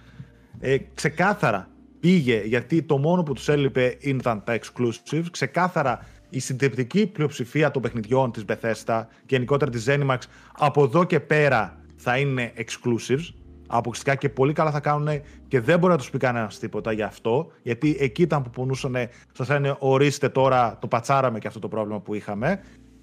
[0.61, 1.69] Ε, ξεκάθαρα
[2.01, 7.83] πήγε, γιατί το μόνο που τους έλειπε ήταν τα exclusives, ξεκάθαρα η συντριπτική πλειοψηφία των
[7.83, 10.19] παιχνιδιών της Bethesda και γενικότερα της Zenimax
[10.59, 13.35] από εδώ και πέρα θα είναι exclusives,
[13.67, 15.09] αποκλειστικά και πολύ καλά θα κάνουν
[15.49, 18.97] και δεν μπορεί να τους πει κανένας τίποτα γι' αυτό, γιατί εκεί ήταν που πονούσαν,
[19.33, 22.61] σας λένε ορίστε τώρα το πατσάραμε και αυτό το πρόβλημα που είχαμε.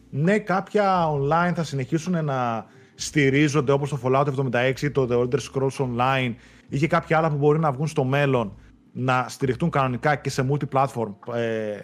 [0.10, 5.86] Ναι, κάποια online θα συνεχίσουν να στηρίζονται όπως το Fallout 76, το The Elder Scrolls
[5.86, 6.34] Online
[6.70, 8.54] ή και κάποια άλλα που μπορεί να βγουν στο μέλλον
[8.92, 11.78] να στηριχτούν κανονικά και σε multi-platform ε,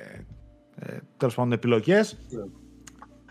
[0.80, 2.18] ε, τέλος πάντων επιλογές.
[2.30, 2.44] Ναι.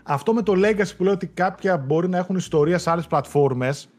[0.03, 3.89] Αυτό με το Legacy που λέω ότι κάποια μπορεί να έχουν ιστορία σε άλλες πλατφόρμες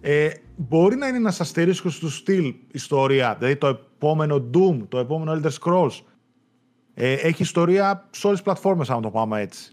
[0.00, 3.36] ε, μπορεί να είναι να σας στηρίσκω στο στυλ ιστορία.
[3.38, 6.00] Δηλαδή το επόμενο Doom, το επόμενο Elder Scrolls
[6.94, 9.72] ε, έχει ιστορία σε όλες τις πλατφόρμες αν το πάμε έτσι.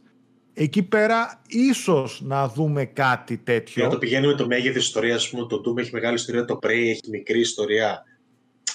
[0.53, 3.84] Εκεί πέρα ίσως να δούμε κάτι Για τέτοιο.
[3.84, 6.59] να το πηγαίνει με το μέγεθος ιστορίας, ας πούμε, το Doom έχει μεγάλη ιστορία, το
[6.61, 8.03] Prey έχει μικρή ιστορία.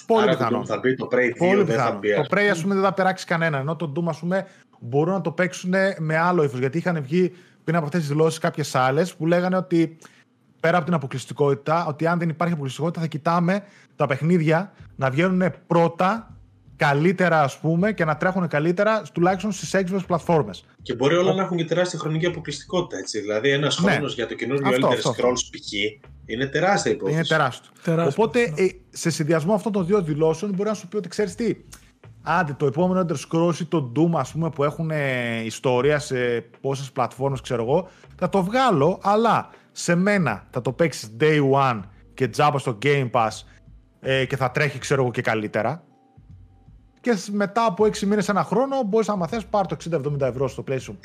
[0.07, 0.57] Πολύ Άρα πιθανό.
[0.57, 1.99] το Doom θα μπει, το Prey 2 Πολύ δεν θα πιθανό.
[1.99, 2.13] μπει.
[2.13, 2.41] Το ας πούμε.
[2.41, 3.57] Prey, ας πούμε, δεν θα περάξει κανένα.
[3.57, 4.45] Ενώ το Doom, ας πούμε,
[4.79, 6.59] μπορούν να το παίξουν με άλλο ύφος.
[6.59, 7.31] Γιατί είχαν βγει
[7.63, 9.97] πριν από αυτές τις δηλώσεις κάποιες άλλες που λέγανε ότι
[10.59, 13.63] πέρα από την αποκλειστικότητα, ότι αν δεν υπάρχει αποκλειστικότητα θα κοιτάμε
[13.95, 16.35] τα παιχνίδια να βγαίνουν πρώτα,
[16.75, 20.65] καλύτερα ας πούμε, και να τρέχουν καλύτερα τουλάχιστον στις έξυπνες πλατφόρμες.
[20.81, 22.97] Και μπορεί όλα να έχουν και τεράστια χρονική αποκλειστικότητα.
[22.97, 23.19] Έτσι.
[23.19, 23.91] Δηλαδή, ένας Ναι.
[23.91, 25.27] χρόνος για το καινούργιο Αυτό, Elder αυτό, αυτό.
[25.27, 26.09] Scrolls π.χ.
[26.33, 27.17] είναι τεράστια υπόθεση.
[27.17, 27.71] Είναι τεράστιο.
[27.83, 28.61] Τεράστιο, Οπότε, ναι.
[28.61, 31.55] ε, σε συνδυασμό αυτών των δύο δηλώσεων, μπορεί να σου πει ότι ξέρεις τι.
[32.23, 36.41] Άντε, το επόμενο Elder Scrolls ή το Doom, ας πούμε, που έχουν ε, ιστορία σε
[36.61, 41.79] πόσες πλατφόρμες, ξέρω εγώ, θα το βγάλω, αλλά σε μένα θα το παίξεις day one
[42.13, 43.29] και τζάμπα στο Game Pass
[43.99, 45.83] ε, και θα τρέχει ξέρω εγώ και καλύτερα.
[47.01, 49.77] Και μετά από 6 μήνες, ένα χρόνο, μπορείς να μαθαίνει πάρει το
[50.19, 50.97] 60-70 ευρώ στο PlayStation 5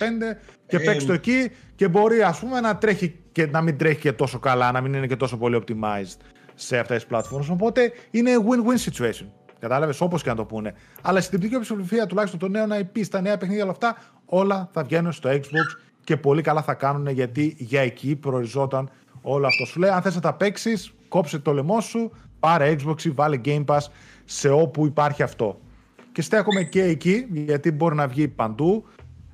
[0.67, 4.01] και ε, παίξει το εκεί και μπορεί ας πούμε να τρέχει και να μην τρέχει
[4.01, 6.17] και τόσο καλά, να μην είναι και τόσο πολύ optimized
[6.55, 7.49] σε αυτές τις πλατφόρμες.
[7.49, 9.27] Οπότε είναι win-win situation.
[9.59, 10.75] Κατάλαβες, όπως και να το πούνε.
[11.03, 14.83] Αλλά στην τυπική ψηφοφορία τουλάχιστον το νέο IP, στα νέα παιχνίδια, όλα αυτά, όλα θα
[14.83, 18.91] βγαίνουν στο Xbox και πολύ καλά θα κάνουν γιατί για εκεί προοριζόταν
[19.23, 19.65] όλο αυτό.
[19.65, 23.41] Σου λέει, αν θες να τα παίξεις, κόψε το λαιμό σου, πάρε Xbox ή βάλε
[23.45, 23.81] Game Pass
[24.25, 25.61] σε όπου υπάρχει αυτό.
[26.13, 28.85] Και στέκομαι και εκεί, γιατί μπορεί να βγει παντού.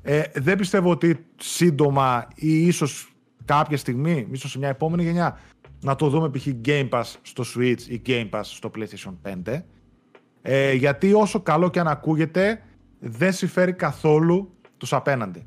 [0.02, 3.11] Ε, δεν πιστεύω ότι σύντομα ή ίσως
[3.44, 5.38] κάποια στιγμή, ίσω σε μια επόμενη γενιά,
[5.80, 6.46] να το δούμε π.χ.
[6.64, 9.62] Game Pass στο Switch ή Game Pass στο PlayStation 5.
[10.42, 12.62] Ε, γιατί όσο καλό και αν ακούγεται,
[12.98, 15.46] δεν συμφέρει καθόλου τους απέναντι.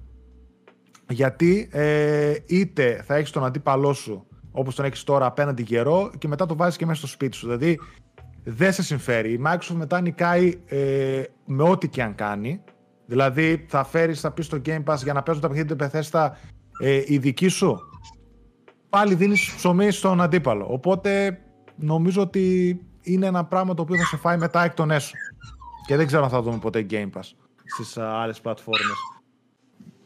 [1.10, 6.28] Γιατί ε, είτε θα έχεις τον αντίπαλό σου όπως τον έχεις τώρα απέναντι καιρό και
[6.28, 7.46] μετά το βάζεις και μέσα στο σπίτι σου.
[7.46, 7.80] Δηλαδή
[8.44, 9.32] δεν σε συμφέρει.
[9.32, 12.62] Η Microsoft μετά νικάει ε, με ό,τι και αν κάνει.
[13.06, 16.30] Δηλαδή θα φέρεις, θα πεις στο Game Pass για να παίζουν τα παιχνίδια του Bethesda
[16.80, 17.80] ε, η δική σου.
[18.90, 20.66] Πάλι δίνεις ψωμί στον αντίπαλο.
[20.70, 21.40] Οπότε
[21.76, 25.14] νομίζω ότι είναι ένα πράγμα το οποίο θα σε φάει μετά εκ των έσω.
[25.86, 27.30] Και δεν ξέρω αν θα δούμε ποτέ Game Pass
[27.66, 28.98] στις άλλες πλατφόρμες.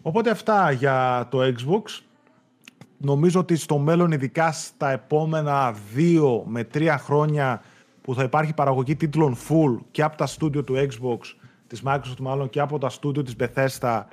[0.02, 2.04] Οπότε αυτά για το Xbox.
[2.98, 7.62] Νομίζω ότι στο μέλλον, ειδικά στα επόμενα δύο με τρία χρόνια
[8.02, 11.20] που θα υπάρχει παραγωγή τίτλων full και από τα στούντιο του Xbox,
[11.68, 14.04] της Microsoft μάλλον και από τα στούντιο της Bethesda,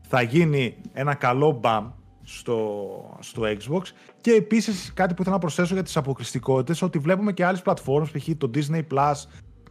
[0.00, 1.90] θα γίνει ένα καλό μπαμ
[2.28, 3.82] στο, στο Xbox.
[4.20, 8.10] Και επίσης κάτι που ήθελα να προσθέσω για τις αποκλειστικότητες, ότι βλέπουμε και άλλες πλατφόρμες,
[8.10, 8.28] π.χ.
[8.38, 8.82] το Disney+,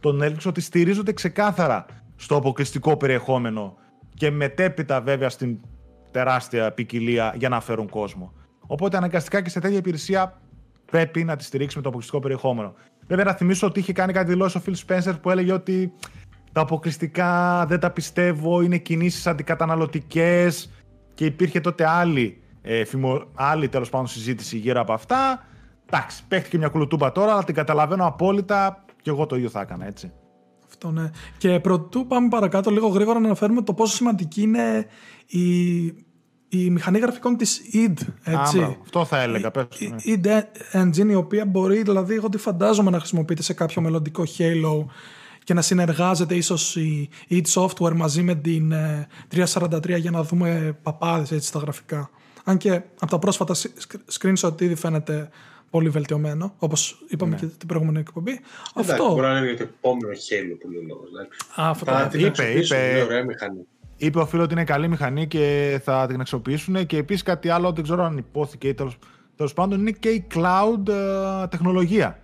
[0.00, 3.76] τον Netflix, ότι στηρίζονται ξεκάθαρα στο αποκλειστικό περιεχόμενο
[4.14, 5.58] και μετέπειτα βέβαια στην
[6.10, 8.32] τεράστια ποικιλία για να φέρουν κόσμο.
[8.66, 10.40] Οπότε αναγκαστικά και σε τέτοια υπηρεσία
[10.90, 12.74] πρέπει να τη στηρίξει με το αποκλειστικό περιεχόμενο.
[13.06, 15.92] Βέβαια, να θυμίσω ότι είχε κάνει κάτι δηλώσεις ο Phil Spencer που έλεγε ότι
[16.52, 20.70] τα αποκλειστικά δεν τα πιστεύω, είναι κινήσεις αντικαταναλωτικές
[21.14, 25.46] και υπήρχε τότε άλλη, ε, φημο, άλλη τέλος πάντων συζήτηση γύρω από αυτά.
[25.86, 29.86] Εντάξει, παίχτηκε μια κουλουτούπα τώρα, αλλά την καταλαβαίνω απόλυτα και εγώ το ίδιο θα έκανα,
[29.86, 30.12] έτσι.
[30.68, 31.10] Αυτό ναι.
[31.38, 34.86] Και πρωτού πάμε παρακάτω λίγο γρήγορα να αναφέρουμε το πόσο σημαντική είναι
[35.26, 35.84] η,
[36.48, 37.94] η μηχανή γραφικών της id.
[38.24, 38.60] Έτσι.
[38.60, 39.50] Α, αυτό θα έλεγα.
[39.50, 43.52] Πες, η, η id engine η οποία μπορεί, δηλαδή εγώ τη φαντάζομαι να χρησιμοποιείται σε
[43.52, 44.84] κάποιο μελλοντικό Halo
[45.44, 48.72] και να συνεργάζεται ίσως η id Software μαζί με την
[49.34, 52.10] 343 ε, για να δούμε παπάδες έτσι στα γραφικά.
[52.48, 53.54] Αν και από τα πρόσφατα
[54.18, 55.28] screenshot ήδη φαίνεται
[55.70, 57.40] πολύ βελτιωμένο, όπως είπαμε ναι.
[57.40, 58.30] και την προηγούμενη εκπομπή.
[58.30, 59.08] Εντάξει, Αυτό.
[59.08, 61.08] Μπορεί να είναι για το επόμενο χέλιο που λέει λόγος.
[61.56, 62.18] Αυτό.
[62.18, 63.06] Είπε, είπε,
[63.96, 66.86] είπε ο φίλος ότι είναι καλή μηχανή και θα την αξιοποιήσουν.
[66.86, 68.74] Και επίσης κάτι άλλο, δεν ξέρω αν υπόθηκε ή
[69.36, 72.20] τέλος πάντων, είναι και η cloud uh, τεχνολογία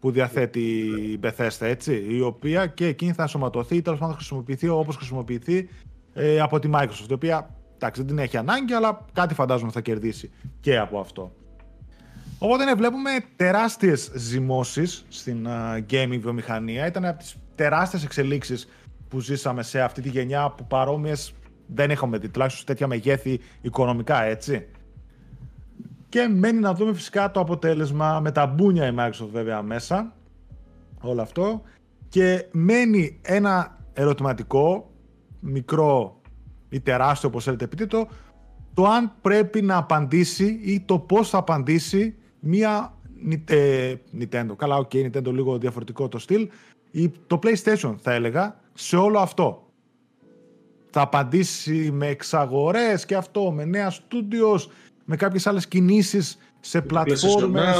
[0.00, 4.20] που διαθέτει η Bethesda, έτσι, η οποία και εκείνη θα σωματωθεί ή τέλος πάντων θα
[4.20, 5.68] χρησιμοποιηθεί όπως χρησιμοποιηθεί
[6.14, 9.80] ε, από τη Microsoft, η οποία εντάξει, δεν την έχει ανάγκη, αλλά κάτι φαντάζομαι θα
[9.80, 10.30] κερδίσει
[10.60, 11.32] και από αυτό.
[12.38, 16.86] Οπότε ναι, βλέπουμε τεράστιες ζυμώσεις στην uh, gaming βιομηχανία.
[16.86, 18.68] Ήταν από τις τεράστιες εξελίξεις
[19.08, 21.34] που ζήσαμε σε αυτή τη γενιά που παρόμοιες
[21.66, 24.66] δεν είχαμε δει, τουλάχιστον σε τέτοια μεγέθη οικονομικά, έτσι.
[26.08, 30.16] Και μένει να δούμε φυσικά το αποτέλεσμα με τα μπούνια η Microsoft βέβαια μέσα,
[31.00, 31.62] όλο αυτό.
[32.08, 34.90] Και μένει ένα ερωτηματικό,
[35.40, 36.17] μικρό
[36.68, 38.08] ή τεράστιο όπως θέλετε πείτε το,
[38.74, 42.94] το αν πρέπει να απαντήσει ή το πώς θα απαντήσει μία
[43.44, 44.56] ε, Nintendo.
[44.56, 46.48] Καλά, οκ, okay, Nintendo λίγο διαφορετικό το στυλ.
[46.90, 49.62] Η, το PlayStation θα έλεγα σε όλο αυτό.
[50.90, 54.60] Θα απαντήσει με εξαγορές και αυτό, με νέα studios,
[55.04, 57.76] με κάποιες άλλες κινήσεις σε πλατφόρμες,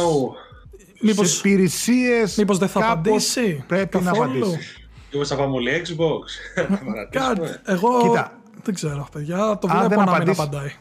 [1.01, 2.37] μήπως, σε υπηρεσίες.
[2.37, 4.19] Μήπως δεν θα απαντήσει Πρέπει καθόλου.
[4.19, 4.89] να απαντήσει.
[5.13, 6.23] Μήπως θα πάμε όλοι Xbox.
[7.11, 10.73] Κάτι, εγώ Κοίτα, δεν ξέρω, παιδιά, το βλέπω να μην απαντάει.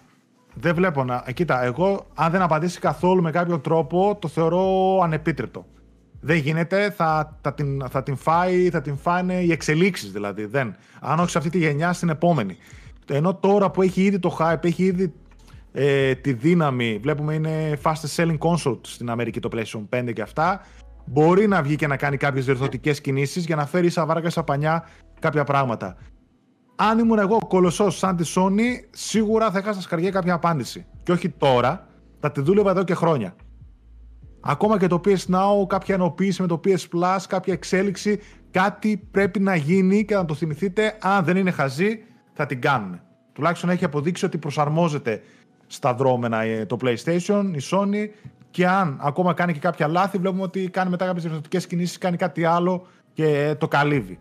[0.53, 1.23] Δεν βλέπω να.
[1.25, 5.65] Ε, κοίτα, εγώ αν δεν απαντήσει καθόλου με κάποιο τρόπο, το θεωρώ ανεπίτρεπτο.
[6.19, 10.45] Δεν γίνεται, θα, θα, την, θα την φάει, θα την φάνε οι εξελίξεις δηλαδή.
[10.45, 10.75] Δεν.
[10.99, 12.57] Αν όχι σε αυτή τη γενιά, στην επόμενη.
[13.09, 15.13] Ενώ τώρα που έχει ήδη το hype, έχει ήδη
[15.71, 20.61] ε, τη δύναμη, βλέπουμε είναι fastest selling console στην Αμερική το PlayStation 5 και αυτά,
[21.05, 24.43] μπορεί να βγει και να κάνει κάποιες διορθωτικές κινήσεις για να φέρει σαν βάρκα σαν
[24.43, 24.87] πανιά
[25.19, 25.97] κάποια πράγματα
[26.79, 30.85] αν ήμουν εγώ κολοσσός σαν τη Sony, σίγουρα θα είχα στα σκαριά κάποια απάντηση.
[31.03, 31.87] Και όχι τώρα,
[32.19, 33.35] θα τη δούλευα εδώ και χρόνια.
[34.41, 38.19] Ακόμα και το PS Now, κάποια ενοποίηση με το PS Plus, κάποια εξέλιξη,
[38.51, 40.97] κάτι πρέπει να γίνει και να το θυμηθείτε.
[41.01, 43.01] Αν δεν είναι χαζή, θα την κάνουν.
[43.33, 45.21] Τουλάχιστον έχει αποδείξει ότι προσαρμόζεται
[45.67, 48.09] στα δρόμενα ε, το PlayStation, η Sony
[48.51, 52.17] και αν ακόμα κάνει και κάποια λάθη, βλέπουμε ότι κάνει μετά κάποιες διευθυντικέ κινήσεις, κάνει
[52.17, 54.19] κάτι άλλο και το καλύβει.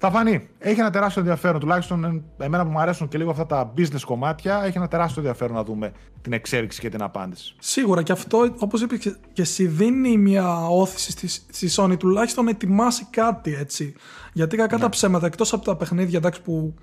[0.00, 0.48] Θα φανεί.
[0.58, 4.62] Έχει ένα τεράστιο ενδιαφέρον, τουλάχιστον εμένα που μου αρέσουν και λίγο αυτά τα business κομμάτια,
[4.64, 7.54] έχει ένα τεράστιο ενδιαφέρον να δούμε την εξέλιξη και την απάντηση.
[7.58, 12.50] Σίγουρα και αυτό, όπως είπες και εσύ, δίνει μια όθηση στη, στη Sony τουλάχιστον να
[12.50, 13.94] ετοιμάσει κάτι έτσι.
[14.32, 14.82] Γιατί κακά ναι.
[14.82, 16.74] τα ψέματα, εκτός από τα παιχνίδια εντάξει, που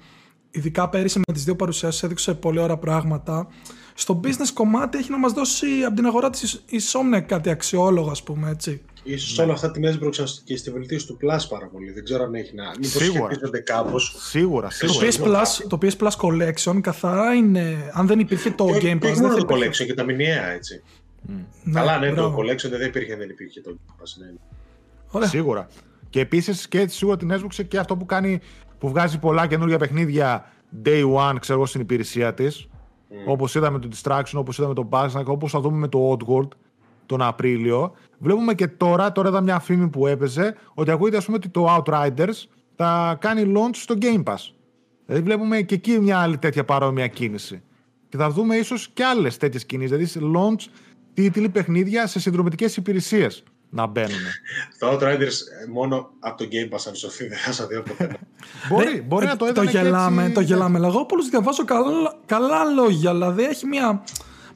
[0.52, 3.48] ειδικά πέρυσι με τις δύο παρουσιάσεις έδειξε πολύ ωραία πράγματα.
[3.94, 8.12] Στο business κομμάτι έχει να μας δώσει από την αγορά της η Sony κάτι αξιόλογο,
[8.12, 8.82] ας πούμε έτσι.
[9.08, 9.44] Ίσως ναι.
[9.44, 11.92] όλα αυτά την έσπρωξαν και στη βελτίωση του Plus πάρα πολύ.
[11.92, 12.64] Δεν ξέρω αν έχει να.
[12.70, 13.62] Μήπως σίγουρα.
[13.64, 14.16] κάπως.
[14.18, 14.70] Σίγουρα.
[14.70, 15.00] σίγουρα.
[15.00, 17.92] Το, PS Plus, το PS Plus Collection καθαρά είναι.
[17.94, 19.14] Αν δεν υπήρχε το και, Game Pass.
[19.14, 20.84] Δεν το Collection και τα μηνιαία έτσι.
[21.28, 21.32] Mm.
[21.74, 24.10] Καλά, ναι, το Collection δεν υπήρχε, δεν υπήρχε το Game Pass.
[24.20, 24.34] Ναι.
[25.12, 25.28] Ωραία.
[25.28, 25.68] Σίγουρα.
[26.10, 28.40] Και επίσης και σίγουρα την έσπρωξε και αυτό που κάνει.
[28.80, 30.52] που βγάζει πολλά καινούργια παιχνίδια
[30.86, 32.68] day one, ξέρω στην υπηρεσία της.
[32.70, 33.14] Mm.
[33.28, 36.48] Όπως είδαμε το Distraction, όπως είδαμε το Bugsnack, όπως θα δούμε με το Oddworld
[37.06, 37.94] τον Απρίλιο.
[38.18, 41.76] Βλέπουμε και τώρα, τώρα είδα μια φήμη που έπαιζε, ότι ακούγεται ας πούμε ότι το
[41.76, 42.44] Outriders
[42.76, 44.54] θα κάνει launch στο Game Pass.
[45.06, 47.62] Δηλαδή βλέπουμε και εκεί μια άλλη τέτοια παρόμοια κίνηση.
[48.10, 50.70] Και θα δούμε ίσως και άλλες τέτοιες κινήσεις, δηλαδή launch
[51.14, 54.20] τίτλοι παιχνίδια σε συνδρομητικές υπηρεσίες να μπαίνουν.
[54.80, 58.18] Το Outriders ε, μόνο από το Game Pass αν σωθεί δεν θα δει ποτέ.
[58.70, 60.34] μπορεί, μπορεί να το έδωνε το γελάμε, έτσι...
[60.34, 64.04] Το γελάμε, αλλά εγώ πολλούς διαβάζω καλά, καλά λόγια, δηλαδή έχει μια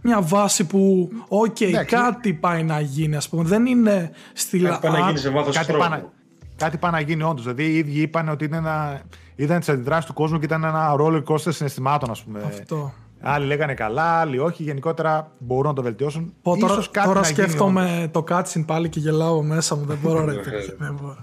[0.02, 3.44] μια βάση που, οκ, okay, κάτι πάει να γίνει, ας πούμε.
[3.44, 6.10] Δεν είναι στη Κάτι πάει να γίνει σε βάθος κάτι χρόνου.
[6.56, 7.44] κάτι πάει να γίνει όντως.
[7.44, 9.02] Δηλαδή οι ίδιοι είπαν ότι είναι ένα,
[9.36, 12.42] είδαν τις αντιδράσεις του κόσμου και ήταν ένα roller coaster συναισθημάτων, ας πούμε.
[12.48, 12.94] Αυτό.
[13.22, 14.64] Άλλοι λέγανε καλά, άλλοι όχι.
[14.64, 16.34] Γενικότερα μπορούν να το βελτιώσουν.
[16.42, 19.86] Πω, τώρα Ίσως κάτι τώρα να σκέφτομαι γίνει, το cutscene πάλι και γελάω μέσα μου.
[19.86, 20.42] Δεν μπορώ, ρε.
[20.78, 21.18] δεν μπορώ.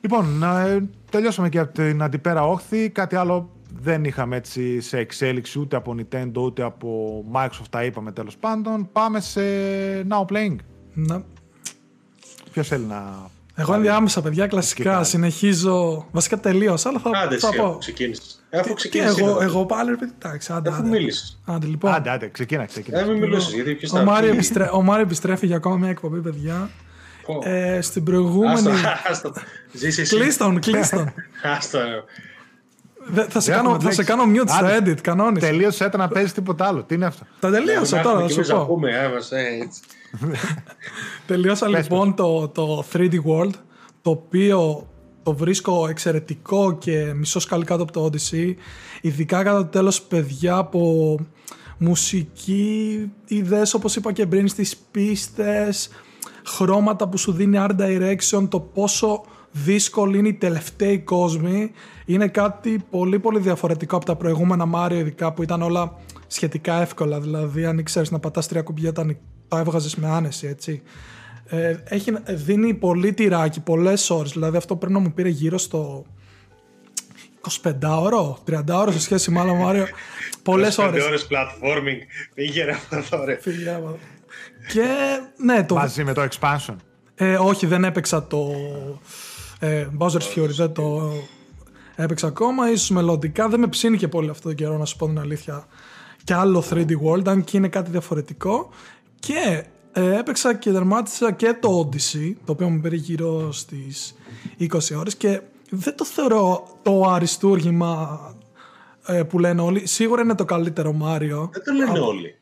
[0.00, 2.90] λοιπόν, ε, τελειώσαμε και από την αντιπέρα όχθη.
[2.90, 8.12] Κάτι άλλο δεν είχαμε έτσι σε εξέλιξη ούτε από Nintendo ούτε από Microsoft τα είπαμε
[8.12, 8.88] τέλος πάντων.
[8.92, 9.40] Πάμε σε
[10.08, 10.56] Now Playing.
[10.92, 11.22] Ναι.
[12.52, 13.30] Ποιος θέλει να.
[13.54, 15.04] Εγώ ενδιάμεσα, παιδιά, κλασικά.
[15.04, 16.06] Συνεχίζω.
[16.10, 17.76] Βασικά τελείωσα, αλλά θα, άντε, θα πω.
[17.78, 18.44] Ξεκίνησες.
[18.52, 19.18] Αφού ξεκίνησες.
[19.18, 20.70] Εγώ, εγώ πάλι, ρε εντάξει, άντε.
[20.70, 21.40] Αφού μίλησες.
[21.44, 21.92] Άντε, λοιπόν.
[21.92, 23.04] Άντε, άντε, ξεκίνα, ξεκίνα.
[23.04, 24.00] Δεν μιλούσε, γιατί ποιος θα.
[24.00, 24.68] Ο Μάριο, επιστρέ...
[24.72, 26.70] ο Μάριο επιστρέφει για ακόμα μια εκπομπή, παιδιά.
[27.42, 28.70] Ε, στην προηγούμενη.
[29.10, 29.32] Άστο,
[30.08, 31.12] Κλείστον, κλείστον.
[31.42, 31.78] Άστο,
[33.28, 35.40] θα, σε κάνω, θα σε κάνω mute στο edit, κανόνι.
[35.40, 36.82] Τελείωσε να παίζει τίποτα άλλο.
[36.82, 38.80] Τι είναι αυτό; Τα τελείωσα τώρα, θα σου πω.
[41.26, 43.54] Τελείωσα λοιπόν το, το 3D World,
[44.02, 44.88] το οποίο
[45.22, 48.54] το βρίσκω εξαιρετικό και μισό σκάλι κάτω από το Odyssey.
[49.00, 51.14] Ειδικά κατά το τέλος παιδιά από
[51.78, 55.88] μουσική, ιδέες όπως είπα και πριν στις πίστες,
[56.46, 59.24] χρώματα που σου δίνει art direction, το πόσο
[59.64, 61.70] δύσκολη είναι η τελευταία κόσμη.
[62.04, 65.96] Είναι κάτι πολύ πολύ διαφορετικό από τα προηγούμενα Mario ειδικά που ήταν όλα
[66.26, 67.20] σχετικά εύκολα.
[67.20, 69.06] Δηλαδή αν ήξερες να πατάς τρία κουμπιά τα,
[69.48, 70.82] τα έβγαζες με άνεση έτσι.
[71.48, 74.32] Ε, έχει, δίνει πολύ τυράκι, πολλές ώρες.
[74.32, 76.04] Δηλαδή αυτό πρέπει να μου πήρε γύρω στο
[77.62, 79.86] 25 ώρο, 30 ώρο σε σχέση με άλλο Μάριο.
[80.42, 81.00] Πολλές ώρε.
[81.00, 82.28] 25 ώρες platforming.
[82.34, 83.38] Πήγε ρε αυτό ρε.
[84.72, 84.86] Και
[85.36, 85.74] ναι, το.
[85.74, 86.76] Μαζί με το expansion.
[87.14, 88.54] Ε, όχι, δεν έπαιξα το
[89.58, 91.12] ε, Bowser's Fury δεν το
[91.96, 92.70] έπαιξα ακόμα.
[92.70, 95.66] Ίσως μελλοντικά δεν με ψήνει και πολύ αυτό το καιρό να σου πω την αλήθεια.
[96.24, 98.70] Και άλλο 3D World, αν και είναι κάτι διαφορετικό.
[99.18, 104.14] Και ε, έπαιξα και δερμάτισα και το Odyssey, το οποίο μου πήρε γύρω στις
[104.60, 104.66] 20
[104.98, 108.20] ώρες και δεν το θεωρώ το αριστούργημα
[109.06, 109.86] ε, που λένε όλοι.
[109.86, 111.50] Σίγουρα είναι το καλύτερο Μάριο.
[111.52, 112.34] Δεν το λένε όλοι.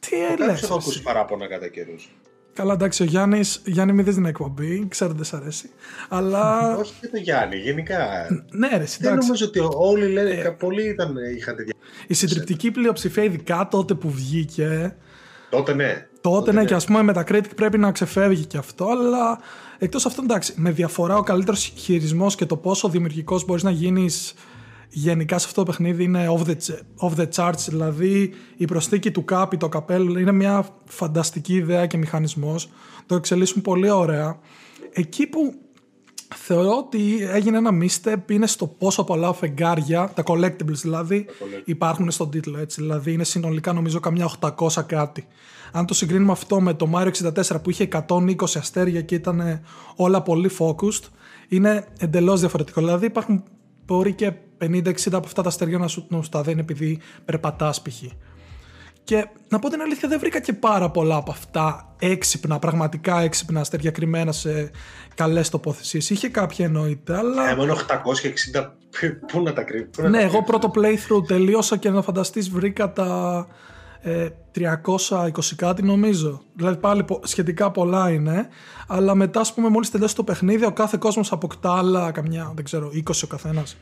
[0.00, 0.62] Τι λες.
[0.62, 2.10] έχω ακούσει παράπονα κατά καιρούς.
[2.56, 5.70] Καλά, εντάξει, ο Γιάννη, Γιάννη μην δεις την εκπομπή, ξέρω ότι δεν σ' αρέσει.
[6.08, 6.76] Αλλά.
[6.76, 7.98] Όχι και το Γιάννη, γενικά.
[8.50, 8.98] Ναι, ρε, εντάξει.
[9.00, 10.30] Δεν νομίζω ότι όλοι λένε.
[10.30, 10.48] Ε...
[10.48, 11.74] Πολλοί ήταν, είχαν τέτοια.
[12.06, 14.96] Η συντριπτική πλειοψηφία, ειδικά τότε που βγήκε.
[15.50, 16.06] Τότε ναι.
[16.20, 19.38] Τότε, ναι, ναι, και ας πούμε με τα critic πρέπει να ξεφεύγει και αυτό, αλλά
[19.78, 24.34] εκτός αυτού εντάξει, με διαφορά ο καλύτερος χειρισμός και το πόσο δημιουργικός μπορείς να γίνεις
[24.88, 26.54] γενικά σε αυτό το παιχνίδι είναι off the,
[27.00, 31.96] off the charts, δηλαδή η προσθήκη του κάπι, το καπέλο είναι μια φανταστική ιδέα και
[31.96, 32.70] μηχανισμός,
[33.06, 34.38] το εξελίσσουν πολύ ωραία.
[34.92, 35.54] Εκεί που
[36.34, 41.26] θεωρώ ότι έγινε ένα misstep είναι στο πόσο πολλά φεγγάρια, τα collectibles δηλαδή,
[41.64, 45.26] υπάρχουν στον τίτλο έτσι, δηλαδή είναι συνολικά νομίζω καμιά 800 κάτι.
[45.72, 49.60] Αν το συγκρίνουμε αυτό με το Mario 64 που είχε 120 αστέρια και ήταν
[49.96, 51.02] όλα πολύ focused,
[51.48, 52.80] είναι εντελώς διαφορετικό.
[52.80, 53.42] Δηλαδή υπάρχουν
[53.86, 58.02] μπορεί και 50-60 από αυτά τα αστέρια να σου τα δίνει επειδή περπατάς π.χ.
[59.04, 63.60] Και να πω την αλήθεια, δεν βρήκα και πάρα πολλά από αυτά έξυπνα, πραγματικά έξυπνα
[63.60, 64.70] αστέρια κρυμμένα σε
[65.14, 66.10] καλές τοποθεσίες.
[66.10, 67.50] Είχε κάποια εννοείται, αλλά.
[67.50, 67.76] Ε, μόνο
[68.54, 68.70] 860.
[69.32, 69.90] Πού να τα κρύβει.
[70.08, 73.46] Ναι, εγώ πρώτο playthrough τελείωσα και να φανταστείς βρήκα τα
[74.00, 76.42] ε, 320 κάτι νομίζω.
[76.54, 78.48] Δηλαδή πάλι σχετικά πολλά είναι.
[78.86, 82.64] Αλλά μετά, ας πούμε, μόλις τελειώσει το παιχνίδι, ο κάθε κόσμος αποκτά άλλα καμιά, δεν
[82.64, 83.76] ξέρω, 20 ο καθένας.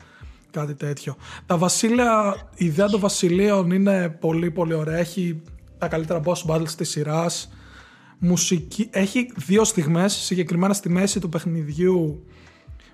[0.55, 1.15] Κάτι τέτοιο.
[1.45, 4.97] Τα βασίλεια, η ιδέα των βασιλείων είναι πολύ πολύ ωραία.
[4.97, 5.41] Έχει
[5.77, 7.51] τα καλύτερα boss battles της σειράς.
[8.19, 8.89] Μουσική.
[8.91, 12.25] Έχει δύο στιγμές, συγκεκριμένα στη μέση του παιχνιδιού,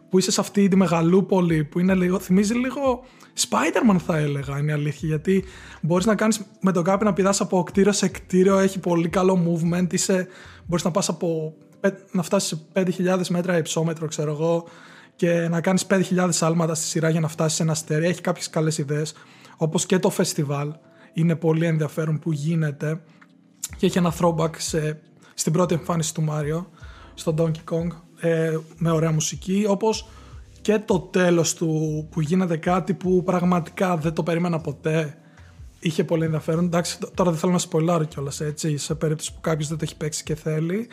[0.10, 3.04] που είσαι σε αυτή τη μεγαλούπολη που είναι λίγο, θυμίζει λίγο
[3.50, 5.44] Spider-Man θα έλεγα είναι η αλήθεια γιατί
[5.82, 9.40] μπορείς να κάνεις με τον κάποιον να πηδάς από κτίριο σε κτίριο έχει πολύ καλό
[9.48, 10.28] movement είσαι,
[10.66, 11.54] μπορείς να πας από
[12.12, 12.84] να φτάσεις σε
[13.18, 14.68] 5.000 μέτρα υψόμετρο ξέρω εγώ
[15.22, 18.06] και να κάνεις 5.000 άλματα στη σειρά για να φτάσεις σε ένα αστέρι.
[18.06, 19.14] Έχει κάποιες καλές ιδέες
[19.58, 20.74] όπως και το φεστιβάλ.
[21.14, 23.02] Είναι πολύ ενδιαφέρον που γίνεται
[23.78, 25.00] και έχει ένα throwback σε,
[25.34, 26.70] στην πρώτη εμφάνιση του Μάριο
[27.14, 27.88] στο Donkey Kong
[28.20, 30.08] ε, με ωραία μουσική όπως
[30.62, 35.18] και το τέλος του που γίνεται κάτι που πραγματικά δεν το περίμενα ποτέ.
[35.80, 36.66] Είχε πολύ ενδιαφέρον.
[36.66, 39.98] Εντάξει τώρα δεν θέλω να σποιλάρω κιόλας έτσι σε περίπτωση που κάποιος δεν το έχει
[39.98, 40.88] παίξει και θέλει.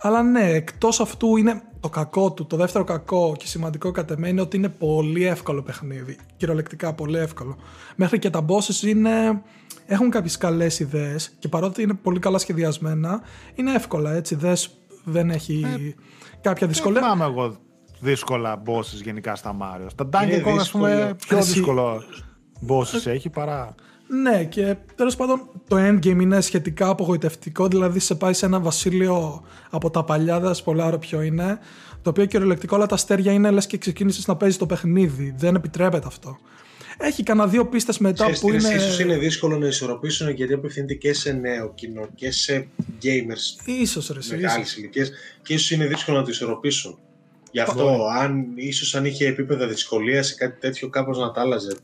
[0.00, 4.28] Αλλά ναι, εκτός αυτού είναι το κακό του, το δεύτερο κακό και σημαντικό κατά εμένα
[4.28, 6.18] είναι ότι είναι πολύ εύκολο παιχνίδι.
[6.36, 7.56] Κυριολεκτικά πολύ εύκολο.
[7.96, 9.42] Μέχρι και τα bosses είναι,
[9.86, 13.20] έχουν κάποιες καλές ιδέες και παρότι είναι πολύ καλά σχεδιασμένα,
[13.54, 14.34] είναι εύκολα έτσι.
[14.34, 15.94] Δες, δεν έχει ε,
[16.40, 17.00] κάποια δυσκολία.
[17.00, 17.56] Δεν θυμάμαι εγώ
[18.00, 19.86] δύσκολα bosses γενικά στα Mario.
[19.86, 22.02] Στα Donkey Kong, ας πούμε, πιο δύσκολο
[22.68, 23.74] bosses έχει παρά.
[24.06, 27.68] Ναι, και τέλος πάντων το endgame είναι σχετικά απογοητευτικό.
[27.68, 31.58] Δηλαδή, σε πάει σε ένα βασίλειο από τα παλιά, δεν πολλά ποιο είναι.
[32.02, 35.34] Το οποίο κυριολεκτικό όλα τα αστέρια είναι λες και ξεκίνησες να παίζεις το παιχνίδι.
[35.38, 36.38] Δεν επιτρέπεται αυτό.
[36.98, 38.74] Έχει κανένα δύο πίστες μετά Ξέρεις, που είναι.
[38.74, 42.68] ίσως είναι δύσκολο να ισορροπήσουν γιατί απευθύνεται και σε νέο κοινό και σε
[43.02, 43.86] gamers.
[43.86, 44.18] σω ρε.
[44.30, 45.12] Μεγάλες ηλικίες.
[45.42, 46.98] Και ίσως είναι δύσκολο να το ισορροπήσουν.
[47.50, 51.76] Γι' αυτό, αν, ίσως αν είχε επίπεδα δυσκολίας σε κάτι τέτοιο, κάπως να τα άλλαζε.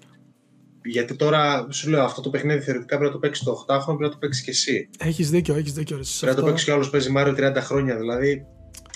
[0.85, 4.03] Γιατί τώρα σου λέω αυτό το παιχνίδι θεωρητικά πρέπει να το παίξεις το 8χρονο, πρέπει
[4.03, 4.89] να το παίξεις και εσύ.
[4.99, 6.01] Έχεις δίκιο, έχεις δίκιο.
[6.21, 7.97] Πρέπει να το παίξει και άλλος παίζει Μάριο 30 χρόνια.
[7.97, 8.47] Δηλαδή.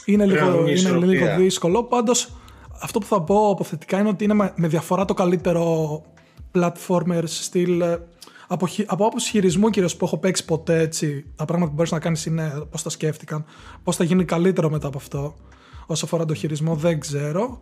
[0.04, 1.84] Είναι λίγο, είναι λίγο δύσκολο.
[1.84, 2.32] Πάντως,
[2.82, 6.02] αυτό που θα πω αποθετικά είναι ότι είναι με διαφορά το καλύτερο
[6.54, 7.80] platformer στυλ.
[7.80, 7.98] Ε,
[8.48, 11.98] από, από άποψη χειρισμού κυρίω που έχω παίξει ποτέ έτσι, τα πράγματα που μπορείς να
[11.98, 13.44] κάνεις είναι πώς τα σκέφτηκαν,
[13.82, 15.36] πώς θα γίνει καλύτερο μετά από αυτό.
[15.86, 17.60] Όσο αφορά το χειρισμό, δεν ξέρω.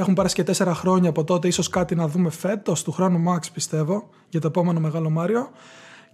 [0.00, 3.38] Έχουν περάσει και τέσσερα χρόνια από τότε, ίσως κάτι να δούμε φέτος, του χρόνου Max
[3.52, 5.50] πιστεύω, για το επόμενο μεγάλο Μάριο.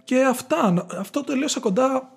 [0.03, 2.11] Και αυτά, αυτό τελείωσε κοντά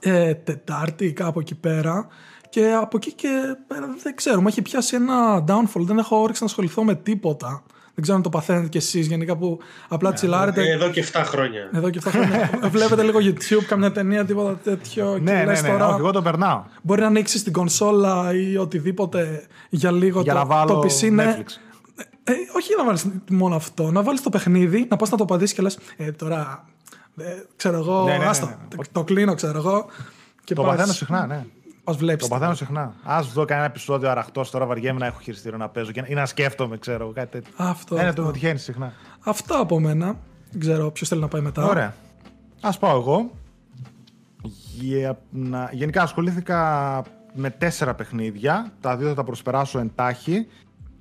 [0.00, 2.06] ε, Τετάρτη κάπου εκεί πέρα.
[2.48, 6.42] Και από εκεί και πέρα δεν ξέρω, μου έχει πιάσει ένα downfall, δεν έχω όρεξη
[6.42, 7.62] να ασχοληθώ με τίποτα.
[7.96, 9.58] Δεν ξέρω αν το παθαίνετε κι εσείς γενικά που
[9.88, 10.70] απλά yeah, τσιλάρετε.
[10.70, 11.70] Εδώ και 7 χρόνια.
[11.72, 12.50] Εδώ και 7 χρόνια.
[12.72, 15.18] Βλέπετε λίγο YouTube, καμιά ταινία, τίποτα τέτοιο.
[15.22, 16.62] ναι, ναι, ναι, τώρα, εγώ το περνάω.
[16.82, 21.10] Μπορεί να ανοίξει την κονσόλα ή οτιδήποτε για λίγο για το, να βάλω το PC.
[21.12, 21.36] Ναι.
[21.38, 21.50] Netflix.
[22.24, 23.90] Ε, όχι να βάλεις μόνο αυτό.
[23.90, 25.78] Να βάλεις το παιχνίδι, να πας να το πατήσεις και λες.
[25.96, 26.64] Ε, τώρα.
[27.16, 27.24] Ε,
[27.56, 28.04] ξέρω εγώ.
[28.04, 29.86] Ναι, ναι, ναι, άστα, το, το κλείνω, ξέρω εγώ.
[30.44, 31.44] Και το παθαίνω συχνά, ναι.
[32.18, 32.94] Το παθαίνω συχνά.
[33.04, 36.78] Α δω κανένα επεισόδιο αραχτός τώρα βαριέμαι να έχω χειριστήριο να παίζω ή να σκέφτομαι,
[36.78, 37.52] ξέρω κάτι τέτοιο.
[37.56, 37.94] Αυτό.
[37.94, 38.92] Ναι, το τυχαίνει συχνά.
[39.20, 40.18] Αυτό από μένα.
[40.50, 41.64] Δεν ξέρω ποιο θέλει να πάει μετά.
[41.64, 41.94] Ωραία.
[42.60, 43.30] Α πάω εγώ.
[45.72, 47.02] Γενικά ασχολήθηκα
[47.34, 48.72] με τέσσερα παιχνίδια.
[48.80, 50.46] Τα δύο θα τα προσπεράσω εντάχει.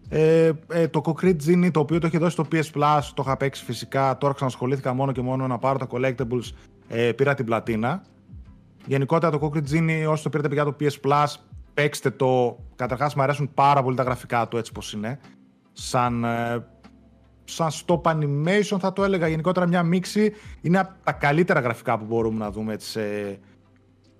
[0.09, 3.37] Ε, ε, το Concrete Genie το οποίο το έχει δώσει στο PS Plus, το είχα
[3.37, 4.17] παίξει φυσικά.
[4.17, 6.51] Τώρα ξανασχολήθηκα μόνο και μόνο να πάρω τα collectibles.
[6.87, 8.01] Ε, πήρα την πλατίνα.
[8.85, 11.25] Γενικότερα το Concrete Genie, όσο το πήρατε για το PS Plus,
[11.73, 12.57] παίξτε το.
[12.75, 15.19] Καταρχάς, μου αρέσουν πάρα πολύ τα γραφικά του έτσι πώ είναι.
[15.73, 16.65] Σαν, ε,
[17.43, 19.27] σαν stop animation θα το έλεγα.
[19.27, 20.33] Γενικότερα μια μίξη.
[20.61, 23.39] Είναι από τα καλύτερα γραφικά που μπορούμε να δούμε έτσι, σε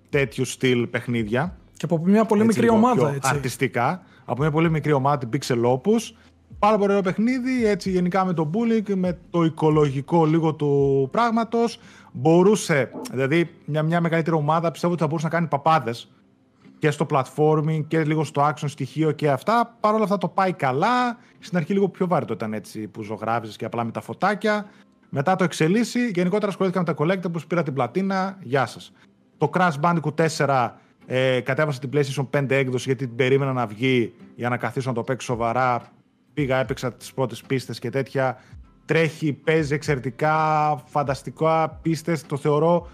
[0.10, 1.58] τέτοιου στυλ παιχνίδια.
[1.74, 3.14] Και από μια πολύ μικρή ομάδα.
[3.14, 3.30] Έτσι.
[3.34, 4.02] Αρτιστικά.
[4.26, 6.16] Από μια πολύ μικρή ομάδα, την Pixel Opus.
[6.60, 11.80] Πάρα πολύ ωραίο παιχνίδι, έτσι γενικά με το bullying, με το οικολογικό λίγο του πράγματος
[12.16, 16.12] μπορούσε, δηλαδή μια, μια μεγαλύτερη ομάδα πιστεύω ότι θα μπορούσε να κάνει παπάδες
[16.80, 19.76] και στο platforming και λίγο στο action στοιχείο και αυτά.
[19.80, 21.18] Παρ' όλα αυτά το πάει καλά.
[21.40, 24.66] Στην αρχή λίγο πιο βάρη το ήταν έτσι που ζωγράφιζε και απλά με τα φωτάκια.
[25.10, 26.10] Μετά το εξελίσσει.
[26.10, 28.38] Γενικότερα ασχολήθηκα με τα collectibles, πήρα την πλατίνα.
[28.42, 28.92] Γεια σας.
[29.38, 30.70] Το Crash Bandicoot 4
[31.06, 34.96] ε, κατέβασα την PlayStation 5 έκδοση γιατί την περίμενα να βγει για να καθίσω να
[34.96, 35.82] το παίξω σοβαρά.
[36.34, 38.38] Πήγα, έπαιξα τις πρώτες πίστες και τέτοια
[38.86, 40.38] τρέχει, παίζει εξαιρετικά,
[40.86, 42.26] φανταστικά πίστες.
[42.26, 42.88] Το θεωρώ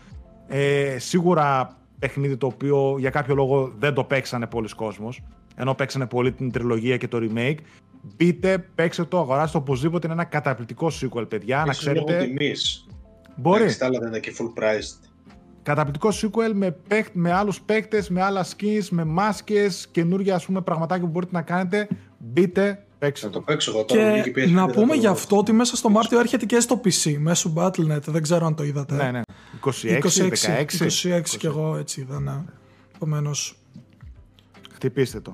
[0.47, 5.23] ε, σίγουρα παιχνίδι το οποίο για κάποιο λόγο δεν το παίξανε πολλοί κόσμος,
[5.55, 7.57] ενώ παίξανε πολύ την τριλογία και το remake.
[8.01, 10.07] Μπείτε, παίξτε το, αγοράστε το οπωσδήποτε.
[10.07, 11.63] Είναι ένα καταπληκτικό sequel, παιδιά.
[11.65, 12.11] να ξέρετε.
[12.11, 12.87] Λόγω τιμής.
[13.35, 13.75] Μπορεί.
[13.75, 15.09] τα άλλα δεν είναι και full priced.
[15.63, 20.61] Καταπληκτικό sequel με, παίκ, με άλλους παίκτες, με άλλα skins, με μάσκες, καινούργια ας πούμε
[20.61, 21.87] πραγματάκια που μπορείτε να κάνετε.
[22.17, 23.25] Μπείτε, παίξω.
[23.27, 24.21] Θα το παίξω εγώ τώρα.
[24.21, 28.01] Και να πούμε γι' αυτό ότι μέσα στο Μάρτιο έρχεται και στο PC, μέσω Battle.net.
[28.01, 28.95] Δεν ξέρω αν το είδατε.
[28.95, 29.21] Ναι, ναι.
[29.65, 31.21] 26, 26.
[31.21, 32.43] 26 και εγώ έτσι είδα, ναι.
[32.95, 33.55] Επομένως.
[34.73, 35.33] Χτυπήστε το.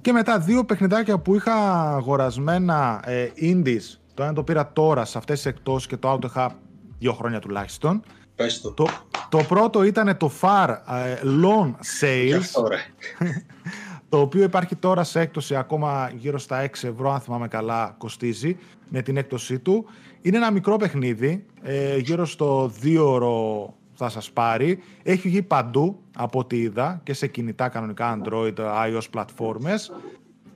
[0.00, 1.54] Και μετά δύο παιχνιδάκια που είχα
[1.94, 3.98] αγορασμένα ε, indies.
[4.14, 6.58] Το ένα το πήρα τώρα σε αυτές τις εκτός και το άλλο το είχα
[6.98, 8.02] δύο χρόνια τουλάχιστον.
[8.34, 8.72] Πες το.
[8.72, 8.88] Το,
[9.28, 12.40] το πρώτο ήταν το Far ε, Loan Sales.
[14.06, 14.16] Αυτό, ρε.
[14.16, 18.56] το οποίο υπάρχει τώρα σε έκπτωση ακόμα γύρω στα 6 ευρώ, αν θυμάμαι καλά, κοστίζει
[18.88, 19.86] με την έκπτωσή του.
[20.22, 24.78] Είναι ένα μικρό παιχνίδι, ε, γύρω στο 2 ώρο θα σας πάρει.
[25.02, 29.92] Έχει βγει παντού, από ό,τι είδα, και σε κινητά κανονικά Android, iOS πλατφόρμες.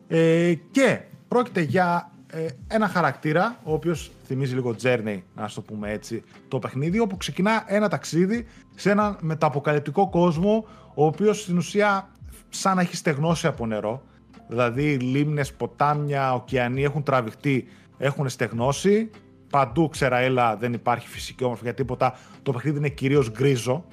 [0.09, 5.91] Ε, και πρόκειται για ε, ένα χαρακτήρα, ο οποίος θυμίζει λίγο Journey, να το πούμε
[5.91, 10.65] έτσι, το παιχνίδι, όπου ξεκινά ένα ταξίδι σε έναν μεταποκαλυπτικό κόσμο,
[10.95, 12.09] ο οποίος στην ουσία
[12.51, 14.03] σαν να έχει στεγνώσει από νερό.
[14.49, 17.67] Δηλαδή λίμνες, ποτάμια, ωκεανοί έχουν τραβηχτεί,
[17.99, 19.11] έχουν στεγνώσει.
[19.51, 22.15] Παντού ξεραέλα δεν υπάρχει φυσική όμορφη για τίποτα.
[22.43, 23.85] Το παιχνίδι είναι κυρίως γκρίζο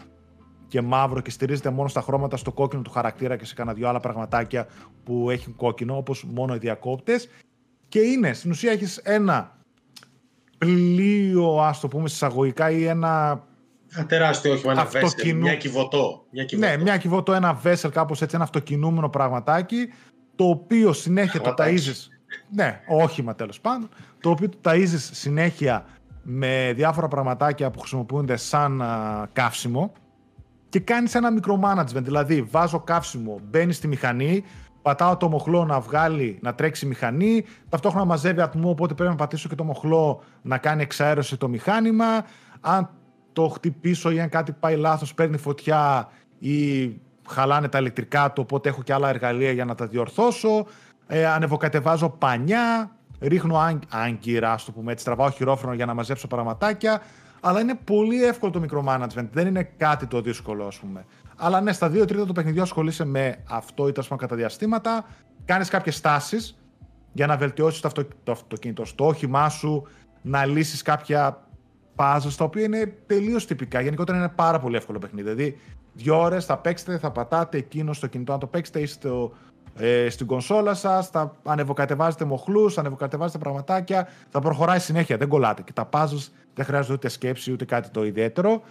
[0.67, 3.87] και μαύρο και στηρίζεται μόνο στα χρώματα στο κόκκινο του χαρακτήρα και σε κανένα δυο
[3.87, 4.67] άλλα πραγματάκια
[5.03, 7.29] που έχουν κόκκινο, όπως μόνο οι διακόπτες.
[7.87, 9.57] Και είναι, στην ουσία έχεις ένα
[10.57, 13.43] πλοίο, ας το πούμε, συσσαγωγικά ή ένα
[13.95, 16.25] ένα τεράστιο όχημα, ένα Αυτοκινού- βέσελ, μια κυβωτό.
[16.31, 16.67] Μια κυβωτό.
[16.69, 19.87] Ναι, μια κυβωτό, ένα vessel, κάπως έτσι, ένα αυτοκινούμενο πραγματάκι,
[20.35, 21.91] το οποίο συνέχεια το Πραγματάκι.
[21.91, 22.07] ταΐζεις,
[22.49, 23.89] ναι, όχημα τέλος πάντων,
[24.21, 25.85] το οποίο το ταΐζεις συνέχεια
[26.23, 29.91] με διάφορα πραγματάκια που χρησιμοποιούνται σαν α, καύσιμο
[30.69, 34.43] και κάνεις ένα micromanagement, δηλαδή βάζω καύσιμο, μπαίνει στη μηχανή,
[34.81, 39.15] πατάω το μοχλό να βγάλει, να τρέξει η μηχανή, ταυτόχρονα μαζεύει ατμό, οπότε πρέπει να
[39.15, 42.05] πατήσω και το μοχλό να κάνει εξαέρωση το μηχάνημα.
[42.61, 42.89] Αν
[43.37, 46.09] το χτυπήσω ή αν κάτι πάει λάθος, παίρνει φωτιά
[46.39, 46.91] ή
[47.27, 50.65] χαλάνε τα ηλεκτρικά του, οπότε έχω και άλλα εργαλεία για να τα διορθώσω.
[51.07, 56.27] Ε, ανεβοκατεβάζω πανιά, ρίχνω άγκ, άγκυρα, ας το πούμε έτσι, τραβάω χειρόφρονο για να μαζέψω
[56.27, 57.01] πραγματάκια.
[57.41, 61.05] Αλλά είναι πολύ εύκολο το micromanagement, δεν είναι κάτι το δύσκολο, ας πούμε.
[61.37, 65.05] Αλλά ναι, στα δύο τρίτα του παιχνιδιού ασχολείσαι με αυτό ή τέλο πάντων κατά διαστήματα.
[65.45, 66.55] Κάνεις κάποιες τάσει
[67.13, 69.87] για να βελτιώσεις το, αυτο, το αυτοκίνητο στο όχημά σου,
[70.21, 71.46] να λύσεις κάποια
[71.97, 73.81] puzzles τα οποία είναι τελείως τυπικά.
[73.81, 75.29] Γενικότερα είναι πάρα πολύ εύκολο παιχνίδι.
[75.29, 75.59] Δηλαδή,
[75.93, 79.31] δύο ώρες θα παίξετε, θα πατάτε εκείνο στο κινητό να το παίξετε ή στο,
[79.75, 85.61] ε, στην κονσόλα σας, θα ανεβοκατεβάζετε μοχλούς, θα ανεβοκατεβάζετε πραγματάκια, θα προχωράει συνέχεια, δεν κολλάτε.
[85.61, 88.61] Και τα puzzles δεν χρειάζεται ούτε σκέψη ούτε κάτι το ιδιαίτερο.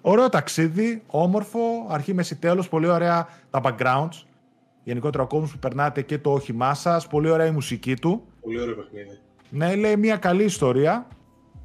[0.00, 4.22] Ωραίο ταξίδι, όμορφο, αρχή, μέση, τέλος, πολύ ωραία τα backgrounds.
[4.84, 8.22] Γενικότερα ο κόσμος που περνάτε και το όχημά σας, πολύ ωραία η μουσική του.
[8.40, 9.18] Πολύ ωραίο παιχνίδι.
[9.50, 11.06] Ναι, λέει μια καλή ιστορία.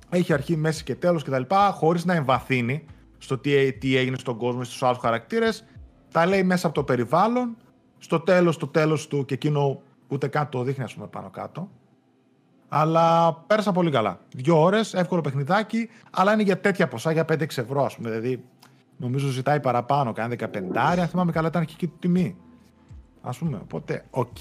[0.10, 1.42] Έχει αρχή, μέση και τέλος κτλ.
[1.72, 2.86] Χωρίς να εμβαθύνει
[3.18, 5.66] στο τι, τι έγινε στον κόσμο ή στους άλλους χαρακτήρες.
[6.12, 7.58] Τα λέει μέσα από το περιβάλλον.
[7.98, 11.70] Στο τέλος, το τέλος του και εκείνο ούτε καν το δείχνει ας πούμε πάνω κάτω.
[12.70, 14.20] Αλλά πέρασα πολύ καλά.
[14.36, 18.10] Δύο ώρες, εύκολο παιχνιδάκι, αλλά είναι για τέτοια ποσά, για 5-6 ευρώ, ας πούμε.
[18.10, 18.44] Δηλαδή,
[18.98, 21.00] νομίζω ζητάει παραπάνω, κάνει 15.
[21.00, 22.38] Αν θυμάμαι καλά, ήταν αρχική του τιμή.
[23.22, 24.38] Α πούμε, οπότε, οκ.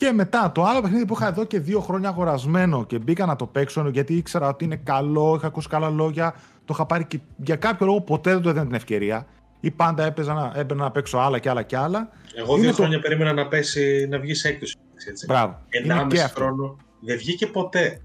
[0.00, 3.36] Και μετά το άλλο παιχνίδι που είχα εδώ και δύο χρόνια αγορασμένο και μπήκα να
[3.36, 6.34] το παίξω γιατί ήξερα ότι είναι καλό, είχα ακούσει καλά λόγια.
[6.64, 9.26] Το είχα πάρει και για κάποιο λόγο ποτέ δεν του έδινα την ευκαιρία.
[9.60, 12.08] Ή πάντα έπαιζα να, έπαιρνα να παίξω άλλα και άλλα και άλλα.
[12.34, 14.76] Εγώ Είναι δύο το- χρόνια περίμενα να πέσει, να βγει σε έκπτωση.
[15.08, 15.26] Έτσι.
[15.26, 15.58] Μπράβο.
[15.70, 16.40] Είναι και Ενάμιση αυτό.
[16.40, 16.76] χρόνο.
[17.00, 18.00] Δεν βγήκε ποτέ.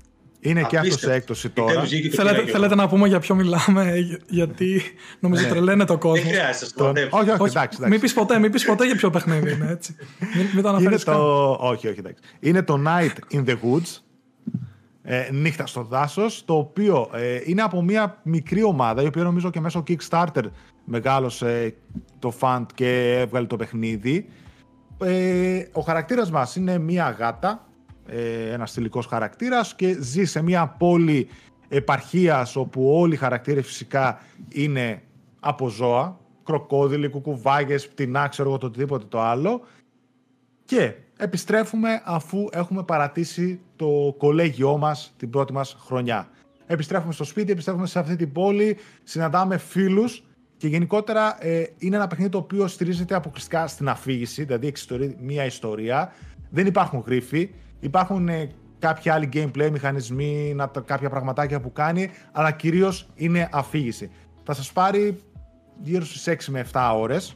[0.49, 1.07] Είναι και αυτός Απίστευτο.
[1.07, 1.67] σε έκπτωση τώρα.
[1.71, 2.59] Επιτέλους βγήκε το Θέλετε, πήρα κι εγώ.
[2.59, 4.81] θέλετε να πούμε για ποιο μιλάμε, για- γιατί
[5.19, 5.49] νομίζω Ναι.
[5.49, 6.29] τρελαίνεται ο Δεν κόσμος.
[6.31, 6.59] χρειάζεται.
[6.59, 7.17] Τον- σταματεύω.
[7.17, 7.77] Όχι, όχι, Όχι, εντάξει.
[7.81, 8.13] μην εντάξει.
[8.13, 9.95] πει ποτέ, μην πεις ποτέ για ποιο παιχνίδι είναι έτσι.
[10.19, 11.15] Μην, μην το Είναι αναφέρεις καν.
[11.15, 11.51] το...
[11.59, 12.23] Όχι, όχι, εντάξει.
[12.39, 13.99] Είναι το Night in the Woods.
[15.07, 19.49] Ε, νύχτα στο δάσος, το οποίο ε, είναι από μια μικρή ομάδα, η οποία νομίζω
[19.49, 20.43] και μέσω Kickstarter
[20.85, 21.73] μεγάλωσε
[22.19, 24.27] το fund και έβγαλε το παιχνίδι.
[25.03, 27.67] Ε, ο χαρακτήρας μας είναι μια γάτα,
[28.07, 31.27] ε, ένας θηλυκός χαρακτήρας και ζει σε μια πόλη
[31.67, 34.19] επαρχίας όπου όλοι οι χαρακτήρες φυσικά
[34.49, 35.01] είναι
[35.39, 39.61] από ζώα, κροκόδιλοι, κουκουβάγες, πτηνά, ξέρω εγώ το οτιδήποτε το άλλο
[40.65, 46.29] και επιστρέφουμε αφού έχουμε παρατήσει το κολέγιό μας την πρώτη μας χρονιά.
[46.67, 50.23] Επιστρέφουμε στο σπίτι, επιστρέφουμε σε αυτή την πόλη, συναντάμε φίλους
[50.57, 55.45] και γενικότερα ε, είναι ένα παιχνίδι το οποίο στηρίζεται αποκλειστικά στην αφήγηση, δηλαδή εξιστορεί μία
[55.45, 56.13] ιστορία.
[56.49, 57.49] Δεν υπάρχουν γρίφοι,
[57.85, 58.49] υπάρχουν ε,
[58.79, 64.11] κάποιοι άλλοι gameplay, μηχανισμοί, να, τα- κάποια πραγματάκια που κάνει, αλλά κυρίως είναι αφήγηση.
[64.43, 65.21] Θα σας πάρει
[65.81, 67.35] γύρω στις 6 με 7 ώρες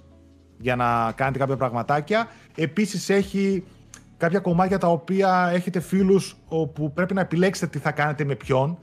[0.60, 2.28] για να κάνετε κάποια πραγματάκια.
[2.56, 3.64] Επίσης έχει
[4.18, 8.78] κάποια κομμάτια τα οποία έχετε φίλους όπου πρέπει να επιλέξετε τι θα κάνετε με ποιον.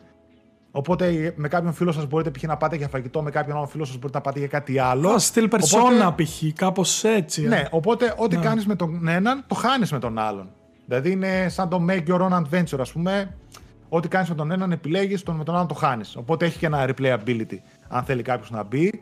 [0.70, 2.42] Οπότε με κάποιον φίλο σας μπορείτε π.χ.
[2.42, 5.08] να πάτε για φαγητό, με κάποιον άλλο φίλο σας μπορείτε να πάτε για κάτι άλλο.
[5.10, 6.42] Α, στυλ Οπότε- περσόνα π.χ.
[6.54, 7.42] Κάπως έτσι.
[7.42, 7.48] ε.
[7.48, 8.42] Ναι, οπότε ό,τι Ναι.
[8.42, 10.50] κάνεις με τον έναν, το χάνεις με τον άλλον.
[10.86, 13.36] Δηλαδή είναι σαν το make your own adventure, ας πούμε.
[13.88, 16.16] Ό,τι κάνεις με τον έναν επιλέγεις, τον με τον άλλον το χάνεις.
[16.16, 17.56] Οπότε έχει και ένα replayability,
[17.88, 19.00] αν θέλει κάποιος να μπει.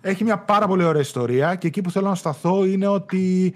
[0.00, 3.54] Έχει μια πάρα πολύ ωραία ιστορία και εκεί που θέλω να σταθώ είναι ότι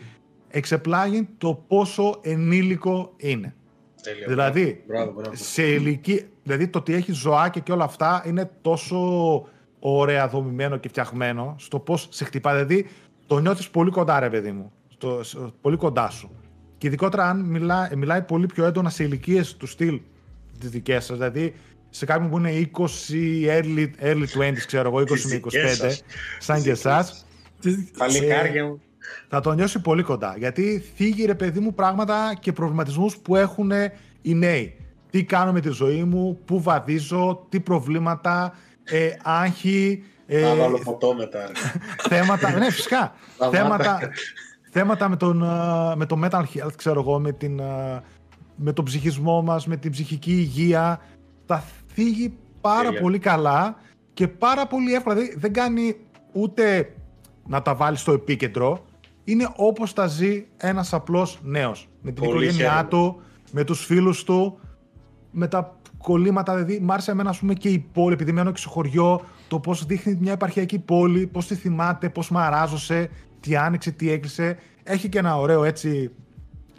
[0.49, 3.55] εξεπλάγει το πόσο ενήλικο είναι.
[4.03, 4.27] Τέλεια.
[4.29, 5.31] Δηλαδή, Μπράβο, μπράβο.
[5.37, 8.99] σε ηλικία, δηλαδή το ότι έχει ζωάκια και όλα αυτά είναι τόσο
[9.79, 12.53] ωραία δομημένο και φτιαγμένο στο πώς σε χτυπά.
[12.53, 12.87] Δηλαδή
[13.27, 14.73] το νιώθεις πολύ κοντά, ρε παιδί μου.
[14.89, 16.31] Στο, στο- πολύ κοντά σου.
[16.81, 20.01] Και ειδικότερα αν μιλά, μιλάει πολύ πιο έντονα σε ηλικίες του στυλ
[20.61, 21.17] τις δικές σας.
[21.19, 21.55] Δηλαδή
[21.91, 25.77] σε κάποιον που είναι 20, early, early 20s, ξέρω εγώ, 20 Τις με 25, δικές
[25.77, 26.05] σας.
[26.39, 27.07] σαν Τις και δικές εσάς.
[27.07, 27.75] σας.
[27.99, 28.81] Παλικάρια μου.
[29.29, 30.35] θα το νιώσει πολύ κοντά.
[30.39, 33.71] Γιατί θίγει ρε παιδί μου πράγματα και προβληματισμούς που έχουν
[34.23, 34.75] οι νέοι.
[35.11, 38.55] Τι κάνω με τη ζωή μου, πού βαδίζω, τι προβλήματα,
[38.85, 41.51] ε, άγχη, ε, Θα βάλω ποτό μετά.
[42.09, 43.59] θέματα, ναι φυσικά, Σταμάτα.
[43.59, 44.11] θέματα,
[44.71, 48.03] θέματα με, τον, α, με το mental health, ξέρω εγώ, με, την, α,
[48.57, 51.01] με τον ψυχισμό μας, με την ψυχική υγεία.
[51.47, 53.01] Τα θίγει πάρα Τέλεια.
[53.01, 53.77] πολύ καλά
[54.15, 55.15] και πάρα πολύ εύκολα.
[55.15, 55.97] Δηλαδή, δεν κάνει
[56.33, 56.95] ούτε
[57.47, 58.85] να τα βάλει στο επίκεντρο.
[59.25, 61.89] Είναι όπως τα ζει ένας απλός νέος.
[62.03, 62.89] Με την Πολύ οικογένειά χαίρομαι.
[62.89, 63.21] του,
[63.53, 64.59] με τους φίλους του,
[65.31, 66.53] με τα κολλήματα.
[66.55, 69.59] Δηλαδή, μ' άρεσε εμένα, ας πούμε, και η πόλη, επειδή μένω και στο χωριό, το
[69.59, 73.11] πώς δείχνει μια επαρχιακή πόλη, πώς τη θυμάται, πώς μαράζωσε,
[73.41, 74.59] τι άνοιξε, τι έκλεισε.
[74.83, 76.11] Έχει και ένα ωραίο έτσι,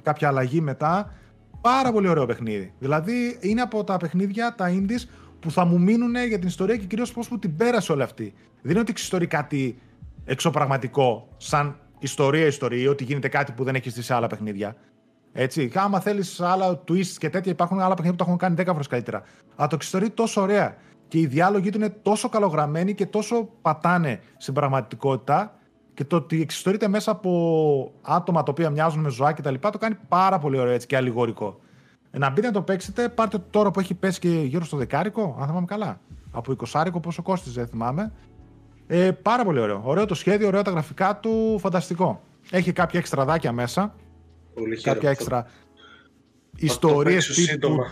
[0.03, 1.13] κάποια αλλαγή μετά.
[1.61, 2.73] Πάρα πολύ ωραίο παιχνίδι.
[2.79, 5.09] Δηλαδή, είναι από τα παιχνίδια, τα indies,
[5.39, 8.33] που θα μου μείνουν για την ιστορία και κυρίως πώς μου την πέρασε όλη αυτή.
[8.61, 9.79] Δεν είναι ότι εξιστορεί κάτι
[10.25, 14.75] εξωπραγματικό, σαν ιστορία-ιστορία, ή ότι γίνεται κάτι που δεν έχει δει σε άλλα παιχνίδια.
[15.33, 15.71] Έτσι.
[15.75, 18.87] Άμα θέλεις άλλα twists και τέτοια, υπάρχουν άλλα παιχνίδια που τα έχουν κάνει 10 φορές
[18.87, 19.23] καλύτερα.
[19.55, 20.75] Αλλά το εξιστορεί τόσο ωραία.
[21.07, 25.59] Και οι διάλογοι του είναι τόσο καλογραμμένοι και τόσο πατάνε στην πραγματικότητα.
[26.01, 29.69] Και το ότι εξιστορείται μέσα από άτομα τα οποία μοιάζουν με ζωά και τα λοιπά,
[29.69, 31.59] το κάνει πάρα πολύ ωραίο έτσι και αλληγορικό.
[32.11, 34.77] Ε, να μπείτε να το παίξετε, πάρτε το τώρα που έχει πέσει και γύρω στο
[34.77, 35.99] δεκάρικο, αν θυμάμαι καλά.
[36.31, 38.11] Από 20 πόσο κόστιζε, δεν θυμάμαι.
[38.87, 39.81] Ε, πάρα πολύ ωραίο.
[39.85, 42.21] Ωραίο το σχέδιο, ωραία τα γραφικά του, φανταστικό.
[42.51, 43.95] Έχει κάποια εξτραδάκια μέσα
[44.53, 44.93] Πολύ χαίρομαι.
[44.93, 45.47] κάποια έξτρα
[46.55, 47.85] ιστορίες παίξω τύπου σύντομα.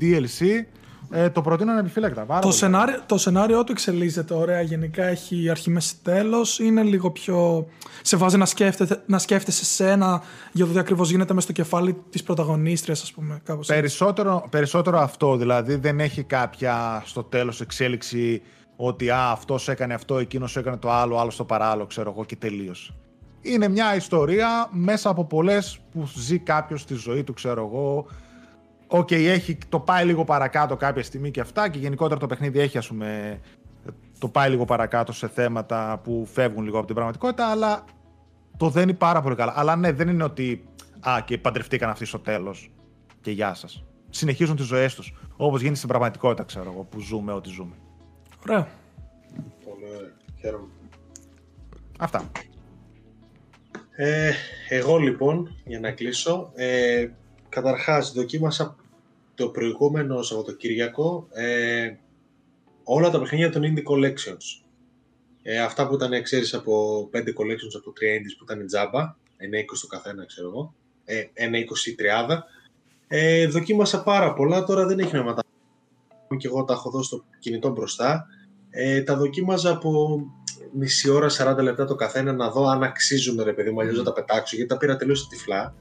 [0.00, 0.64] DLC.
[1.10, 2.24] Ε, το προτείνω ανεπιφύλακτα.
[2.24, 2.58] Πάρα Το πολύ.
[2.58, 4.60] σενάριο, το σενάριό του εξελίσσεται ωραία.
[4.60, 6.58] Γενικά έχει αρχή, μέση, τέλος.
[6.58, 7.66] Είναι λίγο πιο.
[8.02, 10.22] σε βάζει να, σκέφτεται, να σκέφτεσαι σένα
[10.52, 13.40] για το τι ακριβώς γίνεται μες στο κεφάλι της πρωταγωνίστριας, ας πούμε.
[13.44, 13.68] Κάπως.
[13.68, 13.80] έτσι.
[13.80, 18.42] Περισσότερο, περισσότερο αυτό, δηλαδή δεν έχει κάποια στο τέλος εξέλιξη
[18.76, 22.36] ότι α, αυτός έκανε αυτό, εκείνος έκανε το άλλο, άλλος το παράλληλο, ξέρω εγώ και
[22.36, 22.92] τελείωσε.
[23.40, 28.06] Είναι μια ιστορία μέσα από πολλές που ζει κάποιος στη ζωή του, ξέρω εγώ.
[28.90, 32.78] Οκ, έχει, το πάει λίγο παρακάτω κάποια στιγμή και αυτά και γενικότερα το παιχνίδι έχει,
[32.78, 33.40] ας πούμε,
[34.18, 37.84] το πάει λίγο παρακάτω σε θέματα που φεύγουν λίγο από την πραγματικότητα, αλλά
[38.56, 39.52] το δένει πάρα πολύ καλά.
[39.56, 40.64] Αλλά ναι, δεν είναι ότι
[41.00, 42.70] α, και παντρευτήκαν αυτοί στο τέλος
[43.20, 43.84] και γεια σας.
[44.10, 47.74] Συνεχίζουν τις ζωές τους, όπως γίνεται στην πραγματικότητα, ξέρω εγώ, που ζούμε ό,τι ζούμε.
[48.42, 48.68] Ωραία.
[49.64, 50.12] Πολύ ωραία.
[50.40, 50.68] Χαίρομαι.
[51.98, 52.30] Αυτά.
[53.96, 54.32] Ε,
[54.68, 57.08] εγώ λοιπόν, για να κλείσω, ε,
[57.60, 58.76] καταρχάς δοκίμασα
[59.34, 61.92] το προηγούμενο Σαββατοκύριακο ε,
[62.84, 64.64] όλα τα παιχνίδια των Indie Collections.
[65.42, 69.14] Ε, αυτά που ήταν, ξέρεις, από 5 collections από 3 indies που ήταν τζάμπα, 1-20
[69.80, 70.74] το καθένα, ξέρω εγώ,
[71.04, 72.38] ε, 1-20 30.
[73.08, 75.42] Ε, δοκίμασα πάρα πολλά, τώρα δεν έχει νόημα τα
[76.36, 78.26] και εγώ τα έχω δώσει στο κινητό μπροστά.
[78.70, 80.20] Ε, τα δοκίμαζα από
[80.72, 84.02] μισή ώρα, 40 λεπτά το καθένα να δω αν αξίζουν ρε παιδί μου, αλλιώς να
[84.02, 85.74] τα πετάξω γιατί τα πήρα τελείως τυφλά.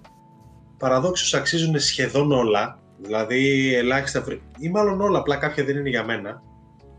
[0.78, 6.06] Παραδόξως αξίζουν σχεδόν όλα, δηλαδή ελάχιστα βρε- ή μάλλον όλα, απλά κάποια δεν είναι για
[6.06, 6.42] μένα.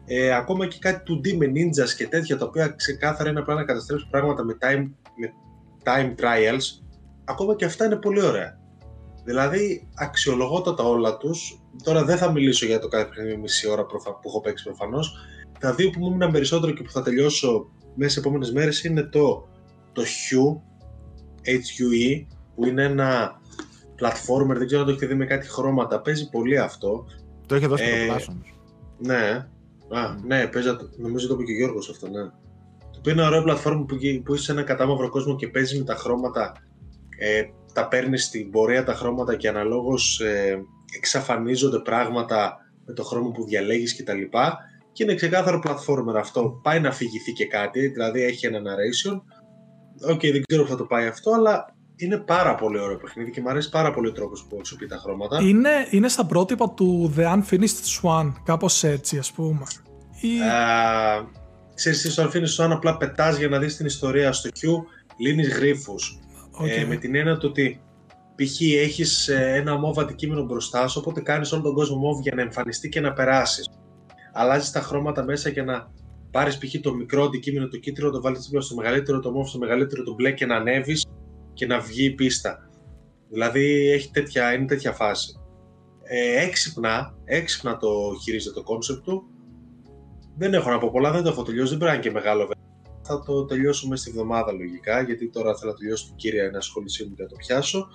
[0.07, 3.55] Ε, ακόμα και κάτι του D με ninjas και τέτοια τα οποία ξεκάθαρα είναι απλά
[3.55, 5.33] να καταστρέψουν πράγματα με time, με
[5.85, 6.83] time trials,
[7.25, 8.59] ακόμα και αυτά είναι πολύ ωραία.
[9.25, 14.13] Δηλαδή αξιολογότατα όλα τους, τώρα δεν θα μιλήσω για το κάθε παιχνίδι μισή ώρα προφα-
[14.13, 15.13] που έχω παίξει προφανώς,
[15.61, 19.03] τα δύο που μου έμειναν περισσότερο και που θα τελειώσω μέσα σε επόμενες μέρες είναι
[19.03, 19.49] το,
[19.93, 20.61] το Hue,
[21.45, 23.41] HUE, που είναι ένα
[24.01, 27.07] platformer, δεν ξέρω αν το έχετε δει με κάτι χρώματα, παίζει πολύ αυτό.
[27.47, 28.55] Το είχε δώσει Ε, και το Plus όμως.
[28.99, 29.49] Ναι,
[29.99, 32.23] α, ναι, παίζει, νομίζω το είπε και ο Γιώργος αυτό, ναι.
[32.79, 35.79] Το οποίο είναι ένα ωραίο platform που, που είσαι σε ένα κατάμαυρο κόσμο και παίζεις
[35.79, 36.53] με τα χρώματα,
[37.19, 37.43] ε,
[37.73, 40.63] τα παίρνεις στην πορεία τα χρώματα και αναλόγως ε,
[40.97, 42.57] εξαφανίζονται πράγματα
[42.87, 44.21] με το χρώμα που διαλέγεις κτλ.
[44.21, 44.29] Και,
[44.93, 46.61] και είναι ξεκάθαρο platformer αυτό.
[46.63, 49.21] Πάει να αφηγηθεί και κάτι, δηλαδή έχει ένα narration.
[50.11, 53.41] Οκ, δεν ξέρω που θα το πάει αυτό, αλλά είναι πάρα πολύ ωραίο παιχνίδι και
[53.41, 55.41] μου αρέσει πάρα πολύ ο τρόπος που αξιοποιεί τα χρώματα.
[55.43, 59.63] Είναι, είναι στα πρότυπα του The Unfinished Swan, κάπως έτσι ας πούμε.
[60.21, 60.41] Ή...
[60.41, 61.31] Α,
[61.75, 64.69] ξέρεις τι, στο αφήνεις σου αν απλά πετάς για να δεις την ιστορία στο Q,
[65.17, 66.19] λύνεις γρίφους.
[66.51, 66.69] οκ.
[66.69, 67.81] Ε, με την έννοια του ότι
[68.35, 68.61] π.χ.
[68.61, 72.43] έχεις ε, ένα μόβ αντικείμενο μπροστά σου, οπότε κάνεις όλο τον κόσμο μόβ για να
[72.43, 73.69] εμφανιστεί και να περάσεις.
[74.33, 75.91] Αλλάζεις τα χρώματα μέσα για να
[76.31, 76.81] πάρεις π.χ.
[76.83, 80.33] το μικρό αντικείμενο, το κίτρινο, το βάλεις στο μεγαλύτερο, το μόβ στο μεγαλύτερο, το μπλε
[80.33, 81.07] και να ανέβεις
[81.59, 82.71] και να βγει η πίστα.
[83.29, 85.41] Δηλαδή έχει τέτοια, είναι τέτοια φάση.
[86.03, 87.89] Ε, έξυπνα, έξυπνα το
[88.23, 89.31] χειρίζεται το κόνσεπτ του.
[90.37, 92.49] Δεν έχω να πω πολλά, δεν το έχω τελειώσει, δεν πρέπει και μεγάλο
[93.03, 97.15] θα το τελειώσουμε στη βδομάδα λογικά, γιατί τώρα θέλω να τελειώσω την κύρια ασχολησή μου
[97.15, 97.89] και να το πιάσω.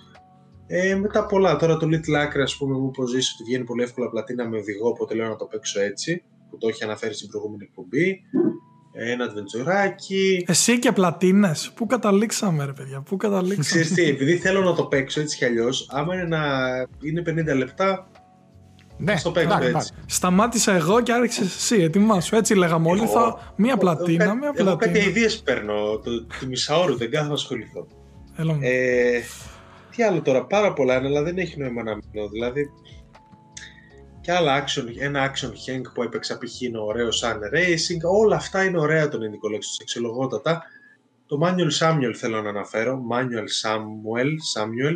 [0.67, 4.09] Ε, μετά πολλά, τώρα το Little Acre ας πούμε μου ψιθυρίσει ότι βγαίνει πολύ εύκολα
[4.09, 7.63] πλατίνα με οδηγό, οπότε λέω να το παίξω έτσι, που το έχει αναφέρει στην προηγούμενη
[7.63, 8.21] εκπομπή.
[8.95, 10.43] Ένα adventure άκι.
[10.47, 11.71] Εσύ και πλατίνες.
[11.75, 13.63] Πού καταλήξαμε, ρε παιδιά, πού καταλήξαμε.
[13.63, 16.39] Ξέρεις τι, επειδή θέλω να το παίξω έτσι κι αλλιώς, άμα είναι, να...
[17.01, 18.07] είναι 50 λεπτά,
[18.97, 19.93] ναι, στο παίξω έτσι.
[20.05, 21.81] Σταμάτησα εγώ και άρχισες εσύ.
[21.81, 22.35] Ετοιμάσου.
[22.35, 23.07] Έτσι λέγαμε όλοι.
[23.07, 23.53] Θα...
[23.55, 24.69] Μία πλατίνα, μία πλατίνα.
[24.69, 25.97] Εγώ κάτι ιδέε παίρνω.
[25.97, 27.87] Το, τη μισάωρου δεν κάθομαι να ασχοληθώ.
[28.37, 29.21] Έλα ε,
[29.95, 32.27] τι άλλο τώρα, πάρα πολλά είναι, αλλά δεν έχει νόημα να μείνω.
[32.27, 32.69] Δηλαδή,
[34.23, 36.61] και άλλα action, ένα action hang που έπαιξα π.χ.
[36.61, 40.63] είναι ωραίο σαν racing, όλα αυτά είναι ωραία τον ειδικό λέξης, εξελογότατα.
[41.25, 44.95] Το Manual Samuel θέλω να αναφέρω, Manual Samuel, Samuel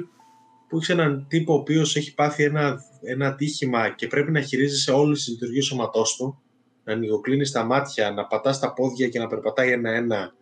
[0.70, 4.91] που έχει έναν τύπο ο οποίος έχει πάθει ένα, ένα ατύχημα και πρέπει να χειρίζεσαι
[4.91, 6.41] όλες τις λειτουργίες σώματός του,
[6.84, 10.34] να ανοιγοκλίνει τα μάτια, να πατάς τα πόδια και να περπατάει ένα-ένα,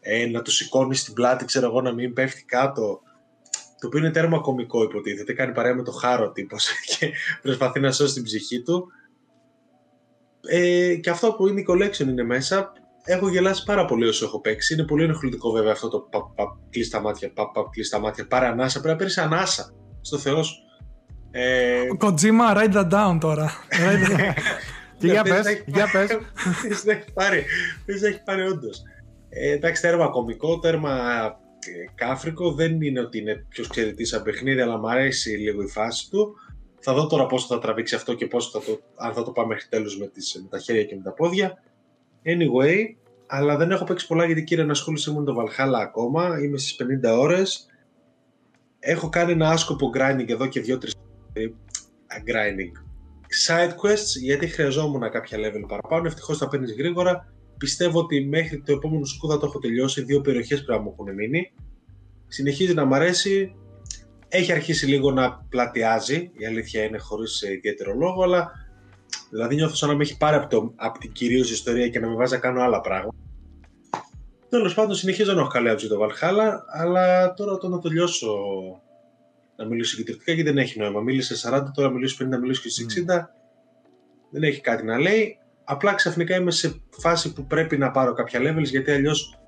[0.00, 3.00] ε, να του σηκώνεις στην πλάτη, ξέρω εγώ, να μην πέφτει κάτω.
[3.84, 5.32] Το οποίο είναι τέρμα κωμικό υποτίθεται.
[5.32, 7.10] Κάνει παρέα με το χάρο τύπος και
[7.42, 8.86] προσπαθεί να σώσει την ψυχή του.
[10.46, 12.72] Ε, και αυτό που είναι η collection είναι μέσα
[13.04, 14.74] έχω γελάσει πάρα πολύ όσο έχω παίξει.
[14.74, 17.98] Είναι πολύ ενοχλητικό βέβαια αυτό το παπ, παπ, κλείς τα μάτια, παπ, παπ, κλείς τα
[17.98, 18.80] μάτια, πάρε ανάσα.
[18.80, 20.54] Πρέπει να παίρνεις ανάσα, στο Θεό σου.
[21.30, 21.80] Ε...
[22.00, 23.50] Kojima, write that down τώρα.
[24.98, 26.06] Και για πες, για πες.
[26.84, 27.44] Δεν έχει πάρει,
[27.86, 28.82] δεν έχει πάρει όντως.
[29.28, 31.43] Ε, εντάξει, τέρμα κομικό, τέρμα ε,
[31.94, 36.10] κάφρικο, δεν είναι ότι είναι πιο ξέρει σαν παιχνίδι, αλλά μου αρέσει λίγο η φάση
[36.10, 36.34] του.
[36.80, 39.48] Θα δω τώρα πώς θα τραβήξει αυτό και πώς θα το, αν θα το πάμε
[39.48, 41.62] μέχρι τέλους με, τις, με τα χέρια και με τα πόδια.
[42.24, 42.94] Anyway,
[43.26, 46.38] αλλά δεν έχω παίξει πολλά γιατί κύριε ασχόλησή μου με το Valhalla ακόμα.
[46.42, 47.66] Είμαι στις 50 ώρες.
[48.78, 50.88] Έχω κάνει ένα άσκοπο grinding εδώ και 2-3
[52.26, 52.72] grinding.
[53.46, 56.06] Side quests γιατί χρειαζόμουν κάποια level παραπάνω.
[56.06, 57.33] Ευτυχώς τα παίρνεις γρήγορα.
[57.58, 60.02] Πιστεύω ότι μέχρι το επόμενο σκού θα το έχω τελειώσει.
[60.02, 61.52] Δύο περιοχές πρέπει να μου έχουν μείνει.
[62.26, 63.54] Συνεχίζει να μ' αρέσει.
[64.28, 66.30] Έχει αρχίσει λίγο να πλατιάζει.
[66.36, 68.50] Η αλήθεια είναι χωρίς ιδιαίτερο λόγο, αλλά
[69.30, 72.08] Δηλαδή νιώθω σαν να με έχει πάρει από, το, από την κυρίως ιστορία και να
[72.08, 73.16] με βάζει να κάνω άλλα πράγματα.
[74.48, 78.36] Τέλος πάντων, συνεχίζω να έχω καλή άποψη το Βαλχάλα, αλλά τώρα το να τελειώσω
[79.56, 81.00] να μιλήσω συγκεντρωτικά γιατί δεν έχει νόημα.
[81.00, 83.26] Μίλησε 40, τώρα μιλήσω 50, μιλήσω και 60.
[84.30, 85.38] Δεν έχει κάτι να λέει.
[85.64, 89.38] Απλά ξαφνικά είμαι σε φάση που πρέπει να πάρω κάποια levels γιατί αλλιώς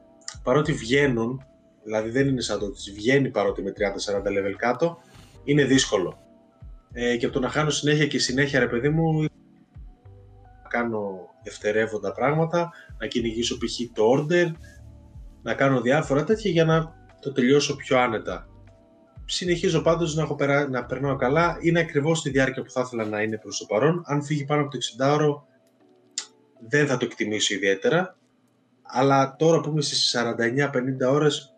[0.43, 1.45] παρότι βγαίνουν,
[1.85, 4.99] δηλαδή δεν είναι σαν το ότι βγαίνει παρότι με 30-40 level κάτω,
[5.45, 6.19] είναι δύσκολο.
[6.93, 9.25] Ε, και από το να χάνω συνέχεια και συνέχεια, ρε παιδί μου,
[10.69, 13.93] κάνω δευτερεύοντα πράγματα, να κυνηγήσω π.χ.
[13.93, 14.53] το order,
[15.43, 18.49] να κάνω διάφορα τέτοια για να το τελειώσω πιο άνετα.
[19.25, 20.69] Συνεχίζω πάντως να, έχω περά...
[20.69, 24.03] να περνάω καλά, είναι ακριβώς τη διάρκεια που θα ήθελα να είναι προς το παρόν.
[24.07, 25.46] Αν φύγει πάνω από το 60 ώρο
[26.69, 28.17] δεν θα το εκτιμήσω ιδιαίτερα,
[28.83, 30.17] αλλά τώρα που είμαι στις
[31.09, 31.57] 49-50 ώρες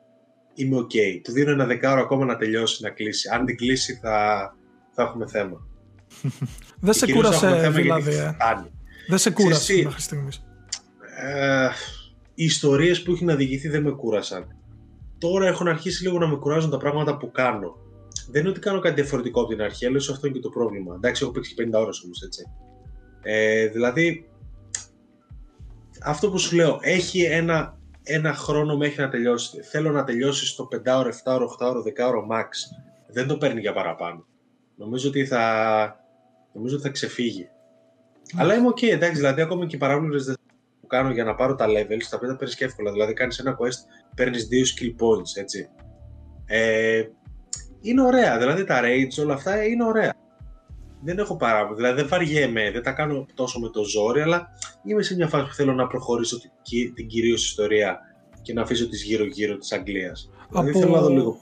[0.54, 1.20] είμαι ok.
[1.22, 3.28] Του δίνω ένα δεκάωρο ακόμα να τελειώσει, να κλείσει.
[3.32, 4.56] Αν την κλείσει θα,
[4.92, 5.66] θα έχουμε θέμα.
[6.80, 8.14] Δεν σε κούρασε δηλαδή.
[8.14, 8.36] Ε.
[9.08, 10.42] Δεν σε κούρασε μέχρι στιγμής.
[11.16, 11.68] Ε,
[12.34, 14.56] οι ιστορίες που έχει να διηγηθεί δεν με κούρασαν.
[15.18, 17.76] Τώρα έχουν αρχίσει λίγο να με κουράζουν τα πράγματα που κάνω.
[18.30, 20.94] Δεν είναι ότι κάνω κάτι διαφορετικό από την αρχή, αλλά αυτό είναι και το πρόβλημα.
[20.94, 22.42] Εντάξει, έχω παίξει 50 ώρες όμως, έτσι.
[23.22, 24.27] Ε, δηλαδή,
[26.04, 29.60] αυτό που σου λέω, έχει ένα, ένα χρόνο μέχρι να τελειώσει.
[29.60, 32.48] Θέλω να τελειώσει στο 5 ώρο, 7 ώρο, 8 ώρο, 10 ώρο max.
[33.06, 34.26] Δεν το παίρνει για παραπάνω.
[34.76, 36.04] Νομίζω ότι θα,
[36.52, 37.48] νομίζω ότι θα ξεφύγει.
[38.36, 40.36] Αλλά είμαι ok, εντάξει, δηλαδή ακόμα και οι παράπλευρες
[40.80, 42.92] που κάνω για να πάρω τα levels, τα πέντε παίρνεις και εύκολα.
[42.92, 45.68] Δηλαδή κάνεις ένα quest, παίρνεις δύο skill points, έτσι.
[46.46, 47.02] Ε,
[47.80, 50.14] είναι ωραία, δηλαδή τα raids, όλα αυτά είναι ωραία.
[51.02, 54.48] Δεν έχω παράπονο, δηλαδή δεν βαριέμαι, δεν τα κάνω τόσο με το ζόρι, αλλά
[54.84, 57.98] είμαι σε μια φάση που θέλω να προχωρήσω την, την κυρίως ιστορία
[58.42, 60.30] και να αφήσω τις γύρω-γύρω της Αγγλίας.
[60.48, 60.60] Από...
[60.62, 61.40] Δηλαδή θέλω να δω λίγο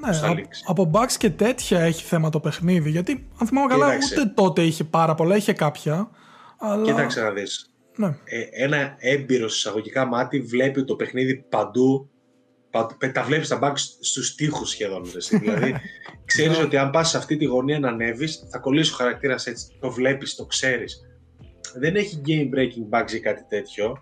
[0.00, 0.42] ναι, από,
[0.82, 2.90] από bugs και τέτοια έχει θέμα το παιχνίδι.
[2.90, 6.10] Γιατί αν θυμάμαι καλά, ούτε τότε είχε πάρα πολλά, είχε κάποια.
[6.58, 6.84] Αλλά...
[6.84, 7.68] Κοίταξε να δεις.
[7.96, 8.06] Ναι.
[8.06, 12.10] Ε, ένα έμπειρο εισαγωγικά μάτι βλέπει το παιχνίδι παντού.
[13.12, 15.02] Τα βλέπεις τα bugs στους τοίχους σχεδόν.
[15.30, 15.74] δηλαδή,
[16.24, 16.64] ξέρεις ναι.
[16.64, 19.66] ότι αν πας σε αυτή τη γωνία να ανέβεις, θα κολλήσει ο χαρακτήρας έτσι.
[19.80, 21.00] Το βλέπεις, το ξέρεις.
[21.74, 23.96] Δεν έχει game breaking bugs ή κάτι τέτοιο.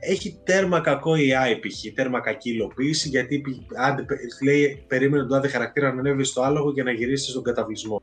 [0.00, 1.94] έχει τέρμα κακό AI π.χ.
[1.94, 3.42] τέρμα κακή υλοποίηση γιατί
[3.76, 4.04] άντε,
[4.44, 8.02] λέει περίμενε τον άδε χαρακτήρα να ανέβεις στο άλογο για να γυρίσεις στον καταβλισμό.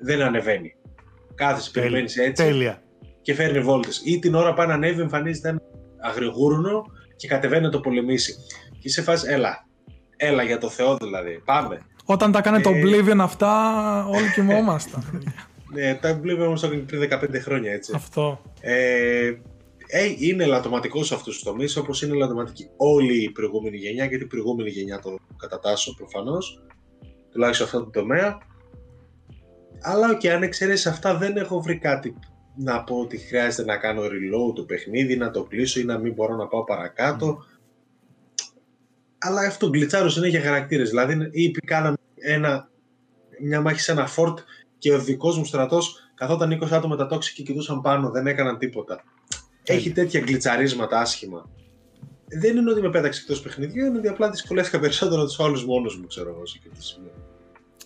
[0.00, 0.74] Δεν ανεβαίνει.
[1.34, 2.44] Κάθεσαι, περιμένεις έτσι.
[2.44, 2.82] Τέλεια.
[3.22, 4.02] Και φέρνει βόλτες.
[4.04, 5.60] Ή την ώρα πάει να ανέβει, εμφανίζεται ένα
[6.00, 6.82] αγριγούρνο
[7.16, 8.34] και κατεβαίνει να το πολεμήσει.
[8.88, 9.66] Και σε φάση, έλα.
[10.16, 11.42] Έλα για το Θεό δηλαδή.
[11.44, 11.80] Πάμε.
[12.04, 15.22] Όταν τα έκανε το ε, Oblivion αυτά, όλοι κοιμόμασταν.
[15.74, 17.92] ναι, τα Oblivion όμως το πριν 15 χρόνια έτσι.
[17.94, 18.42] Αυτό.
[18.60, 19.26] Ε,
[19.86, 24.24] ε, είναι ελαττωματικό σε αυτούς τους τομείς, όπως είναι ελαττωματική όλη η προηγούμενη γενιά, γιατί
[24.24, 26.62] η προηγούμενη γενιά το κατατάσσω προφανώς,
[27.30, 28.38] τουλάχιστον σε αυτό το τομέα.
[29.80, 32.14] Αλλά και αν εξαιρέσεις αυτά, δεν έχω βρει κάτι
[32.56, 36.12] να πω ότι χρειάζεται να κάνω reload το παιχνίδι, να το κλείσω ή να μην
[36.12, 37.44] μπορώ να πάω παρακάτω.
[39.18, 40.88] Αλλά αυτό γκλιτσάρω είναι για χαρακτήρες.
[40.88, 42.68] Δηλαδή, ή κάναμε ένα,
[43.42, 44.34] μια μάχη σε ένα fort
[44.78, 48.58] και ο δικός μου στρατός καθόταν 20 άτομα τα τόξη και κοιτούσαν πάνω, δεν έκαναν
[48.58, 49.02] τίποτα
[49.72, 51.48] έχει τέτοια γκλιτσαρίσματα άσχημα.
[52.28, 55.64] Δεν είναι ότι με πέταξε εκτός παιχνιδιού, είναι ότι απλά δυσκολεύτηκα περισσότερο να τους άλλους
[55.64, 57.12] μόνος μου, ξέρω εγώ, σε αυτό σημείο.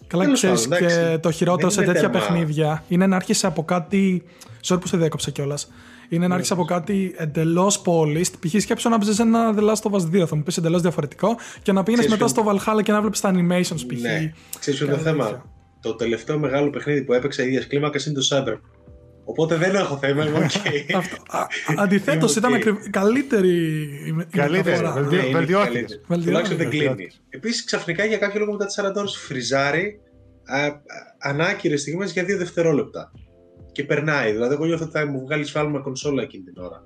[0.07, 2.11] Καλά, ξέρεις και το χειρότερο σε τέτοια τέρμα.
[2.11, 4.23] παιχνίδια είναι να άρχισε από κάτι.
[4.65, 5.71] Sorry που σε διέκοψα κιόλας.
[6.13, 8.33] Είναι να άρχισε από κάτι εντελώς polished.
[8.41, 8.61] Π.χ.
[8.61, 11.73] σκέψω να παίζει ένα The Last of Us 2, θα μου πεις εντελώς διαφορετικό και
[11.73, 14.01] να πήγαινες μετά στο Valhalla και να βλέπεις τα animations π.χ.
[14.01, 14.33] Ναι.
[14.59, 15.45] Ξέρεις το θέμα;
[15.81, 18.59] Το τελευταίο μεγάλο παιχνίδι που έπαιξα ίδιας κλίμακας είναι το Cyber.
[19.25, 21.01] Οπότε δεν έχω θέμα, είμαι okay.
[21.77, 22.53] Αντιθέτως, ήταν
[22.91, 23.51] καλύτερη
[24.07, 24.79] η Καλύτερη,
[25.33, 25.85] βελτιώθηκε.
[26.25, 27.11] Τουλάχιστον δεν κλείνει.
[27.29, 30.01] Επίσης, ξαφνικά για κάποιο λόγο μετά τις 40 ώρες φριζάρει
[31.19, 33.13] ανάκυρες στιγμές για δύο δευτερόλεπτα.
[33.73, 34.33] Και περνάει.
[34.33, 36.83] Δηλαδή, εγώ νιώθω ότι θα μου βγάλεις σφάλμα κονσόλα εκείνη την ώρα.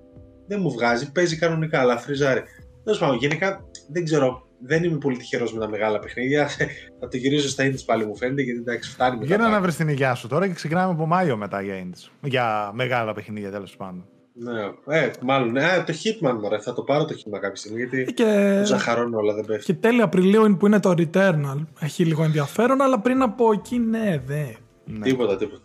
[0.46, 2.42] Δεν μου βγάζει, παίζει κανονικά, αλλά φριζάρει.
[2.84, 6.48] Τέλος πάντων, γενικά δεν ξέρω δεν είμαι πολύ τυχερός με τα μεγάλα παιχνίδια.
[7.00, 9.36] θα το γυρίζω στα Indies πάλι μου φαίνεται, γιατί εντάξει, φτάνει μετά.
[9.36, 12.10] Για να βρεις την υγειά σου τώρα και ξεκινάμε από Μάιο μετά για Indies.
[12.22, 14.04] Για μεγάλα παιχνίδια τέλος πάντων.
[14.38, 14.60] Ναι,
[14.96, 15.52] ε, μάλλον.
[15.52, 18.60] Ναι, το Hitman μωρέ, θα το πάρω το Hitman κάποια στιγμή γιατί και...
[18.64, 19.64] ζαχαρώνω όλα, δεν πέφτει.
[19.64, 21.66] Και τέλη Απριλίου που είναι το Returnal.
[21.80, 24.44] Έχει λίγο ενδιαφέρον, αλλά πριν από εκεί ναι, δε.
[24.84, 25.04] Ναι.
[25.04, 25.62] Τίποτα, τίποτα.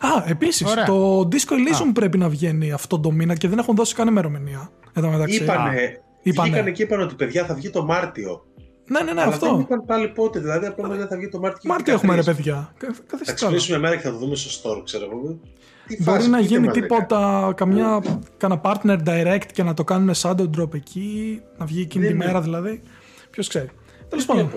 [0.00, 3.94] Α, επίσης, το Disco Elysium πρέπει να βγαίνει αυτό το μήνα και δεν έχουν δώσει
[3.94, 4.70] καν ημερομηνία.
[5.26, 6.50] Είπανε, Είπανε.
[6.50, 8.42] Βγήκαν και είπαν ότι παιδιά θα βγει το Μάρτιο.
[8.90, 9.46] Ναι, ναι, ναι, Αλλά αυτό.
[9.46, 11.70] Δεν είπαν πάλι πότε, δηλαδή απλά δεν θα βγει το Μάρτιο.
[11.70, 12.72] Μάρτιο έχουμε ρε παιδιά.
[13.24, 15.40] Θα ξυπνήσουμε μέρα και θα το δούμε στο store, ξέρω εγώ.
[15.98, 18.02] Μπορεί να γίνει τίποτα, καμιά,
[18.36, 22.40] κάνα partner direct και να το κάνουν shadow drop εκεί, να βγει εκείνη τη μέρα
[22.40, 22.82] δηλαδή.
[23.30, 23.70] Ποιος ξέρει.
[24.08, 24.50] Τέλος πάντων.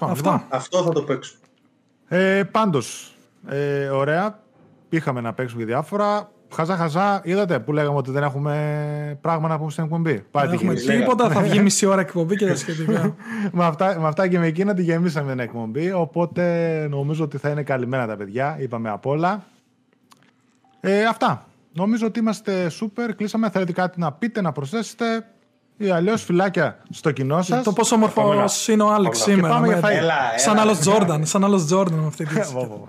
[0.00, 0.46] Αυτά.
[0.48, 1.34] Αυτό θα το παίξω.
[2.08, 3.13] Ε, Πάντως,
[3.48, 4.38] ε, ωραία.
[4.88, 6.28] Είχαμε να παίξουμε διάφορα.
[6.54, 10.24] Χαζά, χαζά, είδατε που λέγαμε ότι δεν έχουμε πράγμα να πούμε στην εκπομπή.
[10.32, 13.14] Δεν έχουμε τίποτα, θα βγει μισή ώρα εκπομπή και τα σχετικά.
[13.52, 15.92] με, αυτά, με αυτά και με εκείνα τη γεμίσαμε την εκπομπή.
[15.92, 18.56] Οπότε νομίζω ότι θα είναι καλυμμένα τα παιδιά.
[18.60, 19.44] Είπαμε απ' όλα.
[20.80, 21.46] Ε, αυτά.
[21.72, 23.14] Νομίζω ότι είμαστε σούπερ.
[23.14, 23.50] Κλείσαμε.
[23.50, 25.26] Θέλετε κάτι να πείτε, να προσθέσετε;
[25.76, 27.62] Ή αλλιώς φυλάκια στο κοινό σας.
[27.62, 29.60] Το πόσο όμορφο είναι ο Άλεξ σήμερα.
[29.60, 29.80] Με...
[30.36, 31.26] σαν άλλος Τζόρνταν.
[31.26, 32.40] Σαν άλλος Τζόρνταν με αυτή τη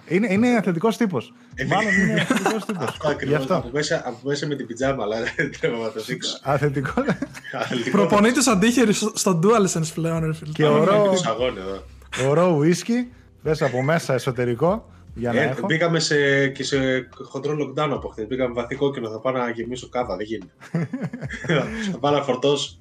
[0.08, 1.34] είναι, είναι αθλητικός τύπος.
[1.68, 2.98] Μάλλον είναι αθλητικός τύπος.
[3.24, 3.56] Γι' αυτό.
[3.56, 3.70] Από
[4.22, 6.40] μέσα, με την πιτζάμα, αλλά δεν treba να το δείξω.
[6.44, 7.06] Αθλητικός.
[7.92, 10.38] Προπονείται αντίχειρης στο DualSense πλέον.
[10.54, 10.66] Και
[12.28, 13.08] ο ρο ουίσκι.
[13.44, 14.90] Πες από μέσα εσωτερικό.
[15.16, 15.66] Για να ε, έχω.
[15.66, 18.28] Μπήκαμε σε, και σε χοντρό lockdown από χθες.
[18.28, 19.10] Μπήκαμε βαθύ κόκκινο.
[19.10, 20.16] Θα πάω να γεμίσω κάβα.
[20.16, 20.54] Δεν γίνεται.
[21.92, 22.80] θα πάω να φορτώσω.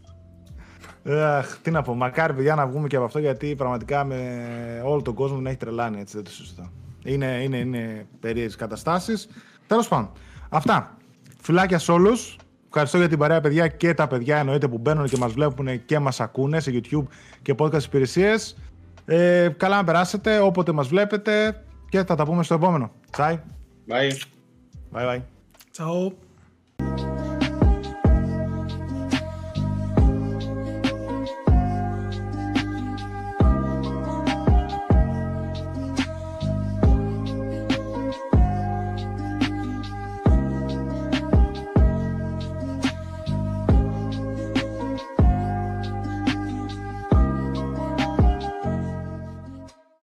[1.09, 4.21] Αχ, τι να πω, μακάρι παιδιά να βγούμε και από αυτό γιατί πραγματικά με
[4.85, 6.71] όλο τον κόσμο δεν έχει τρελάνει έτσι, δεν το συζητώ.
[7.05, 9.29] Είναι, είναι, είναι περίεργες καταστάσεις.
[9.67, 10.11] Τέλος πάντων,
[10.49, 10.97] αυτά.
[11.41, 12.37] Φιλάκια σε όλους.
[12.67, 15.99] Ευχαριστώ για την παρέα παιδιά και τα παιδιά εννοείται που μπαίνουν και μας βλέπουν και
[15.99, 17.05] μας ακούνε σε YouTube
[17.43, 18.57] και podcast υπηρεσίες.
[19.05, 21.64] Ε, καλά να περάσετε όποτε μας βλέπετε
[21.95, 22.91] και θα τα πούμε στο επόμενο.
[23.11, 23.41] Τσάι.
[23.89, 24.11] Bye.
[24.93, 25.21] Bye bye.
[25.71, 26.13] Ciao.